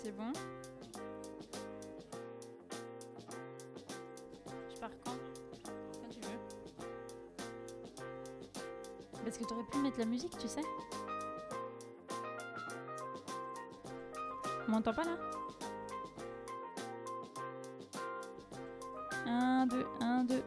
C'est 0.00 0.16
bon 0.16 0.32
Je 4.72 4.80
pars 4.80 4.90
quand? 5.04 5.10
Quand 5.10 6.08
tu 6.08 6.20
veux. 6.20 6.38
Parce 9.24 9.38
que 9.38 9.44
t'aurais 9.44 9.64
pu 9.64 9.78
mettre 9.78 9.98
la 9.98 10.04
musique, 10.04 10.38
tu 10.38 10.46
sais. 10.46 10.62
On 14.68 14.70
m'entend 14.70 14.94
pas 14.94 15.02
là? 15.02 15.16
1, 19.26 19.66
2, 19.66 19.86
1, 20.00 20.24
2. 20.24 20.42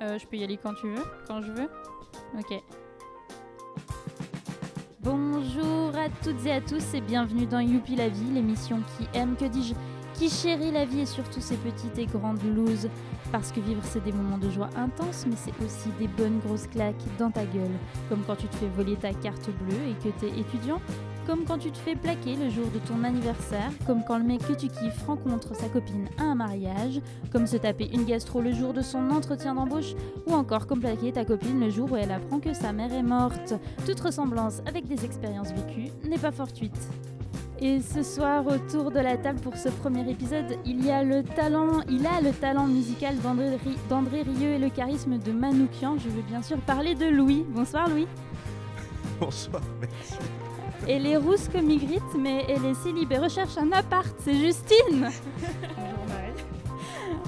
Euh, 0.00 0.18
je 0.18 0.26
peux 0.26 0.36
y 0.36 0.44
aller 0.44 0.56
quand 0.56 0.72
tu 0.74 0.88
veux, 0.88 1.04
quand 1.26 1.42
je 1.42 1.52
veux. 1.52 1.68
Ok. 2.38 2.62
Toutes 6.22 6.46
et 6.46 6.52
à 6.52 6.60
tous 6.60 6.94
et 6.94 7.00
bienvenue 7.00 7.46
dans 7.46 7.58
Youpi 7.58 7.96
la 7.96 8.08
vie, 8.08 8.30
l'émission 8.32 8.80
qui 8.96 9.08
aime, 9.18 9.34
que 9.34 9.44
dis-je, 9.44 9.74
qui 10.14 10.30
chérit 10.30 10.70
la 10.70 10.84
vie 10.84 11.00
et 11.00 11.06
surtout 11.06 11.40
ses 11.40 11.56
petites 11.56 11.98
et 11.98 12.06
grandes 12.06 12.42
looses. 12.44 12.88
Parce 13.32 13.50
que 13.50 13.58
vivre 13.58 13.80
c'est 13.82 14.04
des 14.04 14.12
moments 14.12 14.38
de 14.38 14.48
joie 14.48 14.68
intenses, 14.76 15.24
mais 15.26 15.34
c'est 15.36 15.64
aussi 15.64 15.88
des 15.98 16.06
bonnes 16.06 16.38
grosses 16.38 16.68
claques 16.68 17.02
dans 17.18 17.32
ta 17.32 17.44
gueule. 17.44 17.72
Comme 18.08 18.22
quand 18.24 18.36
tu 18.36 18.46
te 18.46 18.54
fais 18.54 18.68
voler 18.68 18.94
ta 18.94 19.12
carte 19.12 19.50
bleue 19.64 19.88
et 19.88 19.94
que 19.94 20.16
t'es 20.20 20.28
étudiant, 20.38 20.80
comme 21.26 21.44
quand 21.44 21.58
tu 21.58 21.70
te 21.70 21.78
fais 21.78 21.94
plaquer 21.94 22.36
le 22.36 22.50
jour 22.50 22.66
de 22.72 22.78
ton 22.80 23.04
anniversaire, 23.04 23.70
comme 23.86 24.02
quand 24.06 24.18
le 24.18 24.24
mec 24.24 24.40
que 24.46 24.52
tu 24.54 24.68
kiffes 24.68 25.06
rencontre 25.06 25.54
sa 25.54 25.68
copine 25.68 26.08
à 26.18 26.24
un 26.24 26.34
mariage, 26.34 27.00
comme 27.30 27.46
se 27.46 27.56
taper 27.56 27.88
une 27.92 28.04
gastro 28.04 28.40
le 28.40 28.52
jour 28.52 28.72
de 28.72 28.82
son 28.82 29.10
entretien 29.10 29.54
d'embauche, 29.54 29.94
ou 30.26 30.32
encore 30.32 30.66
comme 30.66 30.80
plaquer 30.80 31.12
ta 31.12 31.24
copine 31.24 31.60
le 31.60 31.70
jour 31.70 31.92
où 31.92 31.96
elle 31.96 32.10
apprend 32.12 32.40
que 32.40 32.52
sa 32.54 32.72
mère 32.72 32.92
est 32.92 33.02
morte. 33.02 33.54
Toute 33.86 34.00
ressemblance 34.00 34.60
avec 34.66 34.86
des 34.86 35.04
expériences 35.04 35.52
vécues 35.52 35.90
n'est 36.08 36.18
pas 36.18 36.32
fortuite. 36.32 36.76
Et 37.60 37.80
ce 37.80 38.02
soir, 38.02 38.44
autour 38.48 38.90
de 38.90 38.98
la 38.98 39.16
table 39.16 39.38
pour 39.40 39.56
ce 39.56 39.68
premier 39.68 40.10
épisode, 40.10 40.56
il 40.66 40.84
y 40.84 40.90
a 40.90 41.04
le 41.04 41.22
talent, 41.22 41.82
il 41.88 42.04
a 42.08 42.20
le 42.20 42.32
talent 42.32 42.66
musical 42.66 43.16
d'André 43.18 43.50
Ri- 43.50 43.78
d'André 43.88 44.22
Rieu 44.22 44.48
et 44.50 44.58
le 44.58 44.68
charisme 44.68 45.16
de 45.18 45.30
Manoukian. 45.30 45.96
Je 45.98 46.08
veux 46.08 46.22
bien 46.22 46.42
sûr 46.42 46.56
parler 46.58 46.96
de 46.96 47.06
Louis. 47.06 47.44
Bonsoir 47.48 47.88
Louis. 47.88 48.08
Bonsoir, 49.20 49.62
merci. 49.80 50.16
Elle 50.88 51.06
est 51.06 51.16
rousse 51.16 51.48
comme 51.48 51.70
Ygritte, 51.70 52.02
mais 52.18 52.44
elle 52.48 52.64
est 52.64 52.74
célibée. 52.74 53.18
Recherche 53.18 53.56
un 53.56 53.70
appart, 53.72 54.12
c'est 54.18 54.34
Justine 54.34 55.10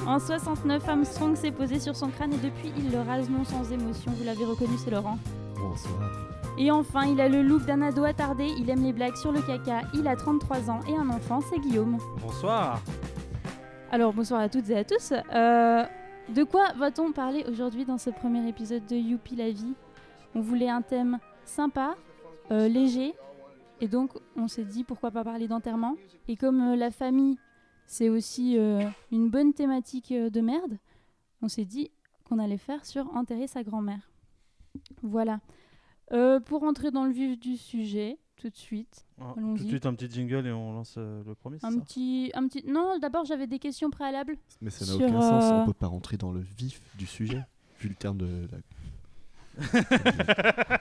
En 0.06 0.18
69, 0.18 0.86
Armstrong 0.88 1.36
s'est 1.36 1.52
posé 1.52 1.78
sur 1.78 1.96
son 1.96 2.08
crâne 2.08 2.34
et 2.34 2.36
depuis, 2.36 2.72
il 2.76 2.90
le 2.90 3.00
rase 3.00 3.30
non 3.30 3.44
sans 3.44 3.70
émotion. 3.72 4.12
Vous 4.12 4.24
l'avez 4.24 4.44
reconnu, 4.44 4.76
c'est 4.76 4.90
Laurent. 4.90 5.18
Bonsoir. 5.56 6.10
Et 6.58 6.70
enfin, 6.70 7.06
il 7.06 7.20
a 7.20 7.28
le 7.28 7.42
look 7.42 7.64
d'un 7.64 7.82
ado 7.82 8.04
attardé, 8.04 8.46
il 8.58 8.68
aime 8.70 8.82
les 8.82 8.92
blagues 8.92 9.16
sur 9.16 9.32
le 9.32 9.40
caca, 9.40 9.82
il 9.94 10.06
a 10.06 10.14
33 10.14 10.70
ans 10.70 10.80
et 10.88 10.94
un 10.94 11.08
enfant, 11.08 11.40
c'est 11.40 11.58
Guillaume. 11.58 11.98
Bonsoir. 12.20 12.80
Alors, 13.90 14.12
bonsoir 14.12 14.40
à 14.40 14.48
toutes 14.48 14.68
et 14.70 14.76
à 14.76 14.84
tous. 14.84 15.12
Euh, 15.12 15.84
de 16.28 16.44
quoi 16.44 16.72
va-t-on 16.76 17.12
parler 17.12 17.44
aujourd'hui 17.48 17.84
dans 17.84 17.98
ce 17.98 18.10
premier 18.10 18.46
épisode 18.48 18.86
de 18.86 18.96
Youpi 18.96 19.36
la 19.36 19.50
vie? 19.50 19.74
On 20.34 20.40
voulait 20.40 20.68
un 20.68 20.82
thème 20.82 21.18
sympa, 21.44 21.94
euh, 22.50 22.68
léger, 22.68 23.14
et 23.84 23.88
donc 23.88 24.12
on 24.36 24.48
s'est 24.48 24.64
dit 24.64 24.82
pourquoi 24.82 25.10
pas 25.10 25.22
parler 25.24 25.46
d'enterrement? 25.46 25.94
Et 26.26 26.36
comme 26.36 26.60
euh, 26.72 26.76
la 26.76 26.90
famille, 26.90 27.36
c'est 27.86 28.08
aussi 28.08 28.56
euh, 28.56 28.82
une 29.12 29.28
bonne 29.28 29.52
thématique 29.52 30.10
euh, 30.12 30.30
de 30.30 30.40
merde, 30.40 30.78
on 31.42 31.48
s'est 31.48 31.66
dit 31.66 31.90
qu'on 32.24 32.38
allait 32.38 32.56
faire 32.56 32.86
sur 32.86 33.14
enterrer 33.14 33.46
sa 33.46 33.62
grand-mère. 33.62 34.10
Voilà. 35.02 35.40
Euh, 36.12 36.40
pour 36.40 36.62
entrer 36.62 36.90
dans 36.90 37.04
le 37.04 37.12
vif 37.12 37.38
du 37.38 37.56
sujet, 37.58 38.18
tout 38.36 38.48
de 38.48 38.56
suite, 38.56 39.06
Ah. 39.20 39.34
Tout 39.36 39.64
de 39.64 39.68
suite 39.68 39.84
un 39.86 39.94
petit 39.94 40.10
jingle 40.10 40.46
et 40.46 40.52
on 40.52 40.72
lance 40.72 40.94
euh, 40.96 41.22
le 41.26 41.34
premier, 41.34 41.58
un 41.62 41.70
ça? 41.70 41.80
petit, 41.80 42.30
un 42.34 42.48
petit. 42.48 42.64
Non, 42.66 42.98
d'abord 42.98 43.24
j'avais 43.26 43.46
des 43.46 43.58
questions 43.58 43.90
préalables. 43.90 44.36
Mais 44.62 44.70
ça 44.70 44.84
n'a 44.86 44.94
aucun 44.96 45.20
sens, 45.20 45.44
on 45.52 45.66
peut 45.66 45.72
pas 45.74 45.86
rentrer 45.88 46.16
dans 46.16 46.32
le 46.32 46.40
vif 46.40 46.80
du 46.96 47.06
sujet, 47.06 47.42
vu 47.80 47.88
le 47.90 47.94
terme 47.94 48.16
de 48.18 48.48
la... 48.50 48.58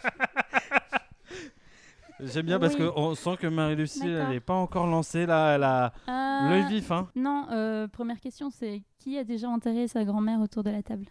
J'aime 2.26 2.46
bien 2.46 2.60
parce 2.60 2.76
Oui. 2.76 2.90
qu'on 2.94 3.16
sent 3.16 3.38
que 3.38 3.48
Marie-Lucie, 3.48 4.08
elle 4.08 4.30
n'est 4.30 4.40
pas 4.40 4.54
encore 4.54 4.88
lancée 4.88 5.26
là, 5.26 5.56
elle 5.56 5.64
a 5.64 5.94
Euh, 6.08 6.50
l'œil 6.50 6.66
vif. 6.68 6.92
Hein. 6.92 7.10
Non, 7.16 7.48
euh, 7.52 7.88
première 7.88 8.20
question, 8.20 8.50
c'est 8.50 8.82
qui 9.00 9.18
a 9.18 9.24
déjà 9.24 9.50
enterré 9.50 9.88
sa 9.88 10.04
grand-mère 10.06 10.40
autour 10.40 10.64
de 10.64 10.70
la 10.70 10.82
table? 10.84 11.06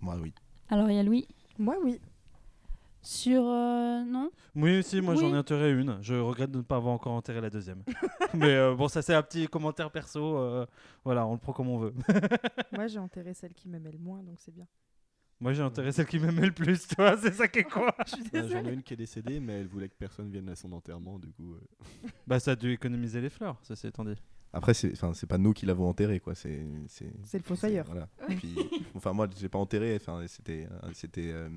Moi, 0.00 0.16
oui. 0.20 0.32
Alors 0.68 0.90
il 0.90 0.96
y 0.96 0.98
a 0.98 1.02
Louis. 1.02 1.26
Moi, 1.58 1.76
oui. 1.82 2.00
Sur 3.02 3.42
euh, 3.46 4.02
non? 4.02 4.30
Oui, 4.56 4.78
aussi, 4.78 5.02
moi 5.02 5.14
j'en 5.14 5.34
ai 5.34 5.38
enterré 5.38 5.72
une. 5.72 5.98
Je 6.00 6.14
regrette 6.14 6.50
de 6.50 6.56
ne 6.58 6.62
pas 6.62 6.76
avoir 6.76 6.94
encore 6.94 7.12
enterré 7.12 7.40
la 7.42 7.50
deuxième. 7.50 7.82
Mais 8.34 8.54
euh, 8.54 8.74
bon, 8.74 8.88
ça 8.88 9.02
c'est 9.02 9.12
un 9.14 9.22
petit 9.22 9.46
commentaire 9.46 9.90
perso. 9.90 10.38
euh, 10.38 10.64
voilà, 11.04 11.26
on 11.26 11.32
le 11.32 11.38
prend 11.38 11.52
comme 11.52 11.68
on 11.68 11.78
veut. 11.78 11.92
Moi, 12.72 12.86
j'ai 12.86 12.98
enterré 12.98 13.34
celle 13.34 13.52
qui 13.52 13.68
m'aimait 13.68 13.92
le 13.92 13.98
moins, 13.98 14.22
donc 14.22 14.36
c'est 14.40 14.54
bien. 14.54 14.66
Moi 15.44 15.52
j'ai 15.52 15.62
enterré 15.62 15.92
celle 15.92 16.06
qui 16.06 16.18
m'aimait 16.18 16.46
le 16.46 16.52
plus, 16.52 16.88
tu 16.88 16.94
vois, 16.96 17.18
c'est 17.18 17.34
ça 17.34 17.46
qui 17.48 17.58
est 17.58 17.64
quoi 17.64 17.94
Je 18.06 18.40
Ouais, 18.40 18.48
J'en 18.48 18.64
ai 18.64 18.72
une 18.72 18.82
qui 18.82 18.94
est 18.94 18.96
décédée, 18.96 19.40
mais 19.40 19.60
elle 19.60 19.66
voulait 19.66 19.90
que 19.90 19.94
personne 19.98 20.30
vienne 20.30 20.48
à 20.48 20.56
son 20.56 20.72
enterrement, 20.72 21.18
du 21.18 21.30
coup... 21.32 21.52
euh. 21.52 22.08
Bah 22.26 22.40
ça 22.40 22.52
a 22.52 22.56
dû 22.56 22.72
économiser 22.72 23.20
les 23.20 23.28
fleurs, 23.28 23.58
ça 23.62 23.76
c'est 23.76 23.88
étant 23.88 24.06
dit. 24.06 24.14
Après, 24.54 24.72
c'est 24.72 24.90
enfin, 24.92 25.12
c'est 25.12 25.26
pas 25.26 25.36
nous 25.36 25.52
qui 25.52 25.66
l'avons 25.66 25.86
enterré, 25.86 26.18
quoi. 26.18 26.34
C'est 26.34 26.64
c'est- 26.88 27.12
C'est 27.24 27.36
le 27.38 27.44
fossoyeur. 27.44 27.84
Voilà. 27.86 28.08
Puis, 28.38 28.54
enfin, 28.94 29.12
moi, 29.12 29.28
j'ai 29.38 29.48
pas 29.50 29.58
enterré, 29.58 29.96
enfin, 30.00 30.24
c'était 30.28 30.66
euh, 30.70 30.90
c'était 30.94 31.30
euh, 31.30 31.48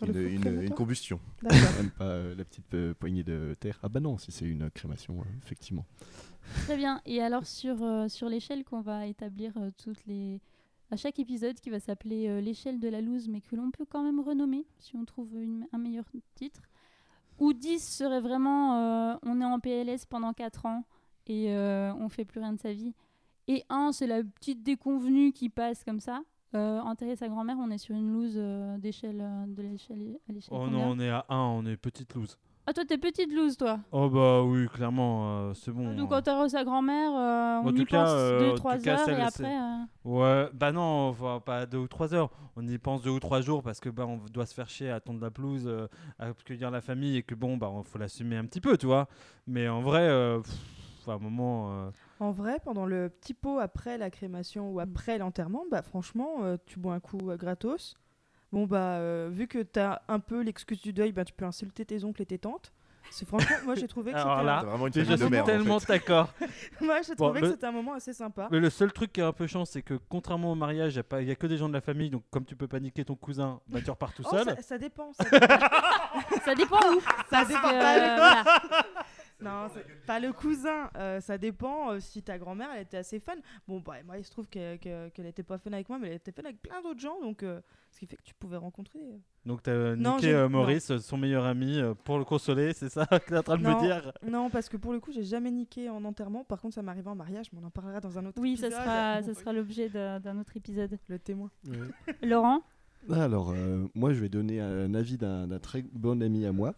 Dans 0.00 0.06
une, 0.08 0.12
le 0.12 0.28
une- 0.30 0.40
crématoire 0.40 0.64
une 0.66 0.74
combustion, 0.74 1.20
D'accord. 1.42 1.58
même 1.78 1.90
pas 1.92 2.04
euh, 2.04 2.34
la 2.34 2.44
petite 2.44 2.74
euh, 2.74 2.92
poignée 2.92 3.22
de 3.22 3.56
terre. 3.58 3.78
Ah 3.82 3.88
bah 3.88 4.00
non, 4.00 4.18
si 4.18 4.32
c'est 4.32 4.44
une 4.44 4.68
crémation, 4.70 5.20
euh, 5.20 5.24
effectivement. 5.44 5.86
Très 6.64 6.76
bien. 6.76 7.00
Et 7.06 7.22
alors 7.22 7.46
sur, 7.46 7.82
euh, 7.82 8.08
sur 8.08 8.28
l'échelle 8.28 8.64
qu'on 8.64 8.82
va 8.82 9.06
établir 9.06 9.52
euh, 9.56 9.70
toutes 9.82 10.04
les 10.06 10.40
à 10.92 10.96
chaque 10.96 11.18
épisode 11.18 11.58
qui 11.58 11.70
va 11.70 11.80
s'appeler 11.80 12.28
euh, 12.28 12.40
l'échelle 12.40 12.78
de 12.78 12.88
la 12.88 13.00
loose, 13.00 13.26
mais 13.28 13.40
que 13.40 13.56
l'on 13.56 13.70
peut 13.70 13.86
quand 13.88 14.02
même 14.02 14.20
renommer 14.20 14.66
si 14.78 14.94
on 14.96 15.04
trouve 15.04 15.34
une- 15.40 15.66
un 15.72 15.78
meilleur 15.78 16.04
titre. 16.34 16.60
Où 17.38 17.52
10 17.54 17.80
serait 17.80 18.20
vraiment 18.20 18.76
euh, 18.76 19.16
on 19.22 19.40
est 19.40 19.44
en 19.44 19.58
PLS 19.58 20.04
pendant 20.06 20.32
4 20.34 20.66
ans 20.66 20.84
et 21.26 21.50
euh, 21.54 21.92
on 21.94 22.08
fait 22.08 22.24
plus 22.26 22.40
rien 22.40 22.52
de 22.52 22.60
sa 22.60 22.72
vie. 22.72 22.92
Et 23.48 23.64
1 23.70 23.92
c'est 23.92 24.06
la 24.06 24.22
petite 24.22 24.62
déconvenue 24.62 25.32
qui 25.32 25.48
passe 25.48 25.82
comme 25.82 25.98
ça. 26.00 26.22
Euh, 26.54 26.80
enterrer 26.80 27.16
sa 27.16 27.28
grand-mère, 27.28 27.56
on 27.58 27.70
est 27.70 27.78
sur 27.78 27.96
une 27.96 28.12
loose 28.12 28.36
d'échelle 28.78 29.24
de 29.48 29.62
l'échelle 29.62 30.18
à 30.28 30.32
l'échelle. 30.32 30.54
Oh 30.60 30.68
non, 30.68 30.88
on 30.90 30.98
est 31.00 31.08
à 31.08 31.24
1, 31.30 31.36
on 31.38 31.64
est 31.64 31.78
petite 31.78 32.12
loose. 32.14 32.36
Ah 32.64 32.72
toi 32.72 32.84
t'es 32.84 32.96
petite 32.96 33.32
loose 33.32 33.56
toi. 33.56 33.80
Oh 33.90 34.08
bah 34.08 34.42
oui, 34.44 34.68
clairement, 34.68 35.48
euh, 35.48 35.54
c'est 35.54 35.72
bon. 35.72 35.94
Donc 35.94 36.12
hein. 36.12 36.18
enterrer 36.18 36.48
sa 36.48 36.62
grand-mère, 36.62 37.10
euh, 37.12 37.60
on 37.64 37.72
tout 37.72 37.82
y 37.82 37.86
cas, 37.86 38.04
pense 38.04 38.10
euh, 38.12 38.52
en 38.52 38.54
2-3 38.54 38.76
tout 38.76 38.82
cas, 38.84 39.00
heures 39.00 39.08
et 39.08 39.22
après. 39.22 39.56
euh, 39.60 39.84
Ouais, 40.04 40.48
bah 40.54 40.70
non, 40.70 41.08
enfin, 41.08 41.40
pas 41.44 41.66
deux 41.66 41.78
ou 41.78 41.88
trois 41.88 42.14
heures. 42.14 42.30
On 42.54 42.64
y 42.68 42.78
pense 42.78 43.02
deux 43.02 43.10
ou 43.10 43.18
trois 43.18 43.40
jours 43.40 43.64
parce 43.64 43.80
que 43.80 43.88
bah 43.88 44.06
on 44.06 44.18
doit 44.32 44.46
se 44.46 44.54
faire 44.54 44.68
chier 44.68 44.90
à 44.90 45.00
tondre 45.00 45.20
la 45.20 45.30
pelouse, 45.32 45.64
euh, 45.66 45.88
à 46.20 46.26
accueillir 46.28 46.70
la 46.70 46.80
famille 46.80 47.16
et 47.16 47.22
que 47.24 47.34
bon 47.34 47.56
bah 47.56 47.68
on 47.68 47.82
faut 47.82 47.98
l'assumer 47.98 48.36
un 48.36 48.44
petit 48.44 48.60
peu, 48.60 48.76
tu 48.78 48.86
vois. 48.86 49.08
Mais 49.48 49.68
en 49.68 49.80
vrai, 49.82 50.02
euh, 50.02 50.38
pff, 50.40 51.08
à 51.08 51.12
un 51.14 51.18
moment, 51.18 51.72
euh, 51.72 51.90
En 52.20 52.30
vrai, 52.30 52.58
pendant 52.64 52.86
le 52.86 53.08
petit 53.08 53.34
pot 53.34 53.58
après 53.58 53.98
la 53.98 54.08
crémation 54.08 54.70
ou 54.70 54.78
après 54.78 55.18
l'enterrement, 55.18 55.64
bah 55.68 55.82
franchement, 55.82 56.44
euh, 56.44 56.56
tu 56.66 56.78
bois 56.78 56.94
un 56.94 57.00
coup 57.00 57.18
euh, 57.28 57.36
gratos. 57.36 57.96
Bon 58.52 58.66
bah, 58.66 58.96
euh, 58.98 59.30
vu 59.32 59.46
que 59.48 59.62
t'as 59.62 60.00
un 60.08 60.18
peu 60.20 60.42
l'excuse 60.42 60.80
du 60.80 60.92
deuil, 60.92 61.12
bah 61.12 61.24
tu 61.24 61.32
peux 61.32 61.44
insulter 61.46 61.84
tes 61.86 62.04
oncles 62.04 62.22
et 62.22 62.26
tes 62.26 62.38
tantes. 62.38 62.72
C'est 63.10 63.26
franchement, 63.26 63.56
moi 63.64 63.74
j'ai 63.74 63.88
trouvé 63.88 64.12
que 64.12 64.16
Alors 64.16 64.36
c'était 64.36 64.46
là, 64.46 64.58
un- 64.60 64.64
vraiment 64.64 64.86
une 64.86 64.92
déjà, 64.92 65.04
famille 65.16 65.18
je 65.18 65.22
de 65.22 65.26
suis 65.26 65.30
merde. 65.32 65.44
en 65.48 65.52
tellement 65.52 65.80
fait. 65.80 65.92
d'accord. 65.92 66.32
moi 66.80 67.02
j'ai 67.02 67.14
Bon, 67.14 67.24
trouvé 67.26 67.40
que 67.40 67.46
le- 67.46 67.52
c'était 67.52 67.66
un 67.66 67.72
moment 67.72 67.94
assez 67.94 68.12
sympa. 68.12 68.48
Mais 68.50 68.60
le 68.60 68.70
seul 68.70 68.92
truc 68.92 69.12
qui 69.12 69.20
est 69.20 69.24
un 69.24 69.32
peu 69.32 69.46
chiant, 69.46 69.64
c'est 69.64 69.82
que 69.82 69.94
contrairement 70.08 70.52
au 70.52 70.54
mariage, 70.54 70.92
il 70.92 70.96
n'y 70.96 71.00
a, 71.00 71.02
pas- 71.02 71.20
y 71.22 71.30
a 71.30 71.34
que 71.34 71.46
des 71.46 71.56
gens 71.56 71.68
de 71.68 71.74
la 71.74 71.80
famille, 71.80 72.10
donc 72.10 72.22
comme 72.30 72.44
tu 72.44 72.56
peux 72.56 72.68
paniquer 72.68 73.04
ton 73.04 73.14
cousin, 73.16 73.60
bah 73.68 73.80
tu 73.84 73.90
repars 73.90 74.12
tout 74.14 74.22
Oh, 74.26 74.30
seul. 74.30 74.44
ça, 74.44 74.62
ça 74.62 74.78
dépend. 74.78 75.12
Ça 75.14 75.24
dépend. 75.30 75.56
Ça 76.44 76.54
dépend 76.54 76.76
où 76.94 77.00
Ça 77.30 77.44
dépend 77.44 77.60
que, 77.60 77.78
pas 77.78 77.96
euh, 77.98 78.16
voilà. 78.16 78.44
Non, 79.42 79.68
pas 80.06 80.20
le 80.20 80.32
cousin. 80.32 80.90
euh, 80.96 81.20
ça 81.20 81.38
dépend 81.38 81.92
euh, 81.92 82.00
si 82.00 82.22
ta 82.22 82.38
grand-mère 82.38 82.68
elle 82.74 82.82
était 82.82 82.96
assez 82.98 83.20
fun. 83.20 83.34
Bon, 83.68 83.80
bah, 83.80 83.94
moi 84.06 84.18
il 84.18 84.24
se 84.24 84.30
trouve 84.30 84.48
que- 84.48 84.76
que- 84.76 85.08
qu'elle 85.10 85.26
était 85.26 85.42
pas 85.42 85.58
fun 85.58 85.72
avec 85.72 85.88
moi, 85.88 85.98
mais 85.98 86.08
elle 86.08 86.14
était 86.14 86.32
fun 86.32 86.42
avec 86.44 86.60
plein 86.62 86.80
d'autres 86.82 87.00
gens, 87.00 87.20
donc 87.20 87.42
euh, 87.42 87.60
ce 87.90 87.98
qui 88.00 88.06
fait 88.06 88.16
que 88.16 88.22
tu 88.22 88.34
pouvais 88.34 88.56
rencontrer. 88.56 89.00
Donc 89.44 89.62
tu 89.62 89.70
as 89.70 89.96
Non, 89.96 90.16
niqué 90.16 90.32
non. 90.32 90.48
Maurice, 90.48 90.96
son 90.98 91.16
meilleur 91.16 91.44
ami, 91.44 91.78
euh, 91.80 91.94
pour 91.94 92.18
le 92.18 92.24
consoler, 92.24 92.72
c'est 92.74 92.88
ça 92.88 93.06
que 93.06 93.26
tu 93.26 93.34
es 93.34 93.38
en 93.38 93.42
train 93.42 93.56
de 93.58 93.62
me 93.62 93.70
Non. 93.70 93.80
dire? 93.82 94.12
Non, 94.26 94.50
parce 94.50 94.68
que 94.68 94.76
pour 94.76 94.92
le 94.92 95.00
coup, 95.00 95.12
j'ai 95.12 95.24
jamais 95.24 95.50
niqué 95.50 95.90
en 95.90 96.04
enterrement. 96.04 96.44
Par 96.44 96.60
contre, 96.60 96.74
ça 96.74 96.82
m'est 96.82 96.90
arrivé 96.90 97.08
en 97.08 97.14
mariage, 97.16 97.46
mais 97.52 97.58
on 97.62 97.66
en 97.66 97.70
parlera 97.70 98.00
dans 98.00 98.18
un 98.18 98.26
autre 98.26 98.40
Oui, 98.40 98.56
ça 98.56 98.66
épisode. 98.68 98.82
sera, 98.84 99.20
Bon, 99.20 99.26
ça 99.26 99.34
sera 99.40 99.52
l'objet 99.52 99.88
d'un 99.88 100.38
autre 100.40 100.56
épisode. 100.56 100.98
Le 101.08 101.18
témoin. 101.18 101.50
Laurent? 102.22 102.62
Alors, 103.10 103.50
euh, 103.50 103.86
moi, 103.94 104.12
je 104.12 104.20
vais 104.20 104.28
donner 104.28 104.60
un 104.60 104.94
avis 104.94 105.18
d'un 105.18 105.48
d'un 105.48 105.58
très 105.58 105.82
bon 105.92 106.22
ami 106.22 106.46
à 106.46 106.52
moi, 106.52 106.74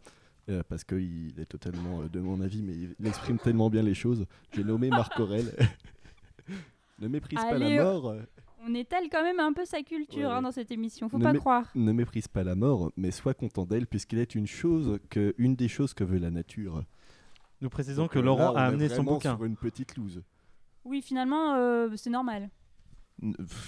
euh, 0.48 0.62
parce 0.68 0.84
qu'il 0.84 1.34
est 1.38 1.46
totalement 1.46 2.02
euh, 2.02 2.08
de 2.08 2.20
mon 2.20 2.40
avis, 2.40 2.62
mais 2.62 2.74
il 2.74 3.06
exprime 3.06 3.38
tellement 3.38 3.70
bien 3.70 3.82
les 3.82 3.94
choses. 3.94 4.26
J'ai 4.52 4.64
nommé 4.64 4.88
Marc 4.90 5.18
Aurel. 5.18 5.52
ne 6.98 7.08
méprise 7.08 7.38
pas 7.38 7.58
la 7.58 7.82
mort. 7.82 8.14
On 8.66 8.74
étale 8.74 9.04
quand 9.10 9.22
même 9.22 9.40
un 9.40 9.52
peu 9.52 9.64
sa 9.66 9.82
culture 9.82 10.28
Ouais, 10.30 10.34
hein, 10.36 10.42
dans 10.42 10.52
cette 10.52 10.70
émission, 10.70 11.08
faut 11.10 11.18
Ne 11.18 11.24
pas 11.24 11.32
mé- 11.34 11.38
croire. 11.38 11.70
Ne 11.74 11.92
méprise 11.92 12.28
pas 12.28 12.44
la 12.44 12.54
mort, 12.54 12.92
mais 12.96 13.10
sois 13.10 13.34
content 13.34 13.66
d'elle, 13.66 13.86
puisqu'elle 13.86 14.20
est 14.20 14.34
une 14.34 14.46
chose 14.46 14.98
que, 15.10 15.34
une 15.36 15.54
des 15.54 15.68
choses 15.68 15.92
que 15.92 16.02
veut 16.04 16.18
la 16.18 16.30
nature. 16.30 16.82
Nous 17.60 17.68
précisons 17.68 18.02
Donc, 18.04 18.12
que 18.12 18.18
euh, 18.18 18.22
Laurent 18.22 18.52
là, 18.54 18.60
a 18.60 18.64
amené 18.66 18.88
son 18.88 19.04
bouquin. 19.04 19.36
sur 19.36 19.44
une 19.44 19.56
petite 19.56 19.96
loose. 19.96 20.22
Oui, 20.84 21.02
finalement, 21.02 21.54
euh, 21.56 21.90
c'est 21.96 22.10
normal. 22.10 22.48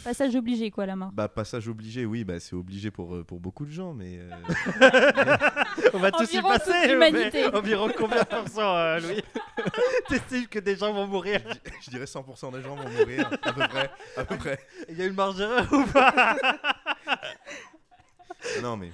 Passage 0.05 0.35
obligé, 0.37 0.71
quoi, 0.71 0.87
la 0.87 0.97
mort. 0.97 1.13
Bah, 1.13 1.29
passage 1.29 1.69
obligé, 1.69 2.05
oui, 2.05 2.25
bah, 2.25 2.39
c'est 2.41 2.55
obligé 2.55 2.91
pour, 2.91 3.15
euh, 3.17 3.25
pour 3.25 3.41
beaucoup 3.41 3.65
de 3.65 3.71
gens, 3.71 3.95
mais. 3.95 4.19
euh, 4.19 4.31
On 5.95 5.99
va 5.99 6.11
tous 6.13 6.33
y 6.33 6.39
Environ 6.39 6.53
toute 6.53 6.59
passer. 6.65 6.89
l'humanité. 6.89 7.49
mais 7.51 7.57
Environ 7.57 7.91
combien 7.97 8.23
de 8.23 8.27
pourcents, 8.27 8.77
euh, 8.77 9.01
Louis 9.01 9.23
T'estimes 10.09 10.47
que 10.47 10.59
des 10.59 10.77
gens 10.77 10.93
vont 10.93 11.07
mourir 11.07 11.41
je 11.83 11.91
dirais 11.91 12.05
100% 12.05 12.53
des 12.53 12.63
gens 12.63 12.77
vont 12.77 12.89
mourir, 12.89 13.29
à 13.43 13.53
peu 13.53 13.67
près. 13.69 13.91
À 14.17 14.25
peu 14.25 14.37
près. 14.37 14.59
Il 14.89 14.99
y 14.99 15.03
a 15.03 15.07
une 15.07 15.15
marge 15.15 15.37
d'erreur 15.37 15.67
ou 15.73 15.85
pas 15.87 16.37
Non, 18.63 18.77
mais. 18.77 18.91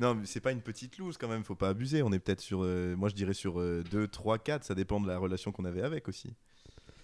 Non, 0.00 0.16
mais 0.16 0.26
c'est 0.26 0.40
pas 0.40 0.50
une 0.50 0.60
petite 0.60 0.98
loose 0.98 1.16
quand 1.16 1.28
même, 1.28 1.44
faut 1.44 1.54
pas 1.54 1.68
abuser. 1.68 2.02
On 2.02 2.12
est 2.12 2.18
peut-être 2.18 2.40
sur. 2.40 2.64
euh, 2.64 2.96
moi, 2.96 3.08
je 3.08 3.14
dirais 3.14 3.32
sur 3.34 3.60
2, 3.60 4.08
3, 4.08 4.38
4, 4.38 4.64
ça 4.64 4.74
dépend 4.74 5.00
de 5.00 5.06
la 5.06 5.16
relation 5.18 5.52
qu'on 5.52 5.64
avait 5.64 5.82
avec 5.82 6.08
aussi. 6.08 6.34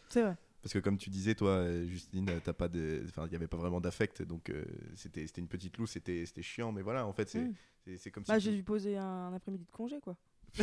C'est 0.09 0.23
vrai. 0.23 0.35
Parce 0.62 0.73
que 0.75 0.79
comme 0.79 0.99
tu 0.99 1.09
disais, 1.11 1.35
toi, 1.35 1.65
Justine, 1.87 2.29
euh, 2.29 2.39
t'as 2.45 2.53
pas 2.53 2.69
de, 2.69 3.03
enfin, 3.09 3.25
il 3.27 3.33
y 3.33 3.37
avait 3.37 3.47
pas 3.47 3.57
vraiment 3.57 3.81
d'affect, 3.81 4.21
donc 4.23 4.51
euh, 4.51 4.62
c'était, 4.95 5.27
c'était 5.27 5.41
une 5.41 5.49
petite 5.49 5.79
loose, 5.79 5.91
c'était, 5.91 6.27
c'était 6.27 6.43
chiant, 6.43 6.71
mais 6.71 6.83
voilà, 6.83 7.07
en 7.07 7.12
fait, 7.15 7.31
c'est, 7.31 7.41
Mm. 7.41 7.55
c'est, 7.87 7.97
c'est 7.97 8.11
comme 8.11 8.25
Bah, 8.29 8.35
si. 8.39 8.45
j'ai 8.45 8.51
tu- 8.51 8.57
dû 8.59 8.62
poser 8.62 8.99
un 8.99 9.33
après-midi 9.33 9.65
de 9.65 9.71
congé, 9.71 9.99
quoi. 10.01 10.17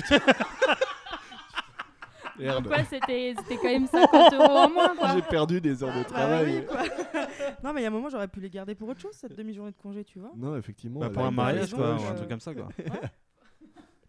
Merde. 2.38 2.68
Quoi, 2.68 2.84
c'était 2.84 3.34
c'était 3.36 3.56
quand 3.56 3.64
même 3.64 3.88
50 3.88 4.34
euros 4.36 4.44
en 4.58 4.70
moins, 4.70 4.96
quoi. 4.96 5.16
J'ai 5.16 5.24
perdu 5.24 5.60
des 5.60 5.82
heures 5.82 5.90
de 5.92 6.04
Bah 6.04 6.10
travail. 6.10 6.60
oui, 6.60 6.66
quoi. 6.68 6.84
non, 7.64 7.74
mais 7.74 7.80
il 7.82 7.84
y 7.84 7.86
a 7.86 7.88
un 7.88 7.92
moment, 7.92 8.10
j'aurais 8.10 8.28
pu 8.28 8.40
les 8.40 8.52
garder 8.52 8.76
pour 8.76 8.88
autre 8.90 9.00
chose, 9.02 9.14
cette 9.16 9.36
demi-journée 9.36 9.72
de 9.72 9.78
congé, 9.78 10.04
tu 10.04 10.20
vois. 10.20 10.32
Non, 10.36 10.56
effectivement. 10.56 11.00
Bah, 11.00 11.10
Pour 11.10 11.26
un 11.26 11.32
mariage, 11.32 11.74
quoi, 11.74 11.96
ou 11.96 12.04
un 12.06 12.14
truc 12.14 12.30
comme 12.30 12.40
ça, 12.40 12.54
quoi. 12.54 12.70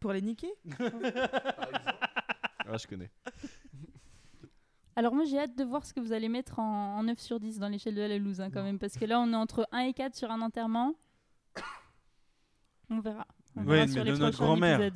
Pour 0.00 0.12
les 0.12 0.20
niquer. 0.22 0.52
Ah, 2.70 2.76
je 2.76 2.86
connais. 2.86 3.10
Alors 4.98 5.14
moi 5.14 5.24
j'ai 5.24 5.38
hâte 5.38 5.56
de 5.56 5.62
voir 5.62 5.84
ce 5.86 5.94
que 5.94 6.00
vous 6.00 6.12
allez 6.12 6.28
mettre 6.28 6.58
en, 6.58 6.98
en 6.98 7.02
9 7.04 7.18
sur 7.20 7.38
10 7.38 7.60
dans 7.60 7.68
l'échelle 7.68 7.94
de 7.94 8.02
la 8.02 8.18
loose 8.18 8.40
hein, 8.40 8.50
quand 8.52 8.64
même 8.64 8.80
parce 8.80 8.94
que 8.94 9.04
là 9.04 9.20
on 9.20 9.32
est 9.32 9.36
entre 9.36 9.68
1 9.70 9.78
et 9.80 9.92
4 9.92 10.16
sur 10.16 10.28
un 10.30 10.40
enterrement. 10.40 10.94
On 12.90 12.98
verra. 12.98 13.24
On 13.54 13.60
Oui, 13.60 13.66
verra 13.66 13.86
mais 13.86 13.92
sur 13.92 14.04
de 14.04 14.10
les 14.10 14.18
notre 14.18 14.36
prochains 14.38 14.44
grand-mère. 14.44 14.90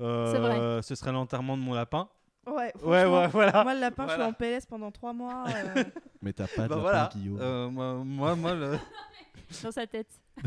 Euh, 0.00 0.32
C'est 0.32 0.38
vrai. 0.40 0.82
Ce 0.82 0.94
serait 0.96 1.12
l'enterrement 1.12 1.56
de 1.56 1.62
mon 1.62 1.74
lapin. 1.74 2.08
Ouais, 2.46 2.72
Ouais, 2.82 3.04
ouais, 3.04 3.28
voilà. 3.28 3.62
Moi, 3.62 3.74
le 3.74 3.80
lapin, 3.80 4.04
je 4.08 4.14
Voilà. 4.14 4.24
suis 4.24 4.30
en 4.30 4.32
PLS 4.32 4.66
pendant 4.66 4.90
3 4.90 5.12
mois. 5.12 5.44
euh, 5.48 5.84
Mais 6.22 6.32
t'as 6.32 6.48
pas 6.48 6.62
de 6.64 6.68
Bah 6.68 6.76
lapin, 6.76 6.80
voilà. 6.80 7.10
Guillaume. 7.14 7.38
Euh, 7.40 7.68
moi, 7.70 7.94
moi, 8.04 8.34
moi, 8.34 8.54
le- 8.54 8.78
Dans 9.62 9.70
sa 9.70 9.86
tête. 9.86 10.10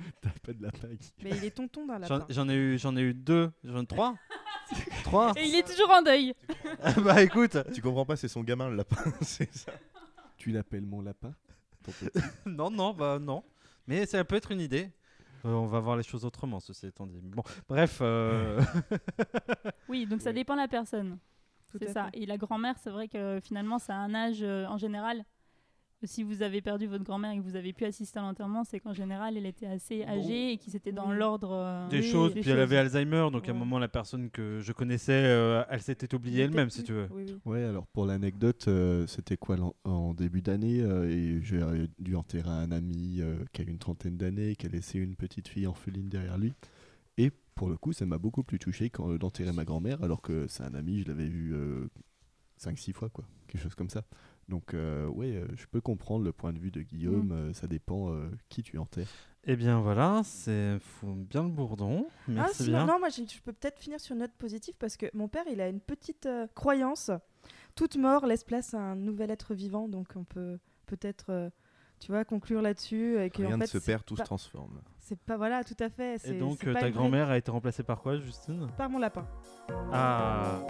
T'as 0.20 0.30
pas 0.42 0.52
de 0.52 0.62
lapin, 0.62 0.88
Guillaume. 0.88 0.98
mais 1.22 1.30
il 1.30 1.44
est 1.44 1.50
tonton 1.50 1.86
d'un 1.86 2.00
j'en 2.06 2.18
lapin. 2.18 2.26
j'en 2.30 2.48
ai 2.48 2.54
eu, 2.54 2.78
j'en 2.78 2.96
ai 2.96 3.00
eu 3.02 3.14
deux, 3.14 3.50
j'en 3.64 3.82
ai 3.82 3.86
trois, 3.86 4.14
trois. 5.04 5.32
Et 5.36 5.44
il 5.46 5.54
est 5.54 5.66
toujours 5.66 5.90
en 5.90 6.02
deuil. 6.02 6.34
bah 7.04 7.22
écoute, 7.22 7.56
Tu 7.74 7.82
comprends 7.82 8.04
pas, 8.06 8.16
c'est 8.16 8.28
son 8.28 8.42
gamin, 8.42 8.68
le 8.68 8.76
lapin, 8.76 8.96
c'est 9.22 9.52
ça. 9.54 9.72
Tu 10.36 10.50
l'appelles 10.52 10.86
mon 10.86 11.00
lapin 11.02 11.34
Ton 11.84 11.92
petit. 11.92 12.10
non, 12.46 12.70
non, 12.70 12.92
bah 12.94 13.18
non. 13.20 13.42
Mais 13.86 14.06
ça 14.06 14.24
peut 14.24 14.36
être 14.36 14.52
une 14.52 14.60
idée. 14.60 14.90
Euh, 15.44 15.48
on 15.52 15.66
va 15.66 15.80
voir 15.80 15.96
les 15.96 16.02
choses 16.02 16.24
autrement, 16.26 16.60
ceci 16.60 16.86
étant 16.86 17.06
dit. 17.06 17.18
Bon, 17.22 17.42
bref. 17.68 17.98
euh, 18.02 18.60
Oui, 19.88 20.06
donc 20.06 20.20
ça 20.20 20.32
dépend 20.32 20.54
de 20.54 20.60
la 20.60 20.68
personne. 20.68 21.18
Tout 21.70 21.78
C'est 21.80 21.88
à 21.90 21.92
ça. 21.92 22.10
fait. 22.12 22.18
Et 22.20 22.26
la 22.26 22.36
grand-mère, 22.36 22.76
c'est 22.82 22.90
vrai 22.90 23.08
que 23.08 23.38
finalement, 23.42 23.78
c'est 23.78 23.92
un 23.92 24.14
âge 24.14 24.42
euh, 24.42 24.66
en 24.66 24.76
général. 24.76 25.24
Si 26.02 26.22
vous 26.22 26.40
avez 26.42 26.62
perdu 26.62 26.86
votre 26.86 27.04
grand-mère 27.04 27.32
et 27.32 27.36
que 27.36 27.42
vous 27.42 27.56
avez 27.56 27.74
pu 27.74 27.84
assister 27.84 28.18
à 28.18 28.22
l'enterrement, 28.22 28.64
c'est 28.64 28.80
qu'en 28.80 28.94
général, 28.94 29.36
elle 29.36 29.44
était 29.44 29.66
assez 29.66 30.02
âgée 30.04 30.52
et 30.52 30.56
que 30.56 30.64
c'était 30.70 30.92
dans 30.92 31.10
Oui. 31.10 31.18
l'ordre 31.18 31.52
euh, 31.52 31.88
des 31.88 31.98
Oui, 31.98 32.10
choses, 32.10 32.32
des 32.32 32.40
puis 32.40 32.50
elle 32.50 32.60
avait 32.60 32.78
Alzheimer, 32.78 33.28
donc 33.30 33.46
à 33.48 33.50
un 33.50 33.54
moment, 33.54 33.78
la 33.78 33.88
personne 33.88 34.30
que 34.30 34.60
je 34.60 34.72
connaissais, 34.72 35.12
euh, 35.26 35.62
elle 35.68 35.82
s'était 35.82 36.14
oubliée 36.14 36.44
elle-même, 36.44 36.70
si 36.70 36.82
tu 36.84 36.92
veux. 36.94 37.08
Oui, 37.12 37.24
oui. 37.26 37.36
Ouais, 37.44 37.62
alors 37.64 37.86
pour 37.86 38.06
l'anecdote, 38.06 38.64
euh, 38.68 39.06
c'était 39.06 39.36
quoi 39.36 39.56
en 39.84 40.14
début 40.14 40.40
d'année 40.40 40.80
euh, 40.80 41.06
Et 41.10 41.42
j'ai 41.42 41.60
dû 41.98 42.16
enterrer 42.16 42.48
un 42.48 42.72
ami 42.72 43.18
euh, 43.20 43.36
qui 43.52 43.60
a 43.60 43.64
une 43.66 43.78
trentaine 43.78 44.16
d'années, 44.16 44.56
qui 44.56 44.64
a 44.66 44.68
laissé 44.70 44.98
une 44.98 45.16
petite 45.16 45.48
fille 45.48 45.66
orpheline 45.66 46.08
derrière 46.08 46.38
lui. 46.38 46.54
Et 47.18 47.30
pour 47.54 47.68
le 47.68 47.76
coup, 47.76 47.92
ça 47.92 48.06
m'a 48.06 48.16
beaucoup 48.16 48.42
plus 48.42 48.58
touché 48.58 48.88
quand 48.88 49.14
d'enterrer 49.18 49.52
ma 49.52 49.64
grand-mère, 49.66 50.02
alors 50.02 50.22
que 50.22 50.46
c'est 50.48 50.62
un 50.62 50.72
ami, 50.72 51.02
je 51.02 51.08
l'avais 51.08 51.28
vu 51.28 51.54
5-6 52.58 52.94
fois, 52.94 53.10
quoi. 53.10 53.24
Quelque 53.48 53.62
chose 53.62 53.74
comme 53.74 53.90
ça. 53.90 54.02
Donc, 54.50 54.74
euh, 54.74 55.06
ouais, 55.06 55.36
euh, 55.36 55.46
je 55.56 55.64
peux 55.66 55.80
comprendre 55.80 56.24
le 56.24 56.32
point 56.32 56.52
de 56.52 56.58
vue 56.58 56.70
de 56.72 56.82
Guillaume, 56.82 57.28
Mm. 57.28 57.32
euh, 57.32 57.52
ça 57.54 57.66
dépend 57.68 58.12
euh, 58.12 58.28
qui 58.48 58.62
tu 58.64 58.76
enterres. 58.78 59.06
Eh 59.44 59.56
bien 59.56 59.80
voilà, 59.80 60.20
c'est 60.24 60.78
faut 60.80 61.14
bien 61.14 61.44
le 61.44 61.48
bourdon. 61.48 62.06
Ah, 62.08 62.12
Merci 62.28 62.64
sinon- 62.64 62.84
bien. 62.84 62.86
non, 62.94 62.98
moi 62.98 63.08
je 63.08 63.22
peux 63.42 63.52
peut-être 63.54 63.78
finir 63.78 63.98
sur 64.00 64.12
une 64.14 64.18
note 64.20 64.34
positive 64.38 64.74
parce 64.78 64.96
que 64.98 65.06
mon 65.14 65.28
père 65.28 65.44
il 65.50 65.60
a 65.62 65.68
une 65.68 65.80
petite 65.80 66.26
euh, 66.26 66.46
croyance. 66.54 67.10
Toute 67.74 67.96
mort 67.96 68.26
laisse 68.26 68.44
place 68.44 68.74
à 68.74 68.78
un 68.80 68.96
nouvel 68.96 69.30
être 69.30 69.54
vivant, 69.54 69.88
donc 69.88 70.08
on 70.16 70.24
peut 70.24 70.58
peut-être, 70.86 71.30
euh, 71.30 71.48
tu 72.00 72.10
vois, 72.12 72.24
conclure 72.26 72.60
là-dessus. 72.60 73.18
Et 73.18 73.30
que, 73.30 73.42
Rien 73.42 73.54
en 73.54 73.58
ne 73.58 73.62
fait, 73.62 73.68
se 73.68 73.78
c'est 73.78 73.86
perd, 73.92 74.04
tout 74.04 74.16
se 74.16 74.22
transforme. 74.24 74.82
C'est 74.98 75.18
pas, 75.18 75.36
voilà, 75.38 75.64
tout 75.64 75.76
à 75.78 75.88
fait. 75.88 76.16
Et 76.26 76.38
donc 76.38 76.66
euh, 76.66 76.74
ta 76.74 76.90
grand-mère 76.90 77.30
a 77.30 77.38
été 77.38 77.50
remplacée 77.50 77.82
par 77.84 78.02
quoi, 78.02 78.18
Justine? 78.18 78.66
Par 78.76 78.90
mon 78.90 78.98
lapin. 78.98 79.26
Ah. 79.92 80.60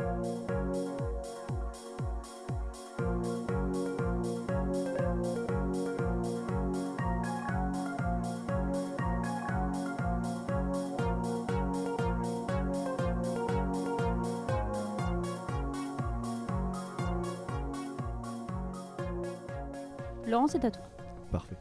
Laurent, 20.31 20.47
c'est 20.47 20.65
à 20.65 20.71
toi. 20.71 20.85
Parfait. 21.33 21.57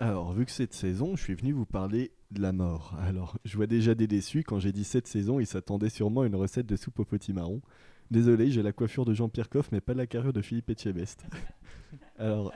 Alors, 0.00 0.32
vu 0.32 0.44
que 0.44 0.50
cette 0.50 0.74
saison, 0.74 1.14
je 1.14 1.22
suis 1.22 1.34
venu 1.34 1.52
vous 1.52 1.64
parler 1.64 2.12
de 2.32 2.42
la 2.42 2.52
mort. 2.52 2.96
Alors, 3.00 3.38
je 3.44 3.56
vois 3.56 3.68
déjà 3.68 3.94
des 3.94 4.08
déçus. 4.08 4.42
Quand 4.42 4.58
j'ai 4.58 4.72
dit 4.72 4.82
cette 4.82 5.06
saison, 5.06 5.38
ils 5.38 5.46
s'attendaient 5.46 5.90
sûrement 5.90 6.22
à 6.22 6.26
une 6.26 6.34
recette 6.34 6.66
de 6.66 6.74
soupe 6.74 6.98
au 6.98 7.04
potimarron. 7.04 7.62
Désolé, 8.10 8.50
j'ai 8.50 8.62
la 8.62 8.72
coiffure 8.72 9.04
de 9.04 9.14
Jean-Pierre 9.14 9.48
Coff, 9.48 9.70
mais 9.70 9.80
pas 9.80 9.94
la 9.94 10.08
carrure 10.08 10.32
de 10.32 10.42
Philippe 10.42 10.70
Etchebest. 10.70 11.24
Alors, 12.18 12.52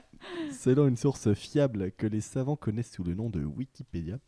selon 0.51 0.89
une 0.89 0.97
source 0.97 1.33
fiable 1.35 1.93
que 1.93 2.09
les 2.09 2.21
savants 2.21 2.57
connaissent 2.57 2.93
sous 2.93 3.05
le 3.05 3.15
nom 3.15 3.31
de 3.31 3.45
Wikipédia, 3.45 4.19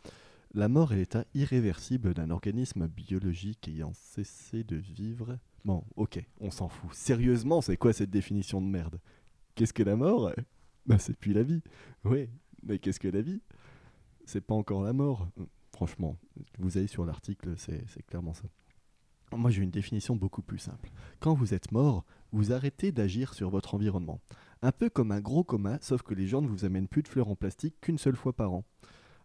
la 0.55 0.69
mort 0.69 0.93
est 0.93 0.97
l'état 0.97 1.25
irréversible 1.35 2.15
d'un 2.15 2.31
organisme 2.31 2.87
biologique 2.87 3.67
ayant 3.67 3.93
cessé 3.95 4.63
de 4.63 4.77
vivre. 4.77 5.39
Bon, 5.65 5.83
ok, 5.97 6.25
on 6.41 6.53
s'en 6.53 6.69
fout. 6.69 6.91
Sérieusement, 6.95 7.61
c'est 7.61 7.77
quoi 7.77 7.93
cette 7.93 8.11
définition 8.11 8.63
de 8.63 8.67
merde? 8.67 9.01
Qu'est-ce 9.57 9.73
que 9.73 9.83
la 9.83 9.97
mort? 9.97 10.33
Bah, 10.91 10.99
c'est 10.99 11.17
plus 11.17 11.33
la 11.33 11.45
vie. 11.45 11.63
Oui, 12.05 12.29
mais 12.65 12.81
qu'est-ce 12.81 12.99
que 12.99 13.07
la 13.07 13.23
vie? 13.23 13.41
C'est 14.25 14.41
pas 14.41 14.55
encore 14.55 14.83
la 14.83 14.93
mort. 14.93 15.29
Franchement, 15.73 16.17
vous 16.59 16.79
allez 16.79 16.89
sur 16.89 17.07
l'article, 17.07 17.55
c'est 17.57 18.05
clairement 18.07 18.35
ça. 18.35 18.45
Moi, 19.33 19.51
j'ai 19.51 19.63
une 19.63 19.71
définition 19.71 20.17
beaucoup 20.17 20.43
plus 20.43 20.59
simple. 20.59 20.91
Quand 21.21 21.35
vous 21.35 21.55
êtes 21.55 21.71
mort, 21.71 22.05
vous 22.33 22.53
arrêtez 22.53 22.91
d'agir 22.91 23.35
sur 23.35 23.51
votre 23.51 23.77
environnement. 23.77 24.21
Un 24.63 24.73
peu 24.73 24.91
comme 24.91 25.13
un 25.13 25.21
gros 25.21 25.45
coma, 25.45 25.79
sauf 25.81 26.03
que 26.03 26.13
les 26.13 26.27
gens 26.27 26.43
ne 26.43 26.49
vous 26.49 26.65
amènent 26.65 26.89
plus 26.89 27.05
de 27.05 27.09
fleurs 27.09 27.29
en 27.29 27.37
plastique 27.37 27.77
qu'une 27.81 27.97
seule 27.99 28.17
fois 28.17 28.33
par 28.33 28.53
an. 28.53 28.65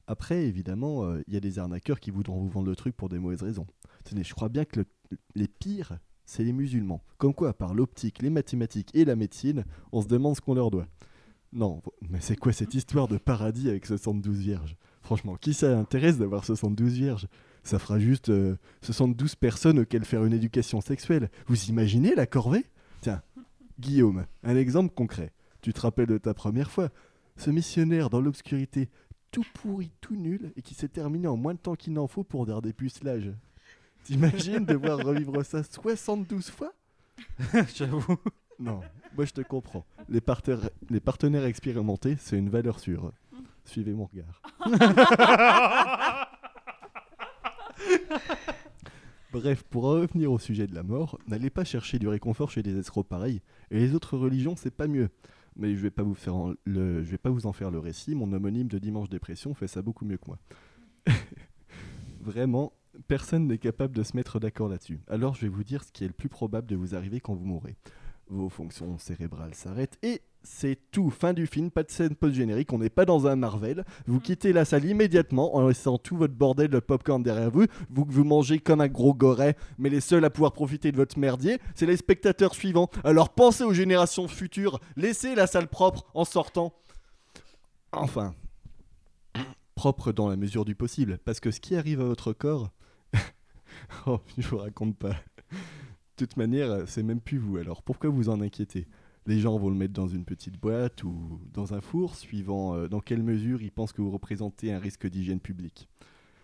Après, 0.05 0.45
évidemment, 0.45 1.03
euh, 1.03 1.24
il 1.25 1.34
y 1.34 1.38
a 1.38 1.39
des 1.39 1.57
arnaqueurs 1.57 2.00
qui 2.00 2.12
voudront 2.12 2.39
vous 2.39 2.50
vendre 2.50 2.69
le 2.69 2.75
truc 2.75 2.95
pour 2.95 3.10
des 3.10 3.17
mauvaises 3.17 3.41
raisons. 3.41 3.65
Je 4.15 4.34
crois 4.36 4.50
bien 4.50 4.65
que 4.65 4.81
le- 4.81 5.17
les 5.34 5.48
pires, 5.48 5.98
c'est 6.25 6.43
les 6.43 6.53
musulmans. 6.53 7.03
Comme 7.17 7.34
quoi, 7.34 7.53
par 7.55 7.74
l'optique, 7.74 8.22
les 8.22 8.29
mathématiques 8.29 8.91
et 8.93 9.03
la 9.03 9.15
médecine, 9.15 9.65
on 9.91 10.03
se 10.03 10.07
demande 10.07 10.36
ce 10.36 10.41
qu'on 10.41 10.53
leur 10.53 10.69
doit. 10.69 10.88
Non, 11.55 11.81
mais 12.09 12.19
c'est 12.19 12.35
quoi 12.35 12.51
cette 12.51 12.74
histoire 12.74 13.07
de 13.07 13.17
paradis 13.17 13.69
avec 13.69 13.85
72 13.85 14.39
vierges? 14.39 14.75
Franchement, 15.01 15.38
qui 15.38 15.53
ça 15.53 15.79
intéresse 15.79 16.17
d'avoir 16.17 16.43
72 16.43 16.93
vierges? 16.95 17.27
Ça 17.63 17.79
fera 17.79 17.97
juste 17.97 18.27
euh, 18.27 18.57
72 18.81 19.35
personnes 19.35 19.79
auxquelles 19.79 20.03
faire 20.03 20.25
une 20.25 20.33
éducation 20.33 20.81
sexuelle. 20.81 21.29
Vous 21.47 21.69
imaginez 21.69 22.13
la 22.13 22.27
corvée? 22.27 22.65
Tiens, 23.00 23.21
Guillaume, 23.79 24.25
un 24.43 24.57
exemple 24.57 24.93
concret. 24.93 25.31
Tu 25.62 25.71
te 25.71 25.79
rappelles 25.79 26.07
de 26.07 26.17
ta 26.17 26.33
première 26.33 26.69
fois? 26.69 26.89
Ce 27.38 27.50
missionnaire 27.50 28.09
dans 28.09 28.19
l'obscurité, 28.19 28.89
tout 29.31 29.45
pourri, 29.53 29.93
tout 30.01 30.17
nul, 30.17 30.51
et 30.57 30.62
qui 30.62 30.74
s'est 30.74 30.89
terminé 30.89 31.27
en 31.27 31.38
moins 31.38 31.53
de 31.53 31.59
temps 31.59 31.75
qu'il 31.75 31.93
n'en 31.93 32.07
faut 32.07 32.25
pour 32.25 32.45
des 32.45 32.59
dépucelage. 32.62 33.31
T'imagines 34.03 34.65
devoir 34.65 35.00
revivre 35.00 35.45
ça 35.45 35.63
72 35.63 36.50
fois? 36.50 36.74
J'avoue. 37.75 38.17
Non, 38.59 38.79
moi 39.15 39.25
je 39.25 39.31
te 39.33 39.41
comprends. 39.41 39.85
Les, 40.09 40.21
partenaires- 40.21 40.69
les 40.89 41.00
partenaires 41.00 41.45
expérimentés, 41.45 42.15
c'est 42.19 42.38
une 42.38 42.50
valeur 42.50 42.79
sûre. 42.79 43.12
Suivez 43.65 43.93
mon 43.93 44.05
regard. 44.05 44.41
Bref, 49.31 49.63
pour 49.63 49.85
en 49.85 49.91
revenir 49.91 50.31
au 50.31 50.39
sujet 50.39 50.65
de 50.67 50.74
la 50.75 50.83
mort, 50.83 51.17
n'allez 51.27 51.50
pas 51.50 51.65
chercher 51.65 52.00
du 52.00 52.07
réconfort 52.07 52.51
chez 52.51 52.63
des 52.63 52.77
escrocs 52.77 53.07
pareils. 53.07 53.41
Et 53.69 53.79
les 53.79 53.93
autres 53.93 54.17
religions, 54.17 54.55
c'est 54.55 54.74
pas 54.74 54.88
mieux. 54.88 55.09
Mais 55.57 55.75
je 55.75 55.81
vais 55.81 55.91
pas 55.91 56.03
vous 56.03 56.13
faire 56.15 56.35
en- 56.35 56.53
le, 56.63 57.03
je 57.03 57.12
vais 57.12 57.17
pas 57.17 57.29
vous 57.29 57.45
en 57.45 57.51
faire 57.53 57.69
le 57.71 57.79
récit. 57.79 58.15
Mon 58.15 58.31
homonyme 58.31 58.67
de 58.69 58.77
Dimanche 58.77 59.09
Dépression 59.09 59.53
fait 59.53 59.67
ça 59.67 59.81
beaucoup 59.81 60.05
mieux 60.05 60.17
que 60.17 60.27
moi. 60.27 60.38
Vraiment, 62.21 62.71
Personne 63.09 63.47
n'est 63.47 63.57
capable 63.57 63.93
de 63.93 64.03
se 64.03 64.15
mettre 64.15 64.39
d'accord 64.39 64.69
là-dessus. 64.69 65.01
Alors 65.09 65.35
je 65.35 65.41
vais 65.41 65.50
vous 65.50 65.65
dire 65.65 65.83
ce 65.83 65.91
qui 65.91 66.05
est 66.05 66.07
le 66.07 66.13
plus 66.13 66.29
probable 66.29 66.65
de 66.65 66.77
vous 66.77 66.95
arriver 66.95 67.19
quand 67.19 67.35
vous 67.35 67.43
mourrez. 67.45 67.75
Vos 68.27 68.50
fonctions 68.50 68.98
cérébrales 68.98 69.53
s'arrêtent 69.53 70.00
et 70.01 70.22
c'est 70.41 70.79
tout. 70.91 71.10
Fin 71.10 71.34
du 71.34 71.48
film, 71.48 71.70
pas 71.70 71.84
de 71.84 71.91
scène 71.91 72.15
post-générique, 72.15 72.74
on 72.74 72.79
n'est 72.79 72.89
pas 72.89 73.05
dans 73.05 73.27
un 73.27 73.36
Marvel. 73.36 73.84
Vous 74.08 74.20
quittez 74.20 74.53
la 74.53 74.65
salle 74.65 74.86
immédiatement 74.86 75.55
en 75.55 75.67
laissant 75.67 75.98
tout 75.98 76.17
votre 76.17 76.34
bordel 76.34 76.70
de 76.70 76.79
popcorn 76.79 77.22
derrière 77.22 77.51
vous. 77.51 77.65
Vous 77.89 78.05
vous 78.08 78.24
mangez 78.24 78.60
comme 78.60 78.82
un 78.82 78.88
gros 78.88 79.13
goret, 79.13 79.55
mais 79.77 79.89
les 79.89 80.01
seuls 80.01 80.25
à 80.25 80.29
pouvoir 80.29 80.53
profiter 80.53 80.91
de 80.91 80.98
votre 80.98 81.20
merdier, 81.20 81.60
c'est 81.75 81.86
les 81.86 81.98
spectateurs 81.98 82.55
suivants. 82.55 82.89
Alors 83.03 83.29
pensez 83.29 83.63
aux 83.63 83.74
générations 83.74 84.27
futures, 84.27 84.79
laissez 84.96 85.36
la 85.36 85.48
salle 85.48 85.67
propre 85.67 86.05
en 86.13 86.25
sortant. 86.25 86.74
Enfin, 87.91 88.34
propre 89.75 90.12
dans 90.12 90.29
la 90.29 90.36
mesure 90.36 90.65
du 90.65 90.75
possible, 90.75 91.20
parce 91.25 91.39
que 91.39 91.51
ce 91.51 91.60
qui 91.60 91.75
arrive 91.75 92.01
à 92.01 92.05
votre 92.05 92.34
corps, 92.34 92.72
oh, 94.08 94.20
je 94.38 94.48
vous 94.48 94.58
raconte 94.58 94.98
pas. 94.98 95.15
De 96.17 96.25
toute 96.25 96.38
manière, 96.38 96.88
c'est 96.88 97.03
même 97.03 97.19
plus 97.19 97.38
vous. 97.38 97.57
Alors 97.57 97.84
pourquoi 97.84 98.10
vous 98.10 98.29
en 98.29 98.39
inquiétez? 98.39 98.88
Les 99.25 99.39
gens 99.39 99.57
vont 99.57 99.69
le 99.69 99.75
mettre 99.75 99.93
dans 99.93 100.07
une 100.07 100.24
petite 100.24 100.57
boîte 100.57 101.03
ou 101.03 101.41
dans 101.51 101.74
un 101.74 101.81
four, 101.81 102.15
suivant 102.15 102.74
euh, 102.74 102.88
dans 102.88 103.01
quelle 103.01 103.22
mesure 103.22 103.62
ils 103.62 103.72
pensent 103.72 103.91
que 103.91 104.01
vous 104.01 104.12
représentez 104.12 104.72
un 104.72 104.79
risque 104.79 105.07
d'hygiène 105.07 105.41
publique. 105.41 105.89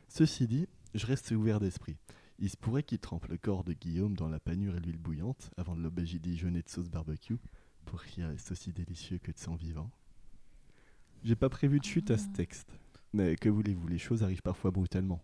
Ceci 0.10 0.46
dit, 0.46 0.68
je 0.94 1.06
reste 1.06 1.32
ouvert 1.32 1.62
d'esprit. 1.62 1.96
Il 2.40 2.50
se 2.50 2.58
pourrait 2.58 2.84
qu'il 2.84 3.00
trempe 3.00 3.28
le 3.28 3.38
corps 3.38 3.64
de 3.64 3.72
Guillaume 3.72 4.16
dans 4.16 4.28
la 4.28 4.42
panure 4.42 4.76
et 4.76 4.80
l'huile 4.82 4.98
bouillante 4.98 5.52
avant 5.56 5.76
de 5.76 5.82
l'aubergine 5.82 6.20
dijonner 6.20 6.64
de 6.64 6.70
sauce 6.70 6.90
barbecue 6.90 7.38
pour 7.86 8.04
qu'il 8.04 8.26
reste 8.26 8.52
aussi 8.52 8.74
délicieux 8.74 9.20
que 9.20 9.32
de 9.32 9.38
sang 9.38 9.56
vivant. 9.56 9.90
J'ai 11.24 11.36
pas 11.36 11.50
prévu 11.50 11.80
de 11.80 11.86
chute 11.86 12.12
à 12.12 12.18
ce 12.18 12.28
texte. 12.30 12.68
Mais 13.14 13.36
que 13.36 13.48
voulez-vous, 13.48 13.88
les 13.88 14.00
choses 14.00 14.24
arrivent 14.24 14.42
parfois 14.42 14.72
brutalement. 14.72 15.22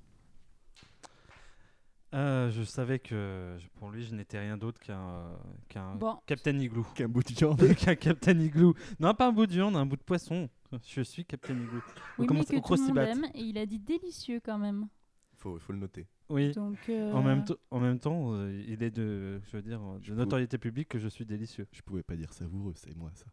Euh, 2.14 2.50
je 2.52 2.64
savais 2.64 3.00
que 3.00 3.58
pour 3.76 3.92
lui, 3.92 4.04
je 4.04 4.16
n'étais 4.16 4.40
rien 4.40 4.56
d'autre 4.58 4.80
qu'un 4.80 5.10
euh, 5.10 5.36
qu'un 5.68 5.96
Bon. 5.96 6.18
Captain 6.26 6.58
Igloo. 6.58 6.84
Qu'un 6.96 7.10
bout 7.10 7.22
de 7.22 7.34
viande. 7.34 7.60
qu'un 7.76 7.96
Captain 7.96 8.40
Igloo. 8.40 8.76
Non, 9.00 9.14
pas 9.14 9.28
un 9.28 9.32
bout 9.34 9.46
de 9.46 9.52
viande, 9.52 9.76
un 9.76 9.86
bout 9.86 9.98
de 9.98 10.04
poisson. 10.04 10.50
Je 10.86 11.02
suis 11.02 11.26
Captain 11.26 11.54
Igloo. 11.56 11.80
On 11.80 11.82
Oui, 11.82 11.84
mais 12.20 12.26
commence 12.28 12.46
que 12.46 12.56
au 12.56 12.60
tout 12.62 12.74
le 12.76 12.80
monde 12.82 12.96
Crostibat. 12.96 13.10
aime. 13.10 13.26
Et 13.36 13.42
il 13.42 13.58
a 13.58 13.66
dit 13.66 13.80
délicieux 13.80 14.40
quand 14.44 14.58
même. 14.58 14.88
Faut, 15.36 15.60
faut 15.60 15.74
le 15.74 15.80
noter. 15.80 16.08
Oui. 16.30 16.52
Donc, 16.54 16.78
euh, 16.90 17.12
En 17.14 17.22
même, 17.22 17.44
to- 17.46 17.60
en 17.72 17.80
même 17.80 18.00
temps, 18.00 18.34
euh, 18.34 18.64
il 18.68 18.82
est 18.84 18.92
de, 18.92 19.40
je 19.46 19.58
veux 19.58 19.62
dire, 19.62 19.82
de 20.00 20.14
notoriété 20.14 20.58
publique 20.58 20.88
que 20.90 21.00
je 21.00 21.08
suis 21.10 21.26
délicieux. 21.26 21.68
Je 21.74 21.82
pouvais 21.82 22.04
pas 22.04 22.16
dire 22.16 22.32
savoureux, 22.34 22.74
c'est 22.76 22.96
moi 22.96 23.12
ça. 23.14 23.26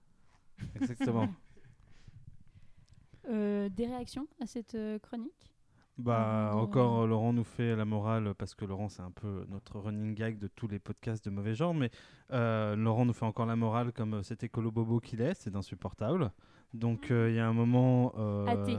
Exactement. 0.81 1.29
euh, 3.29 3.69
des 3.69 3.87
réactions 3.87 4.27
à 4.41 4.47
cette 4.47 4.77
chronique? 5.03 5.54
Bah, 5.99 6.51
de- 6.53 6.59
encore, 6.59 7.03
euh, 7.03 7.07
Laurent 7.07 7.33
nous 7.33 7.45
fait 7.45 7.77
la 7.77 7.85
morale 7.85 8.35
parce 8.37 8.55
que 8.55 8.65
Laurent, 8.65 8.89
c'est 8.89 9.03
un 9.03 9.11
peu 9.13 9.47
notre 9.49 9.79
running 9.79 10.15
gag 10.15 10.39
de 10.39 10.49
tous 10.49 10.67
les 10.69 10.79
podcasts 10.79 11.25
de 11.25 11.31
mauvais 11.31 11.55
genre. 11.55 11.75
Mais 11.75 11.91
euh, 12.33 12.75
Laurent 12.77 13.05
nous 13.07 13.13
fait 13.13 13.25
encore 13.27 13.47
la 13.47 13.57
morale 13.57 13.93
comme 13.93 14.15
euh, 14.15 14.23
cet 14.23 14.43
écolo 14.43 14.71
bobo 14.71 15.01
qu'il 15.01 15.21
est. 15.21 15.35
C'est 15.35 15.55
insupportable. 15.57 16.33
Donc, 16.73 17.11
euh, 17.11 17.31
il 17.31 17.37
y 17.37 17.39
a 17.41 17.47
un 17.47 17.53
moment. 17.53 18.13
euh, 18.17 18.47
Athée. 18.47 18.79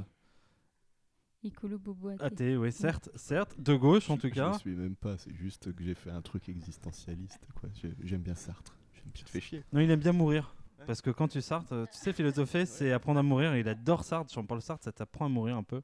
Écolo 1.44 1.78
bobo 1.78 2.10
athée. 2.10 2.24
Athée, 2.24 2.58
oui, 2.58 2.72
certes, 2.72 3.10
certes. 3.16 3.60
De 3.62 3.76
gauche, 3.76 4.10
en 4.10 4.16
Je- 4.16 4.22
tout 4.22 4.28
Je 4.30 4.34
cas. 4.34 4.50
ne 4.50 4.58
suis 4.58 4.76
même 4.76 4.96
pas, 4.96 5.16
c'est 5.18 5.34
juste 5.34 5.72
que 5.74 5.84
j'ai 5.84 5.94
fait 5.94 6.10
un 6.10 6.22
truc 6.22 6.50
existentialiste. 6.50 7.48
quoi. 7.60 7.70
J'ai- 7.76 7.94
J'aime 8.04 8.22
bien 8.22 8.34
Sartre. 8.34 8.76
J'aime 8.94 9.04
Tu 9.06 9.12
bien 9.14 9.24
te 9.26 9.30
fais 9.30 9.40
chier. 9.42 9.64
Non, 9.72 9.80
il 9.80 9.92
aime 9.92 10.00
bien 10.00 10.12
mourir. 10.14 10.56
Parce 10.88 11.02
que 11.02 11.10
quand 11.12 11.28
tu 11.28 11.42
Sartre, 11.42 11.88
tu 11.92 11.98
sais, 11.98 12.14
philosopher, 12.14 12.66
c'est 12.66 12.92
apprendre 12.92 13.20
à 13.20 13.24
mourir. 13.24 13.56
Il 13.56 13.68
adore 13.68 14.04
Sartre. 14.04 14.34
Jean 14.34 14.44
Paul 14.44 14.62
Sartre, 14.62 14.84
ça 14.84 14.92
t'apprend 14.92 15.26
à 15.26 15.30
mourir 15.30 15.56
un 15.56 15.64
peu. 15.64 15.82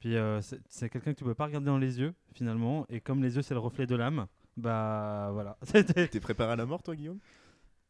Puis 0.00 0.16
euh, 0.16 0.40
c'est 0.68 0.88
quelqu'un 0.90 1.12
que 1.12 1.18
tu 1.18 1.24
peux 1.24 1.34
pas 1.34 1.46
regarder 1.46 1.66
dans 1.66 1.78
les 1.78 1.98
yeux, 2.00 2.14
finalement. 2.32 2.84
Et 2.88 3.00
comme 3.00 3.22
les 3.22 3.36
yeux, 3.36 3.42
c'est 3.42 3.54
le 3.54 3.60
reflet 3.60 3.86
de 3.86 3.96
l'âme, 3.96 4.26
bah 4.56 5.30
voilà. 5.32 5.56
T'es 6.10 6.20
préparé 6.20 6.52
à 6.52 6.56
la 6.56 6.66
mort, 6.66 6.82
toi, 6.82 6.94
Guillaume? 6.94 7.18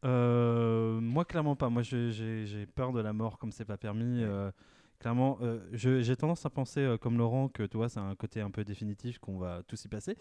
Euh, 0.05 0.99
moi, 1.01 1.25
clairement 1.25 1.55
pas. 1.55 1.69
Moi, 1.69 1.81
j'ai- 1.81 2.65
peur 2.75 2.93
de 2.93 3.01
la 3.01 3.13
mort 3.13 3.37
comme 3.37 3.51
c'est 3.51 3.65
pas 3.65 3.77
permis. 3.77 4.23
euh, 4.23 4.51
clairement, 4.99 5.37
euh, 5.41 5.59
je- 5.73 6.01
j'ai 6.01 6.15
tendance 6.15 6.45
à 6.45 6.49
penser, 6.49 6.79
euh, 6.81 6.97
comme 6.97 7.17
Laurent, 7.17 7.49
que 7.49 7.63
tu 7.63 7.77
vois, 7.77 7.89
c'est 7.89 7.99
un 7.99 8.15
côté 8.15 8.41
un 8.41 8.51
peu 8.51 8.63
définitif 8.63 9.19
qu'on 9.19 9.37
va 9.37 9.61
tous 9.67 9.83
y 9.85 9.87
passer. 9.87 10.15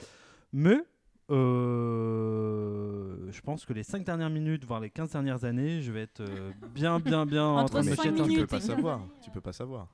Mais 0.53 0.79
euh, 1.97 3.31
je 3.31 3.41
pense 3.41 3.65
que 3.65 3.73
les 3.73 3.83
5 3.83 4.05
dernières 4.05 4.31
minutes, 4.31 4.65
voire 4.65 4.81
les 4.81 4.91
15 4.91 5.11
dernières 5.13 5.45
années, 5.45 5.83
je 5.83 5.93
vais 5.93 6.03
être 6.03 6.21
euh, 6.21 6.53
bien, 6.75 6.99
bien, 7.01 7.27
bien 7.27 7.45
en 7.47 7.61
Entre 7.61 7.73
train 7.73 7.83
de 7.83 7.89
me 7.91 8.27
tu 8.27 8.41
peux 8.41 8.47
pas 8.47 8.61
savoir. 8.61 9.01
Tu 9.23 9.31
peux 9.31 9.41
pas 9.41 9.53
savoir. 9.53 9.89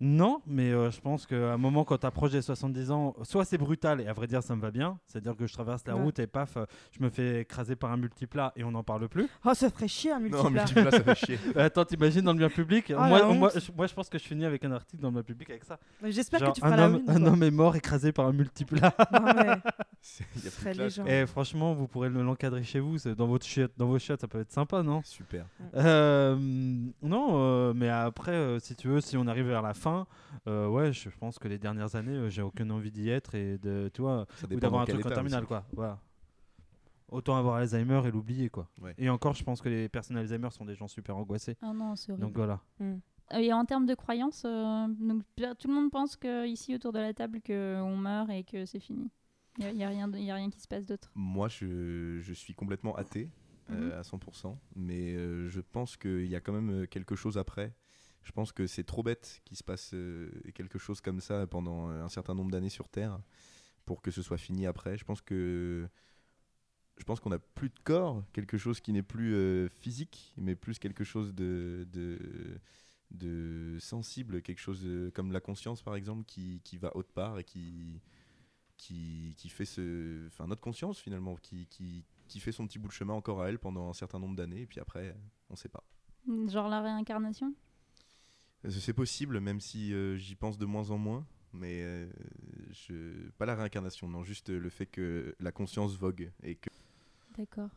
Non, 0.00 0.42
mais 0.46 0.72
euh, 0.72 0.90
je 0.90 1.00
pense 1.00 1.26
qu'à 1.26 1.54
un 1.54 1.56
moment, 1.56 1.84
quand 1.84 1.96
tu 1.96 2.06
approches 2.06 2.32
des 2.32 2.42
70 2.42 2.90
ans, 2.90 3.14
soit 3.22 3.46
c'est 3.46 3.56
brutal, 3.56 4.00
et 4.02 4.06
à 4.06 4.12
vrai 4.12 4.26
dire, 4.26 4.42
ça 4.42 4.54
me 4.54 4.60
va 4.60 4.70
bien. 4.70 4.98
C'est-à-dire 5.06 5.34
que 5.34 5.46
je 5.46 5.52
traverse 5.54 5.86
la 5.86 5.96
Ouais. 5.96 6.02
route 6.02 6.18
et 6.18 6.26
paf, 6.26 6.58
euh, 6.58 6.66
je 6.92 7.02
me 7.02 7.08
fais 7.08 7.40
écraser 7.40 7.76
par 7.76 7.90
un 7.92 7.96
multiplat 7.96 8.52
et 8.56 8.64
on 8.64 8.72
n'en 8.72 8.82
parle 8.82 9.08
plus. 9.08 9.26
Oh, 9.44 9.54
ça 9.54 9.70
ferait 9.70 9.88
chier 9.88 10.12
un 10.12 10.20
Non, 10.20 10.50
multiplat. 10.50 10.50
multiplat, 10.64 10.90
ça 10.90 11.00
fait 11.02 11.14
chier. 11.14 11.38
Attends, 11.56 11.84
t'imagines 11.86 12.20
dans 12.22 12.32
le 12.32 12.38
bien 12.38 12.50
public? 12.50 12.92
Oh, 12.94 13.00
moi, 13.00 13.32
moi, 13.32 13.50
je, 13.54 13.72
moi, 13.74 13.86
je 13.86 13.94
pense 13.94 14.10
que 14.10 14.18
je 14.18 14.24
finis 14.24 14.44
avec 14.44 14.62
un 14.66 14.72
article 14.72 15.00
dans 15.02 15.08
le 15.08 15.14
bien 15.14 15.22
public 15.22 15.48
avec 15.48 15.64
ça. 15.64 15.78
J'espère 16.04 16.40
que 16.40 16.52
tu 16.52 16.60
feras 16.60 16.72
un, 16.74 16.76
la 16.76 16.86
homme, 16.88 17.02
une. 17.08 17.10
un 17.10 17.26
homme 17.26 17.42
est 17.42 17.50
mort 17.50 17.74
écrasé 17.74 18.12
par 18.12 18.26
un 18.26 18.32
multiplat. 18.32 18.92
Non, 19.12 19.20
mais 19.34 19.56
C'est- 20.02 20.24
y 20.24 20.38
a 20.38 20.40
plus 20.40 20.50
serait 20.50 20.70
de 20.72 20.74
classe, 20.76 20.86
légende. 20.98 21.06
quoi. 21.06 21.14
et 21.14 21.26
franchement, 21.26 21.74
vous 21.74 21.88
pourrez 21.88 22.10
le- 22.10 22.22
l'encadrer 22.22 22.62
chez 22.64 22.80
vous. 22.80 22.96
Dans, 23.16 23.26
votre 23.26 23.46
chiotte, 23.46 23.72
dans 23.78 23.86
vos 23.86 23.98
chiottes, 23.98 24.20
ça 24.20 24.28
peut 24.28 24.40
être 24.40 24.52
sympa, 24.52 24.82
non? 24.82 25.00
Super. 25.04 25.46
Euh, 25.74 26.36
Non, 27.02 27.28
euh, 27.40 27.72
mais 27.74 27.88
après, 27.88 28.32
euh, 28.32 28.58
si 28.58 28.74
tu 28.76 28.88
veux, 28.88 29.00
si 29.00 29.16
on 29.16 29.26
arrive 29.26 29.46
vers 29.48 29.62
la 29.62 29.72
fin, 29.74 29.85
euh, 30.46 30.68
ouais, 30.68 30.92
je 30.92 31.08
pense 31.10 31.38
que 31.38 31.48
les 31.48 31.58
dernières 31.58 31.94
années, 31.96 32.16
euh, 32.16 32.28
j'ai 32.30 32.42
aucune 32.42 32.70
envie 32.72 32.90
d'y 32.90 33.08
être 33.08 33.34
et 33.34 33.58
de, 33.58 33.90
tu 33.92 34.02
vois, 34.02 34.26
ou 34.50 34.58
d'avoir 34.60 34.82
un 34.82 34.84
truc 34.86 34.98
en 35.04 35.08
état 35.08 35.14
terminal, 35.14 35.40
aussi. 35.40 35.48
quoi. 35.48 35.64
Voilà. 35.72 36.00
Autant 37.08 37.36
avoir 37.36 37.56
Alzheimer 37.56 38.02
et 38.06 38.10
l'oublier, 38.10 38.50
quoi. 38.50 38.68
Ouais. 38.80 38.94
Et 38.98 39.08
encore, 39.08 39.34
je 39.34 39.44
pense 39.44 39.60
que 39.60 39.68
les 39.68 39.88
personnes 39.88 40.16
Alzheimer 40.16 40.50
sont 40.50 40.64
des 40.64 40.74
gens 40.74 40.88
super 40.88 41.16
angoissés. 41.16 41.56
Ah 41.62 41.72
non, 41.72 41.94
c'est 41.94 42.10
horrible. 42.10 42.26
Donc 42.26 42.36
voilà. 42.36 42.60
Hmm. 42.80 42.96
Et 43.36 43.52
en 43.52 43.64
termes 43.64 43.86
de 43.86 43.94
croyances, 43.94 44.42
euh, 44.44 44.86
donc, 44.88 45.22
tout 45.58 45.68
le 45.68 45.74
monde 45.74 45.90
pense 45.90 46.16
que 46.16 46.46
ici 46.46 46.74
autour 46.74 46.92
de 46.92 46.98
la 46.98 47.12
table 47.14 47.40
qu'on 47.44 47.96
meurt 47.96 48.28
et 48.30 48.42
que 48.44 48.64
c'est 48.66 48.80
fini. 48.80 49.10
Il 49.58 49.72
n'y 49.74 49.84
a, 49.84 49.88
rien 49.88 50.06
de- 50.08 50.18
y 50.18 50.30
a 50.30 50.34
rien 50.34 50.50
qui 50.50 50.60
se 50.60 50.68
passe 50.68 50.84
d'autre. 50.84 51.10
Moi, 51.14 51.48
je, 51.48 52.18
je 52.20 52.32
suis 52.34 52.54
complètement 52.54 52.94
athée 52.96 53.30
euh, 53.70 53.98
à 53.98 54.02
100%, 54.02 54.54
mais 54.76 55.14
euh, 55.14 55.48
je 55.48 55.60
pense 55.60 55.96
qu'il 55.96 56.26
y 56.26 56.36
a 56.36 56.40
quand 56.40 56.52
même 56.52 56.86
quelque 56.88 57.16
chose 57.16 57.38
après. 57.38 57.72
Je 58.26 58.32
pense 58.32 58.50
que 58.50 58.66
c'est 58.66 58.82
trop 58.82 59.04
bête 59.04 59.40
qu'il 59.44 59.56
se 59.56 59.62
passe 59.62 59.92
euh, 59.94 60.28
quelque 60.52 60.80
chose 60.80 61.00
comme 61.00 61.20
ça 61.20 61.46
pendant 61.46 61.88
euh, 61.88 62.02
un 62.02 62.08
certain 62.08 62.34
nombre 62.34 62.50
d'années 62.50 62.70
sur 62.70 62.88
Terre 62.88 63.20
pour 63.84 64.02
que 64.02 64.10
ce 64.10 64.20
soit 64.20 64.36
fini 64.36 64.66
après. 64.66 64.98
Je 64.98 65.04
pense 65.04 65.22
que 65.22 65.88
je 66.96 67.04
pense 67.04 67.20
qu'on 67.20 67.30
n'a 67.30 67.38
plus 67.38 67.68
de 67.68 67.78
corps, 67.84 68.24
quelque 68.32 68.58
chose 68.58 68.80
qui 68.80 68.92
n'est 68.92 69.04
plus 69.04 69.32
euh, 69.36 69.68
physique, 69.68 70.34
mais 70.38 70.56
plus 70.56 70.80
quelque 70.80 71.04
chose 71.04 71.36
de, 71.36 71.86
de, 73.12 73.78
sensible, 73.78 74.42
quelque 74.42 74.58
chose 74.58 74.84
comme 75.14 75.30
la 75.30 75.40
conscience 75.40 75.80
par 75.80 75.94
exemple, 75.94 76.24
qui, 76.24 76.60
qui 76.64 76.78
va 76.78 76.96
autre 76.96 77.12
part 77.12 77.38
et 77.38 77.44
qui, 77.44 78.02
qui, 78.76 79.36
qui 79.36 79.48
fait 79.48 79.66
ce, 79.66 80.26
enfin 80.26 80.48
notre 80.48 80.62
conscience 80.62 80.98
finalement, 80.98 81.36
qui, 81.36 81.68
qui, 81.68 82.04
qui 82.26 82.40
fait 82.40 82.50
son 82.50 82.66
petit 82.66 82.80
bout 82.80 82.88
de 82.88 82.92
chemin 82.92 83.14
encore 83.14 83.40
à 83.42 83.50
elle 83.50 83.60
pendant 83.60 83.88
un 83.88 83.94
certain 83.94 84.18
nombre 84.18 84.34
d'années, 84.34 84.62
et 84.62 84.66
puis 84.66 84.80
après, 84.80 85.16
on 85.48 85.54
sait 85.54 85.68
pas. 85.68 85.84
Genre 86.48 86.68
la 86.68 86.80
réincarnation? 86.80 87.54
C'est 88.68 88.92
possible, 88.92 89.40
même 89.40 89.60
si 89.60 89.92
euh, 89.92 90.16
j'y 90.16 90.34
pense 90.34 90.58
de 90.58 90.66
moins 90.66 90.90
en 90.90 90.98
moins, 90.98 91.26
mais 91.52 91.82
euh, 91.82 92.10
je... 92.72 93.30
pas 93.38 93.46
la 93.46 93.54
réincarnation, 93.54 94.08
non, 94.08 94.24
juste 94.24 94.48
le 94.48 94.68
fait 94.68 94.86
que 94.86 95.34
la 95.38 95.52
conscience 95.52 95.96
vogue 95.96 96.30
et 96.42 96.56
que 96.56 96.70
D'accord. 97.36 97.70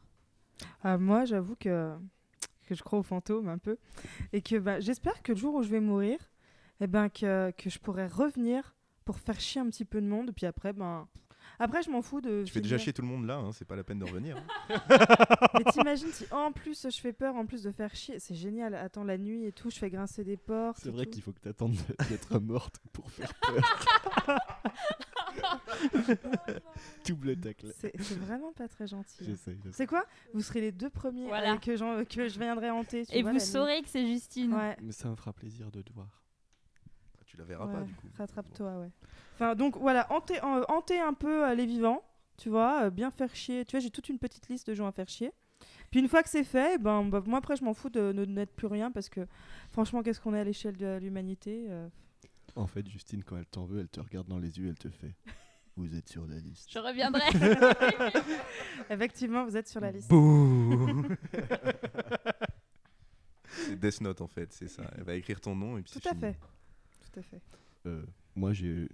Ah, 0.83 0.97
moi, 0.97 1.25
j'avoue 1.25 1.55
que, 1.55 1.93
que 2.65 2.75
je 2.75 2.83
crois 2.83 2.99
aux 2.99 3.03
fantômes 3.03 3.49
un 3.49 3.57
peu. 3.57 3.77
Et 4.33 4.41
que 4.41 4.57
bah, 4.57 4.79
j'espère 4.79 5.21
que 5.21 5.33
le 5.33 5.37
jour 5.37 5.55
où 5.55 5.63
je 5.63 5.69
vais 5.69 5.81
mourir, 5.81 6.17
eh 6.79 6.87
ben, 6.87 7.09
que, 7.09 7.51
que 7.51 7.69
je 7.69 7.79
pourrai 7.79 8.07
revenir 8.07 8.75
pour 9.05 9.19
faire 9.19 9.39
chier 9.39 9.61
un 9.61 9.69
petit 9.69 9.85
peu 9.85 10.01
de 10.01 10.07
monde. 10.07 10.31
Puis 10.35 10.45
après, 10.45 10.73
ben, 10.73 11.07
après 11.59 11.83
je 11.83 11.89
m'en 11.89 12.01
fous 12.01 12.21
de. 12.21 12.43
tu 12.45 12.51
fais 12.53 12.61
déjà 12.61 12.77
chier 12.77 12.93
tout 12.93 13.01
le 13.01 13.07
monde 13.07 13.25
là, 13.25 13.35
hein, 13.35 13.51
c'est 13.51 13.65
pas 13.65 13.75
la 13.75 13.83
peine 13.83 13.99
de 13.99 14.05
revenir. 14.05 14.37
hein. 14.37 14.79
Mais 15.55 15.71
t'imagines 15.71 16.11
si 16.11 16.25
en 16.31 16.51
plus 16.51 16.87
je 16.89 16.99
fais 16.99 17.13
peur, 17.13 17.35
en 17.35 17.45
plus 17.45 17.63
de 17.63 17.71
faire 17.71 17.93
chier, 17.95 18.19
c'est 18.19 18.35
génial. 18.35 18.73
Attends, 18.75 19.03
la 19.03 19.17
nuit 19.17 19.45
et 19.45 19.51
tout, 19.51 19.69
je 19.69 19.77
fais 19.77 19.89
grincer 19.89 20.23
des 20.23 20.37
portes. 20.37 20.79
C'est 20.81 20.89
vrai 20.91 21.05
qu'il 21.05 21.21
faut 21.21 21.31
que 21.33 21.39
tu 21.41 21.49
attendes 21.49 21.75
d'être 22.09 22.39
morte 22.39 22.77
pour 22.93 23.09
faire 23.11 23.33
peur. 23.41 24.39
Double 27.07 27.37
tacle. 27.37 27.73
C'est 27.77 27.95
vraiment 28.17 28.51
pas 28.53 28.67
très 28.67 28.87
gentil. 28.87 29.25
hein. 29.29 29.53
C'est 29.71 29.87
quoi? 29.87 30.05
Vous 30.33 30.41
serez 30.41 30.61
les 30.61 30.71
deux 30.71 30.89
premiers 30.89 31.27
Voilà. 31.27 31.53
euh, 31.53 31.57
que, 32.05 32.27
je 32.27 32.39
viendrai 32.39 32.69
hanter. 32.69 33.05
tu 33.05 33.15
Et 33.15 33.21
vois, 33.21 33.33
vous 33.33 33.39
saurez 33.39 33.81
que 33.81 33.89
c'est 33.89 34.05
Justine. 34.05 34.53
Ouais. 34.53 34.77
Mais 34.81 34.91
ça 34.91 35.09
me 35.09 35.15
fera 35.15 35.33
plaisir 35.33 35.71
de 35.71 35.81
te 35.81 35.91
voir. 35.93 36.07
La 37.39 37.45
verras 37.45 37.67
pas 37.67 37.81
du 37.81 37.93
coup. 37.93 38.07
Rattrape-toi, 38.17 38.79
ouais. 38.79 38.91
Enfin, 39.35 39.55
donc 39.55 39.77
voilà, 39.77 40.11
hanter, 40.11 40.37
euh, 40.43 40.63
hanter 40.67 40.99
un 40.99 41.13
peu 41.13 41.47
euh, 41.49 41.55
les 41.55 41.65
vivants, 41.65 42.03
tu 42.37 42.49
vois, 42.49 42.83
euh, 42.85 42.89
bien 42.89 43.09
faire 43.11 43.33
chier. 43.35 43.65
Tu 43.65 43.71
vois, 43.71 43.79
j'ai 43.79 43.89
toute 43.89 44.09
une 44.09 44.19
petite 44.19 44.47
liste 44.49 44.67
de 44.67 44.73
gens 44.73 44.87
à 44.87 44.91
faire 44.91 45.07
chier. 45.09 45.31
Puis 45.91 45.99
une 45.99 46.07
fois 46.07 46.23
que 46.23 46.29
c'est 46.29 46.43
fait, 46.43 46.81
ben, 46.81 47.03
bah, 47.05 47.21
moi 47.25 47.39
après, 47.39 47.55
je 47.55 47.63
m'en 47.63 47.73
fous 47.73 47.89
de 47.89 48.11
ne 48.11 48.23
n'être 48.25 48.55
plus 48.55 48.67
rien 48.67 48.91
parce 48.91 49.09
que 49.09 49.27
franchement, 49.71 50.03
qu'est-ce 50.03 50.21
qu'on 50.21 50.33
est 50.33 50.39
à 50.39 50.43
l'échelle 50.43 50.77
de 50.77 50.97
l'humanité 51.01 51.65
euh, 51.69 51.87
En 52.55 52.67
fait, 52.67 52.87
Justine, 52.87 53.23
quand 53.23 53.37
elle 53.37 53.45
t'en 53.45 53.65
veut, 53.65 53.79
elle 53.81 53.89
te 53.89 53.99
regarde 53.99 54.27
dans 54.27 54.37
les 54.39 54.59
yeux, 54.59 54.69
elle 54.69 54.77
te 54.77 54.89
fait 54.89 55.15
Vous 55.75 55.95
êtes 55.95 56.07
sur 56.09 56.25
la 56.27 56.37
liste. 56.37 56.71
Je 56.71 56.79
reviendrai. 56.79 57.23
Effectivement, 58.89 59.45
vous 59.45 59.57
êtes 59.57 59.67
sur 59.67 59.81
la 59.81 59.91
liste. 59.91 60.09
Bouh 60.09 61.05
C'est 63.47 63.79
Death 63.79 64.01
Note 64.01 64.21
en 64.21 64.27
fait, 64.27 64.53
c'est 64.53 64.67
ça. 64.67 64.83
Elle 64.95 65.03
va 65.03 65.15
écrire 65.15 65.41
ton 65.41 65.55
nom 65.55 65.77
et 65.77 65.81
puis 65.81 65.91
Tout 65.91 65.99
c'est 66.01 66.09
à 66.09 66.11
fini. 66.11 66.21
fait. 66.21 66.39
Tout 67.11 67.19
à 67.19 67.23
fait. 67.23 67.41
Euh, 67.85 68.05
moi, 68.35 68.53
j'ai 68.53 68.87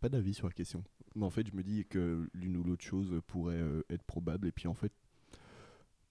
pas 0.00 0.08
d'avis 0.08 0.34
sur 0.34 0.46
la 0.46 0.52
question. 0.52 0.82
Mais 1.14 1.24
en 1.24 1.30
fait, 1.30 1.46
je 1.48 1.54
me 1.54 1.62
dis 1.62 1.84
que 1.86 2.28
l'une 2.34 2.56
ou 2.56 2.64
l'autre 2.64 2.84
chose 2.84 3.20
pourrait 3.26 3.60
euh, 3.60 3.82
être 3.90 4.02
probable. 4.04 4.46
Et 4.48 4.52
puis, 4.52 4.68
en 4.68 4.74
fait, 4.74 4.92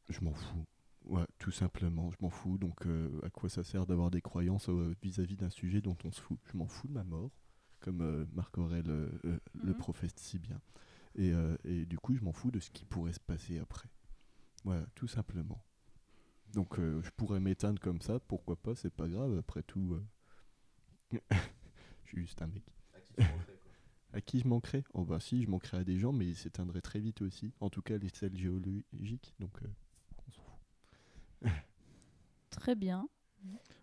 je 0.10 0.22
m'en 0.22 0.34
fous. 0.34 0.66
Ouais, 1.06 1.26
tout 1.40 1.52
simplement, 1.52 2.12
je 2.12 2.18
m'en 2.22 2.30
fous. 2.30 2.58
Donc, 2.58 2.86
euh, 2.86 3.20
à 3.24 3.30
quoi 3.30 3.50
ça 3.50 3.64
sert 3.64 3.86
d'avoir 3.86 4.12
des 4.12 4.22
croyances 4.22 4.70
euh, 4.70 4.94
vis-à-vis 5.02 5.38
d'un 5.38 5.50
sujet 5.50 5.82
dont 5.82 5.98
on 6.04 6.12
se 6.12 6.20
fout? 6.22 6.38
Je 6.52 6.58
m'en 6.58 6.68
fous 6.68 6.88
de 6.88 6.94
ma 6.94 7.04
mort, 7.04 7.32
comme 7.80 8.02
euh, 8.02 8.26
Marc 8.34 8.58
Aurèle 8.58 8.88
le 8.88 9.40
Mhm. 9.56 9.74
professe 9.76 10.14
si 10.18 10.40
bien. 10.40 10.60
Et, 11.16 11.32
et 11.64 11.86
du 11.88 11.98
coup, 11.98 12.16
je 12.16 12.22
m'en 12.24 12.32
fous 12.32 12.52
de 12.52 12.60
ce 12.60 12.70
qui 12.70 12.86
pourrait 12.86 13.14
se 13.14 13.20
passer 13.20 13.58
après. 13.58 13.90
Voilà, 14.64 14.86
tout 14.94 15.08
simplement. 15.08 15.64
Donc, 16.54 16.78
je 16.80 17.10
pourrais 17.18 17.40
m'éteindre 17.40 17.80
comme 17.82 18.02
ça, 18.02 18.20
pourquoi 18.20 18.56
pas, 18.56 18.76
c'est 18.76 18.94
pas 18.94 19.08
grave, 19.08 19.36
après 19.38 19.64
tout. 19.64 19.98
je 21.32 22.10
suis 22.10 22.22
juste 22.22 22.42
un 22.42 22.48
mec. 22.48 22.64
À 24.14 24.22
qui 24.22 24.40
je 24.40 24.48
manquerais? 24.48 24.84
Oh 24.94 25.04
bah 25.04 25.20
si, 25.20 25.44
je 25.44 25.50
manquerais 25.50 25.78
à 25.78 25.84
des 25.84 26.00
gens, 26.00 26.12
mais 26.14 26.26
ils 26.26 26.36
s'éteindraient 26.36 26.82
très 26.82 27.00
vite 27.00 27.22
aussi. 27.22 27.54
En 27.60 27.70
tout 27.70 27.82
cas, 27.82 27.96
à 27.96 27.98
l'échelle 27.98 28.36
géologique, 28.38 29.34
donc 29.40 29.52
euh, 29.64 29.68
on 30.28 30.32
s'en 30.32 30.42
fout. 30.44 31.52
Très 32.50 32.76
bien. 32.76 33.08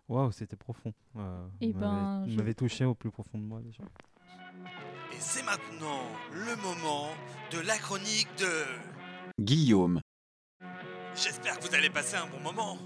Waouh, 0.09 0.31
c'était 0.31 0.55
profond. 0.57 0.93
Euh, 1.15 1.47
Eh 1.61 1.71
vous 1.71 1.79
ben, 1.79 1.91
m'avez- 1.91 2.25
vous 2.25 2.31
je- 2.31 2.37
m'avez 2.37 2.55
touché 2.55 2.83
au 2.85 2.93
plus 2.95 3.11
profond 3.11 3.37
de 3.37 3.43
moi 3.43 3.61
déjà. 3.61 3.83
Et 5.13 5.19
c'est 5.19 5.43
maintenant 5.43 6.03
le 6.33 6.55
moment 6.61 7.07
de 7.51 7.59
la 7.59 7.77
chronique 7.77 8.27
de... 8.37 8.63
Guillaume. 9.41 10.01
J'espère 11.15 11.57
que 11.59 11.67
vous 11.67 11.73
allez 11.75 11.89
passer 11.89 12.17
un 12.17 12.27
bon 12.27 12.39
moment. 12.41 12.77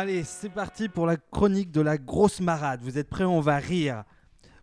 Allez, 0.00 0.22
c'est 0.22 0.48
parti 0.48 0.88
pour 0.88 1.06
la 1.06 1.16
chronique 1.16 1.72
de 1.72 1.80
la 1.80 1.98
grosse 1.98 2.38
marade. 2.38 2.82
Vous 2.82 2.98
êtes 2.98 3.08
prêts 3.08 3.24
On 3.24 3.40
va 3.40 3.56
rire. 3.56 4.04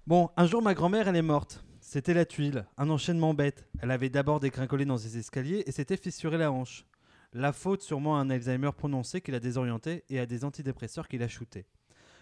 Bon, 0.07 0.29
un 0.37 0.45
jour, 0.45 0.61
ma 0.61 0.73
grand-mère, 0.73 1.09
elle 1.09 1.17
est 1.17 1.21
morte. 1.21 1.65
C'était 1.81 2.13
la 2.13 2.23
tuile, 2.23 2.65
un 2.77 2.89
enchaînement 2.89 3.33
bête. 3.33 3.67
Elle 3.81 3.91
avait 3.91 4.07
d'abord 4.07 4.39
dégringolé 4.39 4.85
dans 4.85 4.97
ses 4.97 5.17
escaliers 5.17 5.65
et 5.65 5.73
s'était 5.73 5.97
fissuré 5.97 6.37
la 6.37 6.53
hanche. 6.53 6.85
La 7.33 7.51
faute 7.51 7.81
sûrement 7.81 8.17
à 8.17 8.21
un 8.21 8.29
Alzheimer 8.29 8.71
prononcé 8.77 9.19
qui 9.19 9.31
l'a 9.31 9.41
désorienté 9.41 10.05
et 10.07 10.21
à 10.21 10.25
des 10.25 10.45
antidépresseurs 10.45 11.09
qui 11.09 11.17
l'a 11.17 11.27
shooté. 11.27 11.65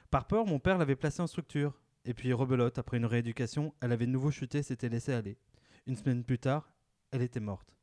Par 0.09 0.25
peur, 0.25 0.47
mon 0.47 0.57
père 0.57 0.79
l'avait 0.79 0.95
placée 0.95 1.21
en 1.21 1.27
structure. 1.27 1.79
Et 2.05 2.15
puis, 2.15 2.33
rebelote, 2.33 2.79
après 2.79 2.97
une 2.97 3.05
rééducation, 3.05 3.75
elle 3.79 3.91
avait 3.91 4.07
de 4.07 4.11
nouveau 4.11 4.31
chuté 4.31 4.57
et 4.57 4.63
s'était 4.63 4.89
laissée 4.89 5.13
aller. 5.13 5.37
Une 5.85 5.95
semaine 5.95 6.23
plus 6.23 6.39
tard, 6.39 6.73
elle 7.11 7.21
était 7.21 7.39
morte. 7.39 7.75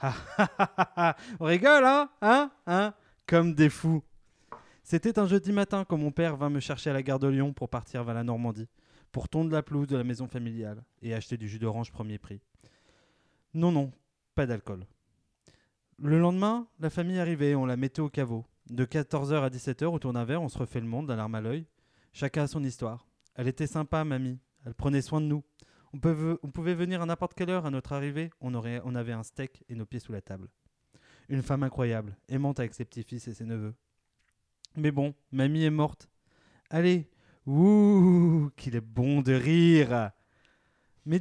On 0.02 1.44
rigole, 1.44 1.84
hein? 1.84 2.10
Hein? 2.20 2.50
Hein? 2.66 2.94
Comme 3.28 3.54
des 3.54 3.70
fous. 3.70 4.02
C'était 4.90 5.20
un 5.20 5.28
jeudi 5.28 5.52
matin 5.52 5.84
quand 5.84 5.96
mon 5.96 6.10
père 6.10 6.36
vint 6.36 6.50
me 6.50 6.58
chercher 6.58 6.90
à 6.90 6.92
la 6.92 7.04
gare 7.04 7.20
de 7.20 7.28
Lyon 7.28 7.52
pour 7.52 7.68
partir 7.68 8.02
vers 8.02 8.12
la 8.12 8.24
Normandie, 8.24 8.66
pour 9.12 9.28
tondre 9.28 9.52
la 9.52 9.62
pelouse 9.62 9.86
de 9.86 9.96
la 9.96 10.02
maison 10.02 10.26
familiale 10.26 10.82
et 11.00 11.14
acheter 11.14 11.36
du 11.36 11.48
jus 11.48 11.60
d'orange 11.60 11.92
premier 11.92 12.18
prix. 12.18 12.40
Non, 13.54 13.70
non, 13.70 13.92
pas 14.34 14.46
d'alcool. 14.46 14.84
Le 16.00 16.18
lendemain, 16.18 16.66
la 16.80 16.90
famille 16.90 17.20
arrivait 17.20 17.50
et 17.50 17.54
on 17.54 17.66
la 17.66 17.76
mettait 17.76 18.00
au 18.00 18.08
caveau. 18.08 18.44
De 18.68 18.84
14h 18.84 19.44
à 19.44 19.48
17h, 19.48 19.84
autour 19.84 20.12
d'un 20.12 20.24
verre, 20.24 20.42
on 20.42 20.48
se 20.48 20.58
refait 20.58 20.80
le 20.80 20.88
monde, 20.88 21.08
la 21.08 21.14
larme 21.14 21.36
à 21.36 21.40
l'œil. 21.40 21.66
Chacun 22.12 22.42
a 22.42 22.48
son 22.48 22.64
histoire. 22.64 23.06
Elle 23.36 23.46
était 23.46 23.68
sympa, 23.68 24.02
mamie. 24.02 24.40
Elle 24.66 24.74
prenait 24.74 25.02
soin 25.02 25.20
de 25.20 25.26
nous. 25.26 25.44
On, 25.92 26.00
pouvait 26.00 26.74
venir 26.74 27.00
à 27.00 27.06
n'importe 27.06 27.34
quelle 27.34 27.50
heure 27.50 27.64
à 27.64 27.70
notre 27.70 27.92
arrivée. 27.92 28.30
On 28.40 28.56
avait 28.56 29.12
un 29.12 29.22
steak 29.22 29.62
et 29.68 29.76
nos 29.76 29.86
pieds 29.86 30.00
sous 30.00 30.10
la 30.10 30.20
table. 30.20 30.48
Une 31.28 31.42
femme 31.42 31.62
incroyable, 31.62 32.16
aimante 32.28 32.58
avec 32.58 32.74
ses 32.74 32.84
petits-fils 32.84 33.28
et 33.28 33.34
ses 33.34 33.44
neveux. 33.44 33.76
Mais 34.76 34.90
bon, 34.90 35.14
mamie 35.32 35.64
est 35.64 35.70
morte. 35.70 36.08
Allez, 36.70 37.08
ouh, 37.46 38.50
qu'il 38.56 38.76
est 38.76 38.80
bon 38.80 39.22
de 39.22 39.32
rire. 39.32 40.10
Mais, 41.06 41.18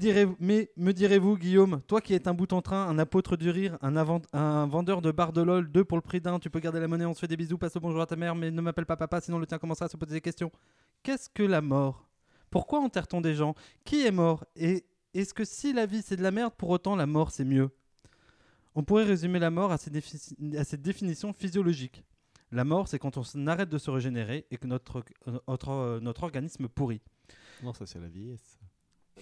me 0.76 0.92
direz-vous, 0.92 1.38
Guillaume, 1.38 1.82
toi 1.88 2.02
qui 2.02 2.14
es 2.14 2.28
un 2.28 2.34
bout 2.34 2.52
en 2.54 2.62
train, 2.62 2.88
un 2.88 3.00
apôtre 3.00 3.38
du 3.38 3.50
rire, 3.50 3.78
un, 3.82 4.68
vendeur 4.68 5.02
de 5.02 5.12
barres 5.12 5.34
de 5.34 5.42
LOL, 5.42 5.72
deux 5.72 5.86
pour 5.86 5.98
le 5.98 6.02
prix 6.02 6.20
d'un, 6.20 6.38
tu 6.38 6.50
peux 6.50 6.60
garder 6.60 6.80
la 6.80 6.88
monnaie, 6.88 7.06
on 7.06 7.14
se 7.14 7.20
fait 7.20 7.28
des 7.28 7.38
bisous, 7.38 7.58
passe 7.58 7.76
le 7.76 7.80
bonjour 7.80 8.02
à 8.02 8.06
ta 8.06 8.16
mère, 8.16 8.36
mais 8.36 8.52
ne 8.52 8.62
m'appelle 8.62 8.86
pas 8.86 8.98
papa, 8.98 9.22
sinon 9.22 9.40
le 9.40 9.48
tien 9.48 9.58
commencera 9.58 9.86
à 9.86 9.90
se 9.90 9.98
poser 9.98 10.14
des 10.14 10.22
questions. 10.22 10.52
Qu'est-ce 11.02 11.30
que 11.30 11.44
la 11.44 11.62
mort? 11.62 12.10
Pourquoi 12.52 12.82
enterre-t-on 12.82 13.22
des 13.22 13.36
gens? 13.36 13.56
Qui 13.86 14.06
est 14.06 14.12
mort? 14.12 14.46
Et 14.56 14.86
est-ce 15.14 15.34
que 15.34 15.46
si 15.46 15.72
la 15.72 15.86
vie 15.86 16.02
c'est 16.04 16.18
de 16.18 16.24
la 16.24 16.32
merde, 16.32 16.54
pour 16.56 16.70
autant 16.70 16.96
la 16.96 17.08
mort 17.08 17.32
c'est 17.32 17.46
mieux? 17.46 17.70
On 18.76 18.84
pourrait 18.84 19.06
résumer 19.06 19.40
la 19.40 19.50
mort 19.50 19.72
à 19.72 19.78
cette 19.78 20.82
définition 20.82 21.34
physiologique. 21.34 22.04
La 22.52 22.64
mort, 22.64 22.88
c'est 22.88 23.00
quand 23.00 23.18
on 23.18 23.48
arrête 23.48 23.70
de 23.70 23.78
se 23.78 23.92
régénérer 23.92 24.46
et 24.50 24.58
que 24.58 24.68
notre, 24.68 25.04
notre, 25.48 26.00
notre 26.02 26.24
organisme 26.24 26.68
pourrit. 26.68 27.02
Non, 27.64 27.74
ça 27.74 27.86
c'est 27.86 28.00
la 28.00 28.08
vieillesse. 28.08 28.60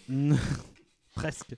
Presque. 1.16 1.56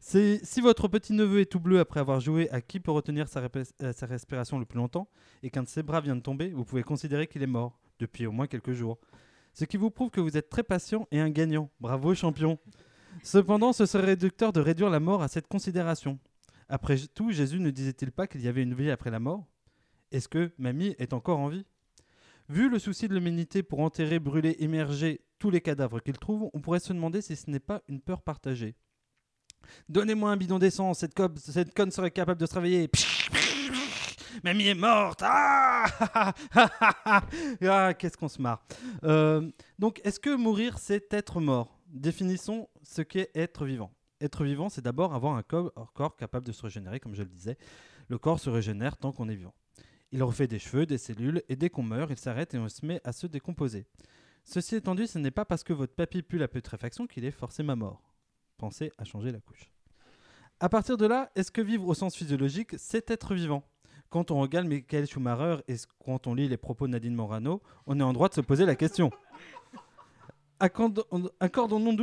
Si 0.00 0.60
votre 0.62 0.86
petit 0.86 1.12
neveu 1.12 1.40
est 1.40 1.50
tout 1.50 1.58
bleu 1.58 1.80
après 1.80 1.98
avoir 1.98 2.20
joué 2.20 2.48
à 2.50 2.60
qui 2.60 2.78
peut 2.78 2.92
retenir 2.92 3.28
sa, 3.28 3.42
euh, 3.82 3.92
sa 3.92 4.06
respiration 4.06 4.58
le 4.58 4.64
plus 4.64 4.76
longtemps 4.76 5.08
et 5.42 5.50
qu'un 5.50 5.64
de 5.64 5.68
ses 5.68 5.82
bras 5.82 6.00
vient 6.00 6.14
de 6.14 6.20
tomber, 6.20 6.50
vous 6.50 6.64
pouvez 6.64 6.84
considérer 6.84 7.26
qu'il 7.26 7.42
est 7.42 7.48
mort 7.48 7.80
depuis 7.98 8.26
au 8.26 8.32
moins 8.32 8.46
quelques 8.46 8.72
jours. 8.72 8.98
Ce 9.52 9.64
qui 9.64 9.76
vous 9.76 9.90
prouve 9.90 10.10
que 10.10 10.20
vous 10.20 10.36
êtes 10.36 10.48
très 10.48 10.62
patient 10.62 11.08
et 11.10 11.20
un 11.20 11.30
gagnant. 11.30 11.70
Bravo 11.80 12.14
champion. 12.14 12.58
Cependant, 13.22 13.72
ce 13.72 13.86
serait 13.86 14.06
réducteur 14.06 14.52
de 14.52 14.60
réduire 14.60 14.90
la 14.90 15.00
mort 15.00 15.22
à 15.22 15.28
cette 15.28 15.48
considération. 15.48 16.18
Après 16.68 16.96
tout, 17.14 17.30
Jésus 17.30 17.60
ne 17.60 17.70
disait-il 17.70 18.10
pas 18.10 18.26
qu'il 18.26 18.42
y 18.42 18.48
avait 18.48 18.62
une 18.62 18.74
vie 18.74 18.90
après 18.90 19.10
la 19.10 19.20
mort? 19.20 19.44
Est-ce 20.14 20.28
que 20.28 20.52
mamie 20.58 20.94
est 21.00 21.12
encore 21.12 21.40
en 21.40 21.48
vie? 21.48 21.66
Vu 22.48 22.68
le 22.68 22.78
souci 22.78 23.08
de 23.08 23.14
l'humanité 23.14 23.64
pour 23.64 23.80
enterrer, 23.80 24.20
brûler, 24.20 24.54
immerger 24.60 25.20
tous 25.40 25.50
les 25.50 25.60
cadavres 25.60 25.98
qu'il 25.98 26.16
trouve, 26.18 26.50
on 26.54 26.60
pourrait 26.60 26.78
se 26.78 26.92
demander 26.92 27.20
si 27.20 27.34
ce 27.34 27.50
n'est 27.50 27.58
pas 27.58 27.82
une 27.88 28.00
peur 28.00 28.22
partagée. 28.22 28.76
Donnez-moi 29.88 30.30
un 30.30 30.36
bidon 30.36 30.60
d'essence, 30.60 31.00
cette, 31.00 31.74
conne 31.74 31.90
serait 31.90 32.12
capable 32.12 32.40
de 32.40 32.46
se 32.46 32.54
réveiller. 32.54 32.88
Mamie 34.44 34.68
est 34.68 34.74
morte 34.74 35.20
Ah, 35.24 36.32
Ah, 37.60 37.94
qu'est-ce 37.94 38.16
qu'on 38.16 38.28
se 38.28 38.40
marre. 38.40 38.64
Euh, 39.02 39.50
donc, 39.80 40.00
est-ce 40.04 40.20
que 40.20 40.36
mourir, 40.36 40.78
c'est 40.78 41.12
être 41.12 41.40
mort? 41.40 41.80
Définissons 41.88 42.68
ce 42.84 43.02
qu'est 43.02 43.32
être 43.34 43.64
vivant. 43.64 43.90
Être 44.20 44.44
vivant, 44.44 44.68
c'est 44.68 44.82
d'abord 44.82 45.12
avoir 45.12 45.34
un 45.34 45.42
corps 45.42 46.16
capable 46.16 46.46
de 46.46 46.52
se 46.52 46.62
régénérer, 46.62 47.00
comme 47.00 47.16
je 47.16 47.22
le 47.24 47.28
disais. 47.28 47.58
Le 48.06 48.18
corps 48.18 48.38
se 48.38 48.48
régénère 48.48 48.96
tant 48.96 49.10
qu'on 49.10 49.28
est 49.28 49.34
vivant. 49.34 49.54
Il 50.14 50.22
refait 50.22 50.46
des 50.46 50.60
cheveux, 50.60 50.86
des 50.86 50.96
cellules, 50.96 51.42
et 51.48 51.56
dès 51.56 51.70
qu'on 51.70 51.82
meurt, 51.82 52.08
il 52.08 52.16
s'arrête 52.16 52.54
et 52.54 52.58
on 52.58 52.68
se 52.68 52.86
met 52.86 53.00
à 53.02 53.10
se 53.10 53.26
décomposer. 53.26 53.84
Ceci 54.44 54.76
étant 54.76 54.94
dit, 54.94 55.08
ce 55.08 55.18
n'est 55.18 55.32
pas 55.32 55.44
parce 55.44 55.64
que 55.64 55.72
votre 55.72 55.92
papy 55.92 56.22
pue 56.22 56.38
la 56.38 56.46
putréfaction 56.46 57.08
qu'il 57.08 57.24
est 57.24 57.32
forcément 57.32 57.74
mort. 57.74 58.14
Pensez 58.56 58.92
à 58.96 59.02
changer 59.02 59.32
la 59.32 59.40
couche. 59.40 59.72
À 60.60 60.68
partir 60.68 60.96
de 60.96 61.04
là, 61.04 61.32
est-ce 61.34 61.50
que 61.50 61.60
vivre 61.60 61.88
au 61.88 61.94
sens 61.94 62.14
physiologique, 62.14 62.76
c'est 62.78 63.10
être 63.10 63.34
vivant? 63.34 63.64
Quand 64.08 64.30
on 64.30 64.40
regarde 64.40 64.68
Michael 64.68 65.08
Schumacher 65.08 65.56
et 65.66 65.74
quand 66.04 66.28
on 66.28 66.34
lit 66.34 66.46
les 66.46 66.58
propos 66.58 66.86
de 66.86 66.92
Nadine 66.92 67.16
Morano, 67.16 67.60
on 67.88 67.98
est 67.98 68.04
en 68.04 68.12
droit 68.12 68.28
de 68.28 68.34
se 68.34 68.40
poser 68.40 68.66
la 68.66 68.76
question. 68.76 69.10
Accordons-nous 70.60 71.96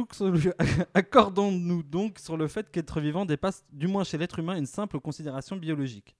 donc 1.83 2.19
sur 2.19 2.35
le 2.35 2.49
fait 2.49 2.69
qu'être 2.71 2.99
vivant 2.99 3.23
dépasse, 3.23 3.63
du 3.71 3.87
moins 3.87 4.03
chez 4.03 4.17
l'être 4.17 4.39
humain, 4.39 4.57
une 4.57 4.65
simple 4.65 4.99
considération 4.99 5.55
biologique. 5.55 6.17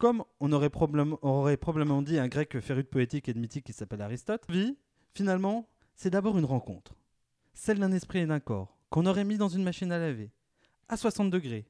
Comme 0.00 0.24
on 0.40 0.50
aurait, 0.50 0.70
probablement 0.70 2.00
dit 2.00 2.18
un 2.18 2.26
grec 2.28 2.58
féru 2.60 2.82
de 2.84 2.88
poétique 2.88 3.28
et 3.28 3.34
de 3.34 3.38
mythique 3.38 3.66
qui 3.66 3.74
s'appelle 3.74 4.00
Aristote, 4.00 4.42
vie, 4.48 4.78
finalement, 5.12 5.68
c'est 5.94 6.08
d'abord 6.08 6.38
une 6.38 6.46
rencontre. 6.46 6.94
Celle 7.52 7.78
d'un 7.78 7.92
esprit 7.92 8.20
et 8.20 8.26
d'un 8.26 8.40
corps, 8.40 8.78
qu'on 8.88 9.04
aurait 9.04 9.24
mis 9.24 9.36
dans 9.36 9.50
une 9.50 9.62
machine 9.62 9.92
à 9.92 9.98
laver, 9.98 10.30
à 10.88 10.96
60 10.96 11.28
degrés, 11.28 11.66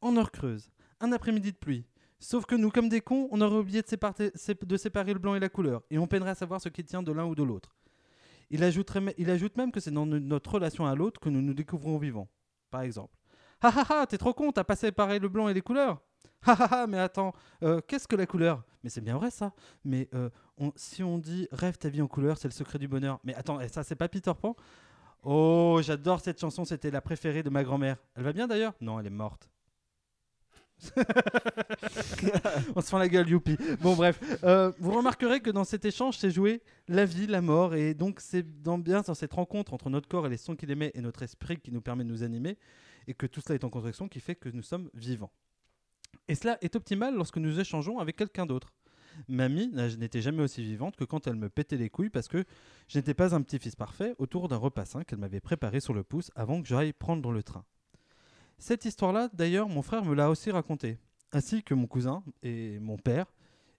en 0.00 0.16
heure 0.16 0.32
creuse, 0.32 0.70
un 1.00 1.12
après-midi 1.12 1.52
de 1.52 1.58
pluie. 1.58 1.84
Sauf 2.18 2.46
que 2.46 2.54
nous, 2.54 2.70
comme 2.70 2.88
des 2.88 3.02
cons, 3.02 3.28
on 3.30 3.42
aurait 3.42 3.58
oublié 3.58 3.82
de 3.82 3.86
séparer, 3.88 4.32
le 4.32 5.18
blanc 5.18 5.34
et 5.34 5.40
la 5.40 5.50
couleur, 5.50 5.82
et 5.90 5.98
on 5.98 6.06
peinerait 6.06 6.30
à 6.30 6.34
savoir 6.34 6.62
ce 6.62 6.70
qui 6.70 6.82
tient 6.82 7.02
de 7.02 7.12
l'un 7.12 7.26
ou 7.26 7.34
de 7.34 7.42
l'autre. 7.42 7.76
Il, 8.48 8.62
il 9.18 9.30
ajoute 9.30 9.56
même 9.58 9.70
que 9.70 9.80
c'est 9.80 9.90
dans 9.90 10.06
no- 10.06 10.18
notre 10.18 10.54
relation 10.54 10.86
à 10.86 10.94
l'autre 10.94 11.20
que 11.20 11.28
nous 11.28 11.42
nous 11.42 11.52
découvrons 11.52 11.98
vivants. 11.98 12.30
Par 12.70 12.80
exemple. 12.80 13.14
Ha 13.60 13.68
ha 13.68 14.00
ha, 14.00 14.06
t'es 14.06 14.16
trop 14.16 14.32
con, 14.32 14.50
t'as 14.50 14.64
pas 14.64 14.76
séparé 14.76 15.18
le 15.18 15.28
blanc 15.28 15.50
et 15.50 15.54
les 15.54 15.60
couleurs 15.60 16.00
Ha 16.42 16.52
ha 16.52 16.82
ha, 16.82 16.86
mais 16.86 16.98
attends, 16.98 17.34
euh, 17.62 17.80
qu'est-ce 17.86 18.06
que 18.06 18.16
la 18.16 18.26
couleur? 18.26 18.62
Mais 18.84 18.90
c'est 18.90 19.00
bien 19.00 19.16
vrai 19.16 19.30
ça. 19.30 19.52
Mais 19.84 20.08
euh, 20.14 20.30
si 20.76 21.02
on 21.02 21.18
dit 21.18 21.48
rêve 21.50 21.76
ta 21.76 21.88
vie 21.88 22.02
en 22.02 22.06
couleur, 22.06 22.38
c'est 22.38 22.48
le 22.48 22.52
secret 22.52 22.78
du 22.78 22.88
bonheur. 22.88 23.18
Mais 23.24 23.34
attends, 23.34 23.60
et 23.60 23.68
ça 23.68 23.82
c'est 23.82 23.96
pas 23.96 24.08
Peter 24.08 24.32
Pan? 24.40 24.54
Oh, 25.24 25.80
j'adore 25.82 26.20
cette 26.20 26.40
chanson, 26.40 26.64
c'était 26.64 26.90
la 26.90 27.00
préférée 27.00 27.42
de 27.42 27.50
ma 27.50 27.64
grand-mère. 27.64 27.96
Elle 28.14 28.22
va 28.22 28.32
bien 28.32 28.46
d'ailleurs? 28.46 28.74
Non, 28.80 29.00
elle 29.00 29.06
est 29.06 29.10
morte. 29.10 29.50
On 32.76 32.80
se 32.80 32.88
fend 32.88 32.98
la 32.98 33.08
gueule, 33.08 33.28
youpi. 33.28 33.56
Bon, 33.80 33.94
bref. 33.94 34.20
Euh, 34.44 34.72
vous 34.78 34.92
remarquerez 34.92 35.40
que 35.40 35.50
dans 35.50 35.64
cet 35.64 35.84
échange, 35.84 36.18
c'est 36.18 36.30
joué 36.30 36.62
la 36.88 37.04
vie, 37.04 37.26
la 37.26 37.40
mort. 37.40 37.74
Et 37.74 37.94
donc, 37.94 38.20
c'est 38.20 38.62
dans, 38.62 38.78
bien 38.78 39.00
dans 39.00 39.14
cette 39.14 39.32
rencontre 39.32 39.72
entre 39.72 39.90
notre 39.90 40.08
corps 40.08 40.26
et 40.26 40.30
les 40.30 40.36
sons 40.36 40.54
qu'il 40.54 40.70
émet 40.70 40.92
et 40.94 41.00
notre 41.00 41.22
esprit 41.22 41.56
qui 41.58 41.72
nous 41.72 41.80
permet 41.80 42.04
de 42.04 42.10
nous 42.10 42.22
animer. 42.22 42.58
Et 43.08 43.14
que 43.14 43.26
tout 43.26 43.40
cela 43.40 43.54
est 43.54 43.64
en 43.64 43.70
construction 43.70 44.08
qui 44.08 44.20
fait 44.20 44.34
que 44.34 44.48
nous 44.48 44.62
sommes 44.62 44.90
vivants. 44.94 45.32
Et 46.28 46.34
cela 46.34 46.58
est 46.60 46.76
optimal 46.76 47.14
lorsque 47.14 47.38
nous 47.38 47.60
échangeons 47.60 47.98
avec 47.98 48.16
quelqu'un 48.16 48.46
d'autre. 48.46 48.72
Mamie 49.28 49.68
n'était 49.68 50.20
jamais 50.20 50.42
aussi 50.42 50.62
vivante 50.62 50.96
que 50.96 51.04
quand 51.04 51.26
elle 51.26 51.36
me 51.36 51.48
pétait 51.48 51.76
les 51.76 51.88
couilles 51.88 52.10
parce 52.10 52.28
que 52.28 52.44
je 52.88 52.98
n'étais 52.98 53.14
pas 53.14 53.34
un 53.34 53.42
petit-fils 53.42 53.74
parfait 53.74 54.14
autour 54.18 54.48
d'un 54.48 54.56
repas 54.56 54.84
sain 54.84 55.04
qu'elle 55.04 55.18
m'avait 55.18 55.40
préparé 55.40 55.80
sur 55.80 55.94
le 55.94 56.02
pouce 56.02 56.30
avant 56.34 56.60
que 56.60 56.68
j'aille 56.68 56.92
prendre 56.92 57.30
le 57.32 57.42
train. 57.42 57.64
Cette 58.58 58.84
histoire-là, 58.84 59.28
d'ailleurs, 59.32 59.68
mon 59.68 59.82
frère 59.82 60.04
me 60.04 60.14
l'a 60.14 60.30
aussi 60.30 60.50
racontée, 60.50 60.98
ainsi 61.32 61.62
que 61.62 61.74
mon 61.74 61.86
cousin 61.86 62.22
et 62.42 62.78
mon 62.78 62.96
père, 62.96 63.26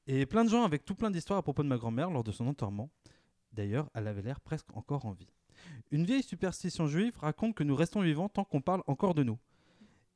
et 0.07 0.25
plein 0.25 0.45
de 0.45 0.49
gens 0.49 0.63
avec 0.63 0.85
tout 0.85 0.95
plein 0.95 1.11
d'histoires 1.11 1.39
à 1.39 1.43
propos 1.43 1.63
de 1.63 1.67
ma 1.67 1.77
grand-mère 1.77 2.09
lors 2.09 2.23
de 2.23 2.31
son 2.31 2.47
enterrement. 2.47 2.89
D'ailleurs, 3.53 3.89
elle 3.93 4.07
avait 4.07 4.21
l'air 4.21 4.39
presque 4.39 4.75
encore 4.75 5.05
en 5.05 5.11
vie. 5.11 5.33
Une 5.91 6.05
vieille 6.05 6.23
superstition 6.23 6.87
juive 6.87 7.17
raconte 7.17 7.55
que 7.55 7.63
nous 7.63 7.75
restons 7.75 8.01
vivants 8.01 8.29
tant 8.29 8.43
qu'on 8.43 8.61
parle 8.61 8.83
encore 8.87 9.15
de 9.15 9.23
nous. 9.23 9.39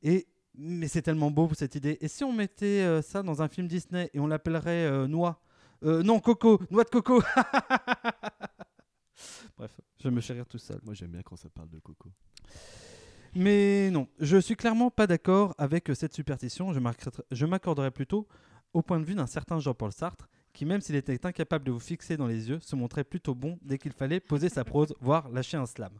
Et 0.03 0.27
mais 0.55 0.87
c'est 0.87 1.01
tellement 1.01 1.31
beau 1.31 1.49
cette 1.53 1.75
idée. 1.75 1.97
Et 2.01 2.07
si 2.07 2.23
on 2.23 2.33
mettait 2.33 2.81
euh, 2.81 3.01
ça 3.01 3.23
dans 3.23 3.41
un 3.41 3.47
film 3.47 3.67
Disney 3.67 4.09
et 4.13 4.19
on 4.19 4.27
l'appellerait 4.27 4.85
euh, 4.85 5.07
Noix? 5.07 5.41
Euh, 5.83 6.03
Non, 6.03 6.19
Coco, 6.19 6.61
Noix 6.69 6.83
de 6.83 6.89
Coco. 6.89 7.21
Bref, 9.57 9.71
je 10.03 10.09
me 10.09 10.21
chérir 10.21 10.45
tout 10.45 10.57
seul. 10.57 10.79
Moi, 10.83 10.93
j'aime 10.93 11.11
bien 11.11 11.21
quand 11.21 11.35
ça 11.35 11.49
parle 11.49 11.69
de 11.69 11.79
coco. 11.79 12.09
Mais 13.33 13.89
non, 13.91 14.07
je 14.19 14.37
suis 14.37 14.55
clairement 14.55 14.91
pas 14.91 15.07
d'accord 15.07 15.55
avec 15.57 15.89
cette 15.95 16.13
superstition. 16.13 16.73
Je 16.73 17.45
m'accorderais 17.45 17.91
plutôt 17.91 18.27
au 18.73 18.81
point 18.81 18.99
de 18.99 19.05
vue 19.05 19.15
d'un 19.15 19.27
certain 19.27 19.59
Jean-Paul 19.59 19.91
Sartre, 19.91 20.27
qui 20.53 20.65
même 20.65 20.81
s'il 20.81 20.95
était 20.95 21.25
incapable 21.25 21.65
de 21.65 21.71
vous 21.71 21.79
fixer 21.79 22.17
dans 22.17 22.27
les 22.27 22.49
yeux, 22.49 22.59
se 22.59 22.75
montrait 22.75 23.03
plutôt 23.03 23.35
bon 23.35 23.57
dès 23.61 23.77
qu'il 23.77 23.91
fallait 23.93 24.19
poser 24.19 24.49
sa 24.49 24.63
prose, 24.63 24.93
voire 24.99 25.29
lâcher 25.29 25.57
un 25.57 25.65
slam. 25.65 25.93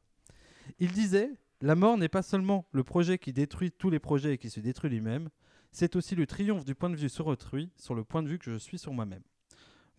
Il 0.79 0.91
disait 0.91 1.31
La 1.63 1.76
mort 1.76 1.95
n'est 1.95 2.10
pas 2.10 2.24
seulement 2.24 2.65
le 2.71 2.84
projet 2.84 3.19
qui 3.19 3.34
détruit 3.34 3.71
tous 3.71 3.91
les 3.91 4.00
projets 4.00 4.34
et 4.34 4.38
qui 4.39 4.50
se 4.50 4.60
détruit 4.60 4.89
lui-même, 4.89 5.30
c'est 5.71 5.95
aussi 5.95 6.15
le 6.15 6.26
triomphe 6.26 6.65
du 6.65 6.74
point 6.74 6.89
de 6.89 6.95
vue 6.95 7.08
sur 7.08 7.28
autrui, 7.28 7.69
sur 7.76 7.93
le 7.93 8.04
point 8.04 8.24
de 8.24 8.28
vue 8.28 8.39
que 8.39 8.52
je 8.52 8.58
suis 8.58 8.80
sur 8.80 8.93
moi-même. 8.93 9.21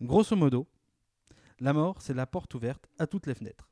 Grosso 0.01 0.35
modo, 0.35 0.67
la 1.61 1.71
mort, 1.71 2.01
c'est 2.01 2.13
la 2.13 2.27
porte 2.27 2.53
ouverte 2.53 2.89
à 2.99 3.07
toutes 3.07 3.27
les 3.27 3.33
fenêtres. 3.33 3.69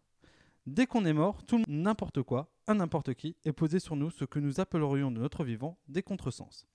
Dès 0.66 0.88
qu'on 0.88 1.04
est 1.04 1.12
mort, 1.12 1.44
tout 1.46 1.62
n'importe 1.68 2.24
quoi, 2.24 2.50
à 2.66 2.74
n'importe 2.74 3.14
qui, 3.14 3.36
est 3.44 3.52
posé 3.52 3.80
sur 3.80 3.98
nous 3.98 4.10
ce 4.10 4.24
que 4.24 4.40
nous 4.40 4.62
appellerions 4.62 5.12
de 5.12 5.20
notre 5.20 5.44
vivant 5.44 5.78
des 5.90 6.02
contresens. 6.02 6.68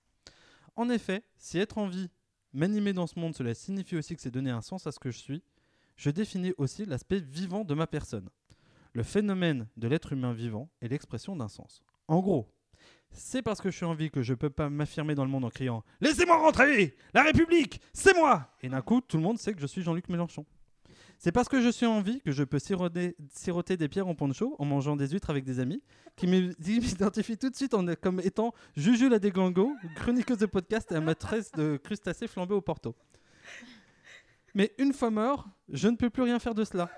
En 0.75 0.87
effet, 0.87 1.23
si 1.37 1.57
être 1.57 1.79
en 1.79 1.87
vie, 1.87 2.11
m'animer 2.53 2.93
dans 2.93 3.07
ce 3.07 3.19
monde, 3.19 3.33
cela 3.33 3.55
signifie 3.55 3.97
aussi 3.97 4.15
que 4.15 4.21
c'est 4.21 4.29
donner 4.29 4.51
un 4.51 4.61
sens 4.61 4.85
à 4.85 4.91
ce 4.91 4.99
que 4.99 5.09
je 5.09 5.17
suis, 5.17 5.43
je 5.95 6.11
définis 6.11 6.53
aussi 6.59 6.85
l'aspect 6.85 7.19
vivant 7.19 7.63
de 7.63 7.73
ma 7.73 7.87
personne. 7.87 8.29
Le 8.97 9.03
phénomène 9.03 9.67
de 9.77 9.87
l'être 9.87 10.13
humain 10.13 10.33
vivant 10.33 10.71
est 10.81 10.87
l'expression 10.87 11.35
d'un 11.35 11.49
sens. 11.49 11.83
En 12.07 12.19
gros, 12.19 12.51
c'est 13.11 13.43
parce 13.43 13.61
que 13.61 13.69
je 13.69 13.75
suis 13.75 13.85
en 13.85 13.93
vie 13.93 14.09
que 14.09 14.23
je 14.23 14.33
peux 14.33 14.49
pas 14.49 14.71
m'affirmer 14.71 15.13
dans 15.13 15.23
le 15.23 15.29
monde 15.29 15.45
en 15.45 15.51
criant 15.51 15.83
Laissez-moi 16.01 16.35
rentrer 16.35 16.97
La 17.13 17.21
République 17.21 17.79
C'est 17.93 18.15
moi 18.15 18.49
Et 18.63 18.69
d'un 18.69 18.81
coup, 18.81 19.01
tout 19.01 19.17
le 19.17 19.21
monde 19.21 19.37
sait 19.37 19.53
que 19.53 19.61
je 19.61 19.67
suis 19.67 19.83
Jean-Luc 19.83 20.09
Mélenchon. 20.09 20.47
C'est 21.19 21.31
parce 21.31 21.47
que 21.47 21.61
je 21.61 21.69
suis 21.69 21.85
en 21.85 22.01
vie 22.01 22.21
que 22.21 22.31
je 22.31 22.43
peux 22.43 22.57
siroter, 22.57 23.13
des 23.77 23.87
pierres 23.87 24.07
en 24.07 24.15
poncho 24.15 24.55
en 24.57 24.65
mangeant 24.65 24.95
des 24.95 25.09
huîtres 25.09 25.29
avec 25.29 25.43
des 25.43 25.59
amis, 25.59 25.83
qui 26.15 26.25
m'identifient 26.25 27.37
tout 27.37 27.51
de 27.51 27.55
suite 27.55 27.75
comme 28.01 28.19
étant 28.21 28.51
Juju 28.75 29.09
la 29.09 29.19
déglingo, 29.19 29.73
chroniqueuse 29.95 30.39
de 30.39 30.47
podcast 30.47 30.91
et 30.91 30.95
amatrice 30.95 31.51
de 31.51 31.77
crustacés 31.77 32.27
flambés 32.27 32.55
au 32.55 32.61
Porto. 32.61 32.95
Mais 34.55 34.73
une 34.79 34.91
fois 34.91 35.11
mort, 35.11 35.47
je 35.69 35.87
ne 35.87 35.95
peux 35.95 36.09
plus 36.09 36.23
rien 36.23 36.39
faire 36.39 36.55
de 36.55 36.63
cela. 36.63 36.89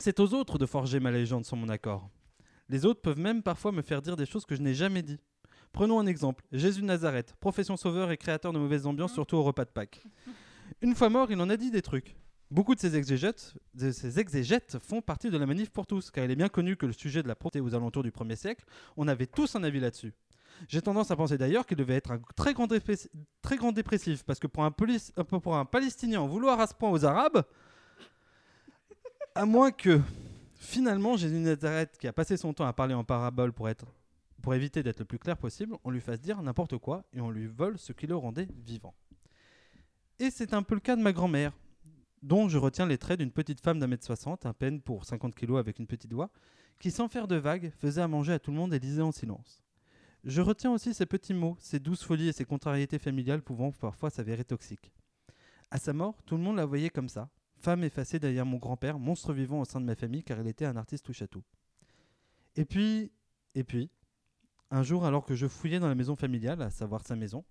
C'est 0.00 0.18
aux 0.18 0.34
autres 0.34 0.58
de 0.58 0.66
forger 0.66 0.98
ma 0.98 1.12
légende 1.12 1.44
sans 1.44 1.56
mon 1.56 1.68
accord. 1.68 2.08
Les 2.68 2.84
autres 2.84 3.00
peuvent 3.00 3.18
même 3.18 3.42
parfois 3.42 3.70
me 3.70 3.80
faire 3.82 4.02
dire 4.02 4.16
des 4.16 4.26
choses 4.26 4.44
que 4.44 4.56
je 4.56 4.60
n'ai 4.60 4.74
jamais 4.74 5.02
dit. 5.02 5.20
Prenons 5.72 6.00
un 6.00 6.06
exemple. 6.06 6.44
Jésus 6.50 6.80
de 6.80 6.86
Nazareth, 6.86 7.34
profession 7.38 7.76
sauveur 7.76 8.10
et 8.10 8.16
créateur 8.16 8.52
de 8.52 8.58
mauvaises 8.58 8.86
ambiances, 8.86 9.12
surtout 9.12 9.36
au 9.36 9.42
repas 9.44 9.64
de 9.64 9.70
Pâques. 9.70 10.02
Une 10.82 10.94
fois 10.96 11.10
mort, 11.10 11.30
il 11.30 11.40
en 11.40 11.48
a 11.48 11.56
dit 11.56 11.70
des 11.70 11.82
trucs. 11.82 12.16
Beaucoup 12.50 12.74
de 12.74 12.80
ces 12.80 12.96
exégètes, 12.96 13.54
de 13.74 13.90
ces 13.92 14.18
exégètes 14.18 14.78
font 14.82 15.00
partie 15.00 15.30
de 15.30 15.38
la 15.38 15.46
manif 15.46 15.70
pour 15.70 15.86
tous, 15.86 16.10
car 16.10 16.24
il 16.24 16.30
est 16.30 16.36
bien 16.36 16.48
connu 16.48 16.76
que 16.76 16.86
le 16.86 16.92
sujet 16.92 17.22
de 17.22 17.28
la 17.28 17.34
proté 17.36 17.60
aux 17.60 17.74
alentours 17.74 18.02
du 18.02 18.10
1er 18.10 18.36
siècle, 18.36 18.64
on 18.96 19.06
avait 19.08 19.26
tous 19.26 19.54
un 19.54 19.62
avis 19.62 19.80
là-dessus. 19.80 20.12
J'ai 20.68 20.82
tendance 20.82 21.10
à 21.10 21.16
penser 21.16 21.38
d'ailleurs 21.38 21.66
qu'il 21.66 21.76
devait 21.76 21.94
être 21.96 22.10
un 22.12 22.20
très 22.36 22.52
grand, 22.52 22.68
très 23.42 23.56
grand 23.56 23.72
dépressif, 23.72 24.22
parce 24.24 24.38
que 24.38 24.46
pour 24.46 24.64
un, 24.64 24.70
police- 24.70 25.12
euh, 25.18 25.24
pour 25.24 25.56
un 25.56 25.64
Palestinien 25.64 26.20
en 26.20 26.26
vouloir 26.28 26.60
à 26.60 26.66
ce 26.68 26.74
point 26.74 26.90
aux 26.90 27.04
Arabes, 27.04 27.42
à 29.34 29.46
moins 29.46 29.72
que 29.72 30.00
finalement 30.56 31.16
Jésus 31.16 31.38
Nazareth, 31.38 31.96
qui 31.98 32.06
a 32.06 32.12
passé 32.12 32.36
son 32.36 32.52
temps 32.52 32.66
à 32.66 32.72
parler 32.72 32.94
en 32.94 33.04
parabole 33.04 33.52
pour, 33.52 33.68
être, 33.68 33.86
pour 34.42 34.54
éviter 34.54 34.82
d'être 34.82 35.00
le 35.00 35.04
plus 35.04 35.18
clair 35.18 35.36
possible, 35.36 35.76
on 35.84 35.90
lui 35.90 36.00
fasse 36.00 36.20
dire 36.20 36.40
n'importe 36.42 36.78
quoi 36.78 37.04
et 37.12 37.20
on 37.20 37.30
lui 37.30 37.46
vole 37.46 37.78
ce 37.78 37.92
qui 37.92 38.06
le 38.06 38.16
rendait 38.16 38.48
vivant. 38.64 38.94
Et 40.20 40.30
c'est 40.30 40.54
un 40.54 40.62
peu 40.62 40.74
le 40.74 40.80
cas 40.80 40.94
de 40.94 41.02
ma 41.02 41.12
grand-mère, 41.12 41.52
dont 42.22 42.48
je 42.48 42.58
retiens 42.58 42.86
les 42.86 42.98
traits 42.98 43.18
d'une 43.18 43.32
petite 43.32 43.60
femme 43.60 43.80
d'un 43.80 43.88
mètre 43.88 44.04
soixante, 44.04 44.46
à 44.46 44.54
peine 44.54 44.80
pour 44.80 45.04
50 45.04 45.34
kilos 45.34 45.58
avec 45.58 45.78
une 45.78 45.86
petite 45.86 46.12
voix, 46.12 46.30
qui 46.78 46.90
sans 46.90 47.08
faire 47.08 47.26
de 47.26 47.36
vagues 47.36 47.72
faisait 47.78 48.00
à 48.00 48.08
manger 48.08 48.32
à 48.32 48.38
tout 48.38 48.52
le 48.52 48.56
monde 48.56 48.72
et 48.72 48.78
lisait 48.78 49.02
en 49.02 49.12
silence. 49.12 49.62
Je 50.22 50.40
retiens 50.40 50.72
aussi 50.72 50.94
ses 50.94 51.06
petits 51.06 51.34
mots, 51.34 51.56
ses 51.58 51.80
douces 51.80 52.04
folies 52.04 52.28
et 52.28 52.32
ses 52.32 52.44
contrariétés 52.44 52.98
familiales 52.98 53.42
pouvant 53.42 53.72
parfois 53.72 54.10
s'avérer 54.10 54.44
toxiques. 54.44 54.92
À 55.70 55.78
sa 55.78 55.92
mort, 55.92 56.22
tout 56.24 56.36
le 56.36 56.42
monde 56.42 56.56
la 56.56 56.64
voyait 56.64 56.88
comme 56.88 57.08
ça, 57.08 57.28
femme 57.64 57.82
effacée 57.82 58.18
derrière 58.18 58.44
mon 58.44 58.58
grand-père, 58.58 58.98
monstre 58.98 59.32
vivant 59.32 59.60
au 59.60 59.64
sein 59.64 59.80
de 59.80 59.86
ma 59.86 59.94
famille 59.94 60.22
car 60.22 60.38
il 60.38 60.46
était 60.46 60.66
un 60.66 60.76
artiste 60.76 61.06
touche 61.06 61.22
à 61.22 61.26
tout. 61.26 61.42
Et 62.56 62.66
puis, 62.66 63.10
et 63.54 63.64
puis, 63.64 63.90
un 64.70 64.82
jour 64.82 65.06
alors 65.06 65.24
que 65.24 65.34
je 65.34 65.48
fouillais 65.48 65.78
dans 65.78 65.88
la 65.88 65.94
maison 65.94 66.14
familiale, 66.14 66.60
à 66.60 66.70
savoir 66.70 67.06
sa 67.06 67.16
maison, 67.16 67.42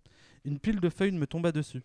une 0.46 0.60
pile 0.60 0.80
de 0.80 0.90
feuilles 0.90 1.12
me 1.12 1.26
tomba 1.26 1.52
dessus. 1.52 1.82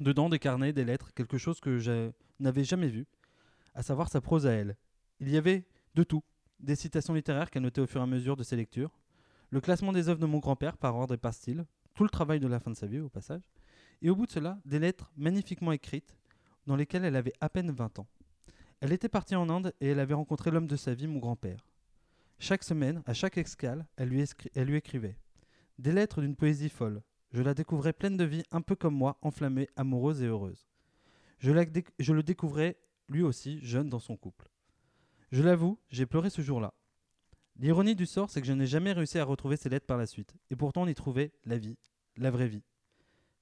Dedans 0.00 0.28
des 0.28 0.38
carnets, 0.38 0.74
des 0.74 0.84
lettres, 0.84 1.14
quelque 1.14 1.38
chose 1.38 1.60
que 1.60 1.78
je 1.78 2.12
n'avais 2.40 2.62
jamais 2.62 2.88
vu, 2.88 3.06
à 3.74 3.82
savoir 3.82 4.10
sa 4.10 4.20
prose 4.20 4.46
à 4.46 4.52
elle. 4.52 4.76
Il 5.18 5.30
y 5.30 5.38
avait 5.38 5.64
de 5.94 6.02
tout, 6.02 6.22
des 6.60 6.76
citations 6.76 7.14
littéraires 7.14 7.50
qu'elle 7.50 7.62
notait 7.62 7.80
au 7.80 7.86
fur 7.86 8.02
et 8.02 8.04
à 8.04 8.06
mesure 8.06 8.36
de 8.36 8.42
ses 8.42 8.56
lectures, 8.56 9.00
le 9.48 9.62
classement 9.62 9.92
des 9.92 10.10
œuvres 10.10 10.20
de 10.20 10.26
mon 10.26 10.38
grand-père 10.40 10.76
par 10.76 10.94
ordre 10.94 11.14
et 11.14 11.18
par 11.18 11.32
style, 11.32 11.64
tout 11.94 12.04
le 12.04 12.10
travail 12.10 12.38
de 12.38 12.46
la 12.46 12.60
fin 12.60 12.70
de 12.70 12.76
sa 12.76 12.86
vie 12.86 13.00
au 13.00 13.08
passage, 13.08 13.42
et 14.02 14.10
au 14.10 14.16
bout 14.16 14.26
de 14.26 14.30
cela, 14.30 14.58
des 14.66 14.78
lettres 14.78 15.10
magnifiquement 15.16 15.72
écrites 15.72 16.14
dans 16.66 16.76
lesquelles 16.76 17.04
elle 17.04 17.16
avait 17.16 17.32
à 17.40 17.48
peine 17.48 17.70
20 17.70 17.98
ans. 17.98 18.06
Elle 18.80 18.92
était 18.92 19.08
partie 19.08 19.36
en 19.36 19.50
Inde 19.50 19.74
et 19.80 19.88
elle 19.88 20.00
avait 20.00 20.14
rencontré 20.14 20.50
l'homme 20.50 20.66
de 20.66 20.76
sa 20.76 20.94
vie, 20.94 21.06
mon 21.06 21.18
grand-père. 21.18 21.66
Chaque 22.38 22.64
semaine, 22.64 23.02
à 23.04 23.12
chaque 23.12 23.36
escale, 23.36 23.86
elle 23.96 24.08
lui, 24.08 24.22
écrivait. 24.76 25.18
Des 25.78 25.92
lettres 25.92 26.22
d'une 26.22 26.36
poésie 26.36 26.70
folle. 26.70 27.02
Je 27.32 27.42
la 27.42 27.52
découvrais 27.52 27.92
pleine 27.92 28.16
de 28.16 28.24
vie, 28.24 28.42
un 28.50 28.62
peu 28.62 28.74
comme 28.74 28.94
moi, 28.94 29.18
enflammée, 29.20 29.68
amoureuse 29.76 30.22
et 30.22 30.26
heureuse. 30.26 30.66
Je, 31.38 31.52
je 31.98 32.12
le 32.14 32.22
découvrais, 32.22 32.78
lui 33.08 33.22
aussi, 33.22 33.60
jeune 33.62 33.90
dans 33.90 33.98
son 33.98 34.16
couple. 34.16 34.48
Je 35.30 35.42
l'avoue, 35.42 35.78
j'ai 35.90 36.06
pleuré 36.06 36.30
ce 36.30 36.40
jour-là. 36.40 36.72
L'ironie 37.56 37.94
du 37.94 38.06
sort, 38.06 38.30
c'est 38.30 38.40
que 38.40 38.46
je 38.46 38.54
n'ai 38.54 38.66
jamais 38.66 38.92
réussi 38.92 39.18
à 39.18 39.24
retrouver 39.24 39.58
ces 39.58 39.68
lettres 39.68 39.86
par 39.86 39.98
la 39.98 40.06
suite. 40.06 40.34
Et 40.50 40.56
pourtant, 40.56 40.82
on 40.82 40.86
y 40.86 40.94
trouvait 40.94 41.32
la 41.44 41.58
vie, 41.58 41.76
la 42.16 42.30
vraie 42.30 42.48
vie. 42.48 42.64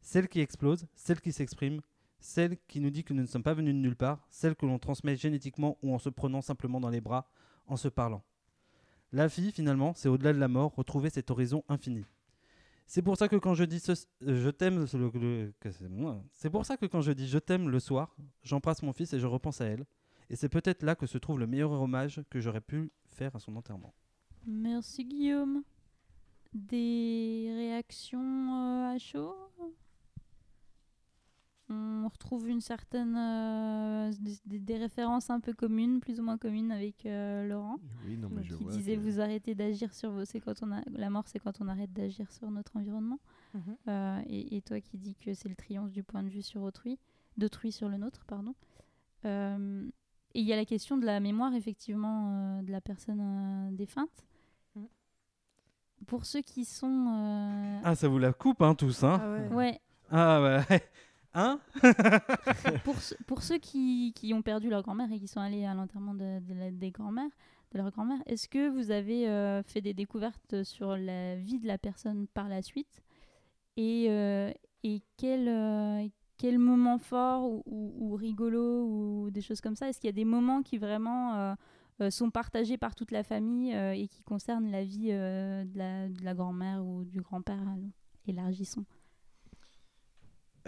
Celle 0.00 0.28
qui 0.28 0.40
explose, 0.40 0.86
celle 0.96 1.20
qui 1.20 1.30
s'exprime, 1.30 1.80
celle 2.20 2.56
qui 2.66 2.80
nous 2.80 2.90
dit 2.90 3.04
que 3.04 3.12
nous 3.14 3.22
ne 3.22 3.26
sommes 3.26 3.42
pas 3.42 3.54
venus 3.54 3.74
de 3.74 3.78
nulle 3.80 3.96
part, 3.96 4.26
celle 4.30 4.54
que 4.56 4.66
l'on 4.66 4.78
transmet 4.78 5.16
génétiquement 5.16 5.78
ou 5.82 5.94
en 5.94 5.98
se 5.98 6.08
prenant 6.08 6.40
simplement 6.40 6.80
dans 6.80 6.90
les 6.90 7.00
bras, 7.00 7.28
en 7.66 7.76
se 7.76 7.88
parlant. 7.88 8.22
La 9.12 9.26
vie, 9.26 9.52
finalement, 9.52 9.94
c'est 9.94 10.08
au-delà 10.08 10.32
de 10.32 10.38
la 10.38 10.48
mort, 10.48 10.74
retrouver 10.74 11.10
cet 11.10 11.30
horizon 11.30 11.64
infini. 11.68 12.04
C'est 12.86 13.02
pour 13.02 13.16
ça 13.16 13.28
que 13.28 13.36
quand 13.36 13.54
je 13.54 13.64
dis 13.64 13.80
ce- 13.80 13.92
euh, 14.22 14.42
je 14.42 14.48
t'aime. 14.50 14.86
C'est 16.32 16.50
pour 16.50 16.64
ça 16.66 16.76
que 16.76 16.86
quand 16.86 17.00
je 17.02 17.12
dis 17.12 17.28
je 17.28 17.38
t'aime 17.38 17.68
le 17.68 17.80
soir, 17.80 18.16
j'embrasse 18.42 18.82
mon 18.82 18.92
fils 18.92 19.12
et 19.12 19.20
je 19.20 19.26
repense 19.26 19.60
à 19.60 19.66
elle. 19.66 19.84
Et 20.30 20.36
c'est 20.36 20.48
peut-être 20.48 20.82
là 20.82 20.94
que 20.94 21.06
se 21.06 21.18
trouve 21.18 21.38
le 21.38 21.46
meilleur 21.46 21.70
hommage 21.70 22.22
que 22.30 22.40
j'aurais 22.40 22.60
pu 22.62 22.90
faire 23.06 23.34
à 23.36 23.38
son 23.38 23.56
enterrement. 23.56 23.94
Merci 24.46 25.04
Guillaume. 25.04 25.62
Des 26.54 27.50
réactions 27.54 28.20
euh, 28.20 28.94
à 28.94 28.98
chaud? 28.98 29.34
On 31.70 32.08
retrouve 32.08 32.48
une 32.48 32.62
certaine 32.62 33.14
euh, 33.16 34.10
des, 34.46 34.76
références 34.78 35.28
un 35.28 35.38
peu 35.40 35.52
communes, 35.52 36.00
plus 36.00 36.18
ou 36.18 36.22
moins 36.22 36.38
communes 36.38 36.72
avec 36.72 37.04
euh, 37.04 37.46
Laurent, 37.46 37.76
Oui, 38.06 38.16
non, 38.16 38.28
mais 38.30 38.40
qui 38.42 38.48
je 38.48 38.54
vois. 38.54 38.72
disait 38.72 38.96
que- 38.96 39.00
vous 39.00 39.20
arrêtez 39.20 39.54
d'agir 39.54 39.92
sur 39.92 40.10
vos, 40.10 40.24
c'est 40.24 40.40
quand 40.40 40.62
on 40.62 40.72
a 40.72 40.80
la 40.90 41.10
mort, 41.10 41.24
c'est 41.28 41.38
quand 41.38 41.60
on 41.60 41.68
arrête 41.68 41.92
d'agir 41.92 42.30
sur 42.32 42.50
notre 42.50 42.76
environnement. 42.76 43.18
Mhm. 43.54 43.76
Euh, 43.88 44.20
et, 44.28 44.56
et 44.56 44.62
toi 44.62 44.80
qui 44.80 44.96
dis 44.96 45.14
que 45.14 45.34
c'est 45.34 45.48
le 45.48 45.54
triomphe 45.56 45.90
du 45.92 46.02
point 46.02 46.22
de 46.22 46.28
vue 46.30 46.42
sur 46.42 46.62
autrui, 46.62 46.98
d'autrui 47.36 47.70
sur 47.70 47.88
le 47.90 47.98
nôtre, 47.98 48.24
pardon. 48.26 48.54
Euh, 49.26 49.86
et 50.34 50.40
il 50.40 50.46
y 50.46 50.52
a 50.54 50.56
la 50.56 50.64
question 50.64 50.96
de 50.96 51.04
la 51.04 51.20
mémoire, 51.20 51.52
effectivement, 51.54 52.30
euh, 52.58 52.62
de 52.62 52.70
la 52.72 52.80
personne 52.80 53.20
euh, 53.20 53.76
défunte. 53.76 54.24
Mhm. 54.74 54.86
pour 56.06 56.24
ceux 56.24 56.40
qui 56.40 56.64
sont. 56.64 57.08
euh, 57.12 57.80
Ah, 57.84 57.94
ça 57.94 58.08
vous 58.08 58.18
la 58.18 58.32
coupe, 58.32 58.62
hein, 58.62 58.74
tous, 58.74 59.04
hein 59.04 59.18
Ah 59.20 59.30
ouais. 59.30 59.48
Ouais, 59.54 59.80
Ah, 60.10 60.40
ouais. 60.70 60.82
Hein 61.34 61.60
pour, 62.84 63.00
ce- 63.00 63.14
pour 63.26 63.42
ceux 63.42 63.58
qui, 63.58 64.12
ont 64.34 64.42
perdu 64.42 64.70
leur 64.70 64.82
grand-mère 64.82 65.12
et 65.12 65.18
qui 65.18 65.28
sont 65.28 65.40
allés 65.40 65.64
à 65.64 65.74
l'enterrement 65.74 66.14
de, 66.14 66.40
des 66.70 66.90
grand-mères, 66.90 67.30
de 67.72 67.78
leur 67.78 67.90
grand-mère, 67.90 68.18
est-ce 68.26 68.48
que 68.48 68.68
vous 68.70 68.90
avez 68.90 69.28
euh, 69.28 69.62
fait 69.62 69.80
des 69.80 69.94
découvertes 69.94 70.62
sur 70.64 70.96
la 70.96 71.36
vie 71.36 71.58
de 71.58 71.66
la 71.66 71.78
personne 71.78 72.26
par 72.28 72.48
la 72.48 72.62
suite 72.62 73.02
Et, 73.76 74.06
euh, 74.08 74.52
et 74.84 75.02
quel, 75.16 75.48
euh, 75.48 76.06
quel 76.38 76.58
moment 76.58 76.98
fort 76.98 77.44
ou, 77.50 77.62
ou- 77.66 77.94
ou 78.12 78.16
rigolo 78.16 78.84
ou 78.86 79.30
des 79.30 79.42
choses 79.42 79.60
comme 79.60 79.76
ça? 79.76 79.88
Est-ce 79.88 80.00
qu'il 80.00 80.08
y 80.08 80.10
a 80.10 80.12
des 80.12 80.24
moments 80.24 80.62
qui 80.62 80.78
vraiment 80.78 81.54
euh, 82.00 82.10
sont 82.10 82.30
partagés 82.30 82.78
par 82.78 82.94
toute 82.94 83.10
la 83.10 83.22
famille 83.24 83.72
et 83.72 84.08
qui 84.08 84.22
concernent 84.22 84.70
la 84.70 84.84
vie 84.84 85.08
de, 85.08 85.66
la, 85.76 86.08
la 86.22 86.34
grand-mère 86.34 86.84
ou 86.84 87.04
du 87.04 87.20
grand-père 87.20 87.60
Élargissons? 88.26 88.84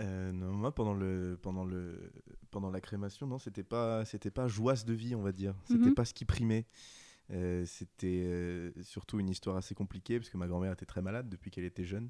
Euh, 0.01 0.33
non, 0.33 0.53
moi 0.53 0.75
pendant 0.75 0.95
le 0.95 1.39
pendant 1.43 1.65
le 1.65 2.11
pendant 2.51 2.71
la 2.71 2.81
crémation, 2.81 3.27
non, 3.27 3.39
c'était 3.39 3.63
pas 3.63 4.05
c'était 4.05 4.31
pas 4.31 4.49
joie 4.49 4.75
de 4.75 4.93
vie, 4.93 5.15
on 5.15 5.23
va 5.23 5.33
dire. 5.33 5.55
C'était 5.67 5.87
Mhm. 5.91 5.95
pas 5.95 6.05
ce 6.05 6.15
qui 6.15 6.25
primait. 6.25 6.67
Euh, 7.33 7.65
c'était 7.65 8.23
euh, 8.25 8.73
surtout 8.83 9.21
une 9.21 9.29
histoire 9.29 9.57
assez 9.57 9.75
compliquée 9.75 10.19
parce 10.19 10.31
que 10.31 10.37
ma 10.37 10.49
grand-mère 10.49 10.73
était 10.73 10.87
très 10.87 11.01
malade 11.03 11.29
depuis 11.29 11.51
qu'elle 11.53 11.65
était 11.65 11.85
jeune. 11.85 12.09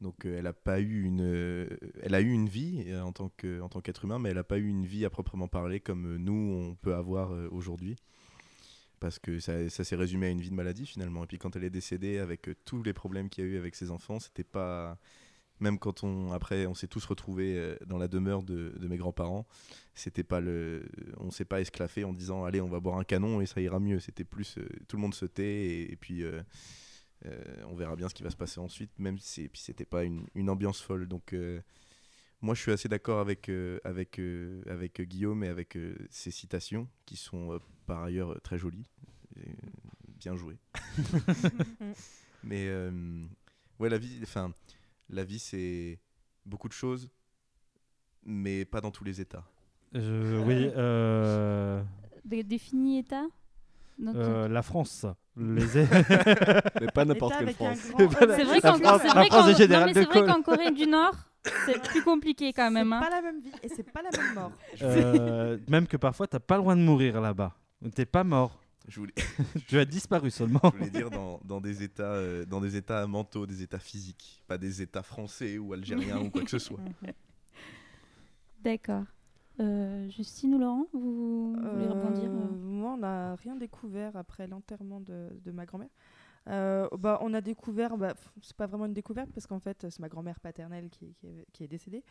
Donc 0.00 0.24
elle 0.24 0.46
a 0.46 0.52
pas 0.52 0.80
eu 0.80 1.02
une 1.02 1.68
elle 2.02 2.14
a 2.14 2.20
eu 2.20 2.30
une 2.30 2.48
vie 2.48 2.94
en 2.96 3.12
tant 3.12 3.30
que 3.36 3.60
en 3.60 3.68
tant 3.68 3.80
qu'être 3.80 4.04
humain, 4.04 4.18
mais 4.18 4.30
elle 4.30 4.38
a 4.38 4.44
pas 4.44 4.58
eu 4.58 4.66
une 4.68 4.86
vie 4.86 5.04
à 5.04 5.10
proprement 5.10 5.48
parler 5.48 5.80
comme 5.80 6.16
nous 6.16 6.32
on 6.70 6.74
peut 6.76 6.94
avoir 6.94 7.30
aujourd'hui. 7.52 7.96
Parce 9.00 9.18
que 9.18 9.38
ça, 9.38 9.68
ça 9.68 9.84
s'est 9.84 9.96
résumé 9.96 10.26
à 10.28 10.30
une 10.30 10.40
vie 10.40 10.48
de 10.50 10.54
maladie 10.54 10.86
finalement. 10.86 11.24
Et 11.24 11.26
puis 11.26 11.36
quand 11.38 11.56
elle 11.56 11.64
est 11.64 11.70
décédée 11.70 12.18
avec 12.18 12.48
tous 12.64 12.82
les 12.82 12.94
problèmes 12.94 13.28
qu'il 13.28 13.44
y 13.44 13.46
a 13.46 13.50
eu 13.50 13.58
avec 13.58 13.74
ses 13.74 13.90
enfants, 13.90 14.18
c'était 14.18 14.44
pas 14.44 14.96
même 15.60 15.78
quand 15.78 16.02
on 16.04 16.32
après 16.32 16.66
on 16.66 16.74
s'est 16.74 16.88
tous 16.88 17.04
retrouvés 17.04 17.56
euh, 17.56 17.76
dans 17.86 17.98
la 17.98 18.08
demeure 18.08 18.42
de, 18.42 18.74
de 18.78 18.88
mes 18.88 18.96
grands-parents 18.96 19.46
c'était 19.94 20.24
pas 20.24 20.40
le 20.40 20.84
on 21.18 21.30
s'est 21.30 21.44
pas 21.44 21.60
esclaffé 21.60 22.04
en 22.04 22.12
disant 22.12 22.44
allez 22.44 22.60
on 22.60 22.68
va 22.68 22.80
boire 22.80 22.98
un 22.98 23.04
canon 23.04 23.40
et 23.40 23.46
ça 23.46 23.60
ira 23.60 23.78
mieux. 23.80 24.00
C'était 24.00 24.24
plus 24.24 24.58
euh, 24.58 24.68
tout 24.88 24.96
le 24.96 25.02
monde 25.02 25.14
se 25.14 25.24
tait 25.24 25.44
et, 25.44 25.92
et 25.92 25.96
puis 25.96 26.22
euh, 26.24 26.42
euh, 27.26 27.42
on 27.68 27.76
verra 27.76 27.96
bien 27.96 28.08
ce 28.08 28.14
qui 28.14 28.22
va 28.22 28.30
se 28.30 28.36
passer 28.36 28.58
ensuite 28.60 28.90
même 28.98 29.18
si 29.18 29.42
et 29.42 29.48
puis 29.48 29.60
c'était 29.62 29.84
pas 29.84 30.04
une, 30.04 30.26
une 30.34 30.50
ambiance 30.50 30.80
folle. 30.80 31.06
Donc 31.06 31.32
euh, 31.32 31.60
moi 32.40 32.54
je 32.54 32.60
suis 32.60 32.72
assez 32.72 32.88
d'accord 32.88 33.20
avec 33.20 33.48
euh, 33.48 33.78
avec 33.84 34.18
euh, 34.18 34.62
avec 34.66 35.00
Guillaume 35.00 35.44
et 35.44 35.48
avec 35.48 35.76
euh, 35.76 35.96
ses 36.10 36.32
citations 36.32 36.88
qui 37.06 37.16
sont 37.16 37.52
euh, 37.52 37.58
par 37.86 38.02
ailleurs 38.02 38.40
très 38.42 38.58
jolies 38.58 38.90
Et, 39.36 39.48
euh, 39.48 39.52
bien 40.18 40.34
joué 40.34 40.56
mais 42.42 42.66
euh, 42.68 43.24
ouais 43.78 43.88
la 43.88 43.98
vie 43.98 44.18
enfin 44.22 44.52
la 45.10 45.24
vie, 45.24 45.38
c'est 45.38 45.98
beaucoup 46.46 46.68
de 46.68 46.72
choses, 46.72 47.10
mais 48.24 48.64
pas 48.64 48.80
dans 48.80 48.90
tous 48.90 49.04
les 49.04 49.20
états. 49.20 49.44
Je- 49.92 50.38
Oui, 50.44 50.70
euh, 50.76 51.82
Dé- 52.24 52.42
Définis 52.42 52.98
état 52.98 53.26
euh, 54.14 54.48
la 54.48 54.62
France. 54.62 55.06
Les 55.36 55.66
Mais 56.80 56.86
pas 56.92 57.04
n'importe 57.04 57.34
quelle 57.38 57.54
France. 57.54 57.78
grand- 57.90 58.06
Voilà. 58.06 58.36
C'est 58.36 58.44
vrai 58.44 58.60
qu'en 58.60 60.42
Corée 60.42 60.70
du 60.72 60.86
Nord, 60.86 61.14
c'est 61.66 61.80
plus 61.82 62.02
compliqué 62.02 62.52
quand 62.52 62.70
même. 62.70 62.88
C'est 62.88 62.94
hein. 62.96 63.00
pas 63.00 63.10
la 63.10 63.22
même 63.22 63.40
vie 63.40 63.52
et 63.62 63.68
c'est 63.68 63.90
pas 63.90 64.02
la 64.02 64.10
même 64.16 64.34
mort. 64.34 64.52
Euh, 64.82 65.58
même 65.68 65.86
que 65.86 65.96
parfois, 65.96 66.26
t'as 66.26 66.40
pas 66.40 66.56
le 66.56 66.62
droit 66.62 66.74
de 66.74 66.80
mourir 66.80 67.20
là-bas. 67.20 67.52
T'es 67.94 68.06
pas 68.06 68.24
mort. 68.24 68.63
Je 68.88 69.00
voulais, 69.00 69.14
Tu 69.68 69.78
as 69.78 69.84
disparu 69.84 70.30
seulement. 70.30 70.60
je 70.64 70.78
voulais 70.78 70.90
dire 70.90 71.10
dans, 71.10 71.40
dans 71.44 71.60
des 71.60 71.82
états, 71.82 72.14
euh, 72.14 72.44
dans 72.44 72.60
des 72.60 72.76
états 72.76 73.06
mentaux, 73.06 73.46
des 73.46 73.62
états 73.62 73.78
physiques, 73.78 74.42
pas 74.46 74.58
des 74.58 74.82
états 74.82 75.02
français 75.02 75.58
ou 75.58 75.72
algériens 75.72 76.20
ou 76.20 76.30
quoi 76.30 76.42
que 76.42 76.50
ce 76.50 76.58
soit. 76.58 76.80
D'accord. 78.62 79.04
Euh, 79.60 80.08
Justine 80.10 80.54
ou 80.54 80.58
Laurent, 80.58 80.86
vous 80.92 81.54
voulez 81.54 81.86
rebondir 81.86 82.30
Euh, 82.30 82.34
euh 82.34 82.56
Moi, 82.56 82.94
on 82.94 82.96
n'a 82.98 83.36
rien 83.36 83.54
découvert 83.56 84.16
après 84.16 84.46
l'enterrement 84.46 85.00
de, 85.00 85.28
de 85.44 85.52
ma 85.52 85.64
grand-mère. 85.64 85.90
Euh, 86.48 86.88
bah, 86.98 87.18
on 87.22 87.32
a 87.32 87.40
découvert, 87.40 87.96
bah, 87.96 88.14
c'est 88.42 88.56
pas 88.56 88.66
vraiment 88.66 88.86
une 88.86 88.92
découverte 88.92 89.30
parce 89.32 89.46
qu'en 89.46 89.60
fait, 89.60 89.86
c'est 89.88 90.00
ma 90.00 90.08
grand-mère 90.08 90.40
paternelle 90.40 90.90
qui, 90.90 91.14
qui 91.14 91.26
est, 91.26 91.46
qui 91.52 91.64
est 91.64 91.68
décédée. 91.68 92.02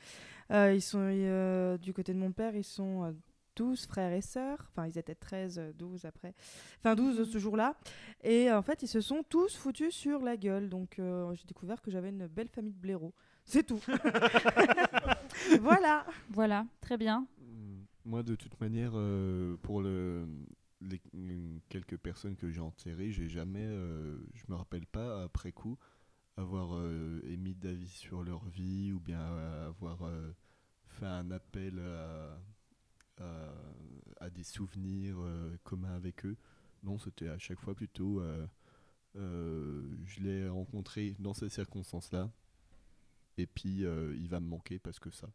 Euh, 0.51 0.73
ils 0.73 0.81
sont, 0.81 0.99
euh, 1.01 1.77
du 1.77 1.93
côté 1.93 2.13
de 2.13 2.19
mon 2.19 2.31
père, 2.31 2.55
ils 2.55 2.63
sont 2.63 3.03
euh, 3.03 3.11
12 3.55 3.85
frères 3.85 4.13
et 4.13 4.21
sœurs. 4.21 4.67
Enfin, 4.71 4.87
ils 4.87 4.97
étaient 4.97 5.15
13, 5.15 5.59
euh, 5.59 5.73
12 5.73 6.05
après. 6.05 6.33
Enfin, 6.79 6.95
12 6.95 7.29
ce 7.31 7.37
jour-là. 7.37 7.75
Et 8.23 8.51
en 8.51 8.61
fait, 8.61 8.83
ils 8.83 8.87
se 8.87 9.01
sont 9.01 9.23
tous 9.23 9.55
foutus 9.55 9.93
sur 9.93 10.21
la 10.21 10.37
gueule. 10.37 10.69
Donc, 10.69 10.99
euh, 10.99 11.33
j'ai 11.35 11.45
découvert 11.45 11.81
que 11.81 11.91
j'avais 11.91 12.09
une 12.09 12.27
belle 12.27 12.49
famille 12.49 12.73
de 12.73 12.79
blaireaux. 12.79 13.13
C'est 13.45 13.63
tout. 13.65 13.81
voilà. 15.61 16.05
Voilà, 16.29 16.65
très 16.81 16.97
bien. 16.97 17.27
Mm, 17.39 17.83
Moi, 18.05 18.23
de 18.23 18.35
toute 18.35 18.59
manière, 18.61 18.91
euh, 18.95 19.57
pour 19.61 19.81
le, 19.81 20.27
les 20.81 21.01
quelques 21.69 21.97
personnes 21.97 22.35
que 22.35 22.49
j'ai 22.49 22.61
enterrées, 22.61 23.11
j'ai 23.11 23.27
jamais, 23.29 23.65
euh, 23.65 24.17
je 24.33 24.43
me 24.49 24.55
rappelle 24.55 24.85
pas 24.85 25.23
après 25.23 25.51
coup 25.51 25.77
avoir 26.35 26.75
euh, 26.75 27.21
émis 27.25 27.53
d'avis 27.53 27.87
sur 27.89 28.23
leur 28.23 28.45
vie 28.45 28.91
ou 28.91 28.99
bien 28.99 29.21
euh, 29.21 29.67
avoir 29.67 30.03
euh, 30.03 30.31
fait 30.87 31.05
un 31.05 31.29
appel 31.31 31.79
à, 31.79 32.39
à, 33.21 34.25
à 34.25 34.29
des 34.29 34.43
souvenirs 34.43 35.15
euh, 35.19 35.55
communs 35.63 35.93
avec 35.95 36.25
eux. 36.25 36.35
Non, 36.83 36.97
c'était 36.97 37.29
à 37.29 37.37
chaque 37.37 37.59
fois 37.59 37.73
plutôt, 37.75 38.19
euh, 38.19 38.45
euh, 39.17 39.83
je 40.05 40.21
l'ai 40.21 40.47
rencontré 40.49 41.15
dans 41.19 41.33
ces 41.33 41.49
circonstances-là. 41.49 42.29
Et 43.37 43.47
puis, 43.47 43.85
euh, 43.85 44.13
il 44.17 44.27
va 44.29 44.39
me 44.39 44.47
manquer 44.47 44.79
parce 44.79 44.99
que 44.99 45.09
ça. 45.09 45.27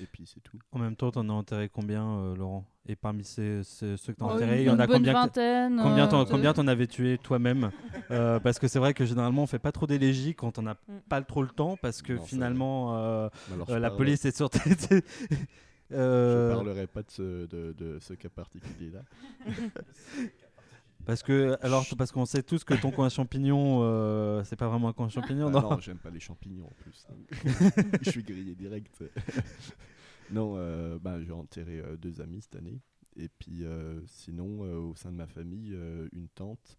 Et 0.00 0.06
puis, 0.06 0.24
c'est 0.26 0.40
tout. 0.40 0.58
En 0.70 0.78
même 0.78 0.96
temps, 0.96 1.10
t'en 1.10 1.28
as 1.28 1.32
enterré 1.32 1.68
combien, 1.68 2.08
euh, 2.18 2.34
Laurent? 2.34 2.64
Et 2.86 2.96
parmi 2.96 3.24
ces, 3.24 3.62
ces- 3.62 3.98
ceux 3.98 4.14
que 4.14 4.18
t'as 4.20 4.24
Oh, 4.26 4.30
enterrés, 4.30 4.62
il 4.62 4.66
y 4.66 4.70
en 4.70 4.78
a 4.78 4.86
combien 4.86 5.12
vingtaine. 5.12 5.76
Combien 5.82 6.06
euh, 6.06 6.10
t'en, 6.10 6.24
de- 6.24 6.30
combien 6.30 6.54
t'en 6.54 6.66
avais 6.66 6.86
tué 6.86 7.18
toi-même? 7.18 7.70
Euh, 8.10 8.40
Parce 8.40 8.58
que 8.58 8.68
c'est 8.68 8.78
vrai 8.78 8.94
que 8.94 9.04
généralement 9.04 9.42
on 9.42 9.46
fait 9.46 9.58
pas 9.58 9.70
trop 9.72 9.86
d'élégies 9.86 10.34
quand 10.34 10.58
on 10.58 10.62
n'a 10.62 10.74
Mm. 10.88 10.98
pas 11.08 11.20
trop 11.22 11.42
le 11.42 11.48
temps 11.50 11.76
parce 11.76 12.00
que 12.00 12.14
Non, 12.14 12.22
finalement 12.24 12.96
euh, 12.96 13.28
Alors, 13.52 13.68
euh, 13.70 13.78
la 13.78 13.88
parle- 13.90 13.98
police 13.98 14.24
est 14.24 14.34
sur. 14.36 14.48
Je 15.92 15.96
Euh, 15.98 16.54
parlerai 16.54 16.86
pas 16.86 17.02
de 17.02 17.10
ce, 17.10 17.46
de, 17.46 17.72
de 17.72 17.98
ce 18.00 18.14
cas 18.14 18.28
particulier-là. 18.28 19.02
parce 21.04 21.22
que 21.22 21.56
alors 21.62 21.84
parce 21.98 22.12
qu'on 22.12 22.24
sait 22.26 22.42
tous 22.42 22.62
que 22.64 22.74
ton 22.74 22.90
coin 22.92 23.08
champignon 23.08 23.80
euh, 23.82 24.44
c'est 24.44 24.56
pas 24.56 24.68
vraiment 24.68 24.88
un 24.88 24.92
coin 24.92 25.08
champignon 25.08 25.48
Ah 25.48 25.50
non, 25.50 25.70
non, 25.70 25.80
j'aime 25.80 25.98
pas 25.98 26.10
les 26.10 26.20
champignons 26.20 26.66
en 26.66 26.74
plus. 26.82 27.06
je 28.02 28.10
suis 28.10 28.22
grillé 28.22 28.54
direct. 28.54 29.02
non, 30.30 30.54
euh, 30.56 30.98
bah, 31.00 31.20
j'ai 31.22 31.32
enterré 31.32 31.80
euh, 31.80 31.96
deux 31.96 32.20
amis 32.20 32.40
cette 32.42 32.56
année. 32.56 32.80
Et 33.16 33.28
puis 33.28 33.64
euh, 33.64 34.00
sinon, 34.06 34.64
euh, 34.64 34.76
au 34.78 34.94
sein 34.94 35.10
de 35.12 35.16
ma 35.16 35.26
famille, 35.26 35.72
euh, 35.74 36.08
une 36.12 36.28
tante 36.28 36.78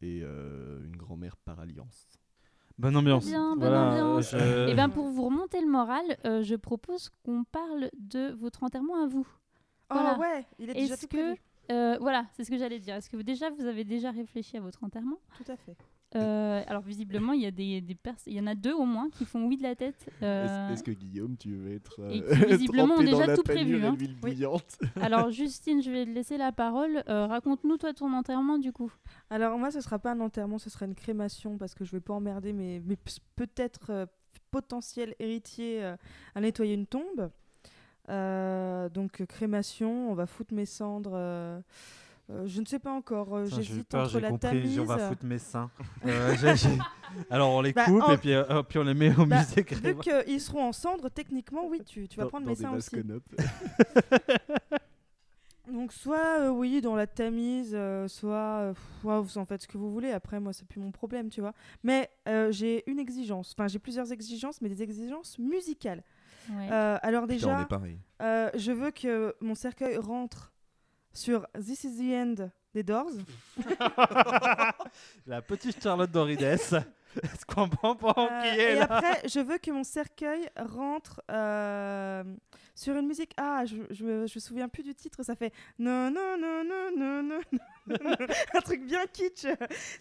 et 0.00 0.20
euh, 0.22 0.84
une 0.84 0.96
grand-mère 0.96 1.36
par 1.38 1.58
alliance. 1.58 2.20
Bonne 2.78 2.96
ambiance. 2.96 3.26
bien, 3.26 3.50
bonne 3.50 3.58
Voilà, 3.58 3.90
ambiance. 3.90 4.34
euh, 4.34 4.66
je- 4.66 4.70
Eh 4.70 4.74
bien, 4.74 4.88
pour 4.88 5.06
vous 5.08 5.22
remonter 5.24 5.60
le 5.60 5.68
moral, 5.68 6.04
euh, 6.24 6.42
je 6.42 6.54
propose 6.56 7.10
qu'on 7.24 7.44
parle 7.44 7.90
de 7.98 8.32
votre 8.32 8.62
enterrement 8.64 9.02
à 9.02 9.06
vous. 9.06 9.26
Voilà. 9.90 10.14
Oh 10.16 10.20
ouais, 10.20 10.46
il 10.58 10.70
est 10.70 10.74
déjà 10.74 10.94
Est-ce 10.94 11.02
tout 11.06 11.08
que 11.08 11.22
prévu. 11.22 11.40
euh, 11.70 11.98
voilà, 12.00 12.26
c'est 12.34 12.44
ce 12.44 12.50
que 12.50 12.56
j'allais 12.58 12.78
dire. 12.78 12.94
Est-ce 12.96 13.10
que 13.10 13.16
vous, 13.16 13.22
déjà 13.22 13.50
vous 13.50 13.66
avez 13.66 13.84
déjà 13.84 14.10
réfléchi 14.10 14.56
à 14.56 14.60
votre 14.60 14.82
enterrement? 14.84 15.18
Tout 15.36 15.50
à 15.52 15.56
fait. 15.56 15.76
Euh, 16.14 16.62
Alors 16.66 16.82
visiblement, 16.82 17.32
il 17.32 17.40
y 17.42 17.46
a 17.46 17.50
des, 17.50 17.80
des 17.80 17.94
pers- 17.94 18.14
il 18.26 18.34
y 18.34 18.40
en 18.40 18.46
a 18.46 18.54
deux 18.54 18.74
au 18.74 18.84
moins 18.84 19.08
qui 19.10 19.24
font 19.24 19.46
oui 19.46 19.56
de 19.56 19.62
la 19.62 19.74
tête. 19.74 20.06
euh, 20.22 20.68
Est-ce 20.68 20.72
est-ce 20.74 20.82
que 20.84 20.90
Guillaume, 20.90 21.36
tu 21.36 21.54
veux 21.54 21.72
être 21.74 22.00
euh, 22.00 22.10
et 22.10 22.20
qui, 22.22 22.44
visiblement, 22.52 22.94
trempé 22.94 23.10
dans 23.10 23.18
déjà 23.20 23.34
tout 23.36 23.42
prévu, 23.42 23.84
hein. 23.84 23.96
Oui. 24.22 24.30
Alors 25.02 25.30
Justine, 25.30 25.82
je 25.82 25.90
vais 25.90 26.04
te 26.04 26.10
laisser 26.10 26.36
la 26.36 26.52
parole. 26.52 27.02
Euh, 27.08 27.26
Raconte-nous 27.26 27.76
toi 27.78 27.92
ton 27.94 28.12
enterrement 28.12 28.58
du 28.58 28.72
coup. 28.72 28.92
Alors 29.30 29.58
moi, 29.58 29.70
ce 29.70 29.80
sera 29.80 29.98
pas 29.98 30.12
un 30.12 30.20
enterrement, 30.20 30.58
ce 30.58 30.68
sera 30.70 30.84
une 30.86 30.94
crémation 30.94 31.56
parce 31.56 31.74
que 31.74 31.84
je 31.84 31.92
vais 31.92 32.00
pas 32.00 32.12
emmerder 32.14 32.52
mes, 32.52 32.80
mes 32.80 32.96
p- 32.96 33.12
peut-être 33.36 33.90
euh, 33.90 34.06
potentiels 34.50 35.14
héritiers 35.18 35.82
euh, 35.82 35.96
à 36.34 36.40
nettoyer 36.40 36.74
une 36.74 36.86
tombe. 36.86 37.30
Euh, 38.08 38.88
donc 38.88 39.20
euh, 39.20 39.26
crémation, 39.26 40.10
on 40.10 40.14
va 40.14 40.26
foutre 40.26 40.52
mes 40.52 40.66
cendres. 40.66 41.12
Euh, 42.32 42.46
je 42.46 42.60
ne 42.60 42.66
sais 42.66 42.78
pas 42.78 42.92
encore. 42.92 43.34
euh, 43.36 43.44
Putain, 43.44 43.56
J'hésite 43.60 43.94
entre 43.94 44.08
j'ai 44.10 44.20
la 44.20 44.30
compris, 44.30 44.48
tamise. 44.48 44.78
on 44.80 44.84
va 44.84 44.98
foutre 45.08 45.24
mes 45.24 45.38
seins. 45.38 45.70
Euh, 46.06 46.34
Alors 47.28 47.50
on 47.50 47.60
les 47.60 47.74
Bah, 47.74 47.84
coupe 47.84 48.02
en- 48.04 48.12
et 48.12 48.16
puis, 48.16 48.32
euh, 48.32 48.62
puis 48.62 48.78
on 48.78 48.84
les 48.84 48.94
met 48.94 49.14
au 49.18 49.26
Bah, 49.26 49.40
musée. 49.40 49.62
Vu 49.62 49.94
qu'ils 49.96 50.40
seront 50.40 50.64
en 50.68 50.72
cendres, 50.72 51.10
techniquement, 51.10 51.66
oui, 51.68 51.82
tu, 51.84 52.08
tu 52.08 52.16
vas 52.16 52.22
Dans- 52.24 52.30
prendre 52.30 52.46
dans 52.46 52.52
mes 52.52 52.56
seins 52.56 52.72
aussi. 52.72 52.96
Donc 55.72 55.92
soit 55.92 56.40
euh, 56.40 56.48
oui 56.50 56.80
dans 56.80 56.96
la 56.96 57.06
tamise, 57.06 57.70
euh, 57.74 58.08
soit 58.08 58.72
euh, 58.72 58.74
vous 59.02 59.38
en 59.38 59.44
faites 59.44 59.62
ce 59.62 59.68
que 59.68 59.78
vous 59.78 59.92
voulez. 59.92 60.10
Après 60.10 60.40
moi 60.40 60.52
c'est 60.52 60.66
plus 60.66 60.80
mon 60.80 60.90
problème, 60.90 61.28
tu 61.30 61.40
vois. 61.40 61.52
Mais 61.84 62.10
euh, 62.28 62.50
j'ai 62.50 62.82
une 62.90 62.98
exigence, 62.98 63.54
enfin 63.56 63.68
j'ai 63.68 63.78
plusieurs 63.78 64.10
exigences, 64.12 64.60
mais 64.60 64.68
des 64.68 64.82
exigences 64.82 65.38
musicales. 65.38 66.02
Ouais. 66.50 66.68
Euh, 66.72 66.98
alors 67.02 67.22
Putain, 67.28 67.34
déjà, 67.34 67.68
euh, 68.22 68.50
je 68.56 68.72
veux 68.72 68.90
que 68.90 69.34
mon 69.40 69.54
cercueil 69.54 69.96
rentre 69.98 70.51
sur 71.12 71.46
This 71.54 71.84
Is 71.84 71.96
the 71.98 72.12
End 72.12 72.50
des 72.74 72.82
Doors. 72.82 73.12
La 75.26 75.42
petite 75.42 75.82
Charlotte 75.82 76.10
Dorides. 76.10 76.84
Est-ce 77.22 77.44
qu'on 77.46 77.68
comprend 77.68 78.28
Euh, 78.30 78.40
qui 78.42 78.60
est 78.60 78.72
et 78.72 78.74
là 78.76 78.86
après, 78.90 79.28
je 79.28 79.40
veux 79.40 79.58
que 79.58 79.70
mon 79.70 79.84
cercueil 79.84 80.48
rentre 80.56 81.20
euh, 81.30 82.22
sur 82.74 82.96
une 82.96 83.06
musique. 83.06 83.32
Ah, 83.36 83.64
je, 83.66 83.76
je, 83.90 84.04
me- 84.04 84.26
je 84.26 84.34
me 84.34 84.40
souviens 84.40 84.68
plus 84.68 84.82
du 84.82 84.94
titre. 84.94 85.22
Ça 85.22 85.34
fait 85.34 85.52
non 85.78 86.10
non 86.10 86.36
non 86.38 86.64
non 86.64 86.90
non 86.96 87.22
non 87.22 87.40
non, 87.52 87.98
non. 88.02 88.26
un 88.54 88.60
truc 88.60 88.84
bien 88.86 89.04
kitsch. 89.12 89.46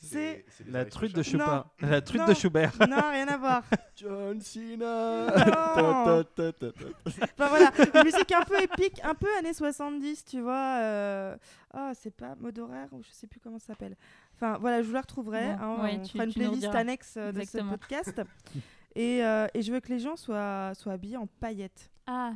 C'est 0.01 0.45
La 0.67 0.85
truite 0.85 1.15
de 1.15 1.23
Schubert. 1.23 1.65
Schubert. 1.79 1.91
La 1.91 2.01
truite 2.01 2.21
Non. 2.21 2.27
de 2.27 2.33
Schubert. 2.33 2.71
non 2.87 3.09
rien 3.11 3.27
à 3.27 3.37
voir. 3.37 3.63
John 3.95 4.39
Cena 4.41 5.25
Non. 5.25 5.35
Ta, 5.35 6.23
ta, 6.23 6.23
ta, 6.23 6.51
ta, 6.53 6.71
ta. 6.71 6.85
Enfin 7.05 7.47
voilà, 7.49 7.71
une 7.93 8.03
musique 8.03 8.31
un 8.31 8.43
peu 8.43 8.61
épique, 8.61 9.01
un 9.03 9.15
peu 9.15 9.27
années 9.39 9.53
70, 9.53 10.25
tu 10.25 10.39
vois. 10.41 10.77
euh, 10.79 11.35
Ah, 11.73 11.91
c'est 11.93 12.15
pas 12.15 12.35
mode 12.39 12.57
horaire 12.59 12.87
ou 12.91 13.01
je 13.03 13.09
sais 13.11 13.27
plus 13.27 13.39
comment 13.39 13.59
ça 13.59 13.67
s'appelle. 13.67 13.95
Enfin 14.41 14.57
voilà, 14.59 14.81
je 14.81 14.87
vous 14.87 14.93
la 14.93 15.01
retrouverai. 15.01 15.55
Bon, 15.55 15.63
hein, 15.63 15.83
ouais, 15.83 15.97
on 15.99 16.03
tu- 16.03 16.13
fera 16.13 16.23
une 16.25 16.33
playlist 16.33 16.65
annexe 16.75 17.13
euh, 17.17 17.31
de 17.31 17.43
ce 17.43 17.57
podcast. 17.69 18.21
et, 18.95 19.23
euh, 19.23 19.47
et 19.53 19.61
je 19.61 19.71
veux 19.71 19.79
que 19.79 19.89
les 19.89 19.99
gens 19.99 20.15
soient, 20.15 20.73
soient 20.73 20.93
habillés 20.93 21.17
en 21.17 21.27
paillettes. 21.27 21.91
Ah, 22.07 22.33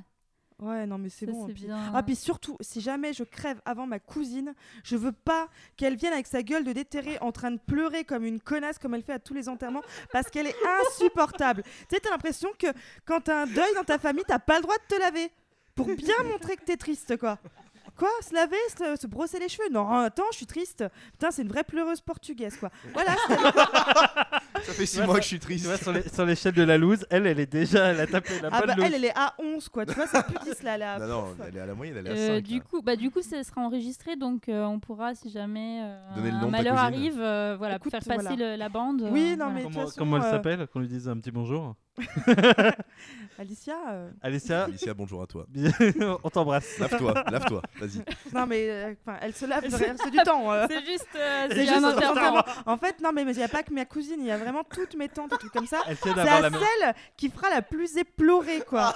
Ouais, 0.58 0.86
non 0.86 0.98
mais 0.98 1.10
c'est 1.10 1.26
bon. 1.26 1.48
puis- 1.48 1.66
bien. 1.66 1.92
Ah, 1.94 2.02
puis 2.02 2.16
surtout, 2.16 2.56
si 2.62 2.80
jamais 2.80 3.12
je 3.12 3.24
crève 3.26 3.60
avant 3.66 3.86
ma 3.88 4.00
cousine, 4.00 4.54
je 4.86 4.96
veux 4.96 5.12
pas 5.12 5.50
qu'elle 5.76 5.98
vienne 5.98 6.14
avec 6.14 6.28
sa 6.28 6.44
gueule 6.44 6.64
de 6.64 6.72
déterré 6.72 7.18
en 7.20 7.34
train 7.34 7.52
de 7.52 7.58
pleurer 7.60 8.06
comme 8.06 8.24
une 8.24 8.40
connasse, 8.40 8.78
comme 8.80 8.94
elle 8.94 9.02
fait 9.04 9.12
à 9.14 9.20
tous 9.20 9.34
les 9.34 9.50
enterrements, 9.50 9.82
parce 10.14 10.30
qu'elle 10.30 10.48
est 10.48 10.56
insupportable. 10.82 11.64
tu 11.64 11.72
sais, 11.96 12.00
t'as 12.00 12.10
l'impression 12.12 12.50
que 12.58 12.68
quand 13.04 13.20
t'as 13.20 13.42
un 13.42 13.48
deuil 13.48 13.74
dans 13.76 13.84
ta 13.84 13.98
famille, 14.00 14.24
t'as 14.26 14.40
pas 14.40 14.56
le 14.58 14.62
droit 14.62 14.76
de 14.78 14.96
te 14.96 15.00
laver. 15.02 15.30
Pour 15.76 15.88
bien 15.88 16.24
montrer 16.32 16.56
que 16.56 16.64
t'es 16.64 16.78
triste, 16.78 17.18
quoi. 17.18 17.38
Quoi 17.98 18.10
Se 18.22 18.34
laver 18.34 18.56
se, 18.78 19.02
se 19.02 19.08
brosser 19.08 19.40
les 19.40 19.48
cheveux? 19.48 19.70
Non, 19.72 19.90
attends, 19.90 20.24
je 20.32 20.38
suis 20.38 20.46
triste. 20.46 20.84
Putain, 21.14 21.32
c'est 21.32 21.44
une 21.44 21.48
vraie 21.48 21.64
pleureuse 21.64 22.02
portugaise, 22.02 22.58
quoi. 22.58 22.70
Voilà, 22.94 23.16
Ça 24.64 24.74
fait 24.74 24.86
6 24.86 25.00
Ouais, 25.00 25.06
mois 25.06 25.16
ça- 25.16 25.20
que 25.20 25.24
je 25.24 25.28
suis 25.30 25.40
Tu 25.40 25.46
triste. 25.46 25.66
vois, 25.66 25.78
sur 25.78 25.92
les- 25.94 26.08
sur 26.10 26.26
l'échelle 26.26 26.54
de 26.54 26.64
la 26.64 26.78
loose, 26.78 27.06
elle, 27.10 27.26
elle 27.28 27.40
est 27.40 27.46
déjà, 27.52 27.88
elle 27.88 28.00
a 28.02 28.08
tapé 28.08 28.40
la 28.42 28.50
ah 28.52 28.60
bonne 28.60 28.68
bah, 28.68 28.76
loose. 28.76 28.86
elle, 28.86 28.94
elle 28.96 29.06
est 29.06 29.14
à 29.18 29.34
11, 29.40 29.70
quoi. 29.70 29.86
Tu 29.86 29.94
vois, 29.94 30.08
c'est 30.08 30.26
plus 30.26 30.38
10 30.44 30.64
là. 30.64 30.78
là. 30.78 31.00
Non, 31.00 31.08
non, 31.08 31.36
elle 31.48 31.56
est 31.56 31.60
à 31.60 31.66
la 31.66 31.74
moyenne, 31.76 31.96
elle 32.00 32.08
est 32.08 32.10
à 32.10 32.14
Euh, 32.14 32.36
5. 32.38 32.44
du 32.44 32.62
coup, 32.62 32.82
bah 32.82 32.96
du 32.96 33.12
coup, 33.12 33.22
ça 33.22 33.44
sera 33.44 33.62
enregistré, 33.62 34.16
donc 34.16 34.50
euh, 34.50 34.64
on 34.66 34.80
pourra, 34.80 35.16
si 35.16 35.30
jamais 35.30 35.82
euh, 35.84 36.16
Donner 36.16 36.32
le 36.32 36.36
un 36.38 36.40
nom 36.42 36.48
de 36.48 36.52
ta 36.52 36.58
malheur 36.58 36.74
cousine. 36.76 36.86
arrive, 37.00 37.22
euh, 37.22 37.56
voilà, 37.58 37.76
Écoute, 37.76 37.92
faire 37.92 38.02
passer 38.02 38.22
voilà. 38.28 38.36
le- 38.36 38.56
la 38.58 38.70
bande. 38.70 39.04
euh, 39.04 39.10
Oui, 39.12 39.32
non, 39.38 39.46
voilà. 39.46 39.52
mais- 39.54 39.60
de 39.60 39.64
Comment, 39.68 39.76
toute 39.80 39.90
façon, 39.90 40.00
comment 40.00 40.18
elle 40.18 40.24
euh, 40.24 40.32
s'appelle? 40.32 40.68
Qu'on 40.68 40.80
lui 40.80 40.88
dise 40.88 41.08
un 41.08 41.18
petit 41.18 41.32
bonjour. 41.32 41.76
Alicia 43.38 43.76
euh, 43.90 44.10
Alicia, 44.22 44.64
Alicia, 44.66 44.94
bonjour 44.94 45.22
à 45.22 45.28
toi. 45.28 45.46
on 46.24 46.30
t'embrasse. 46.30 46.78
Lave-toi, 46.80 47.14
lave-toi, 47.30 47.62
vas-y. 47.80 48.04
Non, 48.34 48.46
mais 48.48 48.70
euh, 48.70 48.94
enfin, 49.06 49.18
elle 49.22 49.34
se 49.34 49.46
lave 49.46 49.62
Elle 49.66 49.72
se- 49.72 49.78
reste 49.78 50.10
du 50.12 50.18
temps. 50.20 50.52
euh. 50.54 50.66
C'est 50.70 50.86
juste, 50.86 51.08
euh, 51.16 51.48
C'est 51.50 51.56
c'est 51.56 51.66
juste 51.66 51.78
un 51.78 51.84
un 51.84 51.92
enterrement. 52.12 52.44
En 52.66 52.78
fait, 52.78 53.02
non, 53.02 53.12
mais 53.14 53.24
il 53.24 53.32
n'y 53.36 53.44
a 53.44 53.48
pas 53.50 53.64
que 53.64 53.74
ma 53.74 53.86
cousine, 53.86 54.18
il 54.20 54.28
y 54.28 54.32
a 54.32 54.38
vraiment 54.38 54.64
toutes 54.64 54.96
mes 54.96 55.10
tantes 55.10 55.34
et 55.34 55.38
tout 55.38 55.50
comme 55.50 55.68
ça. 55.68 55.82
Elle 55.88 55.98
C'est 56.02 56.14
d'avoir 56.14 56.42
la 56.42 56.50
même. 56.50 56.60
celle 56.62 56.94
qui 57.18 57.30
fera 57.30 57.50
la 57.50 57.62
plus 57.62 57.98
éplorée, 57.98 58.62
quoi. 58.68 58.94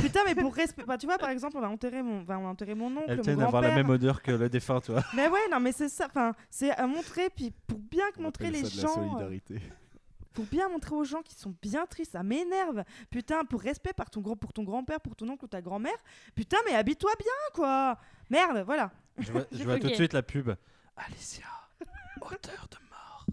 Putain, 0.00 0.20
mais 0.26 0.34
pour 0.34 0.54
respect. 0.54 0.82
bah, 0.86 0.98
tu 0.98 1.06
vois, 1.06 1.18
par 1.18 1.30
exemple, 1.30 1.56
on 1.56 1.60
va 1.60 1.68
enterrer 1.68 2.02
mon, 2.02 2.22
enfin, 2.22 2.38
on 2.38 2.42
va 2.44 2.48
enterrer 2.48 2.74
mon 2.74 2.88
oncle, 2.96 3.04
Elle 3.08 3.16
mon 3.18 3.22
tient 3.22 3.36
d'avoir 3.36 3.62
la 3.62 3.68
grand-père. 3.68 3.84
même 3.84 3.90
odeur 3.94 4.22
que 4.22 4.32
le 4.32 4.48
défunt, 4.48 4.80
tu 4.80 4.90
vois. 4.92 5.04
Mais 5.14 5.28
ouais, 5.28 5.48
non, 5.52 5.60
mais 5.60 5.72
c'est 5.72 5.88
ça. 5.88 6.06
Enfin, 6.06 6.32
c'est 6.50 6.72
à 6.72 6.86
montrer, 6.86 7.30
puis 7.30 7.52
pour 7.66 7.78
bien 7.78 8.04
que 8.12 8.18
On 8.18 8.22
montrer 8.22 8.48
appelle 8.48 8.62
les 8.62 8.68
ça 8.68 8.76
de 8.76 8.82
la 8.82 8.82
gens. 8.82 9.00
euh, 9.00 9.08
solidarité. 9.08 9.60
Pour 10.34 10.44
bien 10.46 10.68
montrer 10.68 10.94
aux 10.94 11.04
gens 11.04 11.22
qui 11.22 11.34
sont 11.34 11.54
bien 11.62 11.86
tristes, 11.86 12.12
ça 12.12 12.22
m'énerve. 12.22 12.84
Putain, 13.10 13.44
pour 13.44 13.60
respect 13.62 13.92
par 13.94 14.10
ton 14.10 14.20
grand, 14.20 14.36
pour 14.36 14.52
ton 14.52 14.64
grand-père, 14.64 15.00
pour 15.00 15.16
ton 15.16 15.28
oncle 15.28 15.44
ou 15.44 15.48
ta 15.48 15.62
grand-mère. 15.62 15.96
Putain, 16.34 16.58
mais 16.66 16.74
habille-toi 16.74 17.12
bien, 17.18 17.32
quoi. 17.54 17.96
Merde, 18.28 18.62
voilà. 18.66 18.90
Je 19.18 19.32
vois, 19.32 19.46
je 19.52 19.56
J'ai 19.58 19.64
vois 19.64 19.78
tout 19.78 19.88
de 19.88 19.94
suite 19.94 20.12
la 20.12 20.22
pub. 20.22 20.50
Alicia, 20.96 21.46
odeur 22.20 22.68
de 22.70 22.76
mort. 22.90 23.26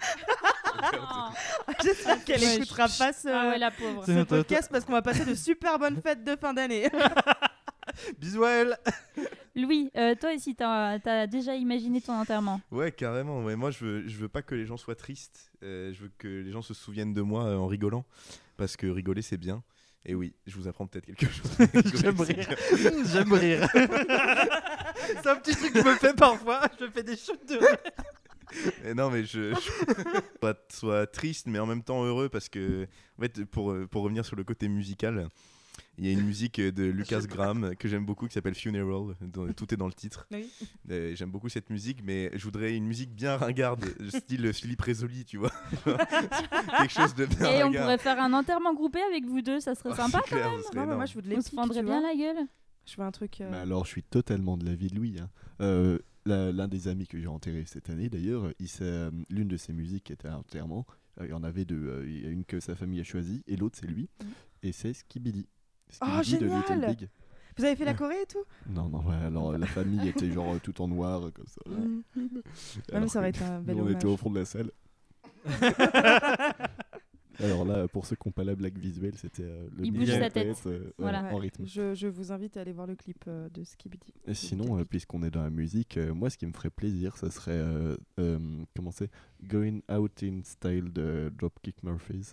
J'espère 1.82 2.24
qu'elle 2.24 2.40
Ouais, 2.40 2.56
écoutera 2.56 2.86
je- 2.86 2.98
pas 2.98 3.12
ce, 3.12 3.28
ah 3.28 3.48
ouais, 3.50 3.58
la 3.58 3.70
pauvre. 3.70 4.04
ce 4.06 4.22
podcast 4.24 4.68
parce 4.70 4.84
qu'on 4.84 4.92
va 4.92 5.02
passer 5.02 5.24
de 5.24 5.34
super 5.34 5.78
bonnes 5.78 6.00
fêtes 6.00 6.24
de 6.24 6.36
fin 6.36 6.54
d'année. 6.54 6.88
Bisous 8.18 8.44
à 8.44 8.50
elle. 8.50 8.76
Louis, 9.54 9.90
euh, 9.96 10.14
toi 10.14 10.34
aussi, 10.34 10.54
t'as 10.54 10.98
as 11.04 11.26
déjà 11.26 11.54
imaginé 11.54 12.00
ton 12.00 12.12
enterrement? 12.12 12.60
Ouais, 12.70 12.92
carrément. 12.92 13.42
Ouais, 13.42 13.56
moi, 13.56 13.70
je 13.70 13.84
veux, 13.84 14.08
je 14.08 14.16
veux 14.16 14.28
pas 14.28 14.42
que 14.42 14.54
les 14.54 14.66
gens 14.66 14.76
soient 14.76 14.94
tristes. 14.94 15.50
Euh, 15.62 15.92
je 15.92 16.02
veux 16.02 16.12
que 16.16 16.28
les 16.28 16.52
gens 16.52 16.62
se 16.62 16.74
souviennent 16.74 17.14
de 17.14 17.22
moi 17.22 17.44
euh, 17.44 17.56
en 17.56 17.66
rigolant. 17.66 18.04
Parce 18.56 18.76
que 18.76 18.86
rigoler, 18.86 19.22
c'est 19.22 19.36
bien. 19.36 19.62
Et 20.04 20.14
oui, 20.14 20.34
je 20.46 20.56
vous 20.56 20.68
apprends 20.68 20.86
peut-être 20.86 21.06
quelque 21.06 21.26
chose. 21.26 21.50
J'aime 22.00 22.20
rire. 22.20 22.48
J'aime 23.12 23.32
rire. 23.32 23.68
C'est 25.22 25.26
un 25.26 25.36
petit 25.36 25.54
truc 25.56 25.72
que 25.72 25.80
je 25.80 25.86
me 25.86 25.96
fais 25.96 26.14
parfois. 26.14 26.62
Je 26.80 26.86
fais 26.86 27.02
des 27.02 27.16
shoots 27.16 27.48
de 27.48 27.56
rire. 27.56 27.76
Et 28.84 28.94
non, 28.94 29.10
mais 29.10 29.24
je, 29.24 29.54
je 29.54 29.60
sois, 30.40 30.54
sois 30.70 31.06
triste, 31.06 31.46
mais 31.46 31.58
en 31.58 31.66
même 31.66 31.82
temps 31.82 32.04
heureux 32.04 32.28
parce 32.28 32.48
que, 32.48 32.86
en 33.18 33.22
fait, 33.22 33.44
pour, 33.44 33.74
pour 33.90 34.02
revenir 34.02 34.24
sur 34.24 34.36
le 34.36 34.44
côté 34.44 34.68
musical, 34.68 35.28
il 35.98 36.06
y 36.06 36.08
a 36.08 36.12
une 36.12 36.24
musique 36.24 36.60
de 36.60 36.84
Lucas 36.90 37.22
Graham 37.28 37.74
que 37.76 37.88
j'aime 37.88 38.06
beaucoup 38.06 38.26
qui 38.26 38.34
s'appelle 38.34 38.54
Funeral. 38.54 39.14
dont- 39.20 39.52
Tout 39.52 39.72
est 39.74 39.76
dans 39.76 39.86
le 39.88 39.92
titre. 39.92 40.26
Oui. 40.32 40.48
Euh, 40.90 41.14
j'aime 41.14 41.30
beaucoup 41.30 41.48
cette 41.48 41.70
musique, 41.70 41.98
mais 42.04 42.30
je 42.34 42.44
voudrais 42.44 42.76
une 42.76 42.86
musique 42.86 43.12
bien 43.14 43.36
ringarde, 43.36 43.84
style 44.08 44.52
Philippe 44.52 44.80
Résoli, 44.82 45.24
tu 45.24 45.36
vois. 45.38 45.52
Quelque 45.84 46.92
chose 46.92 47.14
de 47.14 47.26
bien 47.26 47.50
Et 47.50 47.62
on 47.62 47.66
ringard. 47.66 47.82
pourrait 47.82 47.98
faire 47.98 48.20
un 48.20 48.32
enterrement 48.32 48.74
groupé 48.74 49.00
avec 49.10 49.24
vous 49.24 49.42
deux, 49.42 49.60
ça 49.60 49.74
serait 49.74 49.90
Ah, 49.92 49.96
sympa. 50.08 50.20
clair, 50.22 50.50
ce 50.58 50.62
serait 50.64 50.76
Non, 50.80 50.86
mais 50.86 50.96
moi 50.96 51.06
je 51.06 51.18
On 51.36 51.40
se 51.40 51.50
fendrait 51.50 51.82
bien 51.82 52.00
la 52.00 52.14
gueule. 52.14 52.46
Je 52.86 52.96
veux 52.96 53.02
un 53.02 53.10
truc. 53.10 53.40
euh, 53.40 53.48
Mais 53.50 53.58
alors, 53.58 53.84
je 53.84 53.90
suis 53.90 54.02
totalement 54.02 54.56
de 54.56 54.64
l'avis 54.64 54.86
de 54.88 54.96
Louis. 54.96 55.16
hein. 55.20 55.28
Euh, 55.60 55.98
L'un 56.26 56.68
des 56.68 56.88
amis 56.88 57.06
que 57.06 57.18
j'ai 57.18 57.26
enterré 57.26 57.64
cette 57.66 57.88
année, 57.88 58.10
d'ailleurs, 58.10 58.50
euh, 58.82 59.10
l'une 59.30 59.48
de 59.48 59.56
ses 59.56 59.72
musiques 59.72 60.10
était 60.10 60.28
un 60.28 60.36
enterrement. 60.36 60.86
Il 61.22 61.28
y 61.28 61.32
en 61.32 61.42
avait 61.42 61.64
deux. 61.64 62.04
Il 62.06 62.22
y 62.22 62.26
a 62.26 62.30
une 62.30 62.44
que 62.44 62.60
sa 62.60 62.74
famille 62.76 63.00
a 63.00 63.04
choisie 63.04 63.42
et 63.46 63.56
l'autre, 63.56 63.78
c'est 63.80 63.86
lui. 63.86 64.08
Et 64.62 64.72
c'est 64.72 64.92
Skibidi. 64.92 65.46
Oh, 66.02 66.18
de 66.18 66.22
génial 66.22 66.86
Big. 66.96 67.08
Vous 67.56 67.64
avez 67.64 67.74
fait 67.76 67.84
la 67.84 67.94
Corée 67.94 68.22
et 68.22 68.26
tout? 68.26 68.44
Non, 68.68 68.88
non, 68.88 69.00
ouais, 69.04 69.16
alors 69.16 69.56
la 69.58 69.66
famille 69.66 70.08
était 70.08 70.30
genre 70.30 70.54
euh, 70.54 70.58
tout 70.62 70.80
en 70.80 70.86
noir, 70.88 71.26
euh, 71.26 71.30
comme 71.32 71.46
ça. 71.48 71.60
Mm. 71.66 72.02
Non, 72.16 72.28
mais 72.86 72.94
Alors 72.94 73.10
ça 73.10 73.18
aurait 73.18 73.30
été 73.30 73.42
un 73.42 73.60
bel 73.60 73.76
nous, 73.76 73.84
on 73.84 73.88
était 73.90 74.06
au 74.06 74.16
fond 74.16 74.30
de 74.30 74.38
la 74.38 74.44
salle. 74.44 74.70
Alors 77.40 77.64
là, 77.64 77.86
pour 77.86 78.04
ceux 78.04 78.16
qui 78.16 78.26
n'ont 78.26 78.32
pas 78.32 78.42
la 78.42 78.56
blague 78.56 78.76
visuelle, 78.76 79.14
c'était 79.16 79.44
euh, 79.44 79.68
le 79.76 79.84
Il 79.86 79.92
mec 79.92 80.00
bouge 80.00 80.10
sa 80.18 80.28
tête. 80.28 80.56
euh, 80.66 80.78
ouais, 80.86 80.92
Voilà. 80.98 81.32
en 81.32 81.36
rythme. 81.36 81.64
Je, 81.66 81.94
je 81.94 82.08
vous 82.08 82.32
invite 82.32 82.56
à 82.56 82.62
aller 82.62 82.72
voir 82.72 82.88
le 82.88 82.96
clip 82.96 83.24
euh, 83.28 83.48
de 83.50 83.62
Skibidi. 83.62 84.12
Et 84.26 84.34
sinon, 84.34 84.76
euh, 84.80 84.84
puisqu'on 84.84 85.22
est 85.22 85.30
dans 85.30 85.44
la 85.44 85.50
musique, 85.50 85.98
euh, 85.98 86.12
moi, 86.12 86.30
ce 86.30 86.36
qui 86.38 86.46
me 86.46 86.52
ferait 86.52 86.70
plaisir, 86.70 87.16
ça 87.16 87.30
serait, 87.30 87.52
euh, 87.52 87.96
euh, 88.18 88.38
comment 88.74 88.90
c'est, 88.90 89.08
Going 89.44 89.80
Out 89.88 90.20
in 90.24 90.40
Style 90.42 90.92
de 90.92 91.32
Dropkick 91.38 91.84
Murphys. 91.84 92.32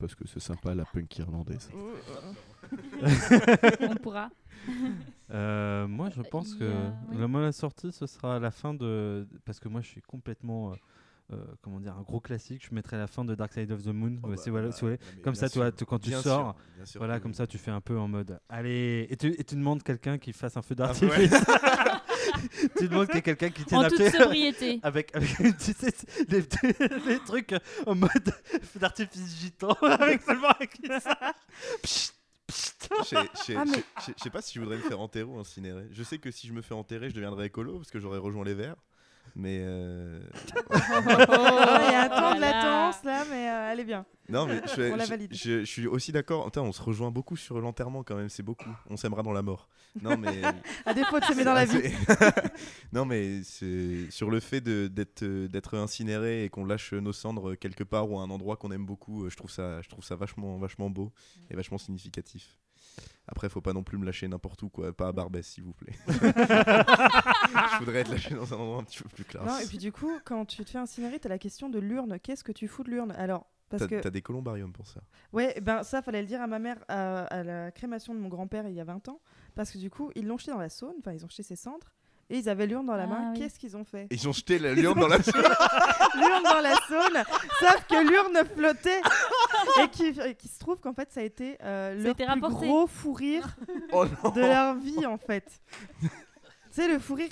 Parce 0.00 0.14
que 0.14 0.26
c'est 0.26 0.40
sympa, 0.40 0.74
la 0.74 0.84
punk 0.86 1.18
irlandaise. 1.18 1.70
on 3.80 3.94
pourra. 3.96 4.30
Euh, 5.32 5.86
moi, 5.86 6.10
je 6.10 6.20
pense 6.22 6.54
que 6.56 6.64
a- 6.64 6.92
oui. 7.08 7.14
le 7.14 7.18
moment 7.20 7.38
de 7.38 7.44
la 7.44 7.52
sortie, 7.52 7.92
ce 7.92 8.04
sera 8.06 8.36
à 8.36 8.38
la 8.40 8.50
fin 8.50 8.74
de. 8.74 9.26
Parce 9.44 9.60
que 9.60 9.68
moi, 9.68 9.80
je 9.80 9.86
suis 9.86 10.02
complètement. 10.02 10.72
euh, 10.72 10.74
euh, 11.32 11.36
comment 11.62 11.78
dire, 11.78 11.96
un 11.96 12.02
gros 12.02 12.18
classique. 12.20 12.66
Je 12.68 12.74
mettrai 12.74 12.96
la 12.98 13.06
fin 13.06 13.24
de 13.24 13.34
Dark 13.36 13.52
Side 13.52 13.70
of 13.70 13.82
the 13.84 13.86
Moon. 13.94 14.18
Oh, 14.24 14.28
Ouais, 14.28 14.34
bah, 14.36 14.42
voilà, 14.48 14.66
bah, 14.68 14.72
si 14.72 14.84
non, 14.84 14.96
Comme 15.22 15.36
ça, 15.36 15.48
toi, 15.48 15.66
sûr, 15.68 15.76
tu- 15.76 15.84
quand 15.86 16.00
tu 16.00 16.08
bien 16.10 16.20
sors, 16.20 16.54
sûr, 16.56 16.64
bien 16.76 16.84
sûr 16.84 16.98
Voilà, 16.98 17.20
comme 17.20 17.32
ça, 17.32 17.46
tu 17.46 17.56
fais 17.58 17.70
un 17.70 17.80
peu 17.80 17.96
en 17.98 18.08
mode. 18.08 18.40
Allez, 18.48 19.06
et 19.08 19.16
tu, 19.16 19.28
et 19.28 19.44
tu 19.44 19.54
demandes 19.54 19.82
quelqu'un 19.84 20.18
qui 20.18 20.32
fasse 20.32 20.56
un 20.56 20.62
feu 20.62 20.74
Ah, 20.78 20.82
d'artifice. 20.88 21.30
tu 22.78 22.88
demandes 22.88 23.06
qu'il 23.06 23.16
y 23.16 23.18
ait 23.18 23.22
quelqu'un 23.22 23.50
qui 23.50 23.64
tienne 23.64 23.80
En 23.80 23.84
un 23.84 23.88
toute 23.88 24.08
sobriété. 24.10 24.80
Avec, 24.82 25.14
avec 25.14 25.36
tu 25.58 25.72
sais, 25.72 25.92
les, 26.28 26.40
les 27.06 27.18
trucs 27.20 27.54
en 27.86 27.94
mode 27.94 28.10
d'artifice 28.76 29.38
gitan. 29.40 29.72
avec 29.82 30.22
seulement 30.22 30.48
avec 30.48 30.78
ça. 31.02 31.34
Psst, 31.82 32.14
Ah, 32.90 33.64
mais- 33.64 33.84
je 34.16 34.22
sais 34.22 34.30
pas 34.30 34.42
si 34.42 34.54
je 34.54 34.60
voudrais 34.60 34.76
me 34.76 34.82
faire 34.82 35.00
enterrer 35.00 35.24
ou 35.24 35.38
incinérer. 35.38 35.86
Je 35.92 36.02
sais 36.02 36.18
que 36.18 36.30
si 36.30 36.48
je 36.48 36.52
me 36.52 36.62
fais 36.62 36.74
enterrer, 36.74 37.08
je 37.10 37.14
deviendrai 37.14 37.46
écolo 37.46 37.78
parce 37.78 37.90
que 37.90 38.00
j'aurais 38.00 38.18
rejoint 38.18 38.44
les 38.44 38.54
Verts. 38.54 38.76
Mais 39.36 39.60
euh, 39.62 40.20
Il 40.72 41.92
y 41.92 41.94
a 41.94 42.02
un 42.04 42.08
temps 42.08 42.34
de 42.34 42.40
latence 42.40 43.04
là, 43.04 43.24
mais 43.30 43.48
euh, 43.48 43.70
elle 43.72 43.80
est 43.80 43.84
bien. 43.84 44.04
non, 44.28 44.44
mais 44.46 44.60
je, 44.76 44.92
On 44.92 44.96
la 44.96 45.04
valide. 45.06 45.32
je- 45.32 45.60
je 45.60 45.64
suis 45.64 45.86
aussi 45.86 46.10
d'accord. 46.12 46.50
On 46.56 46.72
se 46.72 46.82
rejoint 46.82 47.10
beaucoup 47.10 47.36
sur 47.36 47.60
l'enterrement 47.60 48.02
quand 48.02 48.16
même. 48.16 48.28
C'est 48.28 48.42
beaucoup. 48.42 48.68
On 48.88 48.96
s'aimera 48.96 49.22
dans 49.22 49.32
la 49.32 49.42
mort. 49.42 49.68
Non, 50.02 50.16
mais 50.16 50.42
À 50.86 50.94
défaut 50.94 51.18
de 51.20 51.24
s'aimer 51.24 51.44
dans 51.44 51.54
la 51.54 51.64
vie. 51.64 51.92
Non, 52.92 53.04
mais 53.04 53.42
c'est 53.44 54.10
sur 54.10 54.30
le 54.30 54.40
fait 54.40 54.60
d'être 54.60 55.22
euh, 55.22 55.46
d'être 55.48 55.76
incinéré 55.76 56.44
et 56.44 56.48
qu'on 56.48 56.64
lâche 56.64 56.92
nos 56.92 57.12
cendres 57.12 57.54
quelque 57.54 57.84
part 57.84 58.10
ou 58.10 58.18
à 58.18 58.22
un 58.22 58.30
endroit 58.30 58.56
qu'on 58.56 58.72
aime 58.72 58.84
beaucoup. 58.86 59.24
euh, 59.24 59.30
Je 59.30 59.36
trouve 59.36 59.50
ça, 59.50 59.80
je 59.82 59.88
trouve 59.88 60.04
ça 60.04 60.16
vachement, 60.16 60.58
vachement 60.58 60.90
beau 60.90 61.12
et 61.50 61.56
vachement 61.56 61.78
significatif. 61.78 62.56
Après, 63.26 63.48
faut 63.48 63.60
pas 63.60 63.72
non 63.72 63.82
plus 63.82 63.98
me 63.98 64.04
lâcher 64.04 64.26
n'importe 64.28 64.62
où, 64.62 64.68
quoi. 64.68 64.92
Pas 64.92 65.08
à 65.08 65.12
Barbès, 65.12 65.46
s'il 65.46 65.64
vous 65.64 65.72
plaît. 65.72 65.94
je 66.08 67.78
voudrais 67.78 68.00
être 68.00 68.10
lâché 68.10 68.34
dans 68.34 68.52
un 68.52 68.56
endroit 68.56 68.78
un 68.78 68.84
petit 68.84 69.02
peu 69.02 69.08
plus 69.08 69.24
classe. 69.24 69.46
Non, 69.46 69.58
et 69.58 69.66
puis 69.66 69.78
du 69.78 69.92
coup, 69.92 70.12
quand 70.24 70.44
tu 70.44 70.64
te 70.64 70.70
fais 70.70 70.78
incinérer, 70.78 71.18
t'as 71.18 71.28
la 71.28 71.38
question 71.38 71.68
de 71.68 71.78
l'urne. 71.78 72.18
Qu'est-ce 72.18 72.44
que 72.44 72.52
tu 72.52 72.68
fous 72.68 72.82
de 72.84 72.90
l'urne? 72.90 73.12
Alors, 73.12 73.46
parce 73.68 73.82
T'as 73.82 73.88
que 73.88 74.00
t'as 74.00 74.10
des 74.10 74.22
columbariums 74.22 74.72
pour 74.72 74.88
ça. 74.88 75.00
Ouais, 75.32 75.58
ben 75.62 75.84
ça, 75.84 76.02
fallait 76.02 76.22
le 76.22 76.26
dire 76.26 76.42
à 76.42 76.48
ma 76.48 76.58
mère 76.58 76.78
à, 76.88 77.22
à 77.26 77.44
la 77.44 77.70
crémation 77.70 78.14
de 78.14 78.18
mon 78.18 78.28
grand-père 78.28 78.66
il 78.66 78.74
y 78.74 78.80
a 78.80 78.84
20 78.84 79.08
ans. 79.08 79.20
Parce 79.54 79.70
que 79.70 79.78
du 79.78 79.90
coup, 79.90 80.10
ils 80.16 80.26
l'ont 80.26 80.38
jeté 80.38 80.50
dans 80.50 80.58
la 80.58 80.68
Saône, 80.68 80.96
enfin, 80.98 81.12
ils 81.12 81.24
ont 81.24 81.28
jeté 81.28 81.44
ses 81.44 81.56
cendres. 81.56 81.92
Et 82.32 82.38
ils 82.38 82.48
avaient 82.48 82.66
l'urne 82.66 82.86
dans 82.86 82.94
la 82.94 83.02
Ah 83.02 83.06
main. 83.06 83.32
oui. 83.32 83.40
Qu'est-ce 83.40 83.58
qu'ils 83.58 83.76
ont 83.76 83.84
fait? 83.84 84.06
Ils 84.10 84.28
ont 84.28 84.32
jeté 84.32 84.58
la 84.60 84.72
l'urne 84.72 84.98
dans 85.00 85.08
la 85.08 85.16
L'urne 86.14 86.42
dans 86.44 86.60
la 86.60 86.74
Saône, 86.88 87.24
sauf 87.58 87.84
que 87.88 88.08
l'urne 88.08 88.46
flottait. 88.56 89.00
Et 89.82 89.88
qui, 89.88 90.48
se 90.48 90.58
trouve 90.58 90.78
qu'en 90.78 90.92
fait, 90.94 91.10
ça 91.12 91.20
a 91.20 91.22
été 91.24 91.58
euh, 91.62 91.98
été 92.04 92.14
plus 92.14 92.24
rapporté. 92.24 92.66
gros 92.66 92.86
fou 92.86 93.12
rire 93.12 93.56
Oh 93.92 94.04
de 94.34 94.40
leur 94.40 94.76
vie, 94.76 95.04
en 95.06 95.18
fait. 95.18 95.60
C'est 96.70 96.88
le 96.88 96.98
fou 97.00 97.14
rire 97.14 97.30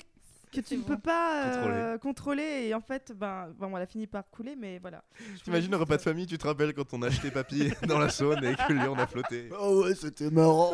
que 0.51 0.61
tu 0.61 0.75
ne 0.77 0.81
peux 0.83 0.97
pas 0.97 1.45
euh, 1.45 1.97
contrôler. 1.97 2.65
Et 2.67 2.73
en 2.73 2.81
fait, 2.81 3.13
ben, 3.15 3.49
bon, 3.57 3.75
elle 3.77 3.83
a 3.83 3.87
fini 3.87 4.05
par 4.07 4.29
couler, 4.29 4.55
mais 4.57 4.79
voilà. 4.79 5.03
T'imagines 5.43 5.73
un 5.73 5.77
repas 5.77 5.97
de 5.97 6.01
famille, 6.01 6.27
tu 6.27 6.37
te 6.37 6.47
rappelles 6.47 6.73
quand 6.73 6.93
on 6.93 7.01
a 7.03 7.07
acheté 7.07 7.31
papy 7.31 7.71
dans 7.87 7.99
la 7.99 8.09
Saône 8.09 8.43
et 8.43 8.55
que 8.55 8.73
l'urne 8.73 8.99
a 8.99 9.07
flotté 9.07 9.49
Oh 9.61 9.83
ouais, 9.83 9.95
c'était 9.95 10.29
marrant. 10.29 10.73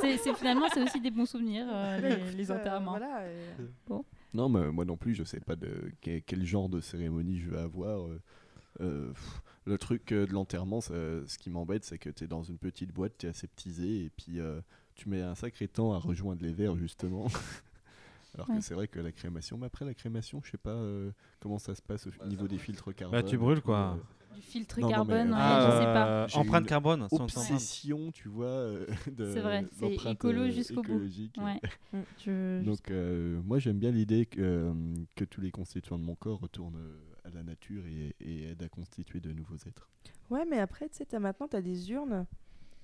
C'est 0.00 0.16
c'est- 0.18 0.34
finalement, 0.34 0.66
c'est 0.72 0.82
aussi 0.82 1.00
des 1.00 1.10
bons 1.10 1.26
souvenirs, 1.26 1.66
euh, 1.70 2.00
Bah, 2.00 2.08
les, 2.08 2.14
écoute, 2.14 2.34
les 2.36 2.50
euh, 2.50 2.56
enterrements. 2.56 2.90
voilà, 2.98 3.26
et- 3.30 3.92
Non, 4.32 4.48
mais 4.48 4.70
moi 4.70 4.84
non 4.84 4.96
plus, 4.96 5.14
je 5.14 5.24
sais 5.24 5.40
pas 5.40 5.56
de 5.56 5.90
quel, 6.00 6.22
quel 6.22 6.44
genre 6.44 6.68
de 6.68 6.80
cérémonie 6.80 7.38
je 7.40 7.50
vais 7.50 7.58
avoir. 7.58 8.06
euh, 8.06 8.20
euh, 8.80 9.08
pff, 9.12 9.42
le 9.66 9.76
truc 9.78 10.12
euh, 10.12 10.26
de 10.26 10.32
l'enterrement, 10.32 10.80
ça- 10.80 10.94
ce 11.26 11.36
qui 11.38 11.50
m'embête, 11.50 11.84
c'est 11.84 11.98
que 11.98 12.08
tu 12.10 12.24
es 12.24 12.26
dans 12.28 12.42
une 12.42 12.56
petite 12.58 12.92
boîte, 12.92 13.12
tu 13.18 13.26
es 13.26 13.28
aseptisé, 13.28 14.04
et 14.04 14.10
puis 14.10 14.38
euh, 14.40 14.60
tu 14.94 15.08
mets 15.08 15.20
un 15.22 15.34
sacré 15.34 15.66
temps 15.68 15.92
à 15.92 15.98
rejoindre 15.98 16.42
les 16.42 16.52
verres, 16.52 16.76
justement. 16.76 17.26
Alors 18.34 18.48
Ouais. 18.48 18.56
que 18.56 18.60
c'est 18.62 18.74
vrai 18.74 18.86
que 18.86 19.00
la 19.00 19.10
crémation, 19.10 19.58
mais 19.58 19.66
après 19.66 19.84
la 19.84 19.92
crémation, 19.94 20.40
je 20.44 20.52
sais 20.52 20.56
pas 20.58 20.70
euh, 20.70 21.10
comment 21.40 21.58
ça 21.58 21.74
se 21.74 21.82
passe 21.82 22.06
au 22.06 22.26
niveau 22.26 22.46
des 22.46 22.58
filtres 22.58 22.94
carbone. 22.94 23.20
Bah, 23.20 23.28
tu 23.28 23.36
brûles, 23.36 23.60
quoi. 23.60 23.98
Du 24.34 24.42
filtre 24.42 24.80
Non, 24.80 24.86
non, 24.88 24.94
carbone, 24.94 25.28
mais, 25.28 25.34
ouais, 25.34 25.40
euh, 25.40 25.66
je 25.66 25.78
sais 25.78 25.84
pas. 25.92 26.26
J'ai 26.28 26.38
empreinte 26.38 26.66
carbone. 26.66 27.08
obsession, 27.10 28.10
tu 28.12 28.28
vois, 28.28 28.46
euh, 28.46 28.86
C'est 29.06 29.40
vrai, 29.40 29.66
c'est 29.72 29.94
écolo 30.10 30.42
euh, 30.42 30.50
jusqu'au 30.50 30.82
bout. 30.82 31.00
Ouais. 31.38 31.60
Mm. 31.92 31.98
Je- 32.24 32.62
Donc 32.64 32.90
euh, 32.90 33.40
moi 33.44 33.58
j'aime 33.58 33.78
bien 33.78 33.90
l'idée 33.90 34.26
que, 34.26 34.40
euh, 34.40 34.72
que 35.16 35.24
tous 35.24 35.40
les 35.40 35.50
constituants 35.50 35.98
de 35.98 36.04
mon 36.04 36.14
corps 36.14 36.38
retournent 36.40 36.80
à 37.24 37.30
la 37.30 37.42
nature 37.42 37.84
et, 37.86 38.14
et 38.20 38.50
aident 38.50 38.62
à 38.62 38.68
constituer 38.68 39.20
de 39.20 39.32
nouveaux 39.32 39.56
êtres. 39.66 39.88
Ouais, 40.30 40.44
mais 40.48 40.58
après, 40.60 40.88
tu 40.88 40.96
sais, 40.98 41.04
t'as- 41.06 41.18
maintenant, 41.18 41.48
tu 41.48 41.56
as 41.56 41.62
des 41.62 41.90
urnes 41.90 42.24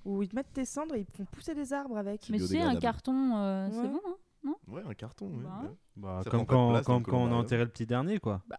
où 0.05 0.21
ils 0.23 0.27
te 0.29 0.35
mettent 0.35 0.53
tes 0.53 0.65
cendres 0.65 0.95
et 0.95 0.99
ils 0.99 1.05
font 1.17 1.25
pousser 1.25 1.55
des 1.55 1.71
arbres 1.73 1.97
avec. 1.97 2.29
Mais 2.29 2.37
tu 2.39 2.45
sais, 2.47 2.61
un 2.61 2.75
carton, 2.75 3.37
euh, 3.37 3.69
c'est 3.71 3.87
bon, 3.87 4.01
hein 4.05 4.55
Ouais, 4.67 4.81
un 4.87 4.93
carton. 4.93 5.27
ouais, 5.27 5.43
Bah. 5.43 5.63
Bah, 5.95 6.21
comme 6.29 6.45
quand, 6.45 6.69
place 6.69 6.85
comme 6.85 7.03
quand 7.03 7.11
on 7.13 7.15
a 7.15 7.19
columbarium. 7.21 7.43
enterré 7.45 7.63
le 7.63 7.69
petit 7.71 7.85
dernier, 7.87 8.19
quoi. 8.19 8.43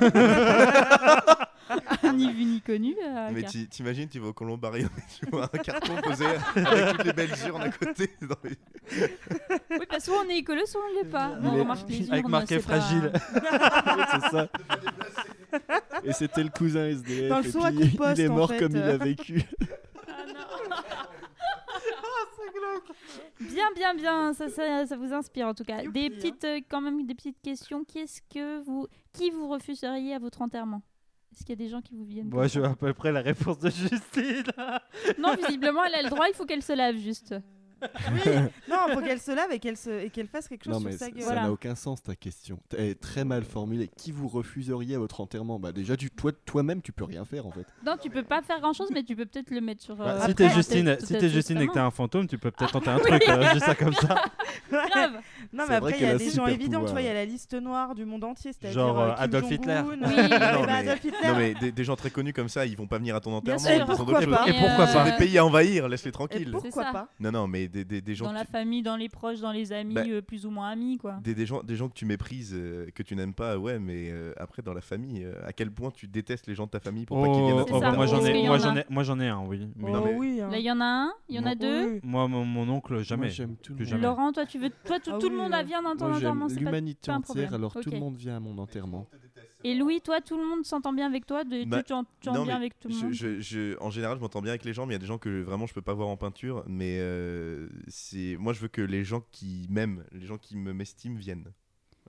Ni 2.14 2.32
vu 2.32 2.44
ni 2.44 2.60
connu. 2.60 2.94
euh, 3.02 3.30
Mais 3.32 3.42
car- 3.42 3.52
t'imagines, 3.70 4.08
tu 4.08 4.18
vas 4.18 4.28
au 4.28 4.32
columbarium 4.32 4.88
et 4.96 5.02
tu 5.24 5.30
vois 5.30 5.44
un 5.52 5.58
carton 5.58 5.94
posé 6.02 6.24
avec 6.26 6.96
toutes 6.96 7.04
les 7.06 7.12
belles 7.12 7.34
urnes 7.46 7.62
à 7.62 7.70
côté. 7.70 8.10
dans 8.22 8.36
les- 8.44 8.56
Oui, 9.70 9.86
bah, 9.90 10.00
soit 10.00 10.22
on 10.24 10.28
est 10.28 10.38
écolo, 10.38 10.64
soit 10.66 10.80
on 10.88 10.94
ne 10.94 10.98
l'est 11.02 11.10
pas. 11.10 11.32
Il 11.40 11.46
On 11.46 11.54
les 11.54 12.10
Avec 12.12 12.28
marqué 12.28 12.56
pas- 12.56 12.62
fragile. 12.80 13.12
c'est 14.12 14.30
ça. 14.30 14.48
Et 16.04 16.12
c'était 16.12 16.42
le 16.44 16.50
cousin 16.50 16.86
SDF. 16.86 17.28
Dans 17.28 17.38
le 17.40 17.46
et 17.46 17.50
puis 17.50 17.90
coup 17.90 17.92
de 17.92 17.96
poste, 17.96 18.18
il 18.18 18.24
est 18.24 18.28
en 18.28 18.34
mort 18.34 18.48
fait. 18.50 18.58
comme 18.58 18.72
il 18.76 18.82
a 18.82 18.96
vécu. 18.96 19.42
Ah 20.08 20.24
non. 20.26 20.34
Bien, 23.40 23.66
bien, 23.74 23.94
bien. 23.94 24.32
Ça, 24.34 24.48
ça, 24.48 24.86
ça 24.86 24.96
vous 24.96 25.12
inspire 25.12 25.46
en 25.48 25.54
tout 25.54 25.64
cas. 25.64 25.82
Youpi, 25.82 25.92
Des 25.92 26.10
petites, 26.10 26.44
euh, 26.44 26.60
quand 26.68 26.80
même, 26.80 27.06
des 27.06 27.14
petites 27.14 27.40
questions. 27.40 27.84
Qu'est-ce 27.84 28.20
que 28.32 28.62
vous, 28.62 28.86
qui 29.12 29.30
vous 29.30 29.48
refuseriez 29.48 30.14
à 30.14 30.18
votre 30.18 30.42
enterrement? 30.42 30.82
Est-ce 31.32 31.40
qu'il 31.44 31.50
y 31.50 31.52
a 31.52 31.64
des 31.64 31.68
gens 31.68 31.80
qui 31.80 31.94
vous 31.94 32.04
viennent 32.04 32.28
Moi, 32.28 32.46
je 32.46 32.60
veux 32.60 32.66
à 32.66 32.74
peu 32.74 32.92
près 32.94 33.12
la 33.12 33.20
réponse 33.20 33.58
de 33.58 33.70
Justine. 33.70 34.44
Non, 35.18 35.34
visiblement, 35.34 35.84
elle 35.84 35.94
a 35.94 36.02
le 36.02 36.10
droit. 36.10 36.26
Il 36.28 36.34
faut 36.34 36.46
qu'elle 36.46 36.62
se 36.62 36.72
lave 36.72 36.96
juste. 36.96 37.34
Non, 38.68 38.76
faut 38.94 39.00
qu'elle 39.00 39.20
se 39.20 39.30
lave 39.34 39.52
et 39.52 39.58
qu'elle 39.58 39.76
se... 39.76 39.90
et 40.04 40.10
qu'elle 40.10 40.26
fasse 40.26 40.48
quelque 40.48 40.64
chose 40.64 40.74
Non 40.74 40.80
sur 40.80 40.88
mais 40.88 40.96
sa 40.96 41.06
ça 41.06 41.10
gueule. 41.10 41.22
ça 41.22 41.34
n'a 41.34 41.50
aucun 41.52 41.74
sens 41.74 42.02
ta 42.02 42.14
question. 42.14 42.58
Elle 42.76 42.86
est 42.86 43.00
très 43.00 43.24
mal 43.24 43.44
formulée. 43.44 43.88
Qui 43.96 44.12
vous 44.12 44.28
refuseriez 44.28 44.96
à 44.96 44.98
votre 44.98 45.20
enterrement? 45.20 45.58
Bah 45.58 45.72
déjà 45.72 45.96
tu, 45.96 46.10
toi 46.10 46.32
toi-même 46.44 46.82
tu 46.82 46.92
peux 46.92 47.04
rien 47.04 47.24
faire 47.24 47.46
en 47.46 47.50
fait. 47.50 47.66
Non, 47.84 47.96
tu 48.00 48.10
peux 48.10 48.22
pas 48.22 48.42
faire 48.42 48.60
grand-chose, 48.60 48.88
mais 48.92 49.02
tu 49.02 49.16
peux 49.16 49.26
peut-être 49.26 49.50
le 49.50 49.60
mettre 49.60 49.82
sur. 49.82 49.96
Bah, 49.96 50.04
euh, 50.08 50.16
si 50.18 50.30
après, 50.30 50.34
t'es 50.34 50.48
Justine, 50.50 50.96
si 51.00 51.16
t'es 51.18 51.28
Justine 51.28 51.60
et 51.60 51.66
que 51.66 51.72
t'es 51.72 51.78
un 51.78 51.90
fantôme, 51.90 52.26
tu 52.26 52.38
peux 52.38 52.50
peut-être 52.50 52.72
tenter 52.72 52.90
un 52.90 52.98
truc. 52.98 53.22
euh, 53.28 53.52
juste 53.52 53.64
ça 53.66 53.74
comme 53.74 53.94
ça. 53.94 54.24
Grave. 54.70 55.12
Non, 55.12 55.20
C'est 55.52 55.56
mais 55.56 55.64
vrai 55.66 55.74
après, 55.76 55.90
il 55.92 55.96
y 55.96 55.98
qu'elle 56.00 56.08
a 56.08 56.14
a 56.14 56.18
des 56.18 56.30
gens 56.30 56.46
évidents. 56.46 56.84
Tu 56.84 56.90
vois, 56.92 57.00
il 57.00 57.06
y 57.06 57.10
a 57.10 57.14
la 57.14 57.24
liste 57.24 57.54
noire 57.54 57.94
du 57.94 58.04
monde 58.04 58.24
entier. 58.24 58.52
c'est-à-dire, 58.52 58.78
Genre, 58.80 59.00
euh, 59.00 59.08
euh, 59.10 59.14
Kim 59.14 59.22
Adolf 59.24 59.50
Hitler. 59.50 59.74
Jong-un. 59.78 59.88
Oui, 59.88 59.96
Eh 59.98 60.28
Non, 60.28 60.66
mais- 60.66 60.72
Adolf 60.72 61.04
Hitler. 61.04 61.28
Non, 61.28 61.36
mais 61.36 61.54
des, 61.54 61.72
des 61.72 61.84
gens 61.84 61.96
très 61.96 62.10
connus 62.10 62.32
comme 62.32 62.48
ça, 62.48 62.66
ils 62.66 62.76
vont 62.76 62.86
pas 62.86 62.98
venir 62.98 63.16
à 63.16 63.20
ton 63.20 63.32
enterrement. 63.32 63.58
sûr, 63.58 63.70
ils 63.72 63.78
d'autres 63.78 64.22
choses. 64.22 64.36
Et 64.46 64.52
pourquoi 64.52 64.86
pas? 64.86 65.10
Des 65.10 65.16
pays 65.16 65.38
à 65.38 65.44
envahir, 65.44 65.88
laisse-les 65.88 66.08
Et 66.08 66.12
tranquilles. 66.12 66.50
pourquoi 66.50 66.84
ça. 66.84 66.92
pas? 66.92 67.08
Non, 67.20 67.30
non, 67.32 67.46
mais 67.46 67.67
des, 67.68 67.84
des, 67.84 68.00
des 68.00 68.14
gens 68.14 68.24
Dans 68.26 68.32
la 68.32 68.44
tu- 68.44 68.50
famille, 68.52 68.82
dans 68.82 68.96
les 68.96 69.08
proches, 69.08 69.40
dans 69.40 69.52
les 69.52 69.72
amis, 69.72 69.94
Bah, 69.94 70.02
euh, 70.08 70.20
plus 70.22 70.46
ou 70.46 70.50
moins 70.50 70.68
amis, 70.70 70.98
quoi. 70.98 71.18
des, 71.22 71.34
des 71.34 71.46
gens, 71.46 71.62
des 71.62 71.76
gens 71.76 71.88
que 71.88 71.94
tu 71.94 72.04
méprises, 72.06 72.52
euh, 72.54 72.86
que 72.94 73.02
tu 73.02 73.14
n'aimes 73.16 73.34
pas, 73.34 73.58
ouais, 73.58 73.78
mais 73.78 74.10
euh, 74.10 74.32
après 74.36 74.62
dans 74.62 74.74
la 74.74 74.80
famille, 74.80 75.24
euh, 75.24 75.34
à 75.46 75.52
quel 75.52 75.70
point 75.70 75.90
tu 75.90 76.08
détestes 76.08 76.46
les 76.46 76.54
gens 76.54 76.66
de 76.66 76.70
ta 76.70 76.80
famille 76.80 77.06
pour 77.06 77.20
pas 77.20 77.28
qu'ils 77.28 77.42
viennent 77.42 77.58
à 77.58 77.62
Oh, 77.62 77.66
oh, 77.70 77.80
bah, 77.80 77.90
ça. 77.90 77.92
moi 77.96 78.04
enterrement. 78.06 78.24
j'en 78.24 78.34
ai, 78.34 78.46
moi 78.46 78.58
j'en 78.58 78.76
ai, 78.76 78.84
moi 78.88 79.02
j'en 79.02 79.20
ai 79.20 79.28
un, 79.28 79.40
oui. 79.46 79.60
oui. 79.76 79.82
Oh 79.82 79.88
Non, 79.90 80.04
mais- 80.04 80.14
oui. 80.16 80.40
hein. 80.40 80.48
Là, 80.50 80.58
il 80.58 80.64
y 80.64 80.70
en 80.70 80.80
a 80.80 80.84
un, 80.84 81.12
il 81.28 81.36
y 81.36 81.38
en 81.38 81.42
a 81.42 81.44
Moi- 81.46 81.54
deux. 81.56 81.84
Oui. 81.94 82.00
Moi, 82.02 82.28
mon, 82.28 82.44
mon 82.44 82.68
oncle, 82.68 83.00
jamais. 83.02 83.26
Moi 83.26 83.28
j'aime 83.30 83.56
tout 83.56 83.72
le 83.72 83.76
Plus 83.76 83.84
monde. 83.84 83.90
jamais. 83.90 84.02
Laurent, 84.02 84.32
toi, 84.32 84.46
tu 84.46 84.58
veux, 84.58 84.70
toi, 84.84 84.98
tout, 85.00 85.10
Ah 85.14 85.18
tout 85.20 85.28
le 85.28 85.36
monde 85.36 85.52
vient 85.66 85.82
dans 85.82 85.96
ton 85.96 86.12
enterrement, 86.12 86.48
c'est 86.48 86.60
pas, 86.62 86.70
un 86.70 86.78
entière 86.88 87.20
problème. 87.22 87.54
alors 87.54 87.72
tout 87.74 87.90
le 87.90 87.98
monde 87.98 88.16
vient 88.16 88.36
à 88.36 88.40
mon 88.40 88.56
enterrement. 88.58 89.06
Et 89.64 89.74
Louis, 89.74 90.00
toi, 90.00 90.20
tout 90.20 90.36
le 90.38 90.44
monde 90.46 90.64
s'entend 90.64 90.92
bien 90.92 91.06
avec 91.06 91.26
toi 91.26 91.42
de, 91.44 91.64
Bah, 91.64 91.78
Tu 91.82 91.88
t'en- 91.88 92.04
tu 92.20 92.28
en 92.28 92.32
non, 92.34 92.44
bien 92.44 92.54
avec 92.56 92.78
tout 92.78 92.88
le 92.88 92.94
monde 92.94 93.12
je- 93.12 93.40
je- 93.40 93.76
en 93.80 93.90
général, 93.90 94.16
je 94.16 94.22
m'entends 94.22 94.40
bien 94.40 94.52
avec 94.52 94.64
les 94.64 94.72
gens, 94.72 94.86
mais 94.86 94.92
il 94.92 94.94
y 94.94 94.96
a 94.96 95.00
des 95.00 95.06
gens 95.06 95.18
que 95.18 95.42
vraiment 95.42 95.66
je 95.66 95.74
peux 95.74 95.82
pas 95.82 95.94
voir 95.94 96.08
en 96.08 96.16
peinture. 96.16 96.62
Mais 96.68 96.98
euh, 97.00 97.68
c'est 97.88 98.36
moi, 98.38 98.52
je 98.52 98.60
veux 98.60 98.68
que 98.68 98.82
les 98.82 99.02
gens 99.04 99.22
qui 99.32 99.66
m'aiment, 99.68 100.04
les 100.12 100.26
gens 100.26 100.38
qui 100.38 100.56
me 100.56 100.72
m'estiment 100.72 101.16
viennent. 101.18 101.52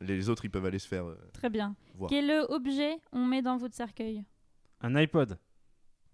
Les 0.01 0.29
autres, 0.29 0.45
ils 0.45 0.49
peuvent 0.51 0.65
aller 0.65 0.79
se 0.79 0.87
faire. 0.87 1.05
euh, 1.05 1.17
Très 1.33 1.49
bien. 1.49 1.75
voir. 1.95 2.09
Quel 2.09 2.29
objet 2.49 2.97
on 3.11 3.25
met 3.25 3.41
dans 3.41 3.57
votre 3.57 3.75
cercueil? 3.75 4.23
Un 4.81 4.95
iPod. 4.95 5.37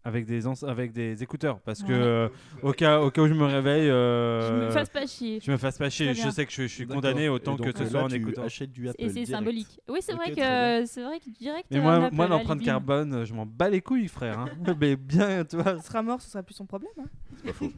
Avec 0.05 0.25
des, 0.27 0.43
avec 0.65 0.91
des 0.93 1.23
écouteurs. 1.23 1.59
Parce 1.61 1.81
que 1.81 1.91
euh, 1.91 2.29
au, 2.61 2.71
cas, 2.73 3.01
au 3.01 3.09
cas 3.09 3.23
où 3.23 3.27
je 3.27 3.33
me 3.33 3.43
réveille, 3.45 3.89
euh, 3.89 4.47
Je 4.61 4.65
me 4.67 4.71
fasse 4.71 4.89
pas 4.89 5.07
chier. 5.07 5.39
je 5.43 5.51
me 5.51 5.57
fasse 5.57 5.79
pas 5.79 5.89
chier. 5.89 6.13
Je 6.13 6.29
sais 6.29 6.45
que 6.45 6.51
je, 6.51 6.61
je 6.61 6.67
suis 6.67 6.85
condamné 6.85 7.27
autant 7.27 7.55
donc, 7.55 7.71
que 7.71 7.77
ce 7.77 7.83
euh, 7.83 7.89
soit 7.89 8.03
en 8.03 8.09
écoutant. 8.09 8.43
achètes 8.43 8.71
du 8.71 8.87
Apple 8.87 9.01
Et 9.03 9.09
c'est 9.09 9.25
symbolique. 9.25 9.79
Oui, 9.89 9.99
c'est 10.01 10.13
vrai 10.13 10.29
que 10.29 10.85
c'est 10.85 11.01
vrai 11.03 11.19
que 11.19 11.29
direct. 11.31 11.65
Mais 11.71 11.79
euh, 11.79 12.09
moi, 12.11 12.27
l'empreinte 12.27 12.61
carbone, 12.61 13.25
je 13.25 13.33
m'en 13.33 13.47
bats 13.47 13.69
les 13.69 13.81
couilles, 13.81 14.07
frère. 14.07 14.39
hein. 14.39 14.49
Mais 14.79 14.95
bien, 14.95 15.43
tu 15.43 15.57
vois. 15.57 15.81
Sera 15.81 16.03
mort, 16.03 16.21
ce 16.21 16.29
sera 16.29 16.43
plus 16.43 16.53
son 16.53 16.67
problème. 16.67 16.91
hein. 16.99 17.05
C'est 17.37 17.45
pas 17.47 17.53
faux. 17.53 17.71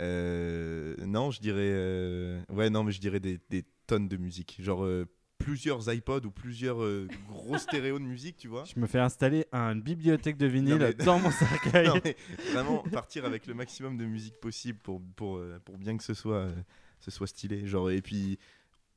Euh, 0.00 0.94
non, 1.04 1.30
je 1.30 1.40
dirais. 1.40 1.58
euh, 1.72 2.40
Ouais, 2.48 2.70
non, 2.70 2.84
mais 2.84 2.92
je 2.92 3.00
dirais 3.00 3.20
des, 3.20 3.38
des 3.50 3.64
tonnes 3.86 4.08
de 4.08 4.16
musique. 4.16 4.56
Genre 4.60 4.84
euh, 4.84 5.06
plusieurs 5.42 5.92
iPods 5.92 6.24
ou 6.26 6.30
plusieurs 6.30 6.82
euh, 6.82 7.08
gros 7.28 7.58
stéréos 7.58 7.98
de 7.98 8.04
musique, 8.04 8.36
tu 8.36 8.48
vois. 8.48 8.64
Je 8.64 8.78
me 8.80 8.86
fais 8.86 8.98
installer 8.98 9.46
une 9.52 9.80
bibliothèque 9.80 10.36
de 10.36 10.46
vinyle 10.46 10.74
Non, 10.74 10.78
mais- 10.78 10.92
dans 11.04 11.18
mon 11.18 11.30
cercueil. 11.30 11.86
Non, 11.88 12.00
mais 12.04 12.16
vraiment 12.52 12.78
partir 12.92 13.24
avec 13.24 13.46
le 13.46 13.54
maximum 13.54 13.96
de 13.96 14.04
musique 14.04 14.38
possible 14.40 14.78
pour, 14.82 15.00
pour, 15.16 15.36
euh, 15.38 15.58
pour 15.64 15.78
bien 15.78 15.96
que 15.96 16.04
ce 16.04 16.14
soit, 16.14 16.36
euh, 16.36 16.52
ce 17.00 17.10
soit 17.10 17.26
stylé. 17.26 17.66
Genre, 17.66 17.90
et 17.90 18.00
puis, 18.02 18.38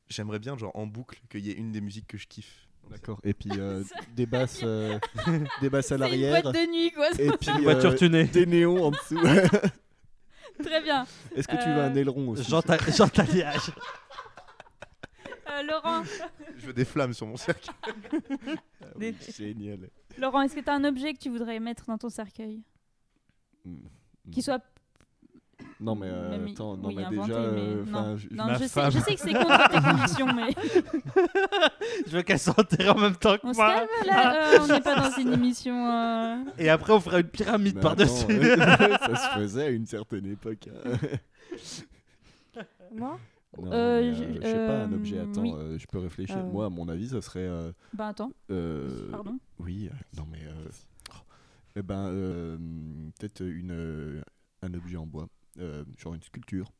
j'aimerais 0.10 0.40
bien, 0.40 0.58
genre, 0.58 0.72
en 0.76 0.86
boucle, 0.88 1.20
qu'il 1.30 1.46
y 1.46 1.50
ait 1.52 1.56
une 1.56 1.72
des 1.72 1.82
musiques 1.82 2.08
que 2.08 2.18
je 2.18 2.28
kiffe. 2.28 2.68
D'accord. 2.92 3.20
Et 3.24 3.34
puis 3.34 3.50
euh, 3.58 3.84
des 4.16 4.28
basses, 4.28 4.62
euh, 4.64 5.00
des 5.60 5.72
basses 5.72 5.86
à 5.86 5.88
C'est 5.90 5.96
une 5.96 6.02
l'arrière. 6.02 6.42
boîte 6.44 6.54
de 6.54 6.72
nuit, 6.72 6.92
quoi. 6.92 7.10
Et 7.18 7.32
puis 7.32 7.64
Voiture 7.64 7.92
euh, 7.92 7.96
tunée. 7.96 8.26
des 8.26 8.46
néons 8.46 8.86
en 8.86 8.92
dessous. 8.92 9.20
Très 10.64 10.82
bien. 10.84 11.06
Est-ce 11.36 11.48
que 11.48 11.56
tu 11.62 11.68
veux 11.68 11.82
un 11.82 11.96
aileron 11.96 12.30
aussi 12.30 12.44
Janta- 12.50 12.96
Jantaliage. 12.96 13.72
Euh, 15.60 15.64
Laurent, 15.64 16.04
Je 16.58 16.66
veux 16.68 16.74
des 16.74 16.86
flammes 16.86 17.14
sur 17.14 17.28
mon 17.28 17.38
cercle. 17.38 17.70
Ah 18.84 18.88
oui, 18.98 19.16
Génial. 19.36 19.90
Laurent, 20.18 20.42
est-ce 20.42 20.56
que 20.56 20.60
tu 20.62 20.70
as 20.70 20.74
un 20.74 20.84
objet 20.86 21.14
que 21.14 21.20
tu 21.20 21.30
voudrais 21.30 21.60
mettre 21.60 21.86
dans 21.88 21.98
ton 21.98 22.10
cercueil 22.10 22.62
Mm. 23.66 23.78
Qui 24.32 24.42
soit. 24.44 24.62
Non 25.80 25.96
mais 25.96 26.08
euh, 26.08 26.30
Même- 26.32 26.48
attends, 26.52 26.78
non 26.78 26.90
oui, 26.90 26.96
mais 26.98 27.04
inventé, 27.06 27.28
déjà, 27.30 27.40
mais 27.40 27.60
euh, 27.60 27.84
non. 27.86 27.98
enfin, 28.00 28.16
je- 28.18 28.28
Non, 28.30 28.46
Ma 28.46 28.54
je 28.54 28.60
sais, 28.60 28.68
femme. 28.70 28.92
je 28.92 29.00
sais 29.00 29.16
que 29.16 29.22
c'est 29.22 29.34
contre 29.34 29.70
tes 29.70 29.82
convictions, 29.90 30.34
mais 30.34 30.54
Je 32.06 32.12
veux 32.12 32.22
qu'elle 32.22 32.40
s'enterre 32.40 32.96
en 32.96 33.00
même 33.00 33.16
temps 33.16 33.38
que 33.38 33.48
on 33.48 33.54
se 33.54 33.58
moi. 33.58 33.74
calme 33.74 33.88
là. 34.06 34.54
euh, 34.54 34.58
on 34.62 34.68
n'est 34.68 34.82
pas 34.82 34.96
dans 35.10 35.18
une 35.18 35.34
émission. 35.34 35.76
euh, 35.92 36.38
Et 36.60 36.70
après, 36.70 36.94
on 36.94 37.00
fera 37.00 37.20
une 37.22 37.28
pyramide 37.28 37.76
Mais 37.76 37.82
par-dessus. 37.82 38.52
attends, 38.52 39.16
ça 39.16 39.16
se 39.34 39.40
faisait 39.40 39.64
à 39.64 39.70
une 39.70 39.86
certaine 39.88 40.26
époque. 40.28 40.68
hein. 40.70 42.60
Moi? 42.94 43.20
Non, 43.58 43.72
Euh, 43.72 44.02
mais, 44.02 44.14
je- 44.16 44.24
euh, 44.24 44.34
je 44.42 44.48
sais 44.48 44.66
pas, 44.68 44.84
un 44.84 44.92
euh, 44.92 44.96
objet. 44.96 45.20
Attends, 45.20 45.42
oui. 45.44 45.52
euh, 45.56 45.78
je 45.78 45.88
peux 45.88 46.00
réfléchir. 46.00 46.46
Moi, 46.48 46.66
à 46.66 46.70
mon 46.70 46.88
avis, 46.90 47.10
ça 47.10 47.22
serait. 47.22 47.40
euh, 47.48 47.72
Bah 47.94 48.10
attends, 48.10 48.32
euh, 48.52 49.12
pardon. 49.12 49.40
Oui, 49.60 49.90
euh, 49.92 49.96
non 50.18 50.26
mais. 50.30 50.44
euh, 50.46 50.68
oh, 51.12 51.18
eh 51.78 51.82
ben, 51.82 52.08
euh, 52.08 52.58
peut-être 53.20 53.42
une, 53.42 53.72
euh, 53.72 54.22
un 54.62 54.74
objet 54.74 54.98
en 54.98 55.06
bois, 55.06 55.28
euh, 55.60 55.86
genre 55.98 56.14
une 56.16 56.24
sculpture, 56.24 56.72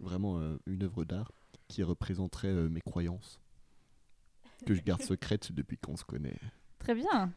vraiment 0.00 0.38
euh, 0.38 0.56
une 0.66 0.82
œuvre 0.84 1.04
d'art 1.04 1.30
qui 1.68 1.82
représenterait 1.82 2.48
euh, 2.48 2.68
mes 2.68 2.80
croyances, 2.82 3.40
que 4.66 4.74
je 4.74 4.82
garde 4.82 5.02
secrètes 5.02 5.52
depuis 5.52 5.76
qu'on 5.78 5.96
se 5.96 6.04
connaît. 6.04 6.38
Très 6.78 6.94
bien. 6.94 7.32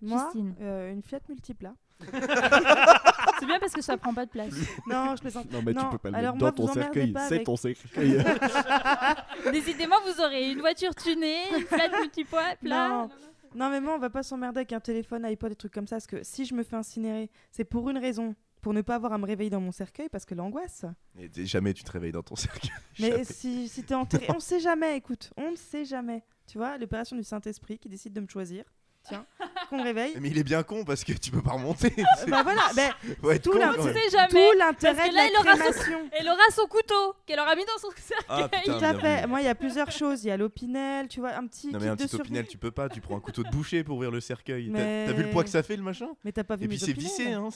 Moi, 0.00 0.30
euh, 0.60 0.92
une 0.92 1.02
Fiat 1.02 1.20
Multipla. 1.28 1.74
C'est 3.38 3.46
bien 3.46 3.58
parce 3.58 3.72
que 3.72 3.82
ça 3.82 3.96
prend 3.96 4.12
pas 4.14 4.26
de 4.26 4.30
place. 4.30 4.52
Non, 4.86 5.14
je 5.16 5.20
plaisante. 5.20 5.50
Non, 5.52 5.62
mais 5.64 5.72
Non, 5.72 5.82
tu 5.84 5.90
peux 5.90 5.98
pas 5.98 6.10
le 6.10 6.16
alors 6.16 6.34
mettre 6.34 6.42
moi, 6.44 6.50
dans 6.52 6.66
ton 6.66 6.72
cercueil. 6.72 7.12
C'est 7.28 7.34
avec- 7.34 7.44
ton 7.44 7.56
cercueil. 7.56 8.24
Décidément, 9.52 9.96
vous 10.06 10.20
aurez 10.22 10.50
une 10.50 10.60
voiture 10.60 10.94
tunée, 10.94 11.42
une 11.56 11.64
flat 11.64 11.88
multipoids, 12.00 12.56
plat. 12.60 12.88
Non. 12.88 13.08
Non, 13.54 13.70
mais 13.70 13.80
moi, 13.80 13.94
on 13.94 13.98
va 13.98 14.10
pas 14.10 14.22
s'emmerder 14.22 14.58
avec 14.58 14.72
un 14.72 14.80
téléphone, 14.80 15.24
iPod, 15.24 15.50
des 15.50 15.56
trucs 15.56 15.72
comme 15.72 15.86
ça. 15.86 15.96
Parce 15.96 16.06
que 16.06 16.22
si 16.22 16.44
je 16.44 16.54
me 16.54 16.62
fais 16.62 16.76
incinérer, 16.76 17.30
c'est 17.50 17.64
pour 17.64 17.88
une 17.90 17.98
raison. 17.98 18.34
Pour 18.60 18.74
ne 18.74 18.82
pas 18.82 18.96
avoir 18.96 19.12
à 19.12 19.18
me 19.18 19.24
réveiller 19.24 19.50
dans 19.50 19.60
mon 19.60 19.70
cercueil, 19.70 20.08
parce 20.10 20.24
que 20.24 20.34
l'angoisse. 20.34 20.84
Et 21.16 21.46
jamais 21.46 21.72
tu 21.72 21.84
te 21.84 21.92
réveilles 21.92 22.10
dans 22.12 22.24
ton 22.24 22.34
cercueil. 22.34 22.70
Mais 22.98 23.10
Jamais. 23.12 23.24
si, 23.24 23.68
si 23.68 23.84
t'es 23.84 23.94
enterré, 23.94 24.26
on 24.34 24.40
sait 24.40 24.58
jamais, 24.58 24.96
écoute, 24.96 25.30
on 25.36 25.52
ne 25.52 25.56
sait 25.56 25.84
jamais. 25.84 26.24
Tu 26.46 26.58
vois, 26.58 26.76
l'opération 26.76 27.16
du 27.16 27.22
Saint-Esprit 27.22 27.78
qui 27.78 27.88
décide 27.88 28.12
de 28.14 28.20
me 28.20 28.26
choisir. 28.26 28.64
Tiens, 29.08 29.24
qu'on 29.70 29.82
réveille. 29.82 30.14
Mais 30.20 30.28
il 30.28 30.38
est 30.38 30.44
bien 30.44 30.62
con 30.62 30.84
parce 30.84 31.02
que 31.02 31.12
tu 31.14 31.30
peux 31.30 31.40
pas 31.42 31.52
remonter. 31.52 31.92
Bah 32.28 32.42
voilà, 32.42 32.62
être 33.32 33.42
tout 33.42 33.52
l'intérêt 33.58 33.94
Parce 33.94 35.08
que 35.08 35.10
de 35.10 35.14
là, 35.14 35.22
la 35.22 35.28
il 35.28 35.36
aura 35.38 35.72
son-. 35.72 36.08
Elle 36.12 36.28
aura 36.28 36.50
son 36.54 36.66
couteau 36.66 37.14
qu'elle 37.24 37.40
aura 37.40 37.56
mis 37.56 37.64
dans 37.64 37.78
son 37.80 37.88
cercueil. 37.96 38.26
Ah, 38.28 38.48
putain, 38.48 38.78
Tout 38.78 38.84
à 38.84 38.92
bien 38.92 39.00
fait. 39.00 39.22
vu. 39.22 39.28
Moi, 39.28 39.40
il 39.40 39.44
y 39.44 39.48
a 39.48 39.54
plusieurs 39.54 39.90
choses. 39.90 40.24
Il 40.24 40.28
y 40.28 40.30
a 40.30 40.36
l'opinel, 40.36 41.08
tu 41.08 41.20
vois, 41.20 41.30
un 41.34 41.46
petit 41.46 41.68
Non 41.72 41.78
mais 41.80 41.88
un 41.88 41.94
de 41.96 42.02
petit 42.02 42.08
survie. 42.08 42.22
opinel, 42.22 42.46
tu 42.46 42.58
peux 42.58 42.70
pas, 42.70 42.88
tu 42.90 43.00
prends 43.00 43.16
un 43.16 43.20
couteau 43.20 43.42
de 43.42 43.48
boucher 43.50 43.82
pour 43.84 43.96
ouvrir 43.96 44.10
le 44.10 44.20
cercueil. 44.20 44.66
T'as- 44.66 44.72
Mais- 44.78 45.06
T'as 45.06 45.12
vu 45.12 45.22
le 45.22 45.30
poids 45.30 45.44
que 45.44 45.50
ça 45.50 45.62
fait 45.62 45.76
le 45.76 45.82
machin? 45.82 46.08
Mais 46.24 46.32
t'as 46.32 46.44
pas 46.44 46.56
vu 46.56 46.64
Et 46.64 46.68
puis 46.68 46.78
c'est 46.78 46.92
vissé, 46.92 47.32
hein. 47.32 47.48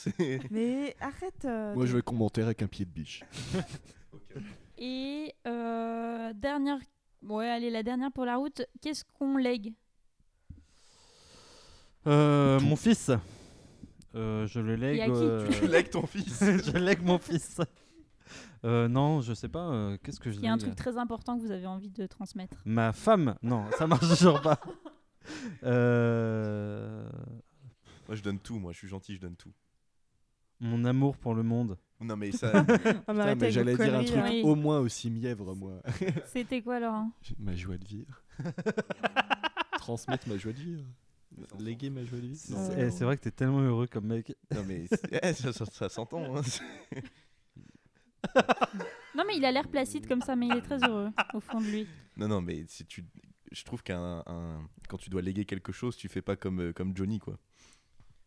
Mais 0.50 0.96
arrête. 1.00 1.44
euh, 1.44 1.74
Moi, 1.74 1.84
je 1.86 1.94
vais 1.96 2.03
qu'on 2.03 2.14
m'enterre 2.14 2.46
avec 2.46 2.62
un 2.62 2.66
pied 2.66 2.84
de 2.86 2.90
biche. 2.90 3.22
Et 4.78 5.34
euh, 5.46 6.32
dernière. 6.34 6.78
Ouais, 7.28 7.48
allez, 7.48 7.70
la 7.70 7.82
dernière 7.82 8.11
pour 8.11 8.24
la 8.24 8.36
route. 8.36 8.62
Qu'est-ce 8.80 9.05
qu'on 9.18 9.36
lègue? 9.36 9.72
Euh, 12.07 12.59
mon 12.61 12.76
fils. 12.76 13.11
Euh, 14.14 14.46
je 14.46 14.61
le 14.61 14.74
lègue. 14.76 15.00
Euh, 15.11 15.48
Tu 15.50 15.66
lègues 15.68 15.90
ton 15.90 16.07
fils. 16.07 16.38
je 16.66 16.76
lègue 16.76 17.03
mon 17.03 17.18
fils. 17.18 17.61
Euh, 18.64 18.86
non, 18.88 19.20
je 19.20 19.34
sais 19.34 19.48
pas. 19.48 19.68
euh, 19.70 19.96
Qu'est-ce 20.03 20.20
que 20.20 20.30
je 20.30 20.38
Il 20.38 20.44
y 20.44 20.48
a 20.48 20.53
un 20.53 20.57
lègue 20.57 20.64
truc 20.66 20.76
très 20.76 20.96
important 20.98 21.36
que 21.38 21.42
vous 21.44 21.50
avez 21.50 21.66
envie 21.66 21.90
de 21.90 22.07
transmettre. 22.07 22.57
Ma 22.64 22.92
femme 22.92 23.36
Non, 23.42 23.64
ça 23.78 23.86
marche 23.86 24.09
toujours 24.16 24.40
pas. 24.42 24.61
Euh, 25.64 27.09
Moi 28.09 28.16
je 28.16 28.22
donne 28.22 28.38
tout, 28.38 28.59
moi 28.59 28.72
je 28.72 28.78
suis 28.78 28.88
gentil, 28.88 29.14
je 29.16 29.20
donne 29.20 29.36
tout. 29.36 29.53
Mon 30.61 30.84
amour 30.84 31.16
pour 31.16 31.34
le 31.34 31.42
monde. 31.42 31.76
Non 32.00 32.16
mais 32.16 32.32
ça, 32.32 32.50
Ah, 32.55 32.64
mais 32.68 32.78
Putain, 32.78 33.03
arrêtez 33.07 33.14
mais 33.16 33.22
avec 33.22 33.42
vos 33.42 33.50
j'allais 33.50 33.76
dire 33.76 33.84
un 33.94 33.98
conneries, 33.98 34.07
truc. 34.11 34.22
Oui. 34.24 34.42
au 34.44 34.55
moins 34.57 34.78
aussi 34.80 35.11
mièvre, 35.11 35.55
moi. 35.55 35.80
C'était 36.26 36.61
quoi, 36.62 36.80
Laurent? 36.80 37.11
Ma 37.38 37.55
joie 37.55 37.76
de 37.78 37.84
vivre. 37.84 38.22
Transmettre 39.78 40.28
ma 40.28 40.36
joie 40.36 40.53
de 40.53 40.59
vivre. 40.59 40.84
Léguer 41.58 41.90
ma 41.90 42.02
vivre. 42.02 42.36
C'est 42.36 42.78
eh, 42.78 43.04
vrai 43.04 43.16
que 43.16 43.22
t'es 43.22 43.30
tellement 43.30 43.60
heureux 43.60 43.86
comme 43.86 44.06
mec. 44.06 44.34
non 44.54 44.64
mais 44.66 44.84
eh, 45.22 45.32
ça, 45.32 45.52
ça- 45.52 45.64
ça 45.66 45.88
s'entend. 45.88 46.36
hein. 46.36 46.42
Non, 49.14 49.24
mais 49.26 49.36
il 49.36 49.44
a 49.44 49.52
l'air 49.52 49.68
placide 49.68 50.06
comme 50.06 50.22
ça, 50.22 50.36
mais 50.36 50.46
il 50.46 50.56
est 50.56 50.62
très 50.62 50.78
heureux 50.88 51.10
au 51.34 51.40
fond 51.40 51.60
de 51.60 51.66
lui. 51.66 51.86
Non 52.16 52.28
non 52.28 52.40
mais 52.40 52.64
si 52.66 52.86
tu, 52.86 53.04
je 53.50 53.64
trouve 53.64 53.82
qu'un 53.82 54.22
un- 54.26 54.66
quand 54.88 54.96
tu 54.96 55.10
dois 55.10 55.20
léguer 55.22 55.44
quelque 55.44 55.72
chose, 55.72 55.96
tu 55.96 56.08
fais 56.08 56.22
pas 56.22 56.36
comme 56.36 56.60
euh, 56.60 56.72
comme 56.72 56.96
Johnny 56.96 57.18
quoi. 57.18 57.38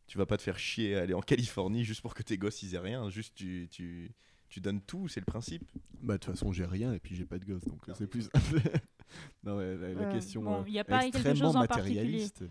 Tu 0.08 0.18
vas 0.20 0.26
pas 0.28 0.38
te 0.38 0.44
faire 0.44 0.60
chier 0.60 0.96
à 0.96 1.02
aller 1.02 1.14
en 1.16 1.22
Californie 1.22 1.84
juste 1.84 2.02
pour 2.02 2.14
que 2.14 2.22
tes 2.22 2.38
gosses 2.38 2.62
ils 2.62 2.76
aient 2.76 2.80
rien. 2.80 3.10
Juste 3.10 3.34
tu 3.36 3.68
tu 3.72 4.12
tu 4.48 4.62
donnes 4.62 4.82
tout, 4.82 5.08
c'est 5.08 5.20
le 5.20 5.26
principe. 5.26 5.64
Bah, 6.02 6.14
de 6.14 6.20
toute 6.20 6.34
façon, 6.34 6.52
j'ai 6.52 6.66
rien 6.66 6.94
et 6.94 7.00
puis 7.00 7.16
j'ai 7.16 7.26
pas 7.26 7.40
de 7.40 7.46
gosse, 7.46 7.64
donc 7.66 7.90
euh, 7.90 7.94
c'est 7.98 8.06
plus. 8.08 8.30
non, 9.44 9.58
ouais, 9.58 9.76
la, 9.76 9.94
la 9.94 10.02
Euh, 10.02 10.12
question. 10.12 10.44
bon, 10.44 10.62
euh, 10.64 10.70
y 10.70 10.78
a 10.78 10.84
pas 10.84 11.00
quelque 11.02 11.16
extrêmement 11.16 11.46
chose 11.48 11.56
en 11.56 11.66
particulier. 11.66 11.96
matérialiste. 11.96 12.44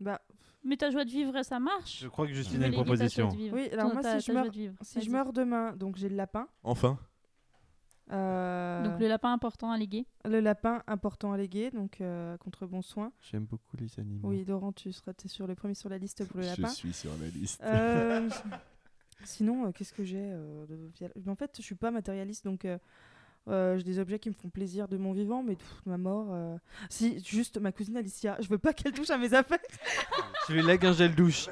Bah, 0.00 0.20
Mais 0.64 0.76
ta 0.76 0.90
joie 0.90 1.04
de 1.04 1.10
vivre, 1.10 1.42
ça 1.42 1.58
marche 1.58 2.00
Je 2.02 2.08
crois 2.08 2.26
que 2.26 2.32
Justine 2.32 2.62
a 2.62 2.66
une 2.68 2.72
proposition. 2.72 3.28
Oui, 3.52 3.68
alors 3.72 3.88
Ton- 3.88 3.94
moi, 3.94 4.02
ta- 4.02 4.20
si 4.20 4.26
je 4.26 4.32
ta 4.32 4.42
meurs- 4.42 4.52
si 4.82 5.00
je 5.02 5.10
meurs 5.10 5.32
demain, 5.32 5.72
donc 5.76 5.96
j'ai 5.96 6.08
le 6.08 6.16
lapin. 6.16 6.46
Enfin. 6.62 6.98
euh, 8.10 8.84
Donc 8.84 9.00
le 9.00 9.08
lapin 9.08 9.32
important 9.32 9.70
à 9.70 9.76
léguer. 9.78 10.06
le 10.24 10.40
lapin 10.40 10.82
important 10.86 11.32
à 11.32 11.36
léguer, 11.36 11.70
donc 11.70 12.00
euh, 12.00 12.36
contre 12.38 12.66
bon 12.66 12.80
soin. 12.82 13.12
J'aime 13.30 13.44
beaucoup 13.44 13.76
les 13.76 13.98
animaux. 14.00 14.28
Oui, 14.28 14.44
Laurent, 14.46 14.72
tu 14.72 14.92
seras 14.92 15.12
t'es 15.12 15.28
sur 15.28 15.46
le 15.46 15.54
premier 15.54 15.74
sur 15.74 15.88
la 15.90 15.98
liste 15.98 16.24
pour 16.26 16.38
le 16.38 16.44
Je 16.44 16.48
lapin. 16.50 16.68
suis 16.68 16.92
sur 16.92 17.10
la 17.20 17.28
liste. 17.28 17.60
Euh, 17.64 18.28
sinon, 19.24 19.66
euh, 19.66 19.72
qu'est-ce 19.72 19.92
que 19.92 20.04
j'ai 20.04 20.30
euh, 20.32 20.66
de 20.66 21.30
En 21.30 21.34
fait, 21.34 21.52
je 21.56 21.62
suis 21.62 21.74
pas 21.74 21.90
matérialiste, 21.90 22.44
donc 22.44 22.64
euh, 23.48 23.76
j'ai 23.78 23.84
des 23.84 23.98
objets 23.98 24.18
qui 24.18 24.28
me 24.28 24.34
font 24.34 24.48
plaisir 24.48 24.88
de 24.88 24.96
mon 24.96 25.12
vivant, 25.12 25.42
mais 25.42 25.56
pff, 25.56 25.82
ma 25.86 25.96
mort. 25.98 26.28
euh, 26.32 26.56
Si, 26.90 27.22
juste 27.24 27.58
ma 27.58 27.72
cousine 27.72 27.96
Alicia, 27.96 28.36
je 28.40 28.48
veux 28.48 28.58
pas 28.58 28.72
qu'elle 28.72 28.92
touche 28.92 29.10
à 29.10 29.18
mes 29.18 29.32
affaires. 29.34 29.58
Tu 30.46 30.54
lui 30.54 30.62
lègues 30.62 30.86
un 30.86 30.92
gel 30.94 31.14
douche. 31.14 31.48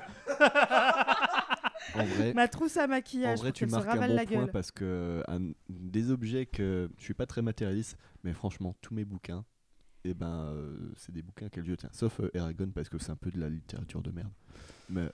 En 1.95 2.05
vrai, 2.05 2.33
Ma 2.35 2.49
trousse 2.49 2.77
à 2.77 2.85
en 2.85 2.89
maquillage, 2.89 3.39
vrai 3.39 3.51
pour 3.51 3.55
tu 3.59 3.61
qu'elle 3.65 3.71
se 3.71 3.75
marques 3.77 3.89
un 3.89 3.91
ravale 3.93 4.11
bon 4.11 4.17
la 4.17 4.27
point 4.27 4.43
gueule. 4.45 4.51
parce 4.51 4.71
que 4.71 5.23
un- 5.29 5.53
des 5.69 6.11
objets 6.11 6.47
que 6.47 6.91
je 6.99 7.05
suis 7.05 7.15
pas 7.15 7.27
très 7.27 7.43
matérialiste, 7.43 7.97
mais 8.25 8.33
franchement, 8.33 8.75
tous 8.83 8.95
mes 8.95 9.05
bouquins, 9.05 9.45
et 10.05 10.15
ben, 10.15 10.51
euh, 10.53 10.93
c'est 10.97 11.13
des 11.13 11.23
bouquins 11.23 11.47
auxquels 11.47 11.65
je 11.67 11.75
tiens. 11.75 11.89
Sauf 11.93 12.21
euh, 12.21 12.31
Eragon 12.35 12.71
parce 12.75 12.89
que 12.89 12.99
c'est 12.99 13.11
un 13.11 13.17
peu 13.17 13.31
de 13.31 13.39
la 13.41 13.49
littérature 13.49 14.03
de 14.03 14.11
merde. 14.11 14.33
Mais 14.89 15.09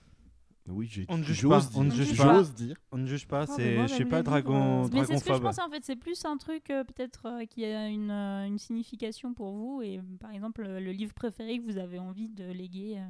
oui, 0.68 0.86
j'ai. 0.90 1.06
On 1.08 1.18
ne 1.18 1.22
juge 1.24 1.46
pas, 1.48 1.60
on 1.74 1.84
ne 1.84 1.90
dire- 1.90 2.04
juge 2.04 2.16
pas. 2.16 2.34
J'ose 2.34 2.54
dire. 2.54 2.76
On 2.92 2.98
ne 2.98 3.06
juge 3.06 3.26
pas, 3.26 3.46
Oh, 3.48 3.52
c'est 3.56 3.88
je 3.88 3.98
même 3.98 4.08
pas 4.08 4.22
dragon 4.22 4.82
livres, 4.82 4.94
Mais 4.94 5.04
c'est 5.04 5.18
ce 5.18 5.24
que 5.24 5.34
je 5.34 5.38
pense 5.40 5.58
en 5.58 5.68
fait, 5.68 5.84
c'est 5.84 5.96
plus 5.96 6.24
un 6.24 6.36
truc 6.36 6.70
euh, 6.70 6.84
peut-être 6.84 7.26
euh, 7.26 7.44
qui 7.46 7.64
a 7.64 7.88
une, 7.88 8.10
euh, 8.10 8.46
une 8.46 8.58
signification 8.58 9.34
pour 9.34 9.52
vous 9.52 9.82
et 9.82 10.00
par 10.20 10.30
exemple 10.30 10.62
le, 10.62 10.92
livre 10.92 11.14
préféré 11.14 11.58
que 11.58 11.64
vous 11.64 11.78
avez 11.78 11.98
envie 11.98 12.28
de 12.28 12.44
léguer 12.52 12.98
euh, 12.98 13.08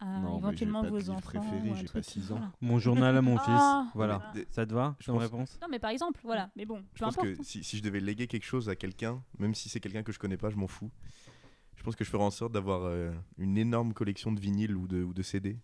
à 0.00 0.18
éventuellement 0.36 0.82
j'ai 0.82 0.88
pas 0.90 0.90
de 0.90 0.90
vos 0.90 0.98
livre 0.98 1.12
enfants. 1.14 1.40
préféré, 1.40 1.72
j'ai 1.76 1.86
pas 1.86 2.02
six 2.02 2.20
voilà. 2.28 2.46
ans. 2.46 2.52
Mon 2.60 2.78
journal 2.80 3.16
à 3.16 3.22
mon 3.22 3.36
fils. 3.38 3.46
Ah, 3.50 3.86
Voilà. 3.94 4.18
voilà. 4.32 4.46
Ça 4.50 4.66
te 4.66 4.74
va 4.74 4.96
Je 4.98 5.06
comme 5.06 5.18
réponse? 5.18 5.58
Non 5.62 5.68
mais 5.70 5.78
par 5.78 5.90
exemple, 5.90 6.20
voilà, 6.24 6.50
mais 6.56 6.66
bon, 6.66 6.78
Je 6.94 6.98
peu 6.98 7.04
pense 7.04 7.16
importe. 7.18 7.36
que 7.36 7.42
si, 7.44 7.62
si 7.62 7.76
je 7.78 7.82
devais 7.82 8.00
léguer 8.00 8.26
quelque 8.26 8.44
chose 8.46 8.68
à 8.68 8.74
quelqu'un, 8.74 9.22
même 9.38 9.54
si 9.54 9.68
c'est 9.68 9.78
quelqu'un 9.80 10.02
que 10.02 10.10
je 10.12 10.18
connais 10.18 10.36
pas, 10.36 10.50
je 10.50 10.56
m'en 10.56 10.66
fous. 10.66 10.90
Je 11.76 11.82
pense 11.84 11.94
que 11.96 12.04
je 12.04 12.10
ferais 12.10 12.24
en 12.24 12.30
sorte 12.30 12.52
d'avoir 12.52 12.82
euh, 12.84 13.12
une 13.38 13.58
énorme 13.58 13.92
collection 13.92 14.32
de 14.32 14.40
vinyles 14.40 14.74
ou 14.76 14.86
de, 14.88 15.02
ou 15.02 15.12
de 15.12 15.22
CD, 15.22 15.58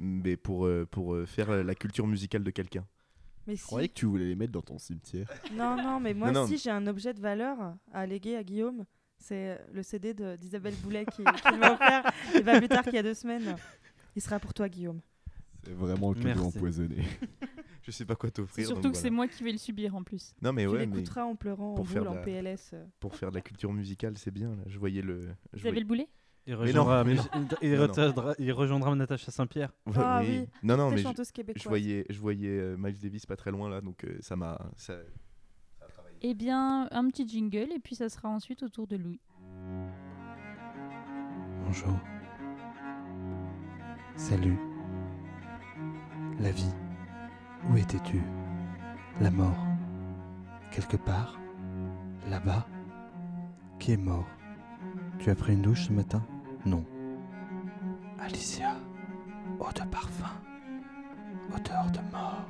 mais 0.00 0.36
pour, 0.36 0.66
euh, 0.66 0.86
pour 0.90 1.14
euh, 1.14 1.26
faire 1.26 1.50
la 1.64 1.74
culture 1.74 2.06
musicale 2.06 2.42
de 2.44 2.50
quelqu'un. 2.50 2.84
Mais 3.46 3.54
Je 3.54 3.60
si- 3.60 3.66
croyais 3.66 3.88
que 3.88 3.94
tu 3.94 4.06
voulais 4.06 4.26
les 4.26 4.34
mettre 4.34 4.52
dans 4.52 4.62
ton 4.62 4.78
cimetière. 4.78 5.28
Non, 5.54 5.76
non, 5.76 6.00
mais 6.00 6.14
moi, 6.14 6.32
Non, 6.32 6.40
non. 6.42 6.46
si 6.48 6.58
j'ai 6.58 6.70
un 6.70 6.86
objet 6.86 7.14
de 7.14 7.20
valeur 7.20 7.56
à 7.92 8.04
léguer 8.06 8.36
à 8.36 8.42
Guillaume, 8.42 8.84
c'est 9.18 9.50
euh, 9.50 9.56
le 9.72 9.82
CD 9.82 10.14
d'Isabelle 10.36 10.74
Boulet 10.82 11.06
qui, 11.06 11.22
qui 11.52 11.56
m'a 11.58 11.72
offert 11.74 12.12
et 12.34 12.42
pas 12.42 12.58
plus 12.58 12.68
tard 12.68 12.82
qu'il 12.84 12.94
y 12.94 12.98
a 12.98 13.02
deux 13.02 13.14
semaines. 13.14 13.56
Il 14.16 14.22
sera 14.22 14.38
pour 14.40 14.52
toi, 14.52 14.68
Guillaume. 14.68 15.00
C'est 15.64 15.72
vraiment 15.74 16.12
le 16.12 16.20
cadeau 16.22 16.44
empoisonné. 16.44 16.96
Je 17.82 17.92
sais 17.92 18.04
pas 18.04 18.16
quoi 18.16 18.30
t'offrir. 18.32 18.66
surtout 18.66 18.90
que 18.90 18.96
c'est 18.96 19.10
moi 19.10 19.28
qui 19.28 19.44
vais 19.44 19.52
le 19.52 19.58
subir 19.58 19.94
en 19.94 20.02
plus. 20.02 20.34
Non 20.42 20.52
mais 20.52 20.62
tu 20.64 20.68
ouais, 20.70 20.78
mais 20.80 20.86
l'écouteras 20.96 21.22
en 21.24 21.36
pleurant, 21.36 21.70
en 21.70 21.74
pour 21.74 21.88
faire 21.88 22.02
boule, 22.02 22.10
en 22.10 22.14
la- 22.16 22.22
PLS. 22.22 22.74
pour 22.98 23.14
faire 23.14 23.30
de 23.30 23.36
la 23.36 23.40
culture 23.42 23.72
musicale, 23.72 24.18
c'est 24.18 24.32
bien. 24.32 24.48
Là. 24.56 24.62
Je 24.66 24.76
voyais 24.76 25.02
le. 25.02 25.20
Je 25.20 25.26
Vous 25.26 25.28
avez 25.52 25.60
voyais- 25.70 25.80
le 25.80 25.86
boulet? 25.86 26.08
Il 26.48 26.56
Mais 26.56 26.72
non, 26.72 26.84
rejoindra, 26.84 27.04
mais 27.04 27.14
mais 27.14 27.16
non. 27.16 27.48
il, 27.60 27.72
non. 27.74 27.86
rejoindra- 27.86 28.34
il 28.38 28.52
rejoindra 28.52 28.94
Natacha 28.94 29.32
Saint-Pierre. 29.32 29.72
Ouais, 29.86 29.94
Ah 29.98 30.20
oui. 30.22 30.38
oui. 30.42 30.48
Non 30.62 30.76
non 30.76 30.90
mais 30.90 30.98
je, 30.98 31.02
chanteuse 31.02 31.32
québécoise. 31.32 31.62
je 31.64 31.68
voyais 31.68 32.06
je 32.08 32.20
voyais 32.20 32.48
euh, 32.48 32.76
Miles 32.78 32.98
Davis 32.98 33.26
pas 33.26 33.34
très 33.36 33.50
loin 33.50 33.68
là, 33.68 33.80
donc 33.80 34.04
euh, 34.04 34.16
ça 34.20 34.36
m'a. 34.36 34.56
Ça... 34.76 34.94
ça. 35.88 36.02
Eh 36.22 36.34
bien, 36.34 36.88
un 36.92 37.08
petit 37.08 37.26
jingle 37.28 37.72
et 37.74 37.80
puis 37.82 37.94
ça 37.96 38.08
sera 38.08 38.28
ensuite 38.28 38.62
au 38.62 38.68
tour 38.68 38.86
de 38.86 38.96
Louis. 38.96 39.20
Bonjour. 41.64 41.98
Salut. 44.14 44.56
La 46.40 46.50
vie. 46.52 46.72
Où 47.70 47.76
étais-tu? 47.76 48.22
La 49.20 49.30
mort. 49.30 49.66
Quelque 50.70 50.96
part 50.96 51.38
Là-bas 52.30 52.66
Qui 53.78 53.92
est 53.92 53.96
mort? 53.96 54.26
Tu 55.18 55.30
as 55.30 55.34
pris 55.34 55.54
une 55.54 55.62
douche 55.62 55.86
ce 55.88 55.92
matin? 55.92 56.24
Non. 56.66 56.84
Alicia. 58.18 58.76
Eau 59.60 59.68
de 59.72 59.88
parfum. 59.90 60.30
Odeur 61.54 61.90
de 61.92 62.00
mort. 62.12 62.44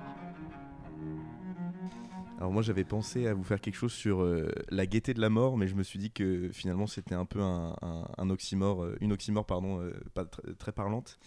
Alors 2.39 2.53
moi 2.53 2.61
j'avais 2.63 2.85
pensé 2.85 3.27
à 3.27 3.35
vous 3.35 3.45
faire 3.45 3.61
quelque 3.61 3.77
chose 3.77 3.93
sur 3.93 4.23
euh, 4.23 4.51
la 4.71 4.87
gaieté 4.87 5.15
de 5.15 5.21
la 5.21 5.31
mort, 5.31 5.57
mais 5.57 5.69
je 5.69 5.75
me 5.75 5.83
suis 5.83 5.99
dit 5.99 6.11
que 6.11 6.51
finalement 6.53 6.87
c'était 6.87 7.15
un 7.15 7.25
peu 7.25 7.41
un, 7.41 7.75
un- 7.81 8.07
un 8.19 8.31
oxymore, 8.31 8.85
euh, 8.85 8.97
une 9.01 9.13
oxymore 9.13 9.47
pardon, 9.47 9.81
euh, 9.81 9.93
pas 10.13 10.25
tr- 10.25 10.55
très 10.57 10.73
parlante. 10.73 11.19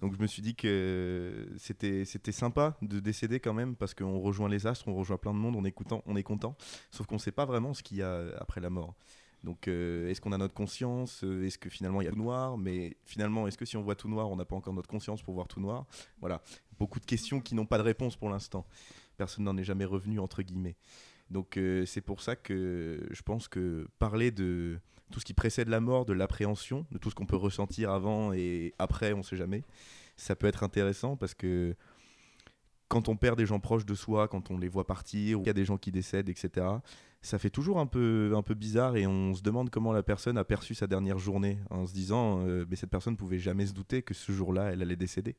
Donc 0.00 0.14
je 0.14 0.20
me 0.20 0.26
suis 0.28 0.42
dit 0.42 0.54
que 0.54 1.48
c'était 1.56 2.04
c'était 2.04 2.30
sympa 2.32 2.76
de 2.82 3.00
décéder 3.00 3.40
quand 3.40 3.54
même 3.54 3.74
parce 3.74 3.94
qu'on 3.94 4.18
rejoint 4.20 4.48
les 4.48 4.66
astres, 4.66 4.86
on 4.86 4.94
rejoint 4.94 5.16
plein 5.16 5.32
de 5.32 5.38
monde, 5.38 5.56
on 5.56 5.64
est 5.64 5.72
content, 5.72 6.02
on 6.06 6.14
est 6.14 6.22
content. 6.22 6.56
Sauf 6.92 7.06
qu'on 7.06 7.16
ne 7.16 7.20
sait 7.20 7.32
pas 7.32 7.46
vraiment 7.46 7.74
ce 7.74 7.82
qu'il 7.82 7.96
y 7.98 8.02
a 8.02 8.22
après 8.38 8.60
la 8.60 8.70
mort. 8.70 8.94
Donc 9.44 9.68
euh, 9.68 10.08
est-ce 10.08 10.20
qu'on 10.20 10.32
a 10.32 10.38
notre 10.38 10.54
conscience 10.54 11.22
Euh, 11.22 11.44
Est-ce 11.44 11.58
que 11.58 11.68
finalement 11.68 12.00
il 12.00 12.06
y 12.06 12.08
a 12.08 12.10
tout 12.10 12.16
noir 12.16 12.56
Mais 12.56 12.96
finalement 13.04 13.46
est-ce 13.46 13.58
que 13.58 13.66
si 13.66 13.76
on 13.76 13.82
voit 13.82 13.94
tout 13.94 14.08
noir, 14.08 14.30
on 14.30 14.36
n'a 14.36 14.46
pas 14.46 14.56
encore 14.56 14.72
notre 14.72 14.88
conscience 14.88 15.22
pour 15.22 15.34
voir 15.34 15.46
tout 15.46 15.60
noir? 15.60 15.86
Voilà, 16.18 16.42
beaucoup 16.78 16.98
de 16.98 17.04
questions 17.04 17.40
qui 17.40 17.54
n'ont 17.54 17.66
pas 17.66 17.78
de 17.78 17.82
réponse 17.82 18.16
pour 18.16 18.30
l'instant. 18.30 18.66
Personne 19.18 19.44
n'en 19.44 19.56
est 19.56 19.64
jamais 19.64 19.84
revenu 19.84 20.18
entre 20.18 20.42
guillemets. 20.42 20.76
Donc 21.30 21.58
euh, 21.58 21.84
c'est 21.84 22.00
pour 22.00 22.22
ça 22.22 22.36
que 22.36 23.06
je 23.10 23.22
pense 23.22 23.46
que 23.46 23.86
parler 23.98 24.30
de 24.30 24.78
tout 25.10 25.20
ce 25.20 25.24
qui 25.26 25.34
précède 25.34 25.68
la 25.68 25.80
mort, 25.80 26.06
de 26.06 26.14
l'appréhension, 26.14 26.86
de 26.90 26.98
tout 26.98 27.10
ce 27.10 27.14
qu'on 27.14 27.26
peut 27.26 27.36
ressentir 27.36 27.90
avant 27.90 28.32
et 28.32 28.74
après, 28.78 29.12
on 29.12 29.18
ne 29.18 29.22
sait 29.22 29.36
jamais, 29.36 29.62
ça 30.16 30.34
peut 30.34 30.46
être 30.46 30.62
intéressant 30.62 31.16
parce 31.16 31.34
que 31.34 31.76
quand 32.88 33.08
on 33.08 33.16
perd 33.16 33.36
des 33.36 33.46
gens 33.46 33.60
proches 33.60 33.84
de 33.84 33.94
soi, 33.94 34.28
quand 34.28 34.50
on 34.50 34.58
les 34.58 34.68
voit 34.68 34.86
partir, 34.86 35.38
ou 35.38 35.42
qu'il 35.42 35.48
y 35.48 35.50
a 35.50 35.54
des 35.54 35.64
gens 35.64 35.78
qui 35.78 35.90
décèdent, 35.90 36.28
etc., 36.28 36.66
ça 37.24 37.38
fait 37.38 37.50
toujours 37.50 37.80
un 37.80 37.86
peu, 37.86 38.32
un 38.36 38.42
peu 38.42 38.54
bizarre 38.54 38.96
et 38.96 39.06
on 39.06 39.34
se 39.34 39.42
demande 39.42 39.70
comment 39.70 39.92
la 39.92 40.02
personne 40.02 40.36
a 40.36 40.44
perçu 40.44 40.74
sa 40.74 40.86
dernière 40.86 41.18
journée 41.18 41.58
en 41.70 41.86
se 41.86 41.92
disant 41.92 42.46
euh, 42.46 42.64
mais 42.68 42.76
cette 42.76 42.90
personne 42.90 43.16
pouvait 43.16 43.38
jamais 43.38 43.66
se 43.66 43.72
douter 43.72 44.02
que 44.02 44.14
ce 44.14 44.30
jour-là 44.30 44.72
elle 44.72 44.82
allait 44.82 44.96
décéder. 44.96 45.36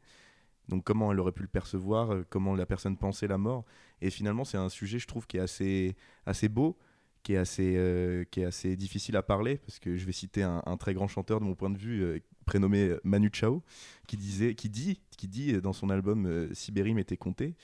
Donc 0.67 0.83
comment 0.83 1.11
elle 1.11 1.19
aurait 1.19 1.31
pu 1.31 1.43
le 1.43 1.47
percevoir, 1.47 2.11
euh, 2.11 2.25
comment 2.29 2.55
la 2.55 2.65
personne 2.65 2.97
pensait 2.97 3.27
la 3.27 3.37
mort. 3.37 3.65
Et 4.01 4.09
finalement 4.09 4.45
c'est 4.45 4.57
un 4.57 4.69
sujet 4.69 4.99
je 4.99 5.07
trouve 5.07 5.27
qui 5.27 5.37
est 5.37 5.41
assez, 5.41 5.95
assez 6.25 6.49
beau, 6.49 6.77
qui 7.21 7.33
est 7.33 7.37
assez, 7.37 7.75
euh, 7.77 8.23
qui 8.31 8.41
est 8.41 8.45
assez 8.45 8.75
difficile 8.75 9.15
à 9.15 9.21
parler 9.21 9.57
parce 9.57 9.79
que 9.79 9.95
je 9.95 10.05
vais 10.05 10.11
citer 10.11 10.41
un, 10.41 10.77
très 10.77 10.93
grand 10.95 11.07
chanteur 11.07 11.39
de 11.39 11.45
mon 11.45 11.55
point 11.55 11.69
de 11.69 11.77
vue 11.77 12.21
prénommé 12.45 12.95
Manu 13.03 13.29
Chao 13.31 13.63
qui 14.07 14.17
disait, 14.17 14.55
qui 14.55 14.69
dit, 14.69 15.01
qui 15.17 15.27
dit 15.27 15.61
dans 15.61 15.73
son 15.73 15.89
album 15.89 16.49
Sibérie 16.53 16.93
m'était 16.93 17.17
compté, 17.17 17.55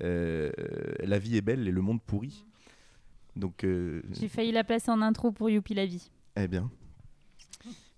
euh, 0.00 0.50
la 1.00 1.18
vie 1.18 1.36
est 1.36 1.42
belle 1.42 1.68
et 1.68 1.72
le 1.72 1.80
monde 1.80 2.02
pourri. 2.02 2.46
Donc 3.36 3.64
euh, 3.64 4.02
J'ai 4.12 4.28
failli 4.28 4.52
la 4.52 4.64
placer 4.64 4.90
en 4.90 5.00
intro 5.02 5.32
pour 5.32 5.50
Youpi 5.50 5.74
la 5.74 5.86
vie. 5.86 6.10
eh 6.36 6.48
bien. 6.48 6.70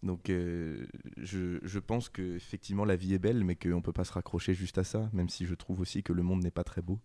Donc, 0.02 0.28
euh, 0.28 0.84
je, 1.16 1.58
je 1.62 1.78
pense 1.78 2.10
que 2.10 2.36
effectivement 2.36 2.84
la 2.84 2.94
vie 2.94 3.14
est 3.14 3.18
belle, 3.18 3.42
mais 3.42 3.56
qu'on 3.56 3.80
peut 3.80 3.92
pas 3.92 4.04
se 4.04 4.12
raccrocher 4.12 4.52
juste 4.52 4.76
à 4.76 4.84
ça, 4.84 5.08
même 5.14 5.30
si 5.30 5.46
je 5.46 5.54
trouve 5.54 5.80
aussi 5.80 6.02
que 6.02 6.12
le 6.12 6.22
monde 6.22 6.42
n'est 6.42 6.50
pas 6.50 6.64
très 6.64 6.82
beau. 6.82 7.00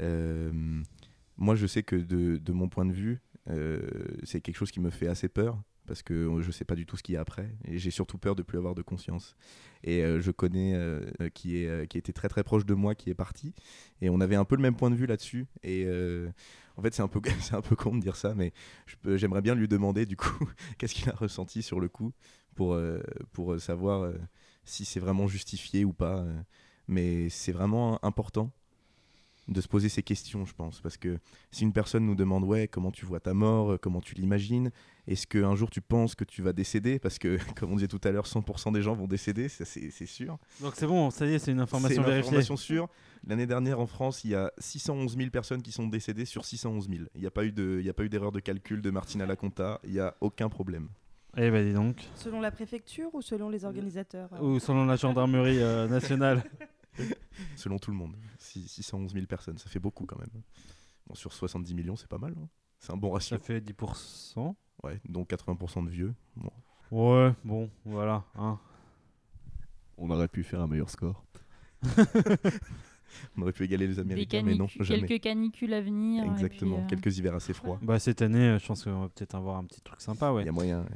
Euh, 0.00 0.52
moi, 1.38 1.54
je 1.54 1.66
sais 1.66 1.82
que 1.82 1.96
de, 1.96 2.36
de 2.36 2.52
mon 2.52 2.68
point 2.68 2.84
de 2.84 2.92
vue, 2.92 3.22
c'est 4.24 4.42
quelque 4.42 4.56
chose 4.56 4.70
qui 4.70 4.80
me 4.80 4.90
fait 4.90 5.06
assez 5.08 5.30
peur, 5.30 5.58
parce 5.86 6.02
que 6.02 6.30
je 6.42 6.50
sais 6.50 6.66
pas 6.66 6.74
du 6.74 6.84
tout 6.84 6.98
ce 6.98 7.02
qu'il 7.02 7.14
y 7.14 7.16
a 7.16 7.22
après, 7.22 7.50
et 7.64 7.78
j'ai 7.78 7.90
surtout 7.90 8.18
peur 8.18 8.36
de 8.36 8.42
plus 8.42 8.58
avoir 8.58 8.74
de 8.74 8.82
conscience. 8.82 9.34
Et 9.82 10.04
euh, 10.04 10.20
je 10.20 10.30
connais 10.30 10.74
euh, 10.74 11.00
qui, 11.32 11.62
est, 11.62 11.66
euh, 11.66 11.86
qui 11.86 11.96
était 11.96 12.12
très 12.12 12.28
très 12.28 12.44
proche 12.44 12.66
de 12.66 12.74
moi, 12.74 12.94
qui 12.94 13.08
est 13.08 13.14
parti, 13.14 13.54
et 14.02 14.10
on 14.10 14.20
avait 14.20 14.36
un 14.36 14.44
peu 14.44 14.54
le 14.54 14.60
même 14.60 14.76
point 14.76 14.90
de 14.90 14.96
vue 14.96 15.06
là-dessus. 15.06 15.46
Et 15.62 15.86
en 16.78 16.82
fait, 16.82 16.94
c'est 16.94 17.02
un 17.02 17.08
peu 17.08 17.20
un 17.52 17.60
peu 17.60 17.76
con 17.76 17.96
de 17.96 18.00
dire 18.00 18.16
ça, 18.16 18.34
mais 18.34 18.52
j'aimerais 19.04 19.42
bien 19.42 19.54
lui 19.54 19.68
demander 19.68 20.06
du 20.06 20.16
coup 20.16 20.48
qu'est-ce 20.78 20.94
qu'il 20.94 21.08
a 21.10 21.14
ressenti 21.14 21.62
sur 21.62 21.80
le 21.80 21.88
coup 21.88 22.12
pour, 22.54 22.74
euh, 22.74 23.02
pour 23.32 23.60
savoir 23.60 24.02
euh, 24.02 24.14
si 24.64 24.84
c'est 24.84 25.00
vraiment 25.00 25.26
justifié 25.26 25.84
ou 25.84 25.92
pas. 25.92 26.18
euh. 26.20 26.40
mais 26.86 27.28
c'est 27.30 27.52
vraiment 27.52 28.02
important 28.04 28.52
de 29.48 29.60
se 29.60 29.68
poser 29.68 29.88
ces 29.88 30.02
questions, 30.02 30.44
je 30.44 30.52
pense, 30.54 30.80
parce 30.80 30.96
que 30.98 31.18
si 31.50 31.64
une 31.64 31.72
personne 31.72 32.04
nous 32.04 32.14
demande 32.14 32.44
ouais 32.44 32.68
comment 32.68 32.90
tu 32.90 33.06
vois 33.06 33.18
ta 33.20 33.32
mort, 33.32 33.72
euh, 33.72 33.78
comment 33.78 34.00
tu 34.02 34.14
l'imagines, 34.14 34.70
est-ce 35.06 35.26
qu'un 35.26 35.54
jour 35.54 35.70
tu 35.70 35.80
penses 35.80 36.14
que 36.14 36.24
tu 36.24 36.42
vas 36.42 36.52
décéder, 36.52 36.98
parce 36.98 37.18
que 37.18 37.38
comme 37.56 37.72
on 37.72 37.76
disait 37.76 37.88
tout 37.88 38.00
à 38.04 38.10
l'heure, 38.10 38.26
100% 38.26 38.72
des 38.72 38.82
gens 38.82 38.94
vont 38.94 39.06
décéder, 39.06 39.48
ça, 39.48 39.64
c'est 39.64 39.90
c'est 39.90 40.06
sûr. 40.06 40.38
Donc 40.60 40.74
c'est 40.76 40.86
bon, 40.86 41.10
ça 41.10 41.26
y 41.26 41.32
est, 41.34 41.38
c'est 41.38 41.50
une 41.52 41.58
C'est 41.58 41.62
information 41.62 42.02
une 42.02 42.08
vérifiée. 42.08 42.28
information 42.28 42.56
sûre. 42.56 42.88
L'année 43.26 43.46
dernière 43.46 43.80
en 43.80 43.86
France, 43.86 44.22
il 44.24 44.30
y 44.30 44.34
a 44.34 44.52
611 44.58 45.16
000 45.16 45.30
personnes 45.30 45.62
qui 45.62 45.72
sont 45.72 45.86
décédées 45.86 46.24
sur 46.26 46.44
611 46.44 46.88
000. 46.88 47.04
Il 47.14 47.20
n'y 47.22 47.26
a 47.26 47.30
pas 47.30 47.44
eu 47.44 47.52
de- 47.52 47.78
il 47.80 47.86
y 47.86 47.90
a 47.90 47.94
pas 47.94 48.04
eu 48.04 48.08
d'erreur 48.08 48.32
de 48.32 48.40
calcul 48.40 48.80
de 48.82 48.90
Martina 48.90 49.24
Laconta. 49.26 49.80
Il 49.84 49.92
n'y 49.92 50.00
a 50.00 50.14
aucun 50.20 50.48
problème. 50.48 50.88
Eh 51.36 51.50
ben 51.50 51.64
dis 51.66 51.72
donc. 51.74 51.96
Selon 52.14 52.40
la 52.40 52.50
préfecture 52.50 53.14
ou 53.14 53.22
selon 53.22 53.48
les 53.48 53.64
organisateurs 53.64 54.30
euh 54.34 54.40
Ou 54.42 54.58
selon 54.60 54.84
la 54.86 54.96
gendarmerie 54.96 55.60
euh, 55.62 55.88
nationale. 55.88 56.42
Selon 57.56 57.78
tout 57.78 57.90
le 57.90 57.96
monde. 57.96 58.16
Six- 58.38 58.68
611 58.68 59.12
000 59.12 59.26
personnes, 59.26 59.58
ça 59.58 59.68
fait 59.68 59.78
beaucoup 59.78 60.06
quand 60.06 60.18
même. 60.18 60.42
Bon, 61.06 61.14
sur 61.14 61.32
70 61.32 61.74
millions, 61.74 61.96
c'est 61.96 62.08
pas 62.08 62.18
mal. 62.18 62.34
hein. 62.38 62.48
C'est 62.80 62.92
un 62.92 62.96
bon 62.96 63.10
ratio. 63.10 63.36
Ça 63.36 63.42
fait 63.42 63.60
10%. 63.60 64.54
Ouais, 64.84 65.00
donc 65.08 65.30
80% 65.30 65.84
de 65.84 65.90
vieux. 65.90 66.14
Bon. 66.36 66.52
Ouais, 66.90 67.32
bon, 67.44 67.68
voilà. 67.84 68.24
Hein. 68.36 68.58
On 69.96 70.08
aurait 70.10 70.28
pu 70.28 70.44
faire 70.44 70.60
un 70.60 70.66
meilleur 70.68 70.88
score. 70.90 71.24
On 73.36 73.42
aurait 73.42 73.52
pu 73.52 73.64
égaler 73.64 73.86
les 73.86 73.98
Américains, 73.98 74.42
mais 74.42 74.54
non, 74.54 74.66
jamais. 74.80 75.06
quelques 75.06 75.22
canicules 75.22 75.72
à 75.72 75.80
venir. 75.80 76.24
Exactement. 76.30 76.76
puis, 76.76 76.84
euh, 76.84 76.88
Quelques 76.88 77.18
hivers 77.18 77.34
assez 77.34 77.54
froids. 77.54 77.78
Bah 77.82 77.98
cette 77.98 78.20
année, 78.22 78.38
euh, 78.50 78.58
je 78.58 78.66
pense 78.66 78.84
qu'on 78.84 79.00
va 79.00 79.08
peut-être 79.08 79.34
avoir 79.34 79.56
un 79.56 79.64
petit 79.64 79.80
truc 79.80 80.00
sympa, 80.00 80.28
Il 80.30 80.34
ouais. 80.34 80.44
y 80.44 80.48
a 80.48 80.52
moyen. 80.52 80.82
ouais. 80.82 80.88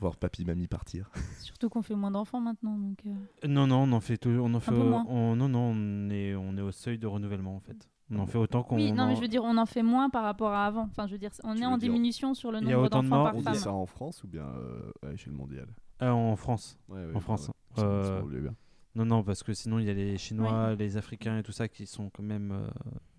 Voir 0.00 0.16
papy, 0.16 0.44
mamie 0.44 0.66
partir. 0.68 1.10
Surtout 1.40 1.68
qu'on 1.68 1.82
fait 1.82 1.94
moins 1.94 2.10
d'enfants 2.10 2.40
maintenant. 2.40 2.76
Donc, 2.78 3.02
euh, 3.06 3.46
Non, 3.48 3.66
non, 3.66 3.84
on 3.84 3.92
en 3.92 4.00
fait 4.00 4.18
toujours. 4.18 4.46
On 4.46 4.54
en 4.54 4.60
fait. 4.60 4.72
peu 4.72 4.76
moins. 4.82 5.04
on- 5.08 5.36
non, 5.36 5.48
non, 5.48 5.72
on 5.74 6.10
est, 6.10 6.34
on 6.34 6.56
est 6.56 6.60
au 6.62 6.72
seuil 6.72 6.98
de 6.98 7.06
renouvellement 7.06 7.56
en 7.56 7.60
fait. 7.60 7.88
On 8.10 8.18
en 8.20 8.26
fait 8.26 8.38
autant 8.38 8.62
qu'on. 8.62 8.76
Oui, 8.76 8.92
non, 8.92 9.02
en- 9.04 9.06
mais 9.08 9.16
je 9.16 9.20
veux 9.20 9.26
dire, 9.28 9.42
on 9.42 9.56
en 9.56 9.66
fait 9.66 9.82
moins 9.82 10.10
par 10.10 10.22
rapport 10.22 10.52
à 10.52 10.66
avant. 10.66 10.82
Enfin, 10.82 11.06
je 11.06 11.12
veux 11.12 11.18
dire, 11.18 11.30
on 11.44 11.54
Tu 11.54 11.62
est 11.62 11.66
en 11.66 11.70
dire- 11.78 11.90
diminution 11.90 12.34
sur 12.34 12.52
le 12.52 12.58
Il 12.60 12.68
y 12.68 12.72
a 12.72 12.74
nombre 12.74 12.86
autant 12.86 13.02
de 13.02 13.08
d'enfants 13.08 13.16
morts, 13.16 13.24
par 13.24 13.34
On 13.34 13.38
on 13.38 13.40
dit 13.40 13.44
femme. 13.44 13.54
ça 13.56 13.72
en 13.72 13.86
France 13.86 14.22
ou 14.22 14.28
bien 14.28 14.44
euh, 14.46 14.92
à 15.04 15.10
l'échelle 15.10 15.32
mondiale? 15.32 15.68
Euh, 16.02 16.10
en 16.10 16.36
France. 16.36 16.78
Ouais, 16.88 17.04
ouais, 17.04 17.16
En 17.16 17.20
France. 17.20 17.48
ouais. 17.48 17.54
Ça 17.80 17.84
me 17.86 17.90
Euh, 18.36 18.40
bien. 18.42 18.54
Non, 18.94 19.04
non, 19.04 19.22
parce 19.24 19.42
que 19.42 19.52
sinon 19.52 19.78
il 19.78 19.86
y 19.86 19.90
a 19.90 19.94
les 19.94 20.16
Chinois, 20.16 20.74
les 20.74 20.96
Africains 20.96 21.36
et 21.38 21.42
tout 21.42 21.52
ça 21.52 21.68
qui 21.68 21.84
sont 21.86 22.08
quand 22.10 22.22
même 22.22 22.50
euh, 22.52 22.66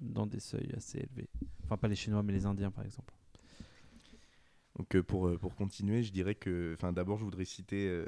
dans 0.02 0.26
des 0.26 0.40
seuils 0.40 0.72
assez 0.76 1.00
élevés. 1.00 1.30
Enfin, 1.66 1.78
pas 1.78 1.88
les 1.88 1.96
Chinois, 1.96 2.24
mais 2.24 2.34
les 2.34 2.46
Indiens 2.46 2.72
par 2.72 2.84
exemple. 2.86 3.14
Donc 4.78 4.96
euh, 4.96 5.04
pour, 5.04 5.28
euh, 5.28 5.38
pour 5.38 5.56
continuer, 5.56 6.04
je 6.04 6.12
dirais 6.12 6.36
que, 6.36 6.78
d'abord 6.94 7.18
je 7.18 7.24
voudrais 7.24 7.46
citer 7.46 7.88
euh, 7.88 8.06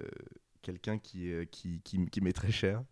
quelqu'un 0.62 0.98
qui, 0.98 1.32
qui, 1.52 1.82
qui, 1.82 2.22
m'est 2.22 2.34
très 2.34 2.52
cher, 2.52 2.84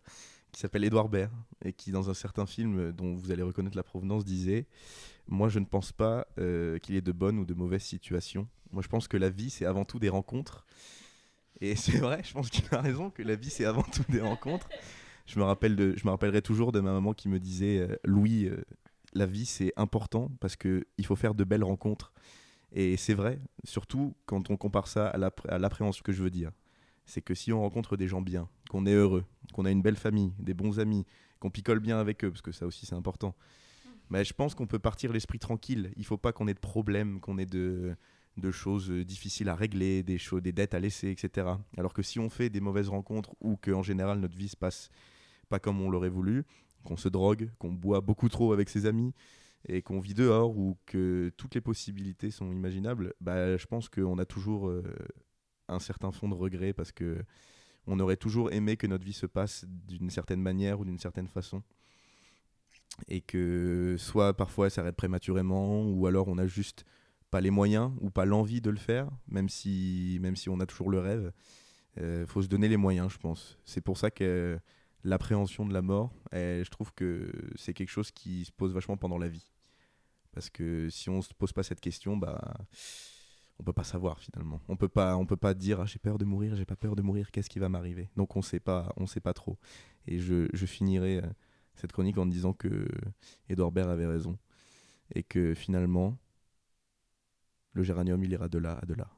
qui 0.52 0.60
s'appelle 0.60 0.84
Édouard 0.84 1.08
Baird, 1.08 1.32
et 1.64 1.72
qui 1.72 1.92
dans 1.92 2.10
un 2.10 2.14
certain 2.14 2.46
film 2.46 2.92
dont 2.92 3.14
vous 3.14 3.30
allez 3.30 3.42
reconnaître 3.42 3.76
la 3.76 3.82
provenance 3.82 4.24
disait, 4.24 4.66
moi 5.28 5.48
je 5.48 5.60
ne 5.60 5.64
pense 5.64 5.92
pas 5.92 6.26
qu'il 6.36 6.94
y 6.94 6.98
ait 6.98 7.02
de 7.02 7.12
bonnes 7.12 7.38
ou 7.38 7.44
de 7.44 7.54
mauvaises 7.54 7.84
situations. 7.84 8.48
Moi 8.72 8.82
je 8.82 8.88
pense 8.88 9.06
que 9.06 9.16
la 9.16 9.30
vie 9.30 9.50
c'est 9.50 9.64
avant 9.64 9.84
tout 9.84 9.98
des 9.98 10.08
rencontres. 10.08 10.66
Et 11.60 11.76
c'est 11.76 11.98
vrai, 11.98 12.22
je 12.24 12.32
pense 12.32 12.50
qu'il 12.50 12.64
a 12.72 12.80
raison, 12.80 13.10
que 13.10 13.22
la 13.22 13.36
vie 13.36 13.50
c'est 13.50 13.64
avant 13.64 13.82
tout 13.82 14.04
des 14.08 14.20
rencontres. 14.20 14.68
Je 15.26 15.38
me, 15.38 15.44
rappelle 15.44 15.76
de, 15.76 15.94
je 15.94 16.06
me 16.06 16.10
rappellerai 16.10 16.40
toujours 16.40 16.72
de 16.72 16.80
ma 16.80 16.90
maman 16.90 17.12
qui 17.12 17.28
me 17.28 17.38
disait, 17.38 17.86
Louis, 18.02 18.48
la 19.12 19.26
vie 19.26 19.44
c'est 19.44 19.72
important 19.76 20.32
parce 20.40 20.56
qu'il 20.56 21.04
faut 21.04 21.16
faire 21.16 21.34
de 21.34 21.44
belles 21.44 21.64
rencontres. 21.64 22.12
Et 22.72 22.96
c'est 22.96 23.14
vrai, 23.14 23.40
surtout 23.64 24.14
quand 24.26 24.50
on 24.50 24.56
compare 24.56 24.88
ça 24.88 25.08
à 25.08 25.16
l'appré- 25.16 25.48
à 25.48 25.58
l'appréhension 25.58 26.02
que 26.04 26.12
je 26.12 26.22
veux 26.22 26.30
dire. 26.30 26.50
C'est 27.06 27.22
que 27.22 27.34
si 27.34 27.52
on 27.52 27.60
rencontre 27.60 27.96
des 27.96 28.06
gens 28.06 28.20
bien, 28.20 28.48
qu'on 28.68 28.84
est 28.84 28.92
heureux, 28.92 29.24
qu'on 29.54 29.64
a 29.64 29.70
une 29.70 29.80
belle 29.80 29.96
famille, 29.96 30.32
des 30.38 30.52
bons 30.52 30.78
amis, 30.78 31.06
qu'on 31.40 31.50
picole 31.50 31.80
bien 31.80 31.98
avec 31.98 32.22
eux, 32.24 32.30
parce 32.30 32.42
que 32.42 32.52
ça 32.52 32.66
aussi 32.66 32.84
c'est 32.84 32.94
important, 32.94 33.34
mais 34.10 34.24
je 34.24 34.34
pense 34.34 34.54
qu'on 34.54 34.66
peut 34.66 34.78
partir 34.78 35.12
l'esprit 35.12 35.38
tranquille. 35.38 35.92
Il 35.96 36.04
faut 36.04 36.18
pas 36.18 36.32
qu'on 36.32 36.48
ait 36.48 36.54
de 36.54 36.58
problèmes, 36.58 37.20
qu'on 37.20 37.38
ait 37.38 37.46
de, 37.46 37.96
de 38.36 38.50
choses 38.50 38.90
euh, 38.90 39.04
difficiles 39.04 39.48
à 39.48 39.54
régler, 39.54 40.02
des, 40.02 40.18
choses, 40.18 40.42
des 40.42 40.52
dettes 40.52 40.74
à 40.74 40.80
laisser, 40.80 41.10
etc. 41.10 41.58
Alors 41.76 41.92
que 41.92 42.02
si 42.02 42.18
on 42.18 42.30
fait 42.30 42.50
des 42.50 42.60
mauvaises 42.60 42.88
rencontres 42.88 43.34
ou 43.40 43.56
qu'en 43.56 43.82
général 43.82 44.18
notre 44.20 44.36
vie 44.36 44.48
se 44.48 44.56
passe 44.56 44.90
pas 45.48 45.58
comme 45.58 45.80
on 45.80 45.90
l'aurait 45.90 46.08
voulu, 46.08 46.44
qu'on 46.84 46.96
se 46.96 47.08
drogue, 47.08 47.50
qu'on 47.58 47.72
boit 47.72 48.00
beaucoup 48.00 48.28
trop 48.28 48.52
avec 48.52 48.68
ses 48.68 48.86
amis, 48.86 49.14
et 49.66 49.82
qu'on 49.82 50.00
vit 50.00 50.14
dehors 50.14 50.56
ou 50.56 50.78
que 50.86 51.32
toutes 51.36 51.54
les 51.54 51.60
possibilités 51.60 52.30
sont 52.30 52.52
imaginables, 52.52 53.14
bah, 53.20 53.56
je 53.56 53.66
pense 53.66 53.88
qu'on 53.88 54.18
a 54.18 54.24
toujours 54.24 54.68
euh, 54.68 54.82
un 55.68 55.78
certain 55.78 56.12
fond 56.12 56.28
de 56.28 56.34
regret 56.34 56.72
parce 56.72 56.92
que 56.92 57.24
on 57.86 58.00
aurait 58.00 58.16
toujours 58.16 58.52
aimé 58.52 58.76
que 58.76 58.86
notre 58.86 59.04
vie 59.04 59.14
se 59.14 59.26
passe 59.26 59.64
d'une 59.66 60.10
certaine 60.10 60.42
manière 60.42 60.78
ou 60.78 60.84
d'une 60.84 60.98
certaine 60.98 61.28
façon. 61.28 61.62
Et 63.06 63.20
que 63.20 63.96
soit 63.98 64.34
parfois 64.34 64.66
elle 64.66 64.72
s'arrête 64.72 64.96
prématurément 64.96 65.84
ou 65.84 66.06
alors 66.06 66.28
on 66.28 66.36
a 66.36 66.46
juste 66.46 66.84
pas 67.30 67.40
les 67.40 67.50
moyens 67.50 67.92
ou 68.00 68.10
pas 68.10 68.24
l'envie 68.24 68.60
de 68.60 68.70
le 68.70 68.76
faire, 68.76 69.08
même 69.28 69.48
si, 69.48 70.18
même 70.20 70.36
si 70.36 70.48
on 70.48 70.60
a 70.60 70.66
toujours 70.66 70.90
le 70.90 70.98
rêve. 70.98 71.32
Il 71.96 72.26
faut 72.26 72.42
se 72.42 72.46
donner 72.46 72.68
les 72.68 72.76
moyens, 72.76 73.10
je 73.12 73.18
pense. 73.18 73.58
C'est 73.64 73.80
pour 73.80 73.98
ça 73.98 74.10
que 74.10 74.60
l'appréhension 75.04 75.66
de 75.66 75.72
la 75.72 75.82
mort, 75.82 76.12
eh, 76.32 76.62
je 76.64 76.70
trouve 76.70 76.92
que 76.94 77.32
c'est 77.56 77.74
quelque 77.74 77.90
chose 77.90 78.10
qui 78.10 78.44
se 78.44 78.52
pose 78.52 78.72
vachement 78.72 78.96
pendant 78.96 79.18
la 79.18 79.28
vie. 79.28 79.50
Parce 80.32 80.50
que 80.50 80.88
si 80.90 81.10
on 81.10 81.22
se 81.22 81.32
pose 81.34 81.52
pas 81.52 81.62
cette 81.62 81.80
question, 81.80 82.16
bah, 82.16 82.54
on 83.58 83.64
peut 83.64 83.72
pas 83.72 83.84
savoir 83.84 84.20
finalement. 84.20 84.60
On 84.68 84.76
peut 84.76 84.88
pas, 84.88 85.16
on 85.16 85.26
peut 85.26 85.36
pas 85.36 85.54
dire 85.54 85.80
ah, 85.80 85.86
j'ai 85.86 85.98
peur 85.98 86.18
de 86.18 86.24
mourir, 86.24 86.54
j'ai 86.54 86.64
pas 86.64 86.76
peur 86.76 86.94
de 86.96 87.02
mourir, 87.02 87.30
qu'est-ce 87.30 87.50
qui 87.50 87.58
va 87.58 87.68
m'arriver? 87.68 88.08
Donc 88.16 88.36
on 88.36 88.42
sait 88.42 88.60
pas, 88.60 88.92
on 88.96 89.06
sait 89.06 89.20
pas 89.20 89.34
trop. 89.34 89.58
Et 90.06 90.18
je, 90.18 90.48
je 90.52 90.66
finirai 90.66 91.18
euh, 91.18 91.26
cette 91.74 91.92
chronique 91.92 92.18
en 92.18 92.26
disant 92.26 92.52
que 92.52 92.86
Edouard 93.48 93.72
Baird 93.72 93.90
avait 93.90 94.06
raison 94.06 94.38
et 95.14 95.22
que 95.22 95.54
finalement 95.54 96.16
le 97.72 97.82
géranium 97.82 98.22
il 98.22 98.32
ira 98.32 98.48
de 98.48 98.58
là 98.58 98.78
à 98.80 98.86
de 98.86 98.94
là. 98.94 99.08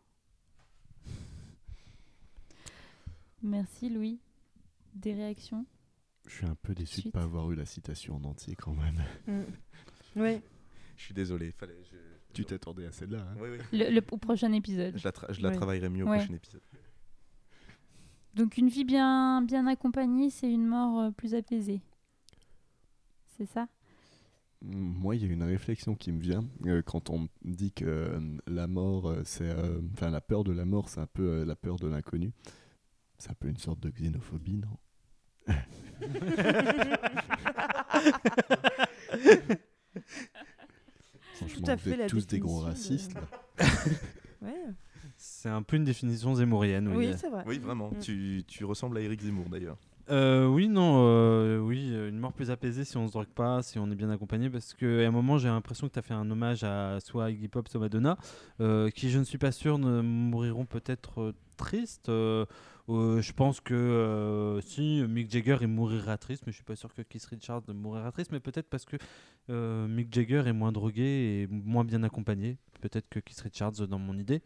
Merci 3.42 3.88
Louis. 3.88 4.20
Des 4.94 5.14
réactions 5.14 5.64
Je 6.26 6.34
suis 6.34 6.46
un 6.46 6.54
peu 6.54 6.74
déçu 6.74 7.02
de 7.02 7.08
ne 7.08 7.12
pas 7.12 7.22
avoir 7.22 7.50
eu 7.50 7.54
la 7.54 7.64
citation 7.66 8.16
en 8.16 8.24
entier 8.24 8.54
quand 8.56 8.74
même. 8.74 9.02
Mm. 9.26 10.20
Ouais. 10.20 10.42
Je 10.96 11.02
suis 11.04 11.14
désolé, 11.14 11.52
fallait. 11.52 11.78
Je... 11.90 11.96
Tu 12.32 12.44
t'attendais 12.44 12.86
à 12.86 12.92
celle-là. 12.92 13.20
hein 13.28 13.36
Oui, 13.40 13.48
oui. 13.50 13.58
le, 13.78 13.90
le- 13.90 14.02
Au 14.12 14.16
prochain 14.16 14.52
épisode. 14.52 14.96
Je 14.96 15.04
la, 15.04 15.10
tra- 15.12 15.32
je 15.32 15.40
la 15.40 15.48
Ouais. 15.48 15.56
travaillerai 15.56 15.88
mieux 15.88 16.04
au 16.04 16.08
Ouais. 16.08 16.18
prochain 16.18 16.34
épisode. 16.34 16.60
Donc 18.34 18.56
une 18.58 18.68
vie 18.68 18.84
bien, 18.84 19.42
bien 19.42 19.66
accompagnée, 19.66 20.30
c'est 20.30 20.50
une 20.50 20.66
mort 20.66 21.00
euh, 21.00 21.10
plus 21.10 21.34
apaisée. 21.34 21.80
C'est 23.36 23.46
ça? 23.46 23.66
Mm, 24.62 24.74
Moi, 24.76 25.16
il 25.16 25.26
y 25.26 25.28
a 25.28 25.32
une 25.32 25.42
réflexion 25.42 25.96
qui 25.96 26.12
me 26.12 26.20
vient 26.20 26.44
euh, 26.66 26.82
quand 26.82 27.10
on 27.10 27.20
me 27.20 27.28
dit 27.44 27.72
que 27.72 27.84
euh, 27.84 28.20
la 28.46 28.66
mort, 28.68 29.12
c'est, 29.24 29.48
euh, 29.48 29.80
enfin 29.94 30.10
la 30.10 30.20
peur 30.20 30.44
de 30.44 30.52
la 30.52 30.64
mort, 30.64 30.88
c'est 30.88 31.00
un 31.00 31.06
peu 31.08 31.22
euh, 31.40 31.44
la 31.44 31.56
peur 31.56 31.76
de 31.76 31.88
l'inconnu. 31.88 32.32
C'est 33.20 33.30
un 33.30 33.34
peu 33.34 33.48
une 33.48 33.56
sorte 33.58 33.78
de 33.80 33.90
xénophobie, 33.90 34.56
non 34.58 34.76
Franchement, 41.34 41.68
à 41.68 41.76
vous 41.76 41.82
fait 41.82 41.90
êtes 41.92 41.98
la 41.98 42.06
tous 42.06 42.26
des 42.26 42.38
gros 42.38 42.64
définition 42.66 42.88
racistes. 42.90 43.14
de- 43.14 43.20
là. 43.20 43.68
Ouais. 44.42 44.54
C'est 45.18 45.50
un 45.50 45.62
peu 45.62 45.76
une 45.76 45.84
définition 45.84 46.34
zémourienne. 46.34 46.88
Oui, 46.88 47.08
Oui, 47.08 47.14
c'est 47.14 47.28
vrai. 47.28 47.44
Oui, 47.46 47.58
vraiment. 47.58 47.90
Mm. 47.90 47.98
Tu, 47.98 48.42
tu 48.46 48.64
ressembles 48.64 48.96
à 48.96 49.02
Eric 49.02 49.20
Zemmour 49.20 49.50
d'ailleurs. 49.50 49.76
Euh, 50.08 50.46
oui, 50.46 50.66
non, 50.66 51.04
euh, 51.06 51.58
oui, 51.60 51.90
euh, 51.92 52.08
une 52.08 52.18
mort 52.18 52.32
plus 52.32 52.50
apaisée 52.50 52.84
si 52.84 52.96
on 52.96 53.06
se 53.06 53.12
drogue 53.12 53.26
pas, 53.28 53.62
si 53.62 53.78
on 53.78 53.90
est 53.90 53.94
bien 53.94 54.08
accompagné, 54.10 54.48
parce 54.50 54.72
qu'à 54.74 54.86
un 54.86 55.10
moment 55.12 55.36
j'ai 55.38 55.46
l'impression 55.48 55.86
que 55.88 55.92
tu 55.92 55.98
as 56.00 56.02
fait 56.02 56.14
un 56.14 56.28
hommage 56.30 56.64
à 56.64 56.98
soit 57.00 57.30
Iggy 57.30 57.46
Pop, 57.48 57.68
soit 57.68 57.78
Madonna, 57.80 58.16
euh, 58.60 58.88
qui 58.90 59.08
je 59.10 59.18
ne 59.20 59.24
suis 59.24 59.38
pas 59.38 59.52
sûr 59.52 59.78
ne 59.78 60.00
mourront 60.00 60.64
peut-être 60.64 61.20
euh, 61.20 61.32
tristes. 61.58 62.08
euh, 62.08 62.44
euh, 62.88 63.20
je 63.20 63.32
pense 63.32 63.60
que 63.60 63.74
euh, 63.74 64.60
si 64.60 65.02
Mick 65.08 65.30
Jagger 65.30 65.58
il 65.60 65.68
mourra 65.68 66.18
triste, 66.18 66.44
mais 66.46 66.52
je 66.52 66.56
suis 66.56 66.64
pas 66.64 66.76
sûr 66.76 66.92
que 66.94 67.02
Keith 67.02 67.24
Richards 67.26 67.62
mourra 67.68 68.10
triste, 68.12 68.32
mais 68.32 68.40
peut-être 68.40 68.68
parce 68.68 68.84
que 68.84 68.96
euh, 69.50 69.86
Mick 69.86 70.12
Jagger 70.12 70.44
est 70.46 70.52
moins 70.52 70.72
drogué 70.72 71.02
et 71.02 71.46
moins 71.48 71.84
bien 71.84 72.02
accompagné, 72.02 72.58
peut-être 72.80 73.08
que 73.08 73.20
Keith 73.20 73.40
Richards 73.40 73.86
dans 73.88 73.98
mon 73.98 74.18
idée. 74.18 74.42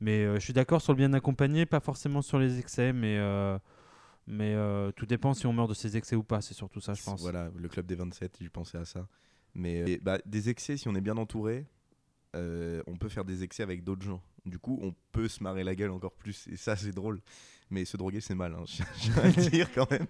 Mais 0.00 0.24
je 0.34 0.40
suis 0.40 0.52
d'accord 0.52 0.82
sur 0.82 0.92
le 0.92 0.96
bien 0.98 1.12
accompagné, 1.12 1.66
pas 1.66 1.80
forcément 1.80 2.20
sur 2.20 2.38
les 2.38 2.58
excès, 2.58 2.92
mais 2.92 3.18
mais 4.26 4.56
tout 4.96 5.06
dépend 5.06 5.34
si 5.34 5.46
on 5.46 5.52
meurt 5.52 5.68
de 5.68 5.74
ses 5.74 5.96
excès 5.96 6.16
ou 6.16 6.24
pas, 6.24 6.40
c'est 6.40 6.54
surtout 6.54 6.80
ça, 6.80 6.94
je 6.94 7.02
pense. 7.02 7.20
Voilà, 7.20 7.50
le 7.56 7.68
club 7.68 7.86
des 7.86 7.94
27, 7.94 8.38
je 8.40 8.48
pensais 8.48 8.76
à 8.76 8.84
ça. 8.84 9.06
Mais 9.54 9.98
bah, 10.02 10.18
des 10.26 10.48
excès, 10.48 10.76
si 10.76 10.88
on 10.88 10.94
est 10.96 11.00
bien 11.00 11.16
entouré, 11.16 11.66
on 12.34 12.96
peut 12.98 13.08
faire 13.08 13.24
des 13.24 13.44
excès 13.44 13.62
avec 13.62 13.84
d'autres 13.84 14.04
gens. 14.04 14.20
Du 14.44 14.58
coup, 14.58 14.78
on 14.82 14.94
peut 15.12 15.28
se 15.28 15.42
marrer 15.42 15.64
la 15.64 15.74
gueule 15.74 15.90
encore 15.90 16.12
plus. 16.12 16.46
Et 16.48 16.56
ça, 16.56 16.76
c'est 16.76 16.92
drôle. 16.92 17.20
Mais 17.70 17.84
se 17.84 17.96
droguer, 17.96 18.20
c'est 18.20 18.34
mal. 18.34 18.54
Hein. 18.54 18.64
Je 18.66 19.20
à 19.20 19.48
dire 19.50 19.72
quand 19.74 19.90
même. 19.90 20.06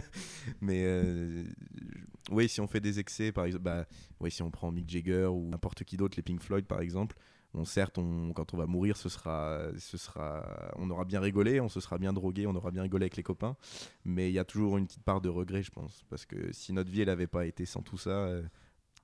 Mais 0.60 0.84
euh, 0.86 1.44
oui, 2.30 2.48
si 2.48 2.60
on 2.60 2.66
fait 2.66 2.80
des 2.80 2.98
excès, 3.00 3.32
par 3.32 3.44
exemple, 3.44 3.64
bah, 3.64 3.86
ouais, 4.20 4.30
si 4.30 4.42
on 4.42 4.50
prend 4.50 4.70
Mick 4.70 4.88
Jagger 4.88 5.26
ou 5.26 5.48
n'importe 5.48 5.84
qui 5.84 5.96
d'autre, 5.96 6.16
les 6.16 6.22
Pink 6.22 6.40
Floyd 6.40 6.64
par 6.66 6.80
exemple, 6.80 7.16
Bon, 7.54 7.66
certes, 7.66 7.98
on, 7.98 8.32
quand 8.32 8.54
on 8.54 8.56
va 8.56 8.64
mourir, 8.64 8.96
ce 8.96 9.10
sera, 9.10 9.60
ce 9.76 9.98
sera, 9.98 10.72
on 10.76 10.88
aura 10.88 11.04
bien 11.04 11.20
rigolé, 11.20 11.60
on 11.60 11.68
se 11.68 11.80
sera 11.80 11.98
bien 11.98 12.14
drogué, 12.14 12.46
on 12.46 12.54
aura 12.54 12.70
bien 12.70 12.80
rigolé 12.80 13.02
avec 13.04 13.16
les 13.18 13.22
copains, 13.22 13.56
mais 14.06 14.30
il 14.30 14.32
y 14.32 14.38
a 14.38 14.44
toujours 14.46 14.78
une 14.78 14.86
petite 14.86 15.02
part 15.02 15.20
de 15.20 15.28
regret, 15.28 15.62
je 15.62 15.70
pense, 15.70 16.02
parce 16.08 16.24
que 16.24 16.50
si 16.52 16.72
notre 16.72 16.90
vie, 16.90 17.02
elle 17.02 17.08
n'avait 17.08 17.26
pas 17.26 17.44
été 17.44 17.66
sans 17.66 17.82
tout 17.82 17.98
ça, 17.98 18.08
euh, 18.08 18.42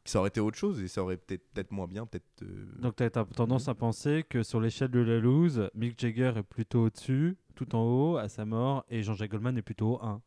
ça 0.07 0.21
aurait 0.21 0.29
été 0.29 0.41
autre 0.41 0.57
chose 0.57 0.81
et 0.81 0.89
ça 0.89 1.03
aurait 1.03 1.19
peut-être 1.19 1.47
peut-être 1.53 1.73
moins 1.73 1.87
bien, 1.87 2.07
peut-être. 2.07 2.25
euh, 2.43 2.65
Donc 2.79 2.97
tu 2.97 3.03
as 3.03 3.11
tendance 3.11 3.69
à 3.69 3.75
penser 3.75 4.25
que 4.27 4.43
sur 4.43 4.63
l'échelle 4.63 4.91
de 4.91 5.01
la 5.01 5.19
loose, 5.19 5.69
Mick 5.75 6.01
Jagger 6.01 6.33
est 6.37 6.43
plutôt 6.43 6.85
au-dessus, 6.87 7.37
tout 7.65 7.75
en 7.75 7.83
haut, 7.83 8.17
à 8.19 8.29
sa 8.29 8.45
mort, 8.45 8.85
et 8.89 9.03
Jean-Jacques 9.03 9.31
Goldman 9.33 9.59
est 9.59 9.63
plutôt 9.63 9.95
au 9.97 10.03
1. 10.05 10.23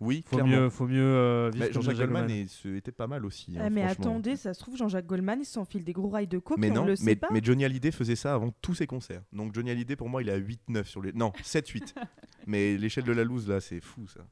Oui, 0.00 0.24
Faut 0.26 0.34
clairement. 0.36 0.52
mieux, 0.62 0.68
faut 0.68 0.88
mieux 0.88 1.00
euh, 1.00 1.50
vivre 1.52 1.64
Mais 1.66 1.72
Jean-Jacques 1.72 1.96
Goldman 1.96 2.22
Goldman. 2.26 2.36
est- 2.44 2.48
ce- 2.48 2.74
était 2.76 2.90
pas 2.90 3.06
mal 3.06 3.24
aussi. 3.24 3.54
Ah, 3.56 3.66
hein, 3.66 3.70
mais 3.70 3.84
attendez, 3.84 4.34
ça 4.34 4.52
se 4.52 4.58
trouve, 4.58 4.76
Jean-Jacques 4.76 5.06
Goldman, 5.06 5.38
il 5.40 5.44
s'enfile 5.44 5.84
des 5.84 5.92
gros 5.92 6.08
rails 6.08 6.26
de 6.26 6.38
coke 6.40 6.58
Mais 6.58 6.72
on 6.72 6.74
non, 6.74 6.84
le 6.86 6.96
sait 6.96 7.04
mais, 7.04 7.14
pas. 7.14 7.28
mais 7.32 7.40
Johnny 7.40 7.64
Hallyday 7.64 7.92
faisait 7.92 8.16
ça 8.16 8.34
avant 8.34 8.50
tous 8.62 8.74
ses 8.74 8.88
concerts. 8.88 9.22
Donc 9.32 9.54
Johnny 9.54 9.70
Hallyday, 9.70 9.94
pour 9.94 10.08
moi, 10.08 10.20
il 10.22 10.28
est 10.28 10.32
à 10.32 10.38
8-9 10.38 10.84
sur 10.88 11.02
les. 11.02 11.12
Non, 11.12 11.30
7-8. 11.44 11.94
mais 12.48 12.76
l'échelle 12.76 13.04
de 13.04 13.12
la 13.12 13.22
loose, 13.22 13.48
là, 13.48 13.60
c'est 13.60 13.80
fou 13.80 14.08
ça. 14.08 14.22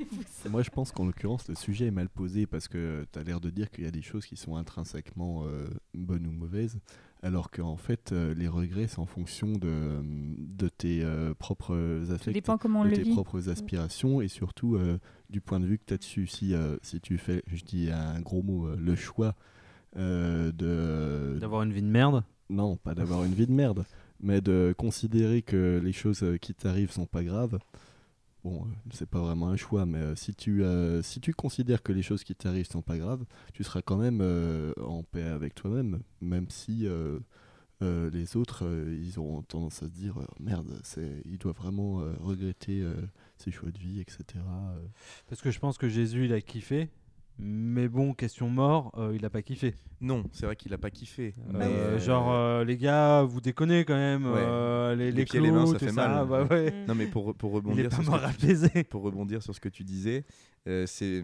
Moi, 0.50 0.62
je 0.62 0.70
pense 0.70 0.92
qu'en 0.92 1.04
l'occurrence, 1.06 1.48
le 1.48 1.54
sujet 1.54 1.86
est 1.86 1.90
mal 1.90 2.08
posé 2.08 2.46
parce 2.46 2.68
que 2.68 3.06
tu 3.12 3.18
as 3.18 3.22
l'air 3.22 3.40
de 3.40 3.50
dire 3.50 3.70
qu'il 3.70 3.84
y 3.84 3.86
a 3.86 3.90
des 3.90 4.02
choses 4.02 4.26
qui 4.26 4.36
sont 4.36 4.56
intrinsèquement 4.56 5.44
euh, 5.46 5.66
bonnes 5.94 6.26
ou 6.26 6.32
mauvaises, 6.32 6.78
alors 7.22 7.50
qu'en 7.50 7.76
fait, 7.76 8.12
euh, 8.12 8.34
les 8.34 8.48
regrets, 8.48 8.86
c'est 8.86 8.98
en 8.98 9.06
fonction 9.06 9.52
de, 9.52 10.00
de 10.02 10.68
tes 10.68 11.02
euh, 11.04 11.34
propres 11.34 12.02
affects, 12.10 12.32
dépend 12.34 12.56
comment 12.58 12.80
on 12.80 12.84
de 12.84 12.90
tes 12.94 13.02
vit. 13.02 13.12
propres 13.12 13.48
aspirations 13.50 14.20
et 14.22 14.28
surtout 14.28 14.76
euh, 14.76 14.98
du 15.28 15.40
point 15.40 15.60
de 15.60 15.66
vue 15.66 15.78
que 15.78 15.84
tu 15.86 15.94
as 15.94 15.98
dessus. 15.98 16.26
Si, 16.26 16.54
euh, 16.54 16.76
si 16.82 17.00
tu 17.00 17.18
fais, 17.18 17.42
je 17.46 17.62
dis 17.62 17.90
un 17.90 18.20
gros 18.20 18.42
mot, 18.42 18.66
euh, 18.68 18.76
le 18.76 18.94
choix 18.96 19.34
euh, 19.96 20.52
de, 20.52 21.38
D'avoir 21.40 21.62
une 21.62 21.72
vie 21.72 21.82
de 21.82 21.86
merde? 21.88 22.22
non, 22.48 22.76
pas 22.76 22.94
d'avoir 22.94 23.22
une 23.24 23.34
vie 23.34 23.46
de 23.46 23.52
merde, 23.52 23.84
mais 24.20 24.40
de 24.40 24.74
considérer 24.76 25.42
que 25.42 25.80
les 25.84 25.92
choses 25.92 26.24
qui 26.40 26.52
t'arrivent 26.54 26.90
sont 26.90 27.06
pas 27.06 27.22
graves. 27.22 27.58
Bon, 28.42 28.62
euh, 28.62 28.68
c'est 28.92 29.08
pas 29.08 29.20
vraiment 29.20 29.48
un 29.48 29.56
choix, 29.56 29.84
mais 29.84 29.98
euh, 29.98 30.14
si, 30.14 30.34
tu, 30.34 30.64
euh, 30.64 31.02
si 31.02 31.20
tu 31.20 31.34
considères 31.34 31.82
que 31.82 31.92
les 31.92 32.02
choses 32.02 32.24
qui 32.24 32.34
t'arrivent 32.34 32.68
sont 32.68 32.80
pas 32.80 32.96
graves, 32.96 33.24
tu 33.52 33.64
seras 33.64 33.82
quand 33.82 33.98
même 33.98 34.22
en 34.80 35.02
paix 35.02 35.24
avec 35.24 35.54
toi-même, 35.54 36.00
même 36.20 36.48
si 36.50 36.88
les 37.80 38.36
autres, 38.36 38.64
ils 38.88 39.18
auront 39.18 39.42
tendance 39.42 39.82
à 39.82 39.86
se 39.86 39.90
dire 39.90 40.14
merde, 40.38 40.80
c'est, 40.84 41.22
il 41.26 41.38
doit 41.38 41.52
vraiment 41.52 42.02
regretter 42.20 42.86
ses 43.36 43.50
choix 43.50 43.70
de 43.70 43.78
vie, 43.78 44.00
etc. 44.00 44.24
Parce 45.28 45.40
que 45.42 45.50
je 45.50 45.58
pense 45.58 45.78
que 45.78 45.88
Jésus, 45.88 46.26
il 46.26 46.32
a 46.32 46.40
kiffé. 46.40 46.90
Mais 47.38 47.88
bon, 47.88 48.12
question 48.12 48.50
mort, 48.50 48.92
euh, 48.98 49.12
il 49.14 49.24
a 49.24 49.30
pas 49.30 49.40
kiffé. 49.40 49.74
Non, 50.02 50.24
c'est 50.32 50.44
vrai 50.44 50.56
qu'il 50.56 50.74
a 50.74 50.78
pas 50.78 50.90
kiffé. 50.90 51.34
Euh, 51.38 51.52
mais, 51.54 51.64
euh, 51.64 51.98
genre, 51.98 52.32
euh, 52.32 52.64
les 52.64 52.76
gars, 52.76 53.22
vous 53.22 53.40
déconnez 53.40 53.84
quand 53.86 53.94
même. 53.96 54.26
Ouais. 54.26 54.32
euh, 54.36 54.94
les, 54.94 55.06
Les 55.06 55.12
les, 55.12 55.24
pieds 55.24 55.38
et 55.38 55.42
les 55.42 55.50
mains, 55.50 55.64
ça 55.66 55.78
fait 55.78 55.88
ça, 55.88 56.08
mal. 56.08 56.26
bah 56.28 56.44
ouais. 56.50 56.84
Non, 56.86 56.94
mais 56.94 57.06
pour, 57.06 57.34
rebondir 57.42 57.88
pas 57.88 57.94
sur 57.96 58.04
ce 58.04 58.10
mort 58.10 58.20
que 58.20 58.82
pour 58.90 59.02
rebondir 59.02 59.42
sur 59.42 59.54
ce 59.54 59.60
que 59.60 59.70
tu 59.70 59.84
disais, 59.84 60.26
euh, 60.68 60.84
c'est, 60.86 61.22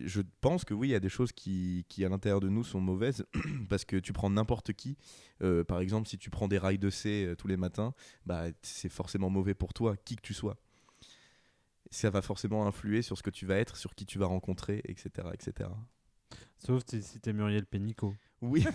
je 0.00 0.20
pense 0.40 0.64
que 0.64 0.74
oui, 0.74 0.88
il 0.88 0.92
y 0.92 0.96
a 0.96 1.00
des 1.00 1.08
choses 1.08 1.32
qui, 1.32 1.84
qui, 1.88 2.04
à 2.04 2.08
l'intérieur 2.08 2.38
de 2.40 2.48
nous 2.48 2.62
sont 2.62 2.80
mauvaises 2.80 3.24
parce 3.68 3.84
que 3.84 3.96
tu 3.96 4.12
prends 4.12 4.30
n'importe 4.30 4.72
qui. 4.74 4.96
euh, 5.42 5.64
par 5.64 5.80
exemple, 5.80 6.08
si 6.08 6.18
tu 6.18 6.30
prends 6.30 6.46
des 6.46 6.58
rails 6.58 6.78
de 6.78 6.90
C 6.90 7.34
tous 7.36 7.48
les 7.48 7.56
matins, 7.56 7.94
bah, 8.26 8.44
c'est 8.62 8.88
forcément 8.90 9.30
mauvais 9.30 9.54
pour 9.54 9.72
toi, 9.74 9.96
qui 10.04 10.14
que 10.16 10.22
tu 10.22 10.34
sois. 10.34 10.56
Ça 11.94 12.10
va 12.10 12.22
forcément 12.22 12.66
influer 12.66 13.02
sur 13.02 13.16
ce 13.16 13.22
que 13.22 13.30
tu 13.30 13.46
vas 13.46 13.56
être, 13.56 13.76
sur 13.76 13.94
qui 13.94 14.04
tu 14.04 14.18
vas 14.18 14.26
rencontrer, 14.26 14.82
etc. 14.86 15.28
etc. 15.32 15.70
Sauf 16.58 16.82
si 16.88 17.20
t'es 17.20 17.32
Muriel 17.32 17.66
Pénicaud. 17.66 18.14
Oui. 18.42 18.66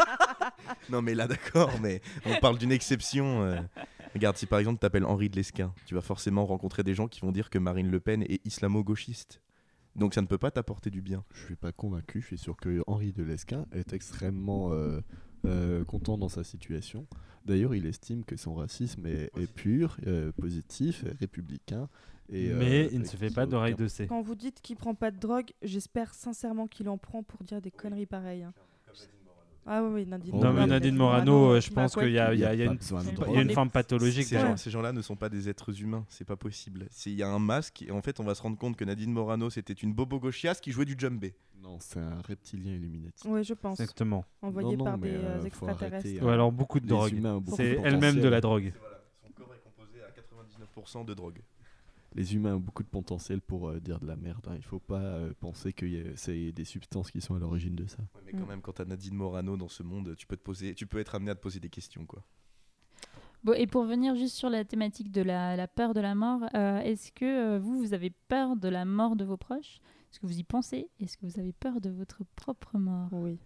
non, 0.90 1.00
mais 1.00 1.14
là, 1.14 1.28
d'accord, 1.28 1.70
mais 1.80 2.02
on 2.26 2.38
parle 2.40 2.58
d'une 2.58 2.72
exception. 2.72 3.42
euh. 3.42 3.60
Regarde, 4.14 4.36
si 4.36 4.46
par 4.46 4.58
exemple 4.58 4.78
tu 4.78 4.80
t'appelles 4.80 5.04
Henri 5.04 5.30
de 5.30 5.36
Lesquin, 5.36 5.72
tu 5.86 5.94
vas 5.94 6.00
forcément 6.00 6.44
rencontrer 6.44 6.82
des 6.82 6.94
gens 6.94 7.06
qui 7.06 7.20
vont 7.20 7.30
dire 7.30 7.50
que 7.50 7.58
Marine 7.58 7.88
Le 7.88 8.00
Pen 8.00 8.24
est 8.24 8.44
islamo-gauchiste. 8.44 9.40
Donc 9.94 10.14
ça 10.14 10.20
ne 10.20 10.26
peut 10.26 10.38
pas 10.38 10.50
t'apporter 10.50 10.90
du 10.90 11.02
bien. 11.02 11.24
Je 11.32 11.44
suis 11.44 11.56
pas 11.56 11.70
convaincu, 11.70 12.20
je 12.20 12.26
suis 12.26 12.38
sûr 12.38 12.56
que 12.56 12.82
Henri 12.88 13.12
de 13.12 13.22
Lesquin 13.22 13.66
est 13.72 13.92
extrêmement 13.92 14.72
euh, 14.72 15.00
euh, 15.46 15.84
content 15.84 16.18
dans 16.18 16.28
sa 16.28 16.42
situation. 16.42 17.06
D'ailleurs, 17.44 17.74
il 17.74 17.86
estime 17.86 18.24
que 18.24 18.36
son 18.36 18.54
racisme 18.54 19.06
est, 19.06 19.30
est 19.38 19.52
pur, 19.52 19.96
euh, 20.06 20.32
positif, 20.32 21.04
républicain. 21.20 21.88
Et, 22.32 22.48
mais 22.52 22.84
euh, 22.84 22.88
il 22.92 23.00
ne 23.00 23.04
se 23.04 23.16
fait 23.16 23.30
pas 23.34 23.44
d'oreille 23.46 23.74
de 23.74 23.88
C. 23.88 24.06
Quand 24.06 24.22
vous 24.22 24.34
dites 24.36 24.60
qu'il 24.62 24.76
prend 24.76 24.94
pas 24.94 25.10
de 25.10 25.18
drogue, 25.18 25.50
j'espère 25.62 26.14
sincèrement 26.14 26.66
qu'il 26.68 26.88
en 26.88 26.96
prend 26.98 27.22
pour 27.22 27.42
dire 27.42 27.60
des 27.60 27.70
conneries 27.70 28.06
pareilles. 28.06 28.42
hein. 28.44 28.52
Ah 29.66 29.82
oui, 29.84 29.90
oui, 29.92 30.06
Nadine. 30.06 30.32
Oh, 30.34 30.42
Non, 30.42 30.52
mais 30.54 30.62
oui. 30.62 30.68
Nadine 30.68 30.96
Morano, 30.96 31.50
euh, 31.52 31.60
je 31.60 31.70
pense 31.70 31.94
qu'il 31.94 32.10
y 32.10 32.18
a, 32.18 32.32
il 32.32 32.40
y 32.40 32.44
a- 32.46 32.54
il 32.54 32.60
y 32.60 32.62
a 32.62 32.66
pas 32.66 32.72
une, 32.72 32.78
besoin 32.78 33.04
de 33.04 33.08
il 33.10 33.10
y 33.10 33.10
a 33.10 33.14
il 33.14 33.18
y 33.18 33.22
a 33.22 33.26
drogue. 33.26 33.44
une 33.44 33.50
forme 33.52 33.70
pathologique. 33.70 34.24
Ces, 34.24 34.36
déjà. 34.36 34.48
gens, 34.48 34.56
ces 34.56 34.70
gens-là 34.70 34.92
ne 34.92 35.02
sont 35.02 35.16
pas 35.16 35.28
des 35.28 35.48
êtres 35.50 35.80
humains, 35.82 36.04
c'est 36.08 36.24
pas 36.24 36.34
possible. 36.36 36.86
C'est- 36.90 37.10
Il 37.10 37.16
y 37.16 37.22
a 37.22 37.28
un 37.28 37.38
masque 37.38 37.82
et 37.82 37.90
en 37.90 38.00
fait 38.00 38.18
on 38.20 38.24
va 38.24 38.34
se 38.34 38.42
rendre 38.42 38.56
compte 38.56 38.76
que 38.76 38.84
Nadine 38.84 39.12
Morano 39.12 39.50
c'était 39.50 39.74
une 39.74 39.92
bobo 39.92 40.18
gauchiasse 40.18 40.60
qui 40.60 40.72
jouait 40.72 40.86
du 40.86 40.94
djembé. 40.98 41.34
Non, 41.62 41.76
c'est 41.78 42.00
un 42.00 42.20
reptilien 42.22 42.72
Illuminati. 42.72 43.28
Oui, 43.28 43.44
je 43.44 43.52
pense. 43.54 43.78
Exactement. 43.78 44.24
Envoyé 44.40 44.70
Non, 44.76 44.76
non, 44.78 44.84
par 44.84 44.98
mais, 44.98 45.10
des 45.10 45.16
euh, 45.16 45.20
euh, 45.20 45.40
faut 45.40 45.46
extraterrestres. 45.46 45.94
arrêter, 46.06 46.22
Ou 46.22 46.28
euh, 46.28 46.32
alors 46.32 46.52
beaucoup 46.52 46.80
de 46.80 46.86
Les 46.86 46.88
drogue. 46.90 47.12
humains 47.12 47.34
ont 47.34 47.40
beaucoup 47.40 47.56
C'est 47.58 47.74
de 47.74 47.80
elle-même 47.84 48.00
de 48.00 48.20
potentiel. 48.22 48.30
la 48.30 48.40
drogue. 48.40 48.72
Son 49.22 49.32
corps 49.34 49.54
est 49.54 49.60
composé 49.62 50.02
à 50.02 50.10
99% 50.10 51.04
de 51.04 51.14
drogue. 51.14 51.38
Les 52.14 52.34
humains 52.34 52.56
ont 52.56 52.60
beaucoup 52.60 52.82
de 52.82 52.88
potentiel 52.88 53.40
pour 53.40 53.68
euh, 53.68 53.78
dire 53.80 54.00
de 54.00 54.06
la 54.06 54.16
merde. 54.16 54.44
hein. 54.48 54.54
Il 54.56 54.64
faut 54.64 54.80
pas 54.80 55.00
euh, 55.00 55.32
penser 55.38 55.72
que 55.72 55.86
c'est 56.16 56.50
des 56.52 56.64
substances 56.64 57.10
qui 57.10 57.20
sont 57.20 57.36
à 57.36 57.38
l'origine 57.38 57.76
de 57.76 57.86
ça. 57.86 57.98
Ouais, 58.16 58.20
mais 58.26 58.32
quand 58.32 58.44
Mm. 58.44 58.48
même, 58.48 58.62
quand 58.62 58.72
t'as 58.72 58.84
Nadine 58.84 59.14
Morano 59.14 59.56
dans 59.56 59.68
ce 59.68 59.82
monde, 59.84 60.14
tu 60.16 60.26
peux, 60.26 60.36
te 60.36 60.42
poser, 60.42 60.74
tu 60.74 60.86
peux 60.86 60.98
être 60.98 61.14
amené 61.14 61.30
à 61.30 61.34
te 61.36 61.40
poser 61.40 61.60
des 61.60 61.70
questions. 61.70 62.04
quoi. 62.06 62.22
Bon, 63.44 63.52
et 63.54 63.66
pour 63.66 63.84
venir 63.84 64.16
juste 64.16 64.34
sur 64.34 64.50
la 64.50 64.64
thématique 64.64 65.10
de 65.12 65.22
la, 65.22 65.56
la 65.56 65.66
peur 65.68 65.94
de 65.94 66.00
la 66.00 66.14
mort, 66.14 66.42
euh, 66.54 66.80
est-ce 66.80 67.10
que 67.12 67.24
euh, 67.24 67.58
vous, 67.60 67.78
vous 67.78 67.94
avez 67.94 68.10
peur 68.10 68.56
de 68.56 68.68
la 68.68 68.84
mort 68.84 69.14
de 69.16 69.24
vos 69.24 69.36
proches? 69.38 69.80
Est-ce 70.10 70.18
que 70.20 70.26
vous 70.26 70.38
y 70.38 70.44
pensez? 70.44 70.88
Est-ce 70.98 71.16
que 71.16 71.24
vous 71.24 71.38
avez 71.38 71.52
peur 71.52 71.80
de 71.80 71.90
votre 71.90 72.22
propre 72.36 72.76
mort? 72.76 73.08
Oui. 73.12 73.38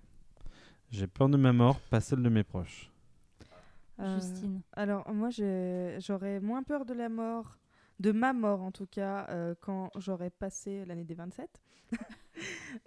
J'ai 0.91 1.07
peur 1.07 1.29
de 1.29 1.37
ma 1.37 1.53
mort, 1.53 1.79
pas 1.91 2.01
celle 2.01 2.23
de 2.23 2.29
mes 2.31 2.43
proches. 2.45 2.91
Euh, 4.01 4.19
Justine 4.21 4.63
Alors, 4.73 5.09
moi, 5.13 5.29
j'aurais 5.31 6.41
moins 6.41 6.63
peur 6.65 6.85
de 6.85 6.95
la 6.95 7.09
mort, 7.09 7.57
de 8.01 8.13
ma 8.13 8.33
mort 8.33 8.63
en 8.63 8.71
tout 8.73 8.87
cas, 8.87 9.27
euh, 9.31 9.55
quand 9.61 9.91
j'aurais 9.97 10.31
passé 10.31 10.85
l'année 10.87 11.05
des 11.05 11.15
27. 11.15 11.49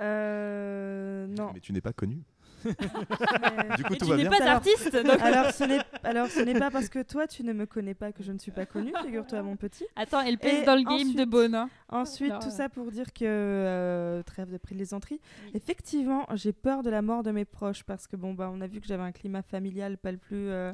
Euh, 0.01 1.27
non. 1.27 1.51
Mais 1.53 1.59
tu 1.59 1.71
n'es 1.73 1.81
pas 1.81 1.93
connu. 1.93 2.21
mais- 2.65 2.71
Du 3.77 3.83
coup, 3.83 3.93
Et 3.93 3.97
tout 3.97 4.05
tu 4.05 4.11
va 4.11 4.17
n'es 4.17 4.23
bien. 4.23 4.29
pas 4.31 4.37
Alors- 4.43 4.55
artiste 4.57 4.93
donc... 4.93 5.19
alors, 5.21 5.51
ce 5.51 5.63
n'est 5.63 5.79
alors, 6.03 6.27
ce 6.27 6.41
n'est 6.41 6.57
pas 6.59 6.69
parce 6.71 6.89
que 6.89 7.01
toi, 7.03 7.27
tu 7.27 7.43
ne 7.43 7.53
me 7.53 7.65
connais 7.65 7.93
pas 7.93 8.11
que 8.11 8.23
je 8.23 8.31
ne 8.31 8.39
suis 8.39 8.51
pas 8.51 8.65
connue, 8.65 8.91
figure-toi, 9.05 9.41
mon 9.43 9.55
petit. 9.55 9.85
Attends, 9.95 10.21
elle 10.21 10.37
pèse 10.37 10.63
Et 10.63 10.65
dans 10.65 10.75
le 10.75 10.83
game 10.83 10.93
ensuite- 11.09 11.17
de 11.17 11.55
hein. 11.55 11.69
Ensuite, 11.89 12.33
Non, 12.33 12.39
tout 12.39 12.47
ouais. 12.47 12.51
ça 12.51 12.69
pour 12.69 12.91
dire 12.91 13.13
que, 13.13 13.23
euh, 13.25 14.23
trêve 14.23 14.51
de 14.51 14.57
plaisanterie, 14.57 15.21
effectivement, 15.53 16.25
j'ai 16.33 16.51
peur 16.53 16.83
de 16.83 16.89
la 16.89 17.01
mort 17.01 17.23
de 17.23 17.31
mes 17.31 17.45
proches 17.45 17.83
parce 17.83 18.07
que, 18.07 18.15
bon, 18.15 18.33
bah, 18.33 18.49
on 18.53 18.59
a 18.61 18.67
vu 18.67 18.81
que 18.81 18.87
j'avais 18.87 19.03
un 19.03 19.11
climat 19.11 19.41
familial 19.43 19.97
pas 19.97 20.11
le 20.11 20.17
plus, 20.17 20.49
euh, 20.49 20.73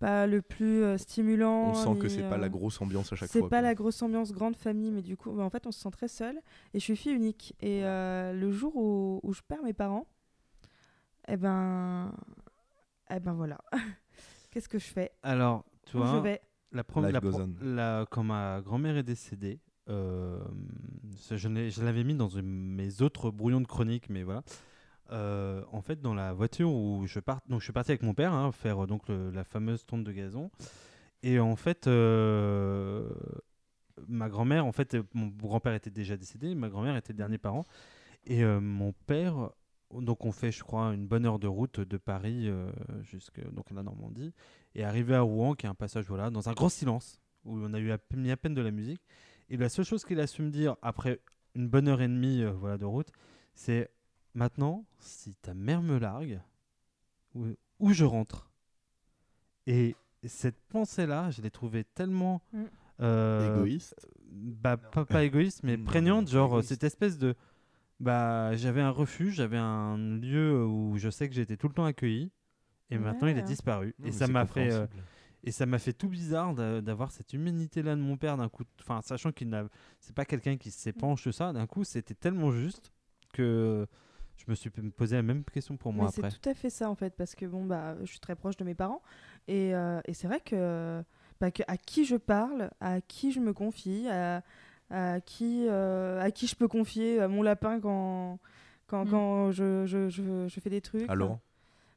pas 0.00 0.26
le 0.26 0.42
plus 0.42 0.82
euh, 0.82 0.98
stimulant. 0.98 1.68
On 1.70 1.74
sent 1.74 2.00
que 2.00 2.08
c'est 2.08 2.22
pas 2.28 2.38
la 2.38 2.46
euh, 2.46 2.48
grosse 2.48 2.80
ambiance 2.80 3.12
à 3.12 3.16
chaque 3.16 3.28
C'est 3.28 3.38
fois. 3.40 3.48
pas 3.48 3.58
quoi. 3.58 3.68
la 3.68 3.74
grosse 3.74 4.02
ambiance 4.02 4.32
grande 4.32 4.56
famille, 4.56 4.90
mais 4.90 5.02
du 5.02 5.16
coup, 5.16 5.30
bah, 5.30 5.42
en 5.44 5.50
fait, 5.50 5.66
on 5.66 5.72
se 5.72 5.80
sent 5.80 5.90
très 5.92 6.08
seul. 6.08 6.36
Et 6.74 6.80
je 6.80 6.84
suis 6.84 6.96
fille 6.96 7.12
unique. 7.12 7.54
Et 7.60 7.84
euh, 7.84 8.32
le 8.32 8.50
jour 8.50 8.74
où, 8.76 9.20
où 9.22 9.32
je 9.32 9.42
perds 9.46 9.62
mes 9.62 9.72
parents, 9.74 10.06
eh 11.28 11.36
ben, 11.36 12.12
eh 13.10 13.20
ben 13.20 13.34
voilà. 13.34 13.58
Qu'est-ce 14.50 14.68
que 14.68 14.78
je 14.78 14.86
fais? 14.88 15.12
Alors, 15.22 15.64
tu 15.86 15.96
Où 15.96 16.00
je 16.00 16.06
vois, 16.06 16.20
vais? 16.20 16.40
la 16.72 16.82
la, 17.00 17.20
la- 17.62 18.06
quand 18.10 18.22
ma 18.24 18.60
grand-mère 18.62 18.96
est 18.96 19.02
décédée, 19.02 19.60
euh, 19.88 20.38
je, 21.30 21.82
l'avais 21.82 22.04
mis 22.04 22.14
dans 22.14 22.28
une- 22.28 22.46
mes 22.74 23.02
autres 23.02 23.30
brouillons 23.30 23.60
de 23.60 23.66
chronique, 23.66 24.08
mais 24.08 24.22
voilà. 24.22 24.42
Euh, 25.12 25.62
en 25.72 25.82
fait, 25.82 26.00
dans 26.00 26.14
la 26.14 26.32
voiture 26.32 26.72
où 26.72 27.04
je 27.06 27.18
pars, 27.18 27.40
donc 27.48 27.60
je 27.60 27.64
suis 27.64 27.72
parti 27.72 27.90
avec 27.90 28.02
mon 28.02 28.14
père 28.14 28.32
hein, 28.32 28.52
faire 28.52 28.84
euh, 28.84 28.86
donc 28.86 29.02
la 29.08 29.42
fameuse 29.42 29.84
tonte 29.84 30.04
de 30.04 30.12
gazon, 30.12 30.50
et 31.22 31.40
en 31.40 31.56
fait, 31.56 31.86
euh, 31.86 33.10
ma 34.06 34.28
grand-mère, 34.28 34.66
en 34.66 34.72
fait, 34.72 34.96
mon 35.12 35.26
grand-père 35.26 35.74
était 35.74 35.90
déjà 35.90 36.16
décédé, 36.16 36.54
ma 36.54 36.68
grand-mère 36.68 36.96
était 36.96 37.12
le 37.12 37.18
dernier 37.18 37.38
parent, 37.38 37.64
et 38.24 38.44
mon 38.44 38.92
père, 38.92 39.50
donc 39.92 40.24
on 40.24 40.32
fait, 40.32 40.52
je 40.52 40.62
crois, 40.62 40.94
une 40.94 41.06
bonne 41.06 41.26
heure 41.26 41.38
de 41.38 41.48
route 41.48 41.80
de 41.80 41.96
Paris 41.96 42.48
jusqu'à 43.02 43.42
donc 43.50 43.70
la 43.70 43.82
Normandie, 43.82 44.32
et 44.74 44.84
arrivé 44.84 45.14
à 45.14 45.22
Rouen, 45.22 45.54
qui 45.54 45.66
est 45.66 45.68
un 45.68 45.74
passage 45.74 46.06
voilà, 46.06 46.30
dans 46.30 46.48
un 46.48 46.52
grand 46.52 46.68
silence 46.68 47.20
où 47.44 47.58
on 47.58 47.72
a 47.74 47.80
eu 47.80 47.92
mis 48.14 48.30
à 48.30 48.36
peine 48.36 48.54
de 48.54 48.62
la 48.62 48.70
musique, 48.70 49.02
et 49.48 49.56
la 49.56 49.68
seule 49.68 49.84
chose 49.84 50.04
qu'il 50.04 50.20
a 50.20 50.26
su 50.26 50.42
me 50.42 50.50
dire 50.50 50.76
après 50.82 51.20
une 51.54 51.68
bonne 51.68 51.88
heure 51.88 52.00
et 52.00 52.08
demie 52.08 52.44
voilà 52.44 52.78
de 52.78 52.84
route, 52.84 53.10
c'est 53.54 53.90
maintenant 54.34 54.84
si 54.98 55.34
ta 55.36 55.54
mère 55.54 55.82
me 55.82 55.98
largue, 55.98 56.40
où, 57.34 57.46
où 57.78 57.92
je 57.92 58.04
rentre? 58.04 58.50
Et 59.66 59.94
cette 60.24 60.60
pensée-là, 60.68 61.30
je 61.30 61.42
l'ai 61.42 61.50
trouvée 61.50 61.84
tellement 61.84 62.42
Mm. 62.52 62.64
euh, 63.00 63.54
Égoïste? 63.54 64.06
bah, 64.30 64.76
pas, 64.76 65.04
pas 65.04 65.24
égoïste, 65.24 65.62
mais 65.62 65.76
Non, 65.76 65.84
prégnante, 65.84 66.28
genre 66.28 66.50
égoïste. 66.52 66.68
cette 66.70 66.84
espèce 66.84 67.18
de. 67.18 67.34
Bah, 67.98 68.56
j'avais 68.56 68.80
un 68.80 68.90
refuge, 68.90 69.34
j'avais 69.34 69.58
un 69.58 69.96
lieu 70.18 70.64
où 70.66 70.96
je 70.96 71.10
sais 71.10 71.28
que 71.28 71.34
j'étais 71.34 71.56
tout 71.56 71.68
le 71.68 71.74
temps 71.74 71.84
accueilli, 71.84 72.30
et 72.90 72.98
maintenant 72.98 73.28
il 73.28 73.38
a 73.38 73.42
disparu. 73.42 73.94
Non, 73.98 74.08
et 74.08 74.12
ça 74.12 74.26
m'a 74.26 74.46
fait, 74.46 74.70
euh, 74.72 74.86
et 75.44 75.50
ça 75.52 75.66
m'a 75.66 75.78
fait 75.78 75.92
tout 75.92 76.08
bizarre 76.08 76.54
d'a- 76.54 76.80
d'avoir 76.80 77.10
cette 77.12 77.32
humanité-là 77.34 77.96
de 77.96 78.00
mon 78.00 78.16
père 78.16 78.36
d'un 78.38 78.48
coup, 78.48 78.64
enfin 78.80 79.00
sachant 79.02 79.32
qu'il 79.32 79.48
n'a, 79.50 79.64
c'est 80.00 80.14
pas 80.14 80.24
quelqu'un 80.24 80.56
qui 80.56 80.70
s'épanche 80.70 81.26
de 81.26 81.30
ça. 81.32 81.52
D'un 81.52 81.66
coup, 81.66 81.84
c'était 81.84 82.14
tellement 82.14 82.52
juste 82.52 82.90
que 83.34 83.86
je 84.44 84.50
me 84.50 84.54
suis 84.54 84.70
posé 84.70 85.16
la 85.16 85.22
même 85.22 85.44
question 85.44 85.76
pour 85.76 85.92
moi 85.92 86.06
Mais 86.06 86.10
c'est 86.12 86.24
après. 86.26 86.30
tout 86.38 86.48
à 86.48 86.54
fait 86.54 86.70
ça 86.70 86.88
en 86.90 86.94
fait, 86.94 87.14
parce 87.16 87.34
que 87.34 87.44
bon 87.46 87.64
bah, 87.64 87.96
je 88.00 88.06
suis 88.06 88.20
très 88.20 88.34
proche 88.34 88.56
de 88.56 88.64
mes 88.64 88.74
parents 88.74 89.02
et, 89.48 89.74
euh, 89.74 90.00
et 90.06 90.14
c'est 90.14 90.26
vrai 90.28 90.40
que, 90.40 91.02
bah, 91.40 91.50
que 91.50 91.62
à 91.68 91.76
qui 91.76 92.04
je 92.04 92.16
parle, 92.16 92.70
à 92.80 93.00
qui 93.00 93.32
je 93.32 93.40
me 93.40 93.52
confie, 93.52 94.08
à, 94.08 94.42
à 94.90 95.20
qui 95.20 95.66
euh, 95.68 96.20
à 96.20 96.30
qui 96.30 96.46
je 96.46 96.56
peux 96.56 96.68
confier 96.68 97.20
euh, 97.20 97.28
mon 97.28 97.42
lapin 97.42 97.80
quand 97.80 98.38
quand, 98.86 99.04
Mm. 99.04 99.10
quand 99.10 99.50
je, 99.52 99.86
je, 99.86 100.08
je, 100.08 100.48
je 100.48 100.60
fais 100.60 100.70
des 100.70 100.80
trucs. 100.80 101.08
À 101.08 101.14
Laurent 101.14 101.40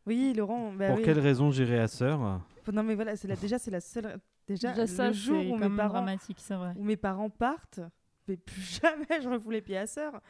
Oui, 0.05 0.33
Laurent. 0.35 0.71
bah 0.73 0.87
Pour 0.89 0.97
oui. 0.97 1.03
quelle 1.03 1.19
raison 1.19 1.49
j'irai 1.49 1.79
à 1.79 1.87
sœur? 1.87 2.41
Non 2.71 2.83
mais 2.83 2.93
voilà, 2.95 3.15
c'est 3.15 3.27
la, 3.27 3.35
déjà 3.35 3.57
c'est 3.57 3.71
la 3.71 3.81
seule 3.81 4.19
déjà, 4.47 4.69
Déjà, 4.71 4.85
ça, 4.87 5.07
le 5.07 5.13
jour 5.13 5.39
où 5.49 5.57
mes 5.57 5.69
parents 5.75 5.89
dramatique, 5.93 6.37
c'est 6.39 6.53
vrai. 6.55 6.73
où 6.75 6.83
mes 6.83 6.97
parents 6.97 7.29
partent, 7.29 7.79
mais 8.27 8.37
plus 8.37 8.61
jamais 8.81 9.21
je 9.21 9.27
refous 9.29 9.49
les 9.51 9.61
pieds 9.61 9.77
à 9.77 9.87
sœur. 9.87 10.21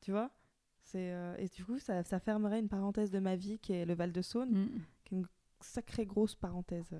Tu 0.00 0.10
vois? 0.12 0.30
C'est 0.86 1.12
euh, 1.12 1.36
Et 1.38 1.48
du 1.48 1.64
coup, 1.64 1.78
ça, 1.78 2.02
ça 2.04 2.18
fermerait 2.18 2.60
une 2.60 2.68
parenthèse 2.68 3.10
de 3.10 3.18
ma 3.18 3.36
vie 3.36 3.58
qui 3.58 3.72
est 3.72 3.84
le 3.84 3.94
Val 3.94 4.12
de 4.12 4.22
Saône, 4.22 4.50
Mm. 4.50 4.68
qui 5.04 5.14
est 5.14 5.18
une 5.18 5.26
sacrée 5.60 6.06
grosse 6.06 6.34
parenthèse. 6.34 6.94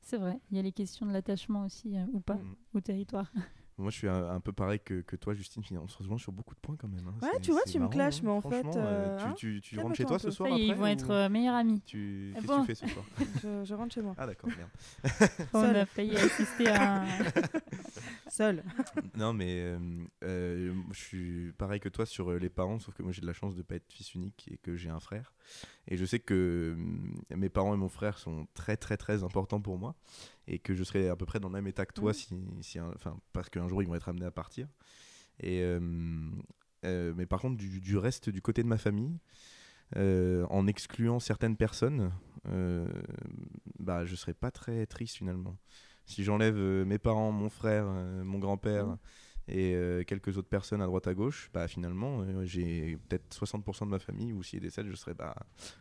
C'est 0.00 0.16
vrai, 0.18 0.40
il 0.50 0.56
y 0.56 0.60
a 0.60 0.62
les 0.62 0.72
questions 0.72 1.04
de 1.06 1.12
l'attachement 1.12 1.64
aussi, 1.64 1.96
euh, 1.96 2.06
ou 2.12 2.20
pas, 2.20 2.36
Mm. 2.36 2.56
au 2.74 2.80
territoire. 2.80 3.30
Moi, 3.78 3.90
je 3.92 3.96
suis 3.96 4.08
un, 4.08 4.30
un 4.30 4.40
peu 4.40 4.52
pareil 4.52 4.80
que, 4.80 5.02
que 5.02 5.14
toi, 5.14 5.34
Justine. 5.34 5.62
On 5.80 5.86
se 5.86 5.96
rejoint 5.98 6.18
sur 6.18 6.32
beaucoup 6.32 6.54
de 6.54 6.60
points 6.60 6.76
quand 6.76 6.88
même. 6.88 7.06
hein. 7.06 7.14
Ouais, 7.22 7.38
tu 7.40 7.52
vois, 7.52 7.62
tu 7.62 7.78
me 7.78 7.86
clashes, 7.88 8.18
hein. 8.18 8.22
mais 8.24 8.30
en 8.30 8.40
fait, 8.40 8.66
euh, 8.66 8.76
euh, 8.76 9.18
hein, 9.20 9.34
tu, 9.36 9.60
tu, 9.60 9.60
tu 9.60 9.76
calme-toi 9.76 9.84
rentres 9.84 9.96
chez 9.96 10.04
toi 10.04 10.18
ce 10.18 10.30
soir 10.32 10.48
est, 10.50 10.58
ils 10.60 10.70
après, 10.72 10.78
vont 10.80 10.84
ou 10.84 10.88
être 10.88 11.10
euh, 11.10 11.28
meilleurs 11.28 11.54
amis. 11.54 11.80
Tu... 11.86 12.32
Qu'est-ce 12.34 12.46
bon. 12.46 12.56
que 12.56 12.60
tu 12.60 12.66
fais 12.66 12.74
ce 12.74 12.88
soir 12.88 13.04
je, 13.42 13.64
je 13.64 13.74
rentre 13.74 13.94
chez 13.94 14.02
moi. 14.02 14.14
Ah 14.18 14.26
d'accord, 14.26 14.50
merde. 14.56 14.70
On 15.54 15.62
a 15.62 15.86
failli 15.86 16.16
assister 16.16 16.68
à 16.68 17.02
un... 17.02 17.06
Seul. 18.28 18.62
non 19.16 19.32
mais 19.32 19.60
euh, 19.62 19.78
euh, 20.24 20.74
je 20.92 20.98
suis 20.98 21.52
pareil 21.56 21.80
que 21.80 21.88
toi 21.88 22.04
sur 22.04 22.30
les 22.32 22.48
parents, 22.50 22.78
sauf 22.78 22.94
que 22.94 23.02
moi 23.02 23.12
j'ai 23.12 23.20
de 23.22 23.26
la 23.26 23.32
chance 23.32 23.54
de 23.54 23.62
pas 23.62 23.76
être 23.76 23.90
fils 23.92 24.14
unique 24.14 24.48
et 24.52 24.58
que 24.58 24.76
j'ai 24.76 24.90
un 24.90 25.00
frère. 25.00 25.32
Et 25.86 25.96
je 25.96 26.04
sais 26.04 26.18
que 26.18 26.76
euh, 26.78 27.36
mes 27.36 27.48
parents 27.48 27.74
et 27.74 27.76
mon 27.78 27.88
frère 27.88 28.18
sont 28.18 28.46
très 28.54 28.76
très 28.76 28.96
très 28.96 29.22
importants 29.24 29.60
pour 29.60 29.78
moi 29.78 29.94
et 30.46 30.58
que 30.58 30.74
je 30.74 30.84
serai 30.84 31.08
à 31.08 31.16
peu 31.16 31.24
près 31.26 31.40
dans 31.40 31.48
le 31.48 31.54
même 31.54 31.66
état 31.66 31.86
que 31.86 31.94
toi 31.94 32.10
Mhm. 32.10 32.14
si, 32.14 32.36
si 32.62 32.78
un- 32.78 32.92
parce 33.32 33.48
qu'un 33.48 33.68
jour 33.68 33.82
ils 33.82 33.88
vont 33.88 33.94
être 33.94 34.08
amenés 34.08 34.26
à 34.26 34.30
partir. 34.30 34.68
Et 35.40 35.62
euh, 35.62 35.80
euh, 36.84 37.12
mais 37.16 37.26
par 37.26 37.40
contre 37.40 37.56
du, 37.56 37.80
du 37.80 37.96
reste 37.96 38.28
du 38.30 38.42
côté 38.42 38.62
de 38.62 38.68
ma 38.68 38.78
famille, 38.78 39.18
euh, 39.96 40.44
en 40.50 40.66
excluant 40.66 41.18
certaines 41.20 41.56
personnes, 41.56 42.12
bah 43.78 44.04
je 44.04 44.14
serais 44.16 44.34
pas 44.34 44.50
très 44.50 44.86
triste 44.86 45.16
finalement. 45.16 45.56
Si 46.06 46.24
j'enlève 46.24 46.56
mes 46.56 46.98
parents, 46.98 47.32
mon 47.32 47.50
frère, 47.50 47.86
mon 47.86 48.38
grand-père 48.38 48.86
Mhm. 48.86 48.98
Et 49.48 49.74
euh, 49.74 50.04
quelques 50.04 50.36
autres 50.38 50.48
personnes 50.48 50.82
à 50.82 50.86
droite 50.86 51.06
à 51.06 51.14
gauche, 51.14 51.50
bah 51.52 51.66
finalement 51.68 52.20
euh, 52.22 52.44
j'ai 52.44 52.96
peut-être 53.08 53.34
60% 53.34 53.86
de 53.86 53.90
ma 53.90 53.98
famille 53.98 54.32
ou 54.32 54.42
s'ils 54.42 54.60
décèdent, 54.60 54.88
je 54.88 54.94
serais 54.96 55.14
bah 55.14 55.34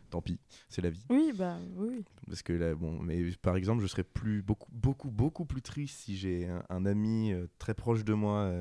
tant 0.10 0.22
pis, 0.22 0.40
c'est 0.70 0.82
la 0.82 0.90
vie. 0.90 1.06
Oui, 1.10 1.32
bah 1.36 1.58
oui. 1.76 2.04
Parce 2.28 2.42
que 2.42 2.54
là, 2.54 2.74
bon, 2.76 3.00
mais 3.02 3.32
par 3.42 3.56
exemple, 3.56 3.82
je 3.82 3.88
serais 3.88 4.04
plus 4.04 4.42
beaucoup 4.42 4.72
beaucoup 4.72 5.10
beaucoup 5.12 5.46
plus 5.46 5.62
triste 5.62 6.00
si 6.00 6.18
j'ai 6.18 6.48
un, 6.48 6.64
un 6.70 6.86
ami 6.86 7.34
euh, 7.34 7.48
très 7.60 7.74
proche 7.74 8.04
de 8.04 8.14
moi 8.14 8.52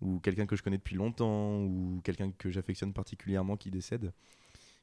ou 0.00 0.18
quelqu'un 0.20 0.46
que 0.46 0.56
je 0.56 0.62
connais 0.62 0.78
depuis 0.78 0.96
longtemps 0.96 1.62
ou 1.62 2.00
quelqu'un 2.04 2.30
que 2.32 2.50
j'affectionne 2.50 2.92
particulièrement 2.92 3.56
qui 3.56 3.70
décède. 3.70 4.12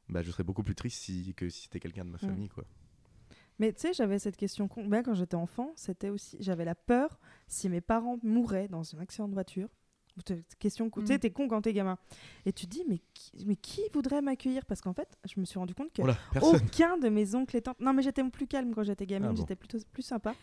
Bah, 0.08 0.22
je 0.22 0.30
serais 0.32 0.42
beaucoup 0.44 0.62
plus 0.64 0.74
triste 0.74 1.00
si, 1.02 1.34
que 1.36 1.48
si 1.48 1.62
c'était 1.62 1.78
quelqu'un 1.78 2.04
de 2.04 2.10
ma 2.10 2.16
Mm. 2.16 2.26
famille, 2.26 2.48
quoi. 2.48 2.64
Mais 3.60 3.72
tu 3.72 3.80
sais, 3.82 3.92
j'avais 3.92 4.18
cette 4.18 4.36
question 4.36 4.66
con. 4.66 4.84
Ben, 4.86 5.02
quand 5.04 5.14
j'étais 5.14 5.36
enfant, 5.36 5.72
c'était 5.76 6.08
aussi. 6.10 6.36
J'avais 6.40 6.64
la 6.64 6.74
peur 6.74 7.20
si 7.46 7.68
mes 7.68 7.80
parents 7.80 8.18
mouraient 8.24 8.66
dans 8.68 8.82
un 8.96 8.98
accident 9.00 9.28
de 9.28 9.34
voiture. 9.34 9.68
Question 10.58 10.90
con. 10.90 11.00
Tu 11.00 11.06
sais, 11.06 11.14
Mm. 11.16 11.18
t'es 11.20 11.30
con 11.30 11.48
quand 11.48 11.62
t'es 11.62 11.72
gamin. 11.72 11.96
Et 12.44 12.52
tu 12.52 12.66
te 12.66 12.70
dis, 12.70 12.84
mais 12.88 12.98
qui, 13.14 13.46
mais 13.46 13.56
qui 13.56 13.80
voudrait 13.94 14.20
m'accueillir? 14.20 14.66
Parce 14.66 14.82
qu'en 14.82 14.92
fait, 14.92 15.08
je 15.24 15.38
me 15.40 15.44
suis 15.46 15.58
rendu 15.58 15.72
compte 15.74 15.92
que 15.94 16.02
aucun 16.42 16.98
de 16.98 17.08
mes 17.08 17.34
oncles 17.34 17.56
et 17.56 17.62
tantes. 17.62 17.80
Non, 17.80 17.94
mais 17.94 18.02
j'étais 18.02 18.22
plus 18.28 18.46
calme 18.46 18.74
quand 18.74 18.82
j'étais 18.82 19.06
gamine, 19.06 19.28
Ah 19.30 19.32
bon. 19.32 19.36
j'étais 19.36 19.56
plutôt 19.56 19.78
plus 19.92 20.02
sympa 20.02 20.34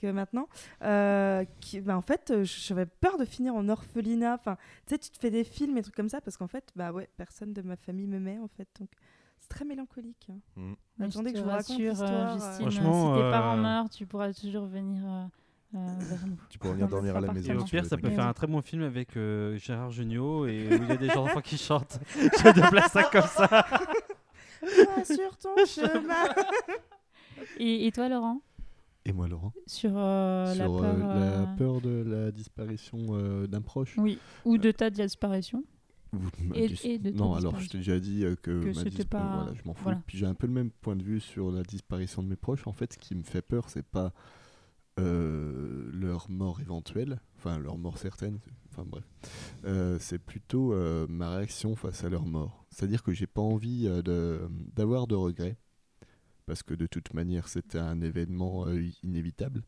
que 0.00 0.10
maintenant. 0.10 0.48
Euh, 0.82 1.44
qui, 1.60 1.80
bah, 1.80 1.96
en 1.96 2.02
fait, 2.02 2.30
euh, 2.30 2.44
j'avais 2.44 2.86
peur 2.86 3.18
de 3.18 3.24
finir 3.24 3.54
en 3.54 3.68
orphelinat. 3.68 4.34
Enfin, 4.34 4.56
tu 4.86 4.94
sais, 4.94 4.98
tu 4.98 5.10
te 5.10 5.18
fais 5.18 5.30
des 5.30 5.44
films 5.44 5.76
et 5.76 5.82
trucs 5.82 5.94
comme 5.94 6.08
ça 6.08 6.20
parce 6.20 6.36
qu'en 6.36 6.48
fait, 6.48 6.70
bah 6.74 6.90
ouais, 6.90 7.08
personne 7.16 7.52
de 7.52 7.62
ma 7.62 7.76
famille 7.76 8.06
m'aimait 8.08 8.38
en 8.38 8.48
fait. 8.48 8.68
Donc, 8.80 8.90
très 9.50 9.64
mélancolique. 9.66 10.28
hein. 10.30 10.38
Mm. 10.56 10.72
Mais 10.98 11.06
Attendez 11.06 11.28
je 11.28 11.32
que 11.34 11.38
je 11.40 11.44
vous 11.44 11.50
raconte 11.50 11.66
rassure, 11.68 11.86
euh, 11.86 11.90
l'histoire, 11.90 12.30
euh. 12.30 12.32
Justine, 12.38 12.70
Franchement, 12.70 13.14
si 13.16 13.22
tes 13.22 13.30
parents 13.30 13.58
euh, 13.58 13.62
meurent, 13.62 13.90
tu 13.90 14.06
pourras 14.06 14.32
toujours 14.32 14.66
venir 14.66 15.02
euh, 15.04 15.24
vers 15.74 16.26
nous. 16.26 16.36
Tu 16.48 16.58
pourras 16.58 16.72
venir 16.74 16.86
Non, 16.86 16.90
dormir 16.90 17.16
à 17.16 17.20
la 17.20 17.32
maison. 17.32 17.58
Au 17.58 17.64
pire, 17.64 17.84
ça 17.84 17.96
peut 17.98 18.10
faire 18.10 18.26
un 18.26 18.32
très 18.32 18.46
bon 18.46 18.62
film 18.62 18.82
avec 18.82 19.16
euh, 19.16 19.56
Gérard 19.58 19.90
Jugnot 19.90 20.46
et 20.46 20.68
où 20.70 20.82
il 20.82 20.88
y 20.88 20.92
a 20.92 20.96
des 20.96 21.10
enfants 21.10 21.40
qui 21.42 21.58
chantent. 21.58 21.98
Je 22.16 22.52
déplace 22.52 22.92
ça 22.92 23.04
comme 23.04 23.22
ça. 23.22 23.46
Toi, 24.60 25.04
sur 25.04 25.36
ton 25.38 25.56
chemin. 25.66 26.24
Et, 27.58 27.86
et 27.86 27.92
toi, 27.92 28.08
Laurent? 28.08 28.40
Et 29.06 29.12
moi, 29.12 29.26
Laurent 29.28 29.52
Sur 29.66 29.92
euh, 29.96 30.54
la 30.54 30.66
peur. 30.66 30.84
euh, 30.84 31.02
euh, 31.02 31.40
la 31.40 31.46
peur 31.56 31.80
de 31.80 32.04
la 32.06 32.30
disparition 32.30 32.98
euh, 33.12 33.46
d'un 33.46 33.62
proche 33.62 33.94
Oui, 33.96 34.18
ou 34.44 34.58
de 34.58 34.70
ta 34.70 34.90
disparition. 34.90 35.64
Vous 36.12 36.28
Et- 36.54 36.68
dites- 36.68 36.84
et 36.84 36.98
de 36.98 37.10
Non, 37.10 37.34
alors 37.34 37.58
je 37.60 37.68
t'ai 37.68 37.78
déjà 37.78 38.00
dit 38.00 38.24
euh, 38.24 38.34
que, 38.36 38.62
Que 38.62 38.74
ma 38.74 39.04
pas- 39.06 39.36
voilà, 39.44 39.54
je 39.54 39.62
m'en 39.64 39.74
fous. 39.74 39.82
voilà. 39.84 40.02
Puis 40.06 40.18
j'ai 40.18 40.26
un 40.26 40.34
peu 40.34 40.46
le 40.46 40.52
même 40.52 40.70
point 40.70 40.96
de 40.96 41.02
vue 41.04 41.20
sur 41.20 41.50
la 41.52 41.62
disparition 41.62 42.22
de 42.22 42.28
mes 42.28 42.36
proches. 42.36 42.66
En 42.66 42.72
fait, 42.72 42.92
ce 42.94 42.98
qui 42.98 43.14
me 43.14 43.22
fait 43.22 43.42
peur, 43.42 43.68
c'est 43.68 43.84
pas 43.86 44.12
euh, 44.98 45.88
leur 45.92 46.28
mort 46.30 46.60
éventuelle, 46.60 47.20
enfin 47.36 47.58
leur 47.58 47.78
mort 47.78 47.96
certaine, 47.96 48.38
enfin 48.70 48.84
bref. 48.84 49.04
Euh, 49.64 49.98
c'est 50.00 50.18
plutôt 50.18 50.72
euh, 50.74 51.06
ma 51.08 51.36
réaction 51.36 51.74
face 51.76 52.04
à 52.04 52.08
leur 52.10 52.26
mort. 52.26 52.66
C'est-à-dire 52.70 53.02
que 53.02 53.12
j'ai 53.12 53.26
pas 53.28 53.40
envie 53.40 53.84
de- 53.84 54.48
d'avoir 54.74 55.06
de 55.06 55.14
regrets, 55.14 55.56
parce 56.46 56.62
que 56.62 56.74
de 56.74 56.86
toute 56.86 57.14
manière 57.14 57.48
c'était 57.48 57.78
un 57.78 58.00
événement 58.02 58.66
inévitable. 59.02 59.62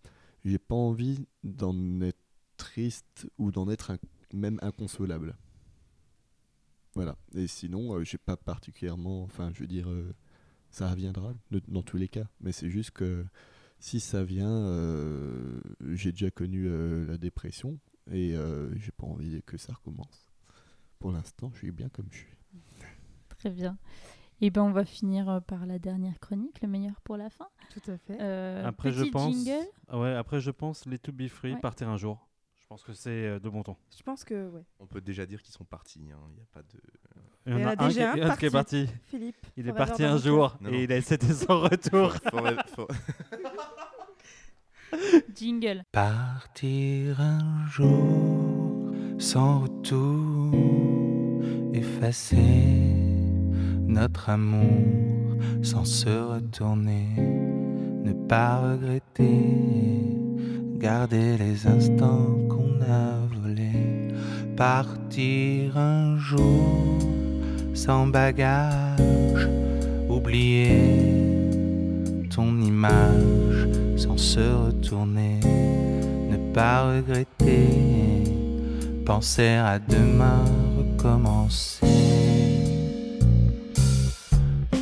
J'ai 0.44 0.58
pas 0.58 0.74
envie 0.74 1.24
d'en 1.44 2.00
être 2.02 2.18
triste 2.56 3.26
ou 3.38 3.52
d'en 3.52 3.70
être 3.70 3.92
un- 3.92 3.98
même 4.34 4.58
inconsolable. 4.60 5.36
Voilà. 6.94 7.16
Et 7.34 7.46
sinon, 7.46 7.94
euh, 7.94 8.04
j'ai 8.04 8.18
pas 8.18 8.36
particulièrement. 8.36 9.22
Enfin, 9.22 9.50
je 9.54 9.60
veux 9.60 9.66
dire, 9.66 9.88
euh, 9.90 10.14
ça 10.70 10.90
reviendra 10.90 11.32
de- 11.50 11.62
dans 11.68 11.82
tous 11.82 11.96
les 11.96 12.08
cas. 12.08 12.26
Mais 12.40 12.52
c'est 12.52 12.68
juste 12.70 12.90
que 12.90 13.24
si 13.78 13.98
ça 14.00 14.22
vient, 14.24 14.50
euh, 14.50 15.60
j'ai 15.92 16.12
déjà 16.12 16.30
connu 16.30 16.66
euh, 16.68 17.06
la 17.06 17.16
dépression 17.18 17.78
et 18.10 18.36
euh, 18.36 18.74
j'ai 18.78 18.92
pas 18.92 19.06
envie 19.06 19.42
que 19.44 19.56
ça 19.56 19.72
recommence. 19.72 20.28
Pour 20.98 21.12
l'instant, 21.12 21.50
je 21.54 21.58
suis 21.58 21.72
bien 21.72 21.88
comme 21.88 22.06
je 22.10 22.18
suis. 22.18 22.34
Très 23.38 23.50
bien. 23.50 23.78
Et 24.40 24.50
ben 24.50 24.62
on 24.62 24.72
va 24.72 24.84
finir 24.84 25.40
par 25.46 25.66
la 25.66 25.78
dernière 25.78 26.18
chronique, 26.20 26.60
le 26.62 26.68
meilleur 26.68 27.00
pour 27.02 27.16
la 27.16 27.30
fin. 27.30 27.46
Tout 27.70 27.90
à 27.90 27.96
fait. 27.96 28.20
Euh, 28.20 28.64
Après, 28.66 28.92
je 28.92 29.04
pense. 29.04 29.32
jingle. 29.34 29.66
Ouais, 29.92 30.12
après, 30.14 30.40
je 30.40 30.50
pense 30.50 30.84
les 30.86 30.98
To 30.98 31.12
Be 31.12 31.28
Free 31.28 31.54
Ouais. 31.54 31.60
partir 31.60 31.88
un 31.88 31.96
jour. 31.96 32.28
Je 32.72 32.76
pense 32.76 32.84
que 32.84 32.92
c'est 32.94 33.10
euh, 33.10 33.38
de 33.38 33.48
bon 33.50 33.62
ton. 33.62 33.76
Je 33.94 34.02
pense 34.02 34.24
que, 34.24 34.48
ouais. 34.48 34.62
On 34.80 34.86
peut 34.86 35.02
déjà 35.02 35.26
dire 35.26 35.42
qu'ils 35.42 35.52
sont 35.52 35.64
partis. 35.64 36.00
hein, 36.10 36.16
Il 36.32 36.38
y 36.38 36.42
a 36.42 36.46
pas 36.54 36.62
de. 36.62 36.80
Il 37.44 37.52
y 37.52 37.54
en 37.56 37.66
a 37.66 37.68
a 37.68 37.72
un 37.72 37.76
qui, 37.76 37.94
déjà 37.94 38.12
a 38.12 38.32
un 38.32 38.36
qui 38.36 38.46
est 38.46 38.50
parti. 38.50 38.86
Philippe. 39.08 39.36
Il 39.58 39.68
est 39.68 39.72
parti 39.74 40.04
un 40.04 40.16
jour 40.16 40.56
Non, 40.62 40.70
et 40.70 40.72
non. 40.72 40.78
il 40.78 40.92
a 40.92 41.02
c'était 41.02 41.34
son 41.34 41.60
retour. 41.60 42.14
For- 42.74 42.88
Jingle. 45.34 45.84
Partir 45.92 47.20
un 47.20 47.66
jour 47.68 48.90
sans 49.18 49.60
retour, 49.60 50.54
effacer 51.74 52.94
notre 53.86 54.30
amour 54.30 55.36
sans 55.62 55.84
se 55.84 56.08
retourner, 56.08 57.08
ne 57.18 58.12
pas 58.26 58.60
regretter, 58.72 60.16
garder 60.82 61.38
les 61.38 61.68
instants 61.68 62.36
qu'on 62.48 62.82
a 62.82 63.14
volés, 63.40 64.08
partir 64.56 65.78
un 65.78 66.18
jour 66.18 66.98
sans 67.72 68.08
bagage, 68.08 69.48
oublier 70.08 70.80
ton 72.34 72.60
image 72.60 73.68
sans 73.96 74.16
se 74.16 74.40
retourner, 74.40 75.38
ne 76.30 76.52
pas 76.52 76.96
regretter, 76.96 78.24
penser 79.06 79.54
à 79.54 79.78
demain, 79.78 80.44
recommencer. 80.76 81.86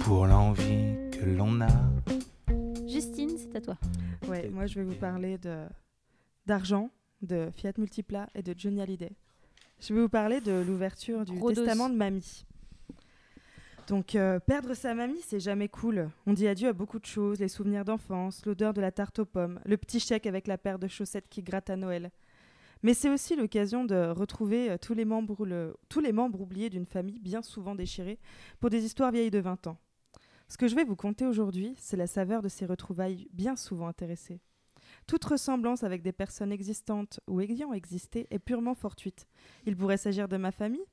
Pour 0.02 0.26
l'envie 0.26 0.94
que 1.12 1.26
l'on 1.36 1.60
a, 1.60 1.68
Justine, 2.88 3.36
c'est 3.36 3.54
à 3.54 3.60
toi. 3.60 3.76
Ouais, 4.28 4.50
moi 4.50 4.66
je 4.66 4.76
vais 4.76 4.84
vous 4.84 4.94
parler 4.94 5.36
de 5.36 5.56
d'argent, 6.46 6.90
de 7.22 7.50
Fiat 7.52 7.72
Multipla 7.78 8.28
et 8.34 8.42
de 8.42 8.54
Johnny 8.56 8.80
Hallyday. 8.80 9.12
Je 9.80 9.94
vais 9.94 10.00
vous 10.00 10.08
parler 10.08 10.40
de 10.40 10.52
l'ouverture 10.66 11.24
du 11.24 11.38
testament 11.54 11.88
de 11.88 11.94
mamie. 11.96 12.44
Donc 13.88 14.14
euh, 14.14 14.38
perdre 14.38 14.74
sa 14.74 14.94
mamie, 14.94 15.20
c'est 15.26 15.40
jamais 15.40 15.68
cool. 15.68 16.10
On 16.26 16.32
dit 16.32 16.46
adieu 16.46 16.68
à 16.68 16.72
beaucoup 16.72 16.98
de 16.98 17.06
choses, 17.06 17.40
les 17.40 17.48
souvenirs 17.48 17.84
d'enfance, 17.84 18.44
l'odeur 18.46 18.72
de 18.72 18.80
la 18.80 18.92
tarte 18.92 19.18
aux 19.18 19.24
pommes, 19.24 19.60
le 19.64 19.76
petit 19.76 19.98
chèque 20.00 20.26
avec 20.26 20.46
la 20.46 20.58
paire 20.58 20.78
de 20.78 20.86
chaussettes 20.86 21.28
qui 21.28 21.42
gratte 21.42 21.70
à 21.70 21.76
Noël. 21.76 22.10
Mais 22.82 22.94
c'est 22.94 23.10
aussi 23.10 23.36
l'occasion 23.36 23.84
de 23.84 24.08
retrouver 24.10 24.70
euh, 24.70 24.76
tous 24.78 24.94
les 24.94 25.04
membres, 25.04 25.44
le- 25.44 25.76
tous 25.88 26.00
les 26.00 26.12
membres 26.12 26.40
oubliés 26.40 26.70
d'une 26.70 26.86
famille 26.86 27.18
bien 27.18 27.42
souvent 27.42 27.74
déchirée 27.74 28.18
pour 28.60 28.70
des 28.70 28.84
histoires 28.84 29.10
vieilles 29.10 29.30
de 29.30 29.40
20 29.40 29.66
ans. 29.66 29.76
Ce 30.48 30.56
que 30.56 30.66
je 30.68 30.74
vais 30.74 30.84
vous 30.84 30.96
conter 30.96 31.26
aujourd'hui, 31.26 31.74
c'est 31.78 31.96
la 31.96 32.06
saveur 32.06 32.42
de 32.42 32.48
ces 32.48 32.66
retrouvailles 32.66 33.28
bien 33.32 33.54
souvent 33.56 33.86
intéressées. 33.88 34.40
Toute 35.10 35.24
ressemblance 35.24 35.82
avec 35.82 36.02
des 36.02 36.12
personnes 36.12 36.52
existantes 36.52 37.18
ou 37.26 37.40
ayant 37.40 37.72
existé 37.72 38.28
est 38.30 38.38
purement 38.38 38.76
fortuite. 38.76 39.26
Il 39.66 39.76
pourrait 39.76 39.96
s'agir 39.96 40.28
de 40.28 40.36
ma 40.36 40.52
famille, 40.52 40.84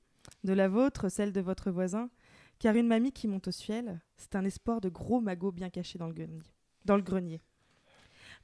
de 0.44 0.54
la 0.54 0.68
vôtre, 0.68 1.08
celle 1.08 1.32
de 1.32 1.40
votre 1.40 1.70
voisin, 1.70 2.10
car 2.58 2.76
une 2.76 2.88
mamie 2.88 3.12
qui 3.12 3.28
monte 3.28 3.50
au 3.50 3.52
ciel, 3.52 4.02
c'est 4.16 4.36
un 4.36 4.44
espoir 4.44 4.82
de 4.82 4.90
gros 4.90 5.22
magots 5.22 5.52
bien 5.52 5.70
cachés 5.70 6.00
dans 6.00 6.08
le 6.08 6.16
grenier. 6.16 6.42
Dans 6.84 6.96
le 6.96 7.04
grenier. 7.04 7.44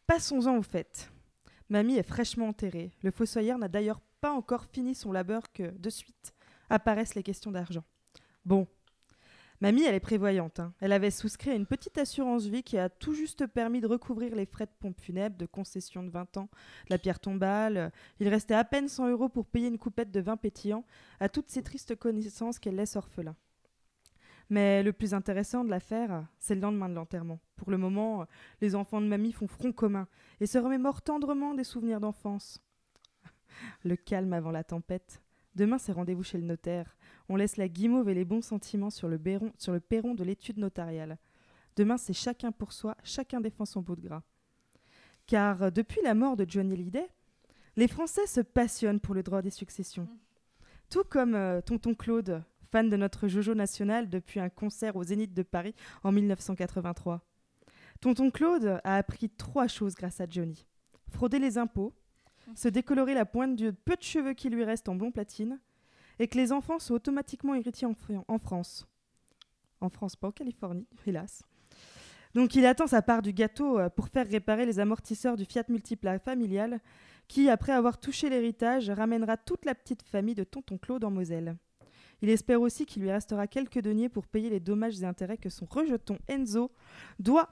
Passons-en 0.06 0.56
au 0.58 0.62
fait. 0.62 1.12
Mamie 1.70 1.96
est 1.96 2.08
fraîchement 2.08 2.50
enterrée. 2.50 2.92
Le 3.02 3.10
fossoyeur 3.10 3.58
n'a 3.58 3.68
d'ailleurs 3.68 4.02
pas 4.22 4.32
encore 4.32 4.66
fini 4.66 4.94
son 4.94 5.12
labeur 5.12 5.52
que, 5.54 5.76
de 5.76 5.90
suite, 5.90 6.36
apparaissent 6.70 7.16
les 7.16 7.24
questions 7.24 7.52
d'argent. 7.52 7.84
Bon. 8.46 8.68
Mamie, 9.64 9.84
elle 9.84 9.96
est 9.96 10.02
prévoyante. 10.02 10.60
hein. 10.60 10.74
Elle 10.82 10.92
avait 10.92 11.10
souscrit 11.10 11.52
à 11.52 11.56
une 11.56 11.66
petite 11.66 11.98
assurance 11.98 12.48
vie 12.48 12.64
qui 12.64 12.78
a 12.78 12.90
tout 12.90 13.14
juste 13.14 13.48
permis 13.48 13.80
de 13.80 13.88
recouvrir 13.88 14.36
les 14.36 14.46
frais 14.46 14.66
de 14.66 14.74
pompe 14.78 15.00
funèbre, 15.00 15.38
de 15.38 15.46
concession 15.46 16.04
de 16.04 16.10
20 16.10 16.36
ans, 16.36 16.50
la 16.90 16.98
pierre 16.98 17.22
tombale. 17.22 17.94
Il 18.20 18.28
restait 18.28 18.56
à 18.56 18.66
peine 18.66 18.90
100 18.90 19.08
euros 19.12 19.30
pour 19.30 19.46
payer 19.46 19.70
une 19.70 19.78
coupette 19.78 20.12
de 20.12 20.20
vin 20.20 20.36
pétillant 20.36 20.84
à 21.22 21.30
toutes 21.30 21.50
ces 21.50 21.64
tristes 21.64 21.96
connaissances 21.96 22.60
qu'elle 22.60 22.76
laisse 22.76 22.98
orphelins. 22.98 23.38
Mais 24.50 24.84
le 24.84 24.92
plus 24.92 25.14
intéressant 25.14 25.64
de 25.64 25.70
l'affaire, 25.70 26.28
c'est 26.40 26.56
le 26.56 26.62
lendemain 26.62 26.90
de 26.90 26.96
l'enterrement. 26.96 27.40
Pour 27.56 27.72
le 27.72 27.78
moment, 27.78 28.28
les 28.60 28.76
enfants 28.76 29.00
de 29.00 29.08
mamie 29.08 29.32
font 29.32 29.48
front 29.48 29.72
commun 29.72 30.10
et 30.42 30.46
se 30.46 30.58
remémorent 30.58 31.04
tendrement 31.04 31.54
des 31.54 31.64
souvenirs 31.64 32.02
d'enfance. 32.02 32.62
Le 33.86 33.96
calme 33.96 34.34
avant 34.34 34.52
la 34.52 34.66
tempête. 34.66 35.22
Demain, 35.56 35.78
c'est 35.78 35.92
rendez-vous 35.94 36.24
chez 36.24 36.40
le 36.40 36.44
notaire. 36.46 36.98
On 37.30 37.36
laisse 37.36 37.58
la 37.58 37.68
guimauve 37.68 38.10
et 38.10 38.14
les 38.14 38.26
bons 38.26 38.42
sentiments 38.42 38.90
sur 38.90 39.08
le, 39.08 39.18
perron 39.18 40.14
de 40.14 40.24
l'étude 40.24 40.58
notariale. 40.58 41.18
Demain, 41.76 41.98
c'est 41.98 42.14
chacun 42.14 42.52
pour 42.52 42.74
soi, 42.74 42.96
chacun 43.04 43.42
défend 43.42 43.66
son 43.66 43.82
bout 43.82 43.96
de 43.96 44.02
gras. 44.02 44.24
Car 45.26 45.64
euh, 45.64 45.70
depuis 45.70 46.02
la 46.04 46.14
mort 46.14 46.36
de 46.36 46.46
Johnny 46.48 46.74
Hallyday, 46.74 47.08
les 47.76 47.88
Français 47.88 48.28
se 48.28 48.42
passionnent 48.42 49.00
pour 49.00 49.16
le 49.16 49.24
droit 49.24 49.42
des 49.42 49.50
successions. 49.50 50.08
Tout 50.90 51.04
comme 51.10 51.34
euh, 51.34 51.62
Tonton 51.62 51.96
Claude, 51.96 52.44
fan 52.72 52.90
de 52.90 52.98
notre 52.98 53.28
Jojo 53.28 53.56
national 53.56 54.10
depuis 54.10 54.40
un 54.40 54.50
concert 54.50 54.96
au 54.96 55.04
Zénith 55.04 55.34
de 55.34 55.44
Paris 55.44 55.74
en 56.04 56.12
1983. 56.12 57.22
Tonton 58.02 58.32
Claude 58.32 58.82
a 58.84 58.98
appris 58.98 59.30
trois 59.30 59.68
choses 59.68 59.96
grâce 59.96 60.20
à 60.20 60.26
Johnny. 60.30 60.66
Frauder 61.10 61.40
les 61.40 61.58
impôts, 61.58 61.94
se 62.56 62.68
décolorer 62.68 63.14
la 63.14 63.26
pointe 63.26 63.56
du 63.56 63.72
peu 63.72 63.96
de 63.96 64.04
cheveux 64.04 64.34
qui 64.34 64.50
lui 64.50 64.64
reste 64.64 64.90
en 64.90 64.96
blond 64.96 65.12
platine, 65.12 65.60
et 66.20 66.28
que 66.28 66.38
les 66.38 66.52
enfants 66.52 66.80
sont 66.80 66.94
automatiquement 66.94 67.56
héritiers 67.56 67.88
en, 67.88 67.94
Fr- 67.94 68.24
en 68.28 68.38
France. 68.38 68.88
En 69.82 69.90
France, 69.90 70.16
pas 70.16 70.28
en 70.28 70.32
Californie, 70.32 70.88
hélas. 71.08 71.44
Donc 72.34 72.56
il 72.56 72.66
attend 72.66 72.88
sa 72.88 73.02
part 73.02 73.22
du 73.22 73.32
gâteau 73.34 73.80
euh, 73.80 73.90
pour 73.90 74.08
faire 74.08 74.28
réparer 74.28 74.66
les 74.66 74.80
amortisseurs 74.80 75.38
du 75.38 75.46
Fiat 75.46 75.66
Multipla 75.70 76.20
familial, 76.20 76.80
qui, 77.28 77.50
après 77.50 77.72
avoir 77.72 78.00
touché 78.00 78.30
l'héritage, 78.30 78.90
ramènera 78.90 79.38
toute 79.38 79.66
la 79.66 79.76
petite 79.76 80.04
famille 80.04 80.36
de 80.36 80.44
Tonton 80.44 80.78
Claude 80.78 81.04
en 81.04 81.12
Moselle. 81.12 81.56
Il 82.22 82.30
espère 82.30 82.62
aussi 82.62 82.86
qu'il 82.86 83.04
lui 83.04 83.12
restera 83.12 83.48
quelques 83.48 83.82
deniers 83.82 84.10
pour 84.10 84.28
payer 84.28 84.50
les 84.50 84.60
dommages 84.60 85.02
et 85.02 85.06
intérêts 85.06 85.38
que 85.38 85.50
son 85.50 85.66
rejeton 85.66 86.18
Enzo 86.28 86.72
doit 87.20 87.50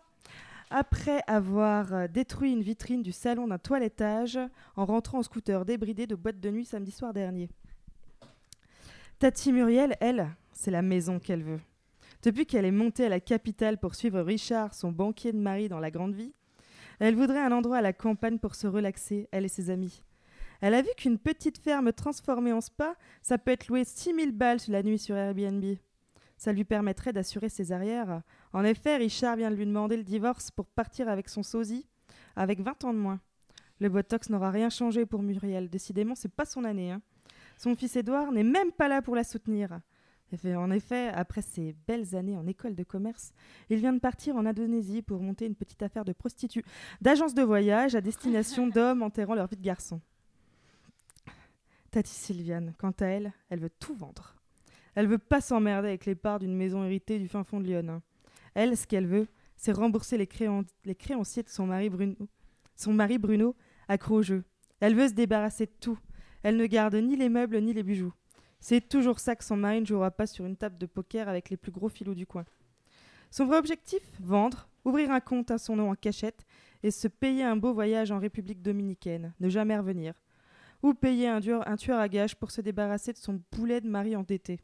après 0.70 1.22
avoir 1.28 1.93
euh, 1.93 2.07
détruit 2.07 2.53
une 2.53 2.62
vitrine 2.62 3.03
du 3.03 3.12
salon 3.12 3.47
d'un 3.47 3.57
toilettage 3.57 4.39
en 4.76 4.86
rentrant 4.86 5.20
en 5.20 5.24
scooter 5.24 5.66
débridé 5.66 6.07
de 6.07 6.16
boîte 6.16 6.39
de 6.39 6.49
nuit 6.49 6.66
samedi 6.66 6.91
soir 6.91 7.14
dernier. 7.14 7.49
Tati 9.22 9.53
Muriel, 9.53 9.95
elle, 9.99 10.36
c'est 10.51 10.72
la 10.72 10.82
maison 10.82 11.19
qu'elle 11.19 11.43
veut. 11.43 11.59
Depuis 12.24 12.47
qu'elle 12.47 12.65
est 12.65 12.72
montée 12.72 13.05
à 13.05 13.09
la 13.09 13.19
capitale 13.19 13.78
pour 13.78 13.93
suivre 13.93 14.19
Richard, 14.22 14.74
son 14.74 14.91
banquier 14.91 15.32
de 15.32 15.38
mari 15.38 15.69
dans 15.69 15.80
la 15.80 15.91
grande 15.91 16.15
vie, 16.15 16.34
elle 16.99 17.13
voudrait 17.13 17.38
un 17.38 17.51
endroit 17.51 17.78
à 17.78 17.82
la 17.84 17.93
campagne 17.93 18.39
pour 18.39 18.55
se 18.55 18.65
relaxer, 18.65 19.30
elle 19.32 19.45
et 19.45 19.47
ses 19.47 19.69
amis. 19.69 20.01
Elle 20.59 20.74
a 20.74 20.82
vu 20.82 20.89
qu'une 20.97 21.19
petite 21.19 21.59
ferme 21.59 21.93
transformée 21.93 22.51
en 22.51 22.61
spa, 22.61 22.95
ça 23.22 23.38
peut 23.38 23.51
être 23.51 23.67
loué 23.67 23.84
6000 23.84 24.32
balles 24.32 24.57
la 24.69 24.82
nuit 24.82 24.97
sur 24.97 25.15
Airbnb. 25.15 25.65
Ça 26.36 26.51
lui 26.51 26.63
permettrait 26.63 27.13
d'assurer 27.13 27.49
ses 27.49 27.72
arrières. 27.72 28.24
En 28.53 28.63
effet, 28.63 28.97
Richard 28.97 29.36
vient 29.36 29.51
de 29.51 29.55
lui 29.55 29.67
demander 29.67 29.97
le 29.97 30.03
divorce 30.03 30.49
pour 30.49 30.65
partir 30.65 31.07
avec 31.07 31.30
son 31.30 31.43
sosie, 31.43 31.86
avec 32.36 32.59
20 32.59 32.86
ans 32.86 32.93
de 32.95 32.97
moins. 32.97 33.19
Le 33.78 33.89
Botox 33.89 34.32
n'aura 34.32 34.49
rien 34.49 34.72
changé 34.72 35.05
pour 35.05 35.22
Muriel. 35.22 35.69
Décidément, 35.69 36.15
c'est 36.15 36.34
pas 36.34 36.45
son 36.45 36.63
année. 36.63 36.89
hein. 36.89 37.03
Son 37.62 37.76
fils 37.76 37.95
Édouard 37.95 38.32
n'est 38.32 38.43
même 38.43 38.72
pas 38.72 38.88
là 38.88 39.03
pour 39.03 39.16
la 39.16 39.24
soutenir. 39.24 39.80
En 40.45 40.72
effet, 40.72 41.09
après 41.09 41.43
ses 41.43 41.76
belles 41.88 42.16
années 42.16 42.36
en 42.36 42.47
école 42.47 42.74
de 42.74 42.84
commerce, 42.84 43.34
il 43.70 43.78
vient 43.78 43.93
de 43.93 43.99
partir 43.99 44.36
en 44.36 44.47
Indonésie 44.47 45.03
pour 45.03 45.22
monter 45.22 45.45
une 45.45 45.53
petite 45.53 45.84
affaire 45.84 46.03
de 46.03 46.12
prostituée, 46.12 46.66
d'agence 47.01 47.36
de 47.36 47.43
voyage 47.43 47.93
à 47.93 48.01
destination 48.01 48.66
d'hommes 48.76 49.03
enterrant 49.03 49.36
leur 49.36 49.45
vie 49.45 49.57
de 49.57 49.62
garçon. 49.62 50.01
Tati 51.91 52.12
Sylviane, 52.12 52.74
quant 52.80 52.95
à 52.99 53.05
elle, 53.05 53.32
elle 53.51 53.59
veut 53.59 53.70
tout 53.70 53.93
vendre. 53.93 54.34
Elle 54.95 55.05
veut 55.05 55.20
pas 55.20 55.39
s'emmerder 55.39 55.89
avec 55.89 56.07
les 56.07 56.16
parts 56.16 56.39
d'une 56.39 56.55
maison 56.55 56.84
héritée 56.84 57.20
du 57.20 57.28
fin 57.28 57.43
fond 57.43 57.59
de 57.59 57.66
Lyon. 57.68 57.86
hein. 57.89 58.01
Elle, 58.55 58.76
ce 58.76 58.88
qu'elle 58.88 59.05
veut, 59.05 59.28
c'est 59.55 59.72
rembourser 59.72 60.18
les, 60.18 60.26
créan- 60.26 60.66
les 60.86 60.95
créanciers 60.95 61.43
de 61.43 61.49
son 61.49 61.68
mari 61.68 61.91
Bruno, 61.91 62.16
son 62.76 62.93
mari 62.93 63.20
Bruno, 63.20 63.55
accro 63.88 64.16
au 64.16 64.22
jeu. 64.24 64.43
Elle 64.80 64.95
veut 64.95 65.09
se 65.09 65.14
débarrasser 65.14 65.68
de 65.68 65.74
tout. 65.80 65.99
Elle 66.44 66.58
ne 66.58 66.66
garde 66.66 66.96
ni 66.96 67.16
les 67.16 67.30
meubles 67.30 67.60
ni 67.60 67.74
les 67.74 67.84
bijoux. 67.84 68.14
C'est 68.60 68.88
toujours 68.88 69.20
ça 69.20 69.36
que 69.36 69.44
son 69.44 69.58
mari 69.58 69.82
ne 69.82 69.86
jouera 69.86 70.12
pas 70.12 70.28
sur 70.28 70.46
une 70.46 70.56
table 70.56 70.78
de 70.78 70.86
poker 70.86 71.28
avec 71.28 71.50
les 71.50 71.58
plus 71.58 71.72
gros 71.72 71.89
filous 71.89 72.14
du 72.14 72.28
coin. 72.28 72.46
Son 73.32 73.46
vrai 73.46 73.58
objectif 73.58 74.04
Vendre, 74.20 74.70
ouvrir 74.86 75.12
un 75.12 75.20
compte 75.20 75.52
à 75.52 75.58
son 75.58 75.76
nom 75.76 75.89
en 75.89 75.96
cachette 75.96 76.46
et 76.84 76.92
se 76.92 77.08
payer 77.08 77.44
un 77.44 77.56
beau 77.56 77.74
voyage 77.74 78.12
en 78.12 78.20
République 78.20 78.62
dominicaine, 78.62 79.34
ne 79.39 79.50
jamais 79.50 79.78
revenir. 79.78 80.14
Ou 80.84 80.94
payer 80.94 81.28
un, 81.28 81.39
tueur 81.42 82.00
à 82.00 82.10
gages 82.10 82.36
pour 82.36 82.52
se 82.52 82.62
débarrasser 82.62 83.14
de 83.14 83.18
son 83.18 83.42
boulet 83.52 83.82
de 83.82 83.88
mari 83.88 84.16
endetté. 84.16 84.60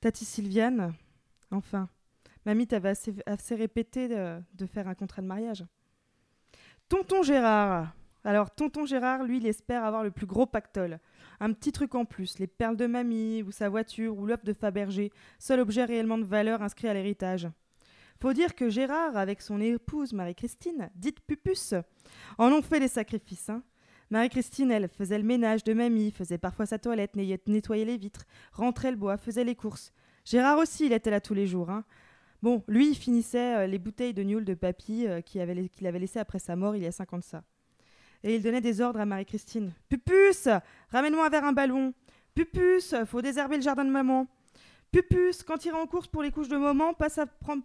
Tati 0.00 0.24
Sylviane, 0.24 0.94
enfin, 1.50 1.88
mamie 2.44 2.66
t'avait 2.66 2.94
assez, 3.26 3.54
répété 3.54 4.08
de 4.08 4.66
faire 4.66 4.86
un 4.88 4.94
contrat 4.94 5.22
de 5.22 5.26
mariage. 5.26 5.64
Tonton 6.88 7.22
Gérard, 7.24 7.92
Alors, 8.26 8.50
tonton 8.50 8.86
Gérard, 8.86 9.22
lui, 9.22 9.36
il 9.36 9.46
espère 9.46 9.84
avoir 9.84 10.02
le 10.02 10.10
plus 10.10 10.26
gros 10.26 10.46
pactole. 10.46 10.98
Un 11.38 11.52
petit 11.52 11.70
truc 11.70 11.94
en 11.94 12.04
plus, 12.04 12.40
les 12.40 12.48
perles 12.48 12.76
de 12.76 12.86
mamie, 12.86 13.44
ou 13.44 13.52
sa 13.52 13.68
voiture, 13.68 14.18
ou 14.18 14.26
l'œuf 14.26 14.44
de 14.44 14.52
Fabergé, 14.52 15.12
seul 15.38 15.60
objet 15.60 15.84
réellement 15.84 16.18
de 16.18 16.24
valeur 16.24 16.60
inscrit 16.60 16.88
à 16.88 16.94
l'héritage. 16.94 17.48
Faut 18.20 18.32
dire 18.32 18.56
que 18.56 18.68
Gérard, 18.68 19.16
avec 19.16 19.40
son 19.40 19.60
épouse 19.60 20.12
Marie-Christine, 20.12 20.90
dite 20.96 21.20
Pupus, 21.20 21.74
en 22.36 22.50
ont 22.50 22.62
fait 22.62 22.80
des 22.80 22.88
sacrifices. 22.88 23.48
hein. 23.48 23.62
Marie-Christine, 24.10 24.72
elle, 24.72 24.88
faisait 24.88 25.18
le 25.18 25.24
ménage 25.24 25.62
de 25.62 25.72
mamie, 25.72 26.10
faisait 26.10 26.38
parfois 26.38 26.66
sa 26.66 26.80
toilette, 26.80 27.14
nettoyait- 27.14 27.84
les 27.84 27.96
vitres, 27.96 28.24
rentrait 28.52 28.90
le 28.90 28.96
bois, 28.96 29.18
faisait 29.18 29.44
les 29.44 29.54
courses. 29.54 29.92
Gérard 30.24 30.58
aussi, 30.58 30.86
il 30.86 30.92
était 30.92 31.10
là 31.10 31.20
tous 31.20 31.34
les 31.34 31.46
jours. 31.46 31.70
hein. 31.70 31.84
Bon, 32.42 32.64
lui, 32.66 32.88
il 32.88 32.96
finissait 32.96 33.54
euh, 33.56 33.66
les 33.68 33.78
bouteilles 33.78 34.14
de 34.14 34.24
Newell 34.24 34.44
de 34.44 34.54
papy 34.54 35.06
euh, 35.06 35.20
qu'il 35.20 35.40
avait, 35.40 35.68
qu'il 35.68 35.86
laissées 35.86 36.18
après 36.18 36.40
sa 36.40 36.56
mort 36.56 36.74
il 36.74 36.82
y 36.82 36.86
a 36.86 36.92
cinq 36.92 37.12
ans 37.12 37.18
de 37.18 37.22
ça. 37.24 37.44
Et 38.26 38.34
il 38.34 38.42
donnait 38.42 38.60
des 38.60 38.80
ordres 38.80 38.98
à 38.98 39.06
Marie-Christine. 39.06 39.70
Pupus, 39.88 40.48
ramène-moi 40.90 41.26
un 41.26 41.28
verre 41.28 41.44
un 41.44 41.52
ballon. 41.52 41.94
Pupus, 42.34 42.92
faut 43.06 43.22
désherber 43.22 43.54
le 43.54 43.62
jardin 43.62 43.84
de 43.84 43.90
maman. 43.90 44.26
Pupus, 44.90 45.44
quand 45.44 45.64
il 45.64 45.68
ira 45.68 45.78
en 45.80 45.86
course 45.86 46.08
pour 46.08 46.24
les 46.24 46.32
couches 46.32 46.48
de 46.48 46.56
moment, 46.56 46.92
passe 46.92 47.18
à, 47.18 47.26
prendre- 47.26 47.62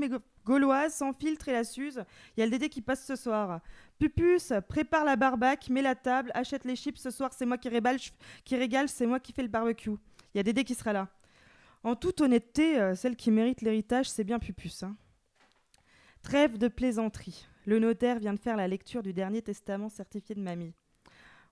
mes 0.00 0.08
gauloises 0.44 0.94
sans 0.94 1.12
filtre 1.12 1.48
et 1.48 1.52
la 1.52 1.62
suze. 1.62 2.02
Il 2.36 2.40
y 2.40 2.42
a 2.42 2.46
le 2.46 2.50
Dédé 2.50 2.68
qui 2.68 2.82
passe 2.82 3.06
ce 3.06 3.14
soir. 3.14 3.60
Pupus, 4.00 4.52
prépare 4.68 5.04
la 5.04 5.14
barbaque, 5.14 5.68
mets 5.68 5.80
la 5.82 5.94
table, 5.94 6.32
achète 6.34 6.64
les 6.64 6.74
chips 6.74 6.98
ce 6.98 7.12
soir, 7.12 7.32
c'est 7.32 7.46
moi 7.46 7.56
qui 7.56 7.68
régale, 7.68 7.98
qui 8.44 8.56
régale, 8.56 8.88
c'est 8.88 9.06
moi 9.06 9.20
qui 9.20 9.32
fais 9.32 9.42
le 9.42 9.48
barbecue. 9.48 9.90
Il 10.34 10.38
y 10.38 10.40
a 10.40 10.42
Dédé 10.42 10.64
qui 10.64 10.74
sera 10.74 10.92
là. 10.92 11.06
En 11.84 11.94
toute 11.94 12.20
honnêteté, 12.20 12.80
euh, 12.80 12.96
celle 12.96 13.14
qui 13.14 13.30
mérite 13.30 13.62
l'héritage, 13.62 14.10
c'est 14.10 14.24
bien 14.24 14.40
Pupus. 14.40 14.82
hein. 14.82 14.96
Trêve 16.22 16.58
de 16.58 16.66
plaisanterie. 16.66 17.46
Le 17.66 17.78
notaire 17.78 18.18
vient 18.18 18.32
de 18.32 18.38
faire 18.38 18.56
la 18.56 18.68
lecture 18.68 19.02
du 19.02 19.12
dernier 19.12 19.42
testament 19.42 19.88
certifié 19.88 20.34
de 20.34 20.40
mamie. 20.40 20.72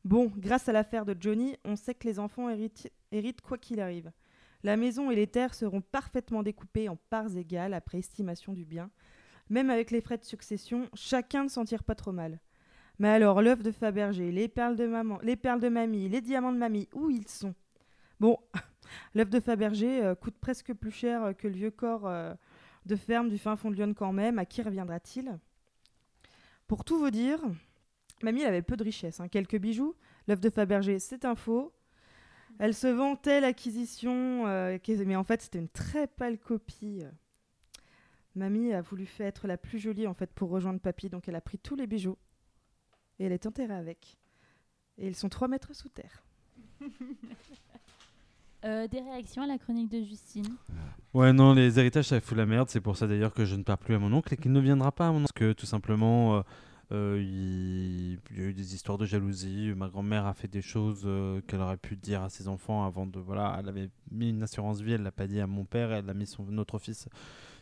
Bon, 0.04 0.32
grâce 0.36 0.68
à 0.68 0.72
l'affaire 0.72 1.04
de 1.04 1.14
Johnny, 1.18 1.56
on 1.64 1.76
sait 1.76 1.94
que 1.94 2.06
les 2.06 2.18
enfants 2.18 2.48
héritent, 2.48 3.40
quoi 3.42 3.58
qu'il 3.58 3.80
arrive. 3.80 4.10
La 4.62 4.76
maison 4.76 5.10
et 5.10 5.16
les 5.16 5.26
terres 5.26 5.54
seront 5.54 5.80
parfaitement 5.80 6.42
découpées 6.42 6.88
en 6.88 6.96
parts 6.96 7.36
égales 7.36 7.74
après 7.74 7.98
estimation 7.98 8.52
du 8.52 8.64
bien. 8.64 8.90
Même 9.50 9.70
avec 9.70 9.90
les 9.90 10.00
frais 10.00 10.18
de 10.18 10.24
succession, 10.24 10.88
chacun 10.94 11.44
ne 11.44 11.48
s'en 11.48 11.64
tire 11.64 11.84
pas 11.84 11.94
trop 11.94 12.12
mal. 12.12 12.40
Mais 12.98 13.08
alors, 13.08 13.42
l'œuf 13.42 13.62
de 13.62 13.70
Fabergé, 13.70 14.32
les 14.32 14.48
perles 14.48 14.76
de 14.76 14.86
maman, 14.86 15.18
les 15.22 15.36
perles 15.36 15.60
de 15.60 15.68
mamie, 15.68 16.08
les 16.08 16.20
diamants 16.20 16.52
de 16.52 16.58
mamie, 16.58 16.88
où 16.94 17.10
ils 17.10 17.28
sont? 17.28 17.54
Bon, 18.18 18.38
l'œuf 19.14 19.30
de 19.30 19.40
Fabergé 19.40 20.02
euh, 20.02 20.14
coûte 20.14 20.36
presque 20.40 20.72
plus 20.74 20.90
cher 20.90 21.34
que 21.36 21.46
le 21.46 21.54
vieux 21.54 21.70
corps 21.70 22.06
euh, 22.06 22.34
de 22.86 22.96
ferme 22.96 23.28
du 23.28 23.38
fin 23.38 23.56
fond 23.56 23.70
de 23.70 23.76
Lyon 23.76 23.94
quand 23.94 24.12
même. 24.12 24.38
À 24.38 24.44
qui 24.44 24.62
reviendra-t-il? 24.62 25.38
Pour 26.68 26.84
tout 26.84 26.98
vous 26.98 27.10
dire, 27.10 27.40
mamie 28.22 28.44
avait 28.44 28.62
peu 28.62 28.76
de 28.76 28.84
richesse, 28.84 29.20
hein, 29.20 29.28
quelques 29.28 29.58
bijoux. 29.58 29.96
L'œuf 30.28 30.38
de 30.38 30.50
Fabergé, 30.50 30.98
c'est 30.98 31.24
un 31.24 31.34
faux. 31.34 31.72
Elle 32.58 32.74
se 32.74 32.86
vantait 32.86 33.40
l'acquisition, 33.40 34.46
euh, 34.46 34.78
mais 35.06 35.16
en 35.16 35.24
fait 35.24 35.42
c'était 35.42 35.58
une 35.58 35.68
très 35.68 36.06
pâle 36.06 36.38
copie. 36.38 37.02
Mamie 38.34 38.72
a 38.72 38.82
voulu 38.82 39.06
faire 39.06 39.26
être 39.26 39.46
la 39.46 39.56
plus 39.56 39.78
jolie 39.78 40.06
en 40.06 40.14
fait 40.14 40.30
pour 40.32 40.50
rejoindre 40.50 40.80
papy, 40.80 41.08
donc 41.08 41.28
elle 41.28 41.36
a 41.36 41.40
pris 41.40 41.58
tous 41.58 41.74
les 41.74 41.86
bijoux 41.86 42.18
et 43.18 43.24
elle 43.24 43.32
est 43.32 43.46
enterrée 43.46 43.74
avec. 43.74 44.18
Et 44.98 45.06
ils 45.06 45.16
sont 45.16 45.28
3 45.28 45.48
mètres 45.48 45.74
sous 45.74 45.88
terre. 45.88 46.22
Euh, 48.64 48.88
des 48.88 49.00
réactions 49.00 49.42
à 49.42 49.46
la 49.46 49.56
chronique 49.56 49.88
de 49.88 50.02
Justine 50.02 50.56
Ouais, 51.14 51.32
non, 51.32 51.54
les 51.54 51.78
héritages, 51.78 52.06
ça 52.06 52.20
fout 52.20 52.36
la 52.36 52.44
merde. 52.44 52.68
C'est 52.68 52.80
pour 52.80 52.96
ça 52.96 53.06
d'ailleurs 53.06 53.32
que 53.32 53.44
je 53.44 53.54
ne 53.54 53.62
parle 53.62 53.78
plus 53.78 53.94
à 53.94 53.98
mon 53.98 54.12
oncle 54.12 54.34
et 54.34 54.36
qu'il 54.36 54.52
ne 54.52 54.60
viendra 54.60 54.90
pas 54.90 55.08
à 55.08 55.12
mon 55.12 55.18
oncle. 55.18 55.32
Parce 55.32 55.52
que 55.52 55.52
tout 55.52 55.66
simplement, 55.66 56.36
euh, 56.36 56.40
euh, 56.92 57.20
il... 57.20 58.18
il 58.30 58.38
y 58.38 58.40
a 58.40 58.48
eu 58.48 58.54
des 58.54 58.74
histoires 58.74 58.98
de 58.98 59.06
jalousie. 59.06 59.72
Ma 59.76 59.88
grand-mère 59.88 60.26
a 60.26 60.34
fait 60.34 60.48
des 60.48 60.62
choses 60.62 61.02
euh, 61.04 61.40
qu'elle 61.46 61.60
aurait 61.60 61.76
pu 61.76 61.96
dire 61.96 62.22
à 62.22 62.28
ses 62.30 62.48
enfants 62.48 62.84
avant 62.84 63.06
de. 63.06 63.18
Voilà, 63.18 63.56
elle 63.58 63.68
avait 63.68 63.90
mis 64.10 64.30
une 64.30 64.42
assurance 64.42 64.80
vie, 64.80 64.92
elle 64.92 65.02
l'a 65.02 65.12
pas 65.12 65.26
dit 65.26 65.40
à 65.40 65.46
mon 65.46 65.64
père, 65.64 65.92
elle 65.92 66.08
a 66.08 66.14
mis 66.14 66.26
son 66.26 66.56
autre 66.58 66.78
fils 66.78 67.08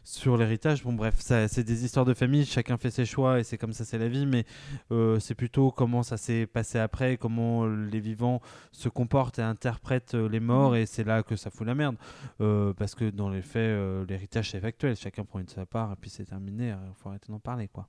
sur 0.07 0.37
l'héritage. 0.37 0.85
Bon, 0.85 0.93
bref, 0.93 1.17
c'est 1.19 1.65
des 1.65 1.85
histoires 1.85 2.05
de 2.05 2.15
famille. 2.15 2.45
Chacun 2.47 2.77
fait 2.79 2.91
ses 2.91 3.05
choix 3.05 3.41
et 3.41 3.45
c'est 3.45 3.59
comme 3.59 3.73
ça, 3.73 3.85
c'est 3.85 3.99
la 3.99 4.09
vie. 4.09 4.25
Mais 4.25 4.47
euh, 4.93 5.19
c'est 5.19 5.35
plutôt 5.35 5.73
comment 5.73 6.05
ça 6.05 6.17
s'est 6.17 6.47
passé 6.47 6.79
après, 6.79 7.17
comment 7.17 7.67
les 7.67 8.01
vivants 8.01 8.41
se 8.71 8.89
comportent 8.89 9.41
et 9.41 9.43
interprètent 9.43 10.15
les 10.15 10.41
morts. 10.41 10.77
Et 10.77 10.87
c'est 10.87 11.05
là 11.05 11.25
que 11.25 11.35
ça 11.35 11.51
fout 11.51 11.67
la 11.67 11.75
merde. 11.75 11.97
Euh, 12.41 12.73
parce 12.73 12.95
que 12.95 13.11
dans 13.11 13.29
les 13.29 13.43
faits, 13.43 13.57
euh, 13.57 14.07
l'héritage 14.07 14.53
c'est 14.53 14.61
factuel, 14.61 14.97
chacun 14.97 15.25
prend 15.25 15.41
une 15.41 15.47
de 15.47 15.51
sa 15.51 15.67
part 15.67 15.93
et 15.93 15.97
puis 15.97 16.09
c'est 16.09 16.25
terminé, 16.25 16.69
il 16.69 16.95
faut 16.95 17.09
arrêter 17.09 17.33
d'en 17.33 17.41
parler 17.41 17.69
quoi. 17.69 17.89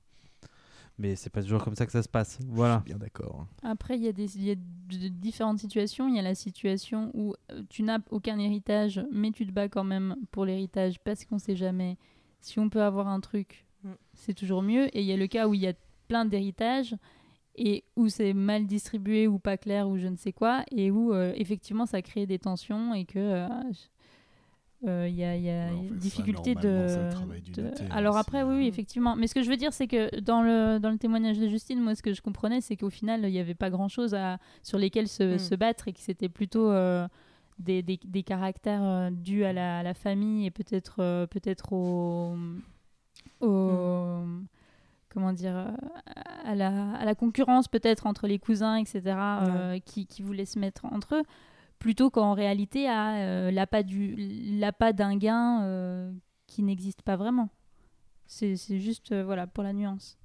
Mais 0.98 1.14
c'est 1.14 1.30
pas 1.30 1.42
toujours 1.42 1.62
comme 1.62 1.76
ça 1.76 1.86
que 1.86 1.92
ça 1.92 2.02
se 2.02 2.08
passe. 2.08 2.38
Voilà. 2.48 2.82
Bien 2.84 2.96
d'accord. 2.98 3.40
hein. 3.42 3.68
Après, 3.70 3.96
il 3.96 4.02
y, 4.04 4.08
a 4.08 4.12
des- 4.12 4.36
il 4.36 4.44
y 4.44 4.50
a 4.50 4.54
de- 4.56 5.08
différentes 5.08 5.58
situations. 5.60 6.08
Il 6.08 6.16
y 6.16 6.18
a 6.18 6.22
la 6.22 6.34
situation 6.34 7.10
où 7.14 7.34
euh, 7.52 7.62
tu 7.68 7.82
n'as 7.84 7.98
aucun 8.10 8.38
héritage, 8.38 9.00
mais 9.12 9.30
tu 9.30 9.46
te 9.46 9.52
bats 9.52 9.68
quand 9.68 9.84
même 9.84 10.16
pour 10.32 10.44
l'héritage 10.44 10.98
parce 11.00 11.24
qu'on 11.24 11.38
sait 11.38 11.54
jamais 11.56 11.96
si 12.40 12.58
on 12.58 12.68
peut 12.68 12.82
avoir 12.82 13.06
un 13.08 13.20
truc. 13.20 13.64
Mm. 13.84 13.90
C'est 14.14 14.34
toujours 14.34 14.62
mieux. 14.62 14.86
Et 14.96 15.00
il 15.02 15.06
y 15.06 15.12
a 15.12 15.16
le 15.16 15.28
cas 15.28 15.46
où 15.46 15.54
il 15.54 15.60
y 15.60 15.68
a 15.68 15.74
plein 16.08 16.24
d'héritages 16.24 16.96
et 17.54 17.84
où 17.96 18.08
c'est 18.08 18.32
mal 18.34 18.66
distribué 18.66 19.26
ou 19.28 19.38
pas 19.38 19.56
clair 19.56 19.88
ou 19.88 19.98
je 19.98 20.06
ne 20.08 20.16
sais 20.16 20.32
quoi 20.32 20.64
et 20.70 20.90
où 20.90 21.12
euh, 21.12 21.32
effectivement 21.36 21.86
ça 21.86 22.02
crée 22.02 22.24
des 22.26 22.38
tensions 22.38 22.94
et 22.94 23.04
que 23.04 23.18
euh, 23.18 23.48
euh, 24.86 25.06
il 25.08 25.16
y 25.16 25.24
a, 25.24 25.36
y 25.36 25.50
a 25.50 25.72
Ouais, 25.72 25.88
ça, 25.88 25.94
difficulté 25.96 26.54
de, 26.54 26.60
notaire, 27.62 27.88
Alors 27.90 28.16
après, 28.16 28.42
oui, 28.44 28.54
oui, 28.58 28.64
euh, 28.64 28.68
effectivement. 28.68 29.16
Mais 29.16 29.26
ce 29.26 29.34
que 29.34 29.42
je 29.42 29.50
veux 29.50 29.56
dire, 29.56 29.72
c'est 29.72 29.88
que 29.88 30.20
dans 30.20 30.42
le, 30.42 30.78
dans 30.78 30.90
le 30.90 30.98
témoignage 30.98 31.38
de 31.38 31.48
Justine, 31.48 31.80
moi, 31.80 31.94
ce 31.96 32.02
que 32.02 32.12
je 32.14 32.22
comprenais, 32.22 32.60
c'est 32.60 32.76
qu'au 32.76 32.90
final, 32.90 33.24
il 33.24 33.32
n'y 33.32 33.40
avait 33.40 33.54
pas 33.56 33.70
grand-chose 33.70 34.14
à- 34.14 34.38
sur 34.62 34.78
lesquels 34.78 35.08
se, 35.08 35.34
Mm. 35.34 35.38
se 35.38 35.54
battre 35.56 35.88
et 35.88 35.92
que 35.92 36.00
c'était 36.00 36.28
plutôt 36.28 36.70
euh, 36.70 37.08
des, 37.58 37.82
des, 37.82 37.98
des 38.04 38.22
caractères 38.22 38.82
euh, 38.84 39.10
dus 39.10 39.44
à 39.44 39.52
la, 39.52 39.78
à 39.80 39.82
la 39.82 39.94
famille 39.94 40.46
et 40.46 40.50
peut-être 40.52 40.96
euh, 41.00 41.26
peut-être 41.26 41.72
au, 41.72 42.36
au- 43.40 44.22
comment 45.08 45.32
dire 45.32 45.56
euh, 45.56 45.66
à 46.44 46.54
la, 46.54 46.92
à 46.92 47.04
la 47.04 47.14
concurrence 47.14 47.66
peut-être 47.68 48.06
entre 48.06 48.26
les 48.26 48.38
cousins, 48.38 48.76
etc. 48.76 49.02
euh, 49.48 49.78
qui, 49.84 50.06
qui 50.06 50.22
voulaient 50.22 50.44
se 50.44 50.58
mettre 50.58 50.84
entre 50.86 51.16
eux 51.16 51.22
plutôt 51.78 52.10
qu'en 52.10 52.34
réalité 52.34 52.88
à 52.88 53.16
euh, 53.18 53.50
l'appât 53.50 53.82
du 53.82 54.60
d'un 54.94 55.16
gain 55.16 55.62
euh, 55.62 56.12
qui 56.46 56.62
n'existe 56.62 57.02
pas 57.02 57.16
vraiment. 57.16 57.50
C'est 58.26 58.56
c'est 58.56 58.78
juste 58.78 59.12
euh, 59.12 59.24
voilà 59.24 59.46
pour 59.46 59.62
la 59.64 59.72
nuance. 59.72 60.18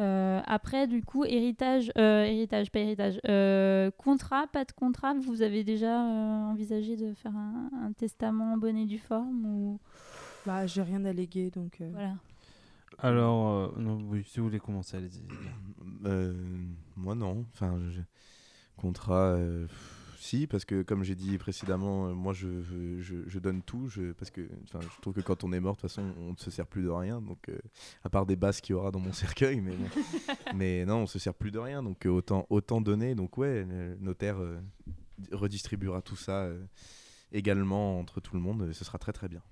Euh, 0.00 0.40
après, 0.46 0.86
du 0.88 1.02
coup, 1.02 1.24
héritage, 1.24 1.92
euh, 1.98 2.24
héritage, 2.24 2.70
pas 2.72 2.80
héritage, 2.80 3.20
euh, 3.28 3.90
contrat, 3.90 4.46
pas 4.46 4.64
de 4.64 4.72
contrat. 4.72 5.14
Vous 5.14 5.42
avez 5.42 5.64
déjà 5.64 6.02
euh, 6.02 6.50
envisagé 6.50 6.96
de 6.96 7.12
faire 7.12 7.36
un, 7.36 7.68
un 7.74 7.92
testament 7.92 8.54
en 8.54 8.56
bonne 8.56 8.78
et 8.78 8.86
due 8.86 8.98
forme 8.98 9.44
ou? 9.44 9.80
Bah, 10.46 10.66
j'ai 10.66 10.82
rien 10.82 11.04
à 11.04 11.12
léguer, 11.12 11.50
donc. 11.50 11.80
euh, 11.80 11.90
voilà. 11.92 12.14
Alors, 12.98 13.48
euh, 13.48 13.72
non, 13.76 14.00
oui, 14.08 14.24
si 14.26 14.40
vous 14.40 14.46
voulez 14.46 14.58
commencer, 14.58 14.96
allez-y. 14.96 15.22
Euh, 16.06 16.34
moi 16.96 17.14
non. 17.14 17.44
Enfin, 17.52 17.78
je- 17.90 18.00
contrat. 18.76 19.34
euh, 19.34 19.66
si, 20.22 20.46
parce 20.46 20.64
que 20.64 20.82
comme 20.82 21.02
j'ai 21.02 21.16
dit 21.16 21.36
précédemment, 21.36 22.06
euh, 22.06 22.14
moi 22.14 22.32
je, 22.32 22.62
je, 22.62 23.24
je 23.26 23.38
donne 23.40 23.60
tout. 23.60 23.88
Je, 23.88 24.12
parce 24.12 24.30
que 24.30 24.42
je 24.42 25.00
trouve 25.00 25.14
que 25.14 25.20
quand 25.20 25.42
on 25.42 25.52
est 25.52 25.58
mort, 25.58 25.74
de 25.74 25.80
toute 25.80 25.90
façon, 25.90 26.14
on 26.16 26.32
ne 26.32 26.36
se 26.36 26.50
sert 26.50 26.66
plus 26.66 26.82
de 26.84 26.90
rien. 26.90 27.20
Donc, 27.20 27.48
euh, 27.48 27.58
à 28.04 28.08
part 28.08 28.24
des 28.24 28.36
basses 28.36 28.60
qu'il 28.60 28.74
y 28.74 28.76
aura 28.76 28.92
dans 28.92 29.00
mon 29.00 29.12
cercueil, 29.12 29.60
mais, 29.60 29.72
bon. 29.72 29.88
mais 30.54 30.84
non, 30.84 30.98
on 30.98 31.06
se 31.06 31.18
sert 31.18 31.34
plus 31.34 31.50
de 31.50 31.58
rien. 31.58 31.82
Donc, 31.82 32.06
euh, 32.06 32.10
autant, 32.10 32.46
autant 32.50 32.80
donner. 32.80 33.16
Donc, 33.16 33.36
ouais, 33.36 33.64
le 33.64 33.96
notaire 33.96 34.38
redistribuera 35.32 36.02
tout 36.02 36.16
ça 36.16 36.48
également 37.32 37.98
entre 37.98 38.20
tout 38.20 38.36
le 38.36 38.42
monde. 38.42 38.68
et 38.70 38.74
ce 38.74 38.84
sera 38.84 38.98
très 38.98 39.12
très 39.12 39.28
bien. 39.28 39.42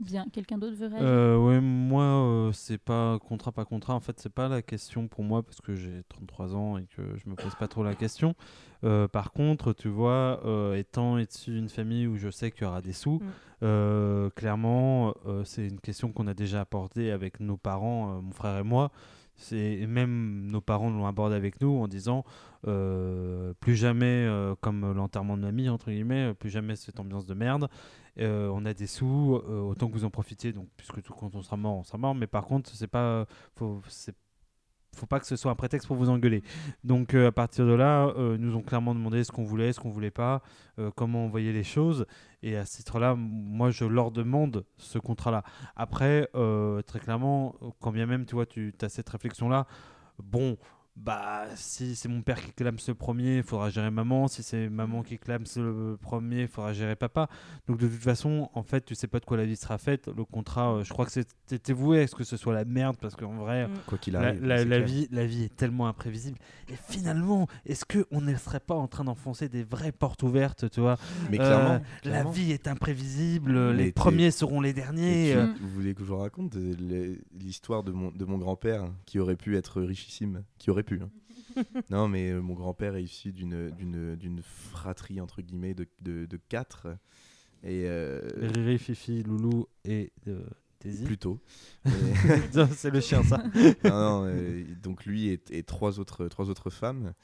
Bien, 0.00 0.26
quelqu'un 0.32 0.58
d'autre 0.58 0.76
veut 0.76 0.88
réagir? 0.88 1.06
Euh, 1.06 1.36
ouais, 1.38 1.60
moi, 1.60 2.02
euh, 2.02 2.52
c'est 2.52 2.78
pas 2.78 3.18
contrat, 3.20 3.52
pas 3.52 3.64
contrat. 3.64 3.94
En 3.94 4.00
fait, 4.00 4.18
c'est 4.18 4.32
pas 4.32 4.48
la 4.48 4.60
question 4.60 5.06
pour 5.06 5.22
moi 5.22 5.42
parce 5.44 5.60
que 5.60 5.76
j'ai 5.76 6.02
33 6.08 6.56
ans 6.56 6.78
et 6.78 6.86
que 6.96 7.02
je 7.16 7.30
me 7.30 7.36
pose 7.36 7.54
pas 7.54 7.68
trop 7.68 7.84
la 7.84 7.94
question. 7.94 8.34
Euh, 8.82 9.06
par 9.06 9.30
contre, 9.32 9.72
tu 9.72 9.88
vois, 9.88 10.40
euh, 10.44 10.74
étant 10.74 11.16
issu 11.18 11.52
d'une 11.52 11.68
famille 11.68 12.08
où 12.08 12.16
je 12.16 12.28
sais 12.28 12.50
qu'il 12.50 12.64
y 12.64 12.66
aura 12.66 12.82
des 12.82 12.92
sous, 12.92 13.20
Mm. 13.20 13.26
euh, 13.62 14.30
clairement, 14.30 15.14
euh, 15.26 15.44
c'est 15.44 15.68
une 15.68 15.80
question 15.80 16.10
qu'on 16.12 16.26
a 16.26 16.34
déjà 16.34 16.62
abordée 16.62 17.10
avec 17.12 17.38
nos 17.38 17.56
parents, 17.56 18.16
euh, 18.16 18.20
mon 18.20 18.32
frère 18.32 18.58
et 18.58 18.64
moi. 18.64 18.90
C'est 19.36 19.56
et 19.56 19.86
même 19.88 20.46
nos 20.50 20.60
parents 20.60 20.90
l'ont 20.90 21.06
abordé 21.06 21.34
avec 21.34 21.60
nous 21.60 21.76
en 21.80 21.88
disant 21.88 22.24
euh, 22.68 23.52
plus 23.58 23.74
jamais 23.74 24.06
euh, 24.06 24.54
comme 24.60 24.92
l'enterrement 24.92 25.36
de 25.36 25.42
mamie 25.42 25.68
entre 25.68 25.90
guillemets, 25.90 26.34
plus 26.34 26.50
jamais 26.50 26.76
cette 26.76 27.00
ambiance 27.00 27.26
de 27.26 27.34
merde. 27.34 27.68
Euh, 28.20 28.48
on 28.52 28.64
a 28.64 28.74
des 28.74 28.86
sous, 28.86 29.40
euh, 29.48 29.60
autant 29.60 29.88
que 29.88 29.92
vous 29.92 30.04
en 30.04 30.10
profitiez. 30.10 30.52
Donc 30.52 30.68
puisque 30.76 31.02
tout, 31.02 31.12
quand 31.12 31.34
on 31.34 31.42
sera 31.42 31.56
mort, 31.56 31.76
on 31.76 31.84
sera 31.84 31.98
mort. 31.98 32.14
Mais 32.14 32.26
par 32.26 32.46
contre, 32.46 32.70
c'est 32.70 32.86
pas, 32.86 33.26
faut, 33.56 33.80
faut 34.94 35.06
pas 35.06 35.18
que 35.18 35.26
ce 35.26 35.36
soit 35.36 35.50
un 35.50 35.56
prétexte 35.56 35.86
pour 35.88 35.96
vous 35.96 36.10
engueuler. 36.10 36.42
Donc 36.84 37.14
euh, 37.14 37.28
à 37.28 37.32
partir 37.32 37.66
de 37.66 37.72
là, 37.72 38.12
nous 38.38 38.56
ont 38.56 38.62
clairement 38.62 38.94
demandé 38.94 39.24
ce 39.24 39.32
qu'on 39.32 39.44
voulait, 39.44 39.72
ce 39.72 39.80
qu'on 39.80 39.90
voulait 39.90 40.10
pas, 40.10 40.42
comment 40.94 41.24
on 41.24 41.28
voyait 41.28 41.52
les 41.52 41.64
choses. 41.64 42.06
Et 42.42 42.56
à 42.56 42.64
ce 42.64 42.76
titre-là, 42.76 43.14
moi 43.16 43.70
je 43.70 43.84
leur 43.84 44.10
demande 44.10 44.64
ce 44.76 44.98
contrat-là. 44.98 45.42
Après, 45.76 46.28
très 46.86 47.00
clairement, 47.00 47.56
quand 47.80 47.90
bien 47.90 48.06
même 48.06 48.26
tu 48.26 48.34
vois, 48.34 48.46
tu 48.46 48.72
as 48.80 48.88
cette 48.88 49.08
réflexion-là, 49.08 49.66
bon. 50.22 50.56
Bah 50.96 51.46
si 51.56 51.96
c'est 51.96 52.08
mon 52.08 52.22
père 52.22 52.40
qui 52.40 52.52
clame 52.52 52.78
ce 52.78 52.92
premier, 52.92 53.38
il 53.38 53.42
faudra 53.42 53.68
gérer 53.68 53.90
maman. 53.90 54.28
Si 54.28 54.42
c'est 54.44 54.68
maman 54.68 55.02
qui 55.02 55.18
clame 55.18 55.44
ce 55.44 55.96
premier, 55.96 56.42
il 56.42 56.48
faudra 56.48 56.72
gérer 56.72 56.94
papa. 56.94 57.28
Donc 57.66 57.78
de 57.78 57.88
toute 57.88 58.00
façon, 58.00 58.48
en 58.54 58.62
fait, 58.62 58.84
tu 58.84 58.94
sais 58.94 59.08
pas 59.08 59.18
de 59.18 59.24
quoi 59.24 59.36
la 59.36 59.44
vie 59.44 59.56
sera 59.56 59.76
faite. 59.78 60.08
Le 60.16 60.24
contrat, 60.24 60.72
euh, 60.74 60.84
je 60.84 60.90
crois 60.92 61.04
que 61.04 61.10
c'était 61.10 61.72
voué 61.72 62.02
à 62.02 62.06
ce 62.06 62.14
que 62.14 62.22
ce 62.22 62.36
soit 62.36 62.54
la 62.54 62.64
merde 62.64 62.96
parce 63.00 63.16
qu'en 63.16 63.34
vrai, 63.34 63.66
Mm. 63.66 63.70
Quoi 63.86 63.98
qu'il 63.98 64.12
la, 64.12 64.20
arrive. 64.20 64.44
la- 64.44 64.64
la 64.64 64.80
vie, 64.80 65.08
la 65.10 65.26
vie 65.26 65.44
est 65.44 65.56
tellement 65.56 65.88
imprévisible. 65.88 66.38
Et 66.68 66.74
finalement, 66.76 67.48
est-ce 67.66 67.84
que 67.84 68.06
on 68.12 68.20
ne 68.20 68.34
serait 68.36 68.60
pas 68.60 68.74
en 68.74 68.86
train 68.86 69.04
d'enfoncer 69.04 69.48
des 69.48 69.64
vraies 69.64 69.92
portes 69.92 70.22
ouvertes, 70.22 70.70
tu 70.70 70.80
vois? 70.80 70.96
Mais 71.30 71.40
Euh, 71.40 71.44
clairement. 71.44 71.72
La 72.04 72.10
clairement. 72.10 72.30
vie 72.30 72.52
est 72.52 72.68
imprévisible. 72.68 73.52
Mais 73.52 73.84
les 73.84 73.92
premiers 73.92 74.30
seront 74.30 74.60
les 74.60 74.72
derniers. 74.72 75.32
tu- 75.32 75.38
euh. 75.38 75.46
Vous 75.60 75.68
voulez 75.70 75.92
que 75.94 76.00
je 76.00 76.06
vous 76.06 76.18
raconte 76.18 76.54
euh, 76.56 77.16
l'histoire 77.38 77.82
de 77.82 77.90
mon, 77.90 78.12
de 78.12 78.24
mon 78.24 78.38
grand-père 78.38 78.84
qui 79.06 79.18
aurait 79.18 79.36
pu 79.36 79.56
être 79.56 79.82
richissime 79.82 80.44
Qui 80.58 80.70
aurait 80.70 80.83
pu. 80.84 81.00
hein. 81.02 81.10
non, 81.90 82.08
mais 82.08 82.30
euh, 82.30 82.40
mon 82.40 82.54
grand-père 82.54 82.96
est 82.96 83.02
issu 83.04 83.32
d'une- 83.32 83.70
d'une 83.70 84.16
d'une 84.16 84.40
fratrie, 84.42 85.20
entre 85.20 85.42
guillemets, 85.42 85.74
de, 85.74 85.86
de, 86.02 86.26
de 86.26 86.36
quatre. 86.48 86.88
Et 87.62 87.84
euh, 87.86 88.20
Riri, 88.36 88.78
Fifi, 88.78 89.22
Loulou 89.22 89.66
et 89.84 90.12
euh, 90.28 90.44
Daisy. 90.80 91.04
plutôt. 91.04 91.40
C'est 92.76 92.90
le 92.90 93.00
chien, 93.00 93.22
ça. 93.22 93.42
non, 93.84 93.90
non, 93.90 94.24
euh, 94.26 94.64
donc 94.82 95.04
lui 95.06 95.28
et, 95.28 95.40
et 95.50 95.62
trois, 95.62 95.98
autres, 96.00 96.28
trois 96.28 96.50
autres 96.50 96.70
femmes. 96.70 97.14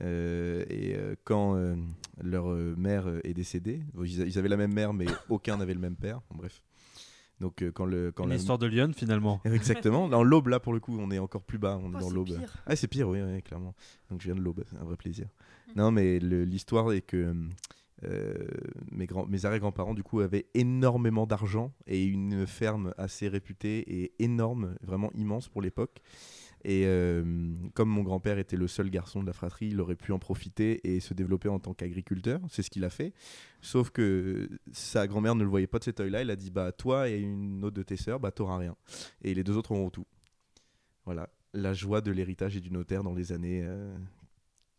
Euh, 0.00 0.64
et 0.70 0.94
euh, 0.96 1.14
quand 1.24 1.54
euh, 1.56 1.76
leur 2.22 2.50
euh, 2.50 2.74
mère 2.78 3.06
est 3.24 3.34
décédée, 3.34 3.82
bon, 3.92 4.04
ils, 4.04 4.22
a- 4.22 4.24
ils 4.24 4.38
avaient 4.38 4.48
la 4.48 4.56
même 4.56 4.72
mère, 4.72 4.94
mais 4.94 5.04
aucun 5.28 5.58
n'avait 5.58 5.74
le 5.74 5.80
même 5.80 5.96
père. 5.96 6.20
Bon, 6.30 6.36
bref. 6.38 6.62
Donc 7.42 7.60
euh, 7.62 7.70
quand 7.72 7.84
le 7.84 8.10
quand 8.12 8.24
Une 8.24 8.30
la- 8.30 8.36
histoire 8.36 8.56
de 8.58 8.66
Lyon, 8.66 8.92
finalement. 8.96 9.40
Exactement. 9.44 10.08
Dans 10.08 10.22
l'aube, 10.22 10.46
là, 10.48 10.60
pour 10.60 10.72
le 10.72 10.80
coup, 10.80 10.96
on 10.98 11.10
est 11.10 11.18
encore 11.18 11.42
plus 11.42 11.58
bas. 11.58 11.78
On 11.82 11.92
est 11.92 11.96
Oh, 11.96 12.00
dans 12.00 12.08
c'est 12.08 12.14
l'aube. 12.14 12.26
pire. 12.38 12.62
Ah, 12.66 12.76
c'est 12.76 12.86
pire, 12.88 13.08
oui, 13.08 13.20
oui, 13.20 13.42
clairement. 13.42 13.74
Donc 14.10 14.20
je 14.22 14.26
viens 14.26 14.34
de 14.36 14.40
l'aube, 14.40 14.64
c'est 14.70 14.76
un 14.78 14.84
vrai 14.84 14.96
plaisir. 14.96 15.26
Non, 15.76 15.90
mais 15.90 16.18
l'histoire 16.20 16.92
est 16.92 17.00
que 17.02 17.34
euh, 18.04 18.34
mes, 18.90 19.06
grands, 19.06 19.26
mes 19.26 19.44
arrière-grands-parents, 19.44 19.94
du 19.94 20.02
coup, 20.02 20.20
avaient 20.20 20.46
énormément 20.54 21.26
d'argent 21.26 21.72
et 21.86 22.04
une 22.04 22.46
ferme 22.46 22.94
assez 22.98 23.28
réputée 23.28 23.78
et 24.02 24.12
énorme, 24.18 24.74
vraiment 24.82 25.10
immense 25.14 25.48
pour 25.48 25.62
l'époque. 25.62 26.00
Et 26.64 26.84
euh, 26.86 27.22
comme 27.74 27.88
mon 27.88 28.02
grand-père 28.02 28.38
était 28.38 28.56
le 28.56 28.68
seul 28.68 28.88
garçon 28.90 29.20
de 29.20 29.26
la 29.26 29.32
fratrie, 29.32 29.68
il 29.68 29.80
aurait 29.80 29.96
pu 29.96 30.12
en 30.12 30.18
profiter 30.18 30.94
et 30.94 31.00
se 31.00 31.12
développer 31.14 31.48
en 31.48 31.58
tant 31.58 31.74
qu'agriculteur. 31.74 32.40
C'est 32.48 32.62
ce 32.62 32.70
qu'il 32.70 32.84
a 32.84 32.90
fait. 32.90 33.12
Sauf 33.60 33.90
que 33.90 34.48
sa 34.72 35.06
grand-mère 35.06 35.34
ne 35.34 35.42
le 35.42 35.50
voyait 35.50 35.66
pas 35.66 35.78
de 35.78 35.84
cet 35.84 36.00
œil-là. 36.00 36.20
Elle 36.20 36.30
a 36.30 36.36
dit 36.36 36.50
Bah, 36.50 36.72
toi 36.72 37.08
et 37.08 37.18
une 37.18 37.64
autre 37.64 37.76
de 37.76 37.82
tes 37.82 37.96
sœurs, 37.96 38.20
bah, 38.20 38.30
t'auras 38.30 38.58
rien. 38.58 38.76
Et 39.22 39.34
les 39.34 39.42
deux 39.42 39.56
autres 39.56 39.72
auront 39.72 39.90
tout. 39.90 40.06
Voilà. 41.04 41.28
La 41.54 41.74
joie 41.74 42.00
de 42.00 42.10
l'héritage 42.10 42.56
et 42.56 42.60
du 42.60 42.70
notaire 42.70 43.02
dans 43.02 43.14
les 43.14 43.32
années 43.32 43.62
euh, 43.64 43.94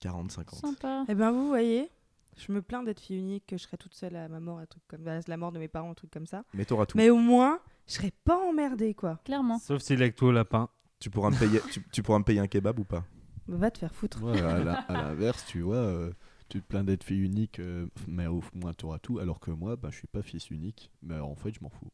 40-50. 0.02 0.56
Sympa. 0.56 1.06
Eh 1.08 1.16
ben 1.16 1.32
vous 1.32 1.48
voyez, 1.48 1.90
je 2.38 2.52
me 2.52 2.62
plains 2.62 2.84
d'être 2.84 3.00
fille 3.00 3.18
unique, 3.20 3.46
que 3.46 3.58
je 3.58 3.64
serais 3.64 3.78
toute 3.78 3.94
seule 3.94 4.16
à 4.16 4.28
ma 4.28 4.40
mort, 4.40 4.60
un 4.60 4.66
truc 4.66 4.84
comme 4.88 5.08
à 5.08 5.20
la 5.28 5.38
mort 5.38 5.52
de 5.52 5.60
mes 5.60 5.68
parents, 5.68 5.92
un 5.92 5.94
truc 5.94 6.12
comme 6.12 6.28
ça. 6.28 6.44
Mais 6.54 6.66
t'auras 6.66 6.86
tout. 6.86 6.98
Mais 6.98 7.10
au 7.10 7.18
moins, 7.18 7.60
je 7.88 7.94
serais 7.94 8.12
pas 8.24 8.38
emmerdée 8.38 8.94
quoi. 8.94 9.20
Clairement. 9.26 9.60
Sauf 9.60 9.82
s'il 9.82 10.00
est 10.02 10.06
avec 10.06 10.16
toi 10.16 10.30
au 10.30 10.32
lapin. 10.32 10.70
Tu, 11.04 11.10
pourras 11.10 11.32
me 11.32 11.38
payer, 11.38 11.60
tu, 11.70 11.84
tu 11.92 12.02
pourras 12.02 12.20
me 12.20 12.24
payer 12.24 12.40
un 12.40 12.48
kebab 12.48 12.80
ou 12.80 12.86
pas 12.86 13.04
Bah, 13.46 13.58
Va 13.58 13.72
te 13.72 13.80
faire 13.80 13.94
foutre. 13.94 14.24
Ouais, 14.24 14.40
à 14.40 14.84
l'inverse, 14.94 15.44
tu 15.46 15.60
vois, 15.60 15.76
euh, 15.76 16.14
tu 16.48 16.62
te 16.62 16.66
plains 16.66 16.86
d'être 16.86 17.04
fille 17.04 17.20
unique, 17.20 17.60
euh, 17.60 17.88
mais 18.08 18.28
au 18.28 18.42
moins 18.56 18.72
t'auras 18.74 19.00
tout, 19.00 19.20
alors 19.20 19.42
que 19.42 19.52
moi, 19.52 19.76
bah, 19.76 19.90
je 19.92 19.98
suis 19.98 20.08
pas 20.08 20.22
fils 20.22 20.50
unique, 20.50 20.94
mais 21.02 21.20
en 21.20 21.36
fait, 21.36 21.52
je 21.52 21.60
m'en 21.62 21.68
fous. 21.68 21.90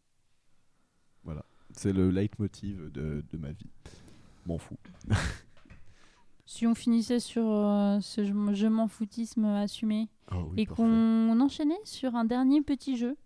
Voilà. 1.24 1.44
C'est 1.72 1.92
le 1.92 2.12
leitmotiv 2.12 2.92
de, 2.92 3.26
de 3.28 3.38
ma 3.40 3.52
vie. 3.52 3.72
M'en 4.46 4.60
fous. 4.60 4.78
Si 6.46 6.66
on 6.66 6.74
finissait 6.74 7.20
sur 7.20 7.44
euh, 7.48 8.00
ce 8.02 8.26
je, 8.26 8.68
m'en 8.68 8.88
foutisme 8.88 9.46
assumé 9.46 10.10
oui, 10.32 10.40
et 10.58 10.66
qu'on 10.66 11.40
enchaînait 11.40 11.78
sur 11.84 12.16
un 12.16 12.26
dernier 12.26 12.64
petit 12.64 12.98
jeu, 12.98 13.18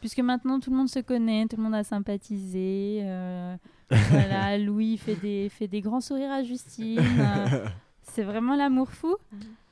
puisque 0.00 0.18
maintenant 0.18 0.58
tout 0.58 0.70
le 0.70 0.76
monde 0.76 0.88
se 0.88 0.98
connaît, 0.98 1.46
tout 1.46 1.56
le 1.56 1.62
monde 1.62 1.76
a 1.76 1.84
sympathisé. 1.84 3.02
euh, 3.02 3.56
voilà, 3.90 4.58
Louis 4.58 4.96
fait 4.98 5.14
des, 5.16 5.48
fait 5.48 5.68
des 5.68 5.80
grands 5.80 6.00
sourires 6.00 6.30
à 6.32 6.42
Justine. 6.42 6.98
euh, 7.00 7.66
c'est 8.02 8.22
vraiment 8.24 8.56
l'amour 8.56 8.90
fou. 8.90 9.16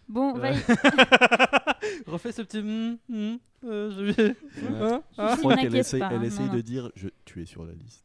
Bon, 0.09 0.33
on 0.35 0.39
va 0.39 0.53
y- 0.53 0.57
Refais 2.07 2.33
ce 2.33 2.43
petit. 2.43 2.59
hum, 2.59 2.99
hum, 3.11 3.39
euh, 3.65 3.91
je 3.91 4.23
Ouais. 4.23 4.35
Hein 4.81 5.03
Je 5.17 5.23
Justine 5.23 5.39
crois 5.39 5.55
qu'elle 5.57 5.65
n'inquiète 5.65 5.75
essaye, 5.81 6.01
pas, 6.01 6.11
elle 6.13 6.19
hein, 6.19 6.23
essaye 6.23 6.47
non, 6.47 6.53
de 6.53 6.57
non. 6.59 6.63
dire 6.63 6.91
je, 6.95 7.09
tu 7.25 7.43
es 7.43 7.47
sur 7.47 7.65
la 7.65 7.73
liste. 7.73 8.05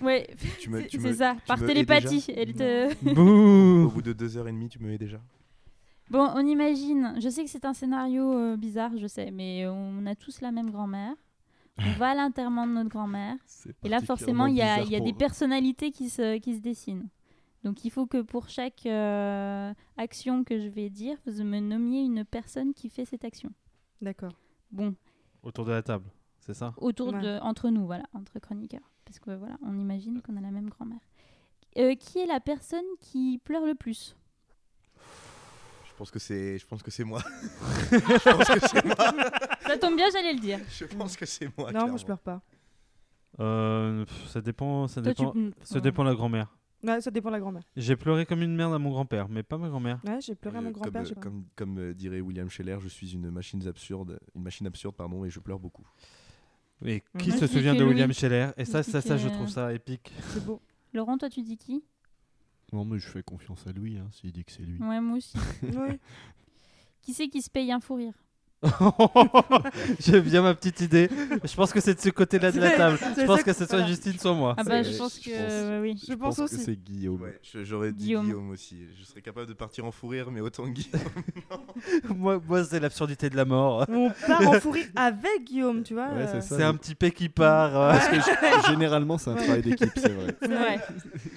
Ouais, 0.00 0.28
Tu 0.60 0.70
me- 0.70 0.80
c'est 0.82 0.86
tu 0.86 1.00
c'est 1.00 1.08
me- 1.08 1.14
ça, 1.14 1.34
tu 1.40 1.46
par 1.46 1.62
hais 1.62 1.66
télépathie. 1.66 2.24
Elle 2.36 2.52
te... 2.54 3.84
Au 3.84 3.88
bout 3.90 4.02
de 4.02 4.12
deux 4.12 4.36
heures 4.36 4.46
et 4.48 4.52
demie, 4.52 4.68
tu 4.68 4.78
me 4.78 4.88
mets 4.88 4.98
déjà 4.98 5.18
Bon, 6.10 6.28
on 6.34 6.44
imagine, 6.46 7.14
je 7.20 7.28
sais 7.28 7.44
que 7.44 7.50
c'est 7.50 7.64
un 7.64 7.72
scénario 7.74 8.32
euh, 8.32 8.56
bizarre, 8.56 8.90
je 9.00 9.06
sais, 9.06 9.30
mais 9.30 9.66
on 9.68 10.06
a 10.06 10.14
tous 10.16 10.40
la 10.40 10.50
même 10.50 10.70
grand-mère. 10.70 11.14
On 11.86 11.92
va 11.98 12.10
à 12.10 12.14
l'enterrement 12.14 12.66
de 12.66 12.72
notre 12.72 12.90
grand-mère. 12.90 13.36
Et 13.84 13.88
là, 13.88 14.00
forcément, 14.00 14.46
il 14.46 14.56
y 14.56 14.62
a, 14.62 14.82
y 14.82 15.00
des 15.00 15.12
personnalités 15.12 15.90
qui 15.90 16.08
se, 16.10 16.38
qui 16.38 16.54
se 16.54 16.60
dessinent. 16.60 17.08
Donc, 17.64 17.84
il 17.84 17.90
faut 17.90 18.06
que 18.06 18.22
pour 18.22 18.48
chaque 18.48 18.86
euh, 18.86 19.72
action 19.96 20.44
que 20.44 20.58
je 20.58 20.68
vais 20.68 20.88
dire, 20.90 21.16
vous 21.26 21.42
me 21.44 21.60
nommiez 21.60 22.00
une 22.02 22.24
personne 22.24 22.72
qui 22.74 22.88
fait 22.88 23.04
cette 23.04 23.24
action. 23.24 23.50
D'accord. 24.00 24.32
Bon, 24.70 24.94
Autour 25.42 25.64
de 25.66 25.72
la 25.72 25.82
table, 25.82 26.04
c'est 26.38 26.54
ça? 26.54 26.74
Autour 26.78 27.12
Ouais. 27.14 27.20
de, 27.20 27.38
entre 27.42 27.68
nous, 27.70 27.84
voilà, 27.86 28.04
entre 28.14 28.38
chroniqueurs. 28.38 28.90
Parce 29.04 29.18
que 29.18 29.30
voilà, 29.32 29.56
on 29.62 29.78
imagine 29.78 30.22
qu'on 30.22 30.36
a 30.36 30.40
la 30.40 30.50
même 30.50 30.70
grand-mère. 30.70 31.00
Euh, 31.78 31.94
qui 31.94 32.18
est 32.18 32.26
la 32.26 32.40
personne 32.40 32.84
qui 33.00 33.38
pleure 33.44 33.64
le 33.66 33.74
plus? 33.74 34.16
Pense 36.00 36.10
que 36.10 36.18
c'est, 36.18 36.58
je 36.58 36.66
pense 36.66 36.82
que 36.82 36.90
c'est 36.90 37.04
moi. 37.04 37.20
je 37.92 38.30
pense 38.32 38.48
que 38.48 38.68
c'est 38.68 38.84
moi. 38.86 38.96
Ça 39.66 39.76
tombe 39.76 39.96
bien, 39.96 40.06
j'allais 40.10 40.32
le 40.32 40.40
dire. 40.40 40.58
Je 40.70 40.86
pense 40.86 41.14
que 41.16 41.26
c'est 41.26 41.50
moi. 41.58 41.70
non, 41.72 41.88
moi 41.88 41.96
je 41.98 42.04
pleure 42.06 42.18
pas. 42.18 42.40
Euh, 43.38 44.04
pff, 44.06 44.28
Ça 44.28 44.40
dépend, 44.40 44.88
ça 44.88 45.02
Toi, 45.02 45.12
dépend, 45.12 45.34
ça 45.62 45.80
dépend 45.80 46.04
de 46.04 46.08
la 46.08 46.14
grand-mère. 46.14 46.56
Ouais, 46.82 47.00
ça 47.02 47.10
dépend 47.10 47.28
de 47.28 47.34
la 47.34 47.40
grand-mère. 47.40 47.62
J'ai 47.76 47.94
pleuré 47.96 48.24
comme 48.24 48.40
une 48.40 48.56
merde 48.56 48.72
à 48.72 48.78
mon 48.78 48.90
grand-père, 48.90 49.28
mais 49.28 49.42
pas 49.42 49.58
ma 49.58 49.68
grand-mère. 49.68 50.00
Ouais, 50.06 50.18
j'ai 50.22 50.34
pleuré 50.34 50.56
à 50.56 50.60
Euh, 50.60 50.64
mon 50.64 50.70
grand-père. 50.70 50.92
Comme, 51.02 51.04
j'ai 51.04 51.12
euh, 51.12 51.14
pas- 51.16 51.20
comme, 51.20 51.44
comme, 51.54 51.78
euh, 51.78 51.92
dirait 51.94 52.20
William 52.22 52.48
Scheller, 52.48 52.78
je 52.80 52.88
suis 52.88 53.12
une 53.12 53.30
machine 53.30 53.66
absurde, 53.68 54.18
une 54.34 54.42
machine 54.42 54.66
absurde, 54.66 54.94
pardon, 54.96 55.22
et 55.26 55.30
je 55.30 55.38
pleure 55.40 55.58
beaucoup. 55.60 55.86
Et 56.82 57.02
qui 57.18 57.32
se 57.32 57.46
souvient 57.46 57.74
de 57.74 57.84
William. 57.84 58.10
Scheller? 58.14 58.48
Et 58.56 58.64
ça, 58.64 58.80
Je 58.80 58.90
ça, 58.90 59.02
ça, 59.02 59.18
je 59.18 59.28
trouve 59.28 59.48
ça 59.48 59.72
épique. 59.74 60.10
C'est 60.30 60.42
beau. 60.44 60.62
Laurent, 60.94 61.18
toi, 61.18 61.28
tu 61.28 61.42
dis 61.42 61.58
qui? 61.58 61.84
Non, 62.72 62.84
mais 62.84 62.98
je 62.98 63.08
fais 63.08 63.22
confiance 63.22 63.66
à 63.66 63.72
lui, 63.72 63.98
hein, 63.98 64.08
s'il 64.12 64.32
dit 64.32 64.44
que 64.44 64.52
c'est 64.52 64.62
lui. 64.62 64.78
Ouais, 64.78 65.00
moi 65.00 65.16
aussi. 65.16 65.36
oui. 65.62 65.98
Qui 67.02 67.14
c'est 67.14 67.28
qui 67.28 67.42
se 67.42 67.50
paye 67.50 67.72
un 67.72 67.80
fou 67.80 67.94
rire? 67.94 68.14
J'aime 70.00 70.20
bien 70.20 70.42
ma 70.42 70.54
petite 70.54 70.80
idée. 70.82 71.08
Je 71.44 71.54
pense 71.54 71.72
que 71.72 71.80
c'est 71.80 71.94
de 71.94 72.00
ce 72.00 72.10
côté-là 72.10 72.52
de 72.52 72.60
la 72.60 72.70
table. 72.70 72.98
Je 73.16 73.24
pense 73.24 73.42
que 73.42 73.52
ce 73.52 73.64
soit. 73.66 73.86
Justine, 73.86 74.18
soit 74.18 74.34
moi. 74.34 74.54
Ah 74.58 74.64
bah, 74.64 74.82
je 74.82 74.96
pense 74.96 75.18
que 75.18 75.30
ouais, 75.30 75.80
oui. 75.80 76.02
Je 76.06 76.14
pense 76.14 76.38
aussi. 76.38 76.58
c'est 76.58 76.76
Guillaume. 76.76 77.22
Ouais, 77.22 77.40
j'aurais 77.62 77.92
dit 77.92 78.04
Guillaume. 78.04 78.24
Guillaume. 78.26 78.50
aussi. 78.50 78.76
Je 78.98 79.04
serais 79.04 79.22
capable 79.22 79.46
de 79.46 79.54
partir 79.54 79.84
en 79.86 79.90
fou 79.92 80.08
rire, 80.08 80.30
mais 80.30 80.40
autant 80.40 80.66
Guillaume. 80.66 81.00
moi, 82.16 82.40
moi 82.46 82.62
c'est 82.64 82.80
l'absurdité 82.80 83.30
de 83.30 83.36
la 83.36 83.44
mort. 83.44 83.86
On 83.88 84.10
part 84.26 84.46
en 84.48 84.52
fou 84.60 84.70
rire 84.72 84.86
avec 84.94 85.44
Guillaume, 85.46 85.82
tu 85.82 85.94
vois. 85.94 86.08
Ouais, 86.08 86.26
c'est 86.26 86.36
euh. 86.36 86.58
C'est 86.58 86.62
un 86.62 86.74
petit 86.74 86.94
P 86.94 87.10
qui 87.12 87.28
part. 87.30 87.76
euh, 87.76 87.92
Parce 87.92 88.08
que 88.08 88.16
g- 88.16 88.68
généralement, 88.68 89.16
c'est 89.18 89.30
un 89.30 89.36
travail 89.36 89.62
d'équipe, 89.62 89.90
c'est 89.96 90.12
vrai. 90.12 90.36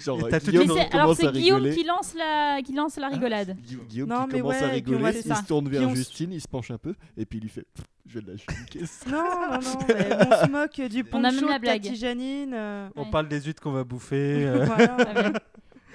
Genre, 0.03 0.17
Guillaume 0.39 0.67
c'est- 0.77 0.95
alors 0.95 1.15
c'est 1.15 1.31
Guillaume 1.31 1.69
qui 1.71 1.83
lance 1.85 2.13
la, 2.17 2.61
qui 2.61 2.73
lance 2.73 2.97
la 2.97 3.07
rigolade. 3.07 3.55
Gui- 3.65 3.79
Guillaume 3.89 4.09
Non, 4.09 4.25
qui 4.25 4.33
mais 4.33 4.39
commence 4.41 4.55
ouais, 4.55 4.63
à 4.63 4.67
rigoler, 4.69 4.97
Guillaume, 4.97 5.13
il 5.25 5.35
se 5.35 5.43
tourne 5.47 5.69
vers 5.69 5.89
Justine, 5.95 6.31
il 6.33 6.41
se 6.41 6.47
penche 6.47 6.71
un 6.71 6.77
peu, 6.77 6.93
et 7.17 7.25
puis 7.25 7.39
il 7.39 7.43
lui 7.43 7.49
fait 7.49 7.65
Je 8.05 8.19
vais 8.19 8.31
lâcher 8.31 8.45
une 8.59 8.65
caisse. 8.65 9.05
Non, 9.07 9.23
non, 9.23 9.59
non, 9.59 9.77
mais 9.87 10.09
on 10.15 10.45
se 10.45 10.49
moque 10.49 10.81
du 10.91 11.03
On 11.11 11.17
a 11.23 11.31
même 11.31 11.33
poncho 11.35 11.47
la 11.47 11.55
de 11.57 11.61
blague. 11.61 11.83
Tati 11.83 11.95
Janine. 11.95 12.53
euh, 12.53 12.89
On 12.95 13.03
Ouais. 13.03 13.11
parle 13.11 13.27
des 13.27 13.41
huîtres 13.41 13.61
qu'on 13.61 13.71
va 13.71 13.83
bouffer. 13.83 14.45
euh. 14.47 14.65
voilà. 14.65 15.13
Bien. 15.13 15.33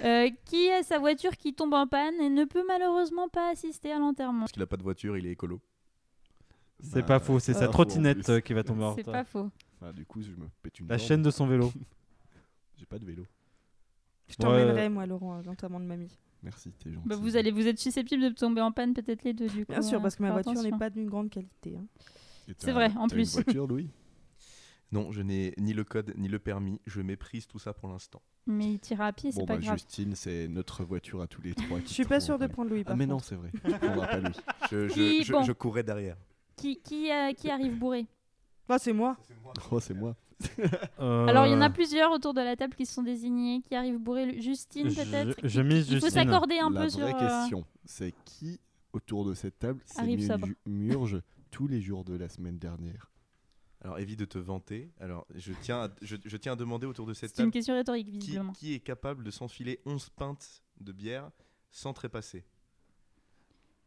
Euh, 0.04 0.30
qui 0.44 0.70
a 0.70 0.82
sa 0.84 0.98
voiture 1.00 1.36
qui 1.36 1.54
tombe 1.54 1.74
en 1.74 1.86
panne 1.88 2.14
et 2.20 2.28
ne 2.30 2.44
peut 2.44 2.62
malheureusement 2.68 3.28
pas 3.28 3.50
assister 3.50 3.90
à 3.92 3.98
l'enterrement 3.98 4.40
Parce 4.40 4.52
qu'il 4.52 4.62
a 4.62 4.66
pas 4.66 4.76
de 4.76 4.82
voiture, 4.84 5.16
il 5.18 5.26
est 5.26 5.32
écolo. 5.32 5.60
C'est 6.80 7.00
Bah, 7.00 7.06
pas 7.06 7.18
faux, 7.18 7.40
c'est 7.40 7.52
pas 7.54 7.58
sa 7.58 7.64
faux 7.64 7.70
en 7.70 7.72
trottinette 7.72 8.22
plus. 8.22 8.32
euh, 8.34 8.38
qui 8.40 8.52
va 8.52 8.62
tomber 8.62 8.84
en 8.84 8.94
C'est 8.94 9.00
retard. 9.00 9.14
pas 9.14 9.24
faux. 9.24 9.50
Enfin, 9.80 9.92
du 9.92 10.06
coup, 10.06 10.22
je 10.22 10.30
me 10.30 10.46
pète 10.62 10.78
une 10.78 10.86
La 10.86 10.96
jambe. 10.98 11.08
chaîne 11.08 11.22
de 11.22 11.30
son 11.32 11.48
vélo. 11.48 11.72
J'ai 12.76 12.86
pas 12.86 12.98
de 13.00 13.04
vélo. 13.04 13.24
Je 14.28 14.36
t'emmènerai, 14.36 14.88
moi, 14.88 15.04
Laurent, 15.06 15.38
à 15.38 15.42
l'enterrement 15.42 15.80
de 15.80 15.86
mamie. 15.86 16.16
Merci, 16.42 16.70
t'es 16.72 16.92
gentil. 16.92 17.08
Bah, 17.08 17.16
vous, 17.16 17.36
allez, 17.36 17.50
vous 17.50 17.66
êtes 17.66 17.78
susceptible 17.78 18.22
de 18.22 18.28
tomber 18.30 18.60
en 18.60 18.70
panne 18.72 18.94
peut-être 18.94 19.24
les 19.24 19.32
deux 19.34 19.48
du 19.48 19.66
coup. 19.66 19.72
Bien 19.72 19.82
sûr, 19.82 19.98
euh, 19.98 20.02
parce 20.02 20.16
que 20.16 20.22
ma 20.22 20.30
voiture 20.32 20.62
n'est 20.62 20.70
pas 20.78 20.90
d'une 20.90 21.08
grande 21.08 21.30
qualité. 21.30 21.76
hein. 21.76 21.86
C'est 22.58 22.72
vrai, 22.72 22.90
en 22.96 23.08
plus. 23.08 23.34
Une 23.36 23.42
voiture, 23.42 23.66
Louis? 23.66 23.90
Non, 24.90 25.12
je 25.12 25.20
n'ai 25.20 25.52
ni 25.58 25.74
le 25.74 25.84
code 25.84 26.14
ni 26.16 26.28
le 26.28 26.38
permis. 26.38 26.80
Je 26.86 27.02
méprise 27.02 27.46
tout 27.46 27.58
ça 27.58 27.74
pour 27.74 27.90
l'instant. 27.90 28.22
Mais 28.46 28.72
il 28.72 28.78
tire 28.78 29.02
à 29.02 29.12
pied, 29.12 29.30
c'est 29.30 29.40
Bon, 29.40 29.44
pas 29.44 29.56
bah, 29.56 29.60
grave. 29.60 29.76
Justine, 29.76 30.14
c'est 30.14 30.48
notre 30.48 30.82
voiture 30.82 31.20
à 31.20 31.26
tous 31.26 31.42
les 31.42 31.52
trois. 31.52 31.78
Je 31.80 31.88
suis 31.92 32.06
pas 32.06 32.20
sûre 32.20 32.38
de 32.38 32.46
prendre 32.46 32.70
Louis. 32.70 32.80
Ah, 32.86 32.88
par 32.88 32.96
mais 32.96 33.04
non, 33.04 33.18
c'est 33.18 33.34
vrai. 33.34 33.50
Tu 33.52 33.70
prendras 33.70 34.06
pas 34.06 34.16
Louis. 34.20 34.32
Je, 34.70 34.88
je, 34.88 34.94
Qui- 34.94 35.24
je, 35.24 35.32
bon. 35.34 35.42
je 35.42 35.52
courais 35.52 35.82
derrière. 35.82 36.16
Qui, 36.56 36.80
qui, 36.80 37.10
euh, 37.12 37.34
qui 37.34 37.50
arrive 37.50 37.78
bourré? 37.78 38.06
Ah, 38.68 38.78
c'est 38.78 38.92
moi. 38.92 39.16
Oh, 39.70 39.80
c'est 39.80 39.94
moi. 39.94 40.14
Alors, 40.98 41.46
il 41.46 41.52
y 41.52 41.54
en 41.54 41.60
a 41.60 41.68
Euh, 41.68 41.72
plusieurs 41.72 42.12
autour 42.12 42.32
de 42.34 42.40
la 42.40 42.54
table 42.54 42.74
qui 42.74 42.86
se 42.86 42.94
sont 42.94 43.02
désignés, 43.02 43.60
qui 43.62 43.74
arrivent 43.74 43.98
bourrés. 43.98 44.40
Justine, 44.40 44.88
Je- 44.90 45.02
peut-être 45.02 45.36
je 45.42 45.60
Qui- 45.60 45.66
mise 45.66 45.88
Il 45.90 45.98
faut 46.00 46.06
Justine. 46.06 46.10
s'accorder 46.10 46.58
un 46.58 46.70
La 46.70 46.82
peu 46.82 46.86
vraie 46.86 46.90
sur. 46.90 47.06
euh, 47.06 47.12
question, 47.40 47.64
c'est 47.84 48.14
qui 48.24 48.60
autour 48.92 49.24
de 49.24 49.34
cette 49.34 49.58
table 49.58 49.80
s'est 49.84 50.00
Arrive 50.00 50.18
mis 50.20 50.26
sobre. 50.26 50.46
une 50.46 50.52
ju- 50.52 50.56
murge 50.66 51.22
tous 51.50 51.66
les 51.66 51.80
jours 51.80 52.04
de 52.04 52.14
la 52.14 52.28
semaine 52.28 52.58
dernière 52.58 53.10
Alors, 53.80 53.98
évite 53.98 54.18
de 54.18 54.24
te 54.26 54.38
vanter. 54.38 54.92
Alors, 55.00 55.26
je 55.34 55.52
tiens 55.62 55.84
à, 55.84 55.88
je, 56.02 56.16
je 56.24 56.36
tiens 56.36 56.52
à 56.52 56.56
demander 56.56 56.86
autour 56.86 57.06
de 57.06 57.14
cette 57.14 57.30
C'est 57.34 57.42
une 57.42 57.46
table 57.46 57.52
question 57.52 57.74
rhétorique, 57.74 58.06
qui, 58.06 58.18
visiblement. 58.18 58.52
qui 58.52 58.74
est 58.74 58.80
capable 58.80 59.24
de 59.24 59.30
s'enfiler 59.30 59.80
11 59.86 60.10
pintes 60.10 60.62
de 60.80 60.92
bière 60.92 61.30
sans 61.70 61.92
trépasser. 61.92 62.44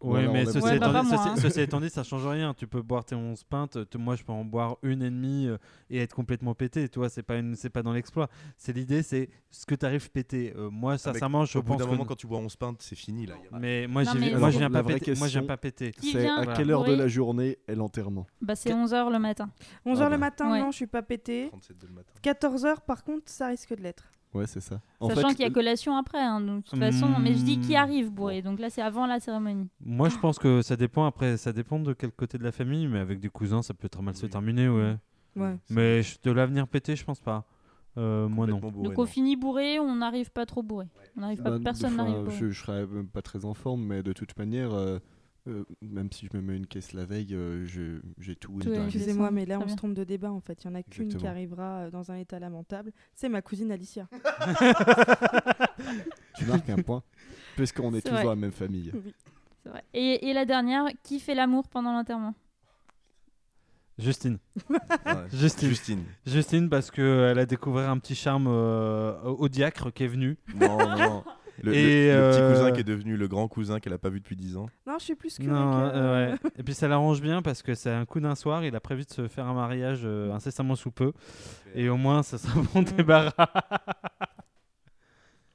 Ouais, 0.02 0.28
mais 0.28 0.46
ceci, 0.46 0.58
Ouais, 0.60 0.80
bah, 0.80 0.88
étant 0.90 1.02
dit, 1.04 1.08
moi, 1.10 1.18
ceci- 1.18 1.30
hein. 1.30 1.36
ceci 1.38 1.62
étant 1.62 1.80
dit, 1.80 1.90
ça 1.90 2.04
change 2.04 2.26
rien. 2.26 2.54
Tu 2.54 2.66
peux 2.68 2.82
boire 2.82 3.06
tes 3.06 3.16
11 3.16 3.44
pintes. 3.44 3.78
Moi, 3.96 4.16
je 4.16 4.24
peux 4.24 4.32
en 4.32 4.44
boire 4.44 4.78
une 4.82 5.02
et 5.04 5.10
demie 5.10 5.48
euh, 5.48 5.58
et 5.90 6.00
être 6.00 6.16
complètement 6.16 6.56
pété. 6.56 6.90
Tu 6.90 7.00
vois, 7.00 7.10
c'est 7.10 7.22
pas, 7.24 7.38
une- 7.38 7.56
c'est 7.56 7.70
pas 7.70 7.84
dans 7.84 7.94
l'exploit. 7.94 8.28
C'est 8.58 8.74
l'idée, 8.74 9.04
c'est 9.04 9.30
ce 9.52 9.66
que 9.66 9.76
tu 9.76 9.86
arrives 9.86 10.10
pété. 10.10 10.54
Euh, 10.56 10.70
moi, 10.72 10.98
sincèrement, 10.98 11.46
je 11.46 11.58
Au 11.58 11.62
bout 11.62 11.70
pense 11.74 11.78
d'un 11.80 11.86
que. 11.86 11.90
moment, 11.92 12.06
quand 12.06 12.16
tu 12.16 12.26
bois 12.28 12.40
11 12.40 12.56
pintes, 12.56 12.82
c'est 12.82 12.96
fini 12.96 13.26
là. 13.28 13.36
Mais 13.60 13.86
moi, 13.88 14.04
Non, 14.04 14.12
mais 14.16 14.30
je 14.32 14.58
viens 14.58 14.70
La 14.70 14.70
pas 14.70 14.82
vraie 14.82 14.94
péter. 14.96 15.14
Moi, 15.16 15.28
je 15.28 15.40
viens 15.40 15.48
pas 15.48 15.58
péter. 15.58 15.92
C'est 16.02 16.28
à 16.28 16.36
Voilà. 16.38 16.54
quelle 16.54 16.72
heure 16.72 16.84
de 16.84 16.94
la 16.94 17.08
journée 17.08 17.58
est 17.68 17.76
l'enterrement 17.76 18.26
Bah, 18.42 18.56
c'est 18.56 18.74
11h 18.74 19.10
le 19.12 19.20
matin. 19.20 19.50
11h 19.86 20.02
Ah 20.02 20.10
le 20.10 20.12
bah. 20.12 20.18
matin, 20.18 20.52
Ouais. 20.52 20.60
non, 20.62 20.72
je 20.72 20.78
suis 20.78 20.88
pas 20.88 21.02
pété. 21.04 21.48
37 21.50 21.78
de 21.78 21.88
le 21.88 21.94
matin. 21.94 22.12
14h, 22.24 22.82
par 22.82 23.04
contre, 23.04 23.24
ça 23.30 23.48
risque 23.48 23.76
de 23.76 23.82
l'être. 23.84 24.06
Ouais, 24.34 24.48
c'est 24.48 24.62
ça. 24.62 24.80
En 25.00 25.10
Sachant 25.10 25.30
fait, 25.30 25.36
qu'il 25.36 25.44
y 25.46 25.48
a 25.48 25.52
collation 25.52 25.96
après, 25.98 26.22
hein, 26.22 26.40
donc, 26.40 26.64
de 26.64 26.70
toute 26.70 26.80
façon. 26.80 27.08
Mais 27.20 27.34
je 27.34 27.44
dis 27.44 27.60
qui 27.60 27.74
Hmm. 27.74 27.78
arrive 27.78 28.12
bourré, 28.12 28.42
donc 28.42 28.60
là 28.60 28.70
c'est 28.70 28.82
avant 28.82 29.06
la 29.06 29.20
cérémonie. 29.20 29.68
Moi, 29.84 30.08
je 30.10 30.18
pense 30.18 30.40
que 30.40 30.62
ça 30.62 30.76
dépend. 30.78 31.06
Après, 31.06 31.36
ça 31.38 31.52
dépend 31.52 31.80
de 31.80 31.92
quel 31.94 32.12
côté 32.12 32.38
de 32.38 32.44
la 32.44 32.52
famille. 32.52 32.88
Mais 32.88 33.00
avec 33.00 33.20
des 33.20 33.30
cousins, 33.30 33.62
ça 33.62 33.74
peut 33.74 33.90
très 33.90 34.02
mal 34.02 34.16
se 34.16 34.26
terminer, 34.28 34.70
ouais. 34.70 34.96
Ouais. 35.36 35.56
Mais 35.70 36.02
de 36.24 36.32
l'avenir 36.32 36.68
pété, 36.68 36.96
je 36.96 37.04
pense 37.04 37.20
pas. 37.20 37.46
Euh, 37.98 38.30
moi, 38.30 38.48
non. 38.48 38.60
Bourré, 38.60 38.72
donc 38.88 38.98
non. 38.98 39.04
on 39.04 39.06
finit 39.06 39.36
bourré, 39.36 39.80
on 39.80 39.96
n'arrive 39.96 40.32
pas 40.32 40.46
trop 40.46 40.64
bourré. 40.64 40.88
On 41.18 41.22
n'arrive 41.22 41.42
pas, 41.42 41.52
bah, 41.52 41.60
personne 41.62 41.98
n'arrive 41.98 42.24
bourré. 42.24 42.36
je, 42.40 42.50
je 42.50 42.62
serais 42.62 42.86
même 42.88 43.08
pas 43.08 43.22
très 43.22 43.44
en 43.44 43.54
forme, 43.54 43.84
mais 43.84 44.02
de 44.02 44.14
toute 44.14 44.38
manière, 44.40 44.74
euh, 44.74 45.00
euh, 45.48 45.66
même 45.82 46.12
si 46.12 46.28
je 46.32 46.38
me 46.38 46.42
mets 46.42 46.56
une 46.56 46.68
caisse 46.68 46.94
la 46.94 47.06
veille, 47.06 47.34
euh, 47.34 47.66
j'ai 47.66 48.36
tout. 48.36 48.60
Tout 48.60 48.72
est-. 48.72 48.84
Excusez-moi, 48.86 49.32
mais 49.32 49.46
là, 49.46 49.60
on 49.60 49.68
se 49.68 49.76
trompe 49.76 49.94
de 49.94 50.04
débat 50.04 50.32
en 50.32 50.40
fait. 50.40 50.64
Il 50.64 50.68
y 50.68 50.70
en 50.70 50.76
a 50.76 50.84
qu'une 50.84 51.16
qui 51.16 51.26
arrivera 51.28 51.80
euh, 51.80 51.92
dans 51.92 52.12
un 52.12 52.16
état 52.16 52.40
lamentable. 52.40 52.92
C'est 53.16 53.30
ma 53.30 53.42
cousine 53.42 53.72
Alicia. 53.72 54.08
Tu 56.38 56.46
marques 56.46 56.70
un 56.70 56.78
point, 56.78 57.04
puisqu'on 57.56 57.94
est, 57.94 58.08
vrai. 58.08 58.24
dans 58.24 58.30
la 58.30 58.36
même 58.36 58.52
famille. 58.52 58.92
C'est 59.64 59.70
vrai. 59.70 59.84
Et, 59.94 60.30
et 60.30 60.34
la 60.34 60.46
dernière, 60.46 60.86
qui 61.04 61.20
fait 61.20 61.36
l'amour 61.36 61.68
pendant 61.68 61.92
l'enterrement? 61.92 62.36
Justine. 64.02 64.40
Ouais. 64.70 64.78
Justine. 65.34 65.70
Justine. 65.70 66.04
Justine, 66.26 66.70
parce 66.70 66.92
qu'elle 66.92 67.38
a 67.38 67.46
découvert 67.46 67.90
un 67.90 68.00
petit 68.00 68.16
charme 68.16 68.48
euh, 68.48 69.22
au 69.24 69.48
diacre 69.48 69.94
qui 69.94 70.04
est 70.04 70.08
venu. 70.08 70.38
Non, 70.56 70.98
non. 70.98 71.24
Le, 71.64 71.72
le- 71.72 71.78
Et, 71.78 72.14
le 72.14 72.30
petit 72.32 72.40
euh, 72.40 72.54
cousin 72.54 72.72
qui 72.72 72.80
est 72.80 72.84
devenu 72.84 73.18
le 73.18 73.28
grand 73.28 73.48
cousin 73.48 73.80
qu'elle 73.80 73.94
a 73.94 73.98
pas 73.98 74.10
vu 74.10 74.20
depuis 74.20 74.36
10 74.36 74.58
ans. 74.58 74.68
Non, 74.88 74.96
je 75.00 75.04
suis 75.06 75.16
plus 75.16 75.38
que. 75.38 75.44
Non, 75.44 75.74
euh, 75.94 76.32
ouais. 76.34 76.38
Et 76.58 76.64
puis 76.64 76.74
ça 76.74 76.88
l'arrange 76.88 77.22
bien 77.22 77.42
parce 77.42 77.62
que 77.62 77.76
c'est 77.76 77.92
un 77.92 78.06
coup 78.06 78.20
d'un 78.20 78.36
soir. 78.36 78.64
Il 78.66 78.76
a 78.76 78.80
prévu 78.80 79.04
de 79.04 79.10
se 79.12 79.28
faire 79.28 79.46
un 79.48 79.54
mariage 79.54 80.02
euh, 80.04 80.32
incessamment 80.32 80.76
sous 80.76 80.92
peu. 80.92 81.14
Et 81.76 81.90
au 81.90 81.98
moins, 81.98 82.24
ça 82.24 82.38
sera 82.38 82.62
bon 82.74 82.82
débarras. 82.82 83.32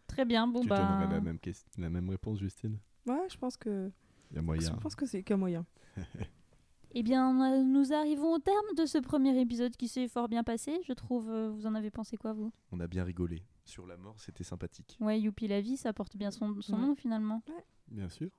Très 0.06 0.24
bien, 0.24 0.46
bon 0.46 0.62
tu 0.62 0.68
bah. 0.68 1.06
la 1.10 1.20
même, 1.20 1.38
la 1.78 1.90
même 1.90 2.08
réponse, 2.08 2.38
Justine? 2.38 2.78
Ouais, 3.06 3.26
je 3.30 3.36
pense 3.36 3.56
que. 3.56 3.90
Il 4.30 4.36
y 4.36 4.38
a 4.38 4.40
Je 4.40 4.46
moyen. 4.46 4.72
pense 4.80 4.94
que 4.94 5.06
c'est 5.06 5.22
qu'un 5.22 5.36
moyen. 5.36 5.64
Eh 6.98 7.02
bien, 7.02 7.52
euh, 7.52 7.62
nous 7.62 7.92
arrivons 7.92 8.32
au 8.32 8.38
terme 8.38 8.74
de 8.74 8.86
ce 8.86 8.96
premier 8.96 9.38
épisode 9.38 9.76
qui 9.76 9.86
s'est 9.86 10.08
fort 10.08 10.28
bien 10.30 10.42
passé, 10.42 10.80
je 10.88 10.94
trouve. 10.94 11.28
euh, 11.28 11.50
Vous 11.50 11.66
en 11.66 11.74
avez 11.74 11.90
pensé 11.90 12.16
quoi, 12.16 12.32
vous? 12.32 12.50
On 12.72 12.80
a 12.80 12.86
bien 12.86 13.04
rigolé. 13.04 13.42
Sur 13.66 13.86
la 13.86 13.98
mort, 13.98 14.18
c'était 14.18 14.44
sympathique. 14.44 14.96
Ouais, 14.98 15.20
Youpi 15.20 15.46
la 15.46 15.60
vie, 15.60 15.76
ça 15.76 15.92
porte 15.92 16.16
bien 16.16 16.30
son, 16.30 16.58
son 16.62 16.76
Ouais. 16.76 16.80
nom 16.86 16.94
finalement. 16.94 17.42
Bien 17.88 18.08
sûr. 18.08 18.30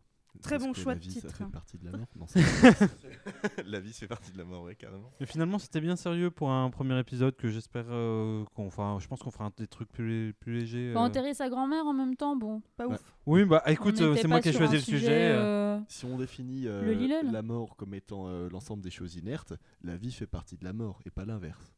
Très 0.42 0.58
bon 0.60 0.74
choix 0.74 0.94
la 0.94 1.00
de 1.00 1.04
vie, 1.04 1.12
Ça 1.12 1.22
titre. 1.22 1.36
fait 1.36 1.46
partie 1.52 1.78
de 1.78 1.86
la 1.86 1.98
mort. 1.98 2.08
Non, 2.18 2.26
la 3.66 3.80
vie, 3.80 3.94
c'est 3.94 4.08
partie 4.08 4.32
de 4.32 4.38
la 4.38 4.44
mort, 4.46 4.64
ouais, 4.64 4.76
carrément. 4.76 5.12
Mais 5.20 5.26
finalement, 5.26 5.60
c'était 5.60 5.82
bien 5.82 5.96
sérieux 5.96 6.32
pour 6.32 6.52
un 6.52 6.70
premier 6.70 6.98
épisode 7.00 7.36
que 7.36 7.50
j'espère 7.50 7.86
euh, 7.90 8.44
qu'on 8.56 8.70
fera. 8.70 8.98
Je 9.00 9.08
pense 9.08 9.20
qu'on 9.20 9.32
fera 9.32 9.52
des 9.58 9.68
trucs 9.68 9.92
plus, 9.92 10.34
plus 10.40 10.54
légers. 10.60 10.94
Bah, 10.94 11.02
euh. 11.02 11.04
enterrer 11.04 11.34
sa 11.34 11.50
grand-mère 11.50 11.86
en 11.86 11.94
même 11.94 12.16
temps, 12.16 12.36
bon. 12.36 12.62
Pas 12.78 12.88
Ouais. 12.88 12.96
ouf. 12.96 13.14
Oui, 13.26 13.46
bah 13.46 13.62
écoute, 13.68 14.00
euh, 14.02 14.16
c'est 14.16 14.28
moi 14.28 14.40
qui 14.42 14.50
ai 14.50 14.54
choisi 14.54 14.76
le 14.76 14.82
sujet. 14.82 15.32
euh. 15.32 15.78
euh, 15.78 15.80
Si 15.90 16.06
on 16.06 16.18
définit 16.18 16.68
euh, 16.68 16.82
Le 16.84 17.32
la 17.32 17.42
mort 17.42 17.76
comme 17.76 17.94
étant 17.94 18.28
euh, 18.28 18.48
l'ensemble 18.50 18.82
des 18.82 18.90
choses 18.92 19.16
inertes, 19.16 19.54
la 19.84 19.98
vie 19.98 20.12
fait 20.12 20.28
partie 20.28 20.58
de 20.58 20.64
la 20.64 20.74
mort 20.74 21.02
et 21.06 21.10
pas 21.12 21.26
l'inverse. 21.26 21.74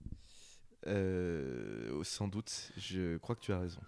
Euh, 0.88 2.02
sans 2.03 2.27
doute, 2.27 2.72
je 2.77 3.18
crois 3.18 3.36
que 3.36 3.41
tu 3.41 3.52
as 3.52 3.60
raison. 3.60 3.81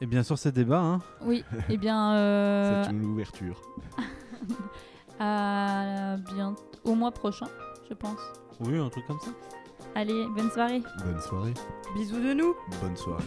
Et 0.00 0.06
bien 0.06 0.22
sûr, 0.22 0.38
ces 0.38 0.52
débats. 0.52 0.80
Hein. 0.80 1.00
Oui, 1.22 1.44
eh 1.68 1.76
bien, 1.76 2.14
euh, 2.14 2.84
C'est 2.84 2.90
une 2.90 3.04
ouverture. 3.04 3.60
à 5.20 6.16
bien... 6.34 6.54
au 6.84 6.94
mois 6.94 7.10
prochain, 7.10 7.46
je 7.88 7.94
pense. 7.94 8.20
Oui, 8.60 8.78
un 8.78 8.88
truc 8.88 9.06
comme 9.06 9.18
ça. 9.20 9.30
Allez, 9.94 10.26
bonne 10.36 10.50
soirée. 10.50 10.82
Bonne 11.04 11.20
soirée. 11.20 11.54
Bisous 11.96 12.20
de 12.20 12.32
nous. 12.32 12.54
Bonne 12.80 12.96
soirée. 12.96 13.24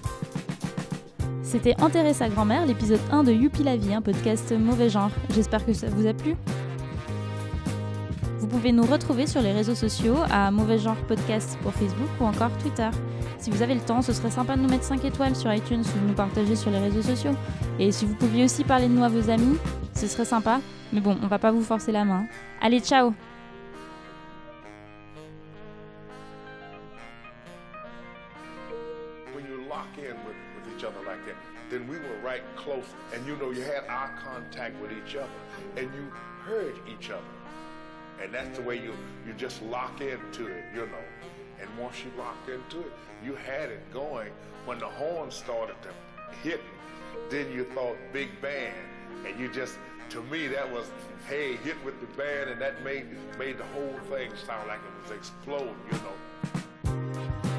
C'était 1.44 1.80
Enterrer 1.82 2.14
sa 2.14 2.30
grand-mère, 2.30 2.66
l'épisode 2.66 3.02
1 3.12 3.24
de 3.24 3.34
Youpi 3.34 3.64
la 3.64 3.76
vie, 3.76 3.94
un 3.94 4.02
podcast 4.02 4.54
mauvais 4.54 4.90
genre. 4.90 5.12
J'espère 5.34 5.66
que 5.66 5.74
ça 5.74 5.88
vous 5.90 6.08
a 6.08 6.14
plu. 6.14 6.36
Vous 8.40 8.48
pouvez 8.48 8.72
nous 8.72 8.86
retrouver 8.86 9.28
sur 9.28 9.42
les 9.42 9.52
réseaux 9.52 9.76
sociaux 9.76 10.16
à 10.30 10.50
Mauvais 10.52 10.80
Genre 10.80 10.96
Podcast 11.08 11.58
pour 11.62 11.74
Facebook 11.74 12.10
ou 12.20 12.24
encore 12.24 12.52
Twitter. 12.58 12.90
Si 13.42 13.50
vous 13.50 13.64
avez 13.64 13.74
le 13.74 13.82
temps, 13.82 14.04
ce 14.04 14.14
serait 14.14 14.30
sympa 14.30 14.56
de 14.56 14.62
nous 14.62 14.70
mettre 14.70 14.84
5 14.84 15.04
étoiles 15.04 15.36
sur 15.36 15.52
iTunes 15.52 15.82
ou 15.82 16.00
de 16.00 16.08
nous 16.10 16.14
partager 16.14 16.56
sur 16.56 16.70
les 16.70 16.78
réseaux 16.78 17.02
sociaux. 17.02 17.32
Et 17.80 17.92
si 17.92 18.06
vous 18.06 18.14
pouviez 18.14 18.46
aussi 18.46 18.64
parler 18.64 18.88
de 18.88 18.94
nous 18.94 19.04
à 19.04 19.10
vos 19.10 19.32
amis, 19.32 19.58
ce 19.96 20.06
serait 20.06 20.26
sympa. 20.26 20.62
Mais 20.94 21.00
bon, 21.00 21.18
on 21.24 21.28
va 21.28 21.40
pas 21.40 21.52
vous 21.52 21.64
forcer 21.64 21.92
la 21.92 22.06
main. 22.06 22.28
Allez, 22.62 22.80
ciao 22.80 23.14
then 31.70 31.88
we 31.88 31.96
were 31.96 32.20
right 32.22 32.44
close, 32.58 32.84
and 33.14 33.26
you 33.26 33.38
know 33.38 33.52
you 33.52 33.62
had 33.62 33.86
eye 33.88 34.10
contact 34.26 34.76
with 34.82 34.92
each 34.92 35.16
other, 35.16 35.30
and 35.78 35.90
you 35.96 36.06
heard 36.44 36.76
each 36.86 37.10
other, 37.10 37.24
and 38.22 38.34
that's 38.34 38.58
the 38.58 38.64
way 38.64 38.76
you 38.76 38.94
you 39.26 39.32
just 39.38 39.62
lock 39.62 40.02
into 40.02 40.48
it, 40.48 40.66
you 40.76 40.82
know. 40.82 41.31
And 41.62 41.70
once 41.78 42.04
you 42.04 42.12
locked 42.18 42.50
into 42.50 42.80
it, 42.80 42.92
you 43.24 43.36
had 43.36 43.70
it 43.70 43.94
going. 43.94 44.32
When 44.66 44.80
the 44.80 44.88
horn 44.88 45.32
started 45.32 45.76
to 45.84 45.90
hit, 46.44 46.62
then 47.30 47.52
you 47.52 47.66
thought 47.66 47.98
big 48.12 48.30
band, 48.42 48.76
and 49.26 49.40
you 49.40 49.52
just 49.52 49.78
to 50.10 50.22
me 50.24 50.48
that 50.48 50.70
was 50.72 50.92
hey 51.30 51.56
hit 51.58 51.82
with 51.86 52.00
the 52.02 52.08
band, 52.18 52.50
and 52.50 52.62
that 52.62 52.84
made 52.84 53.06
made 53.38 53.58
the 53.58 53.66
whole 53.66 53.96
thing 54.10 54.32
sound 54.46 54.68
like 54.68 54.80
it 54.80 55.04
was 55.04 55.18
exploding, 55.18 55.76
you 55.92 55.98
know. 56.00 57.51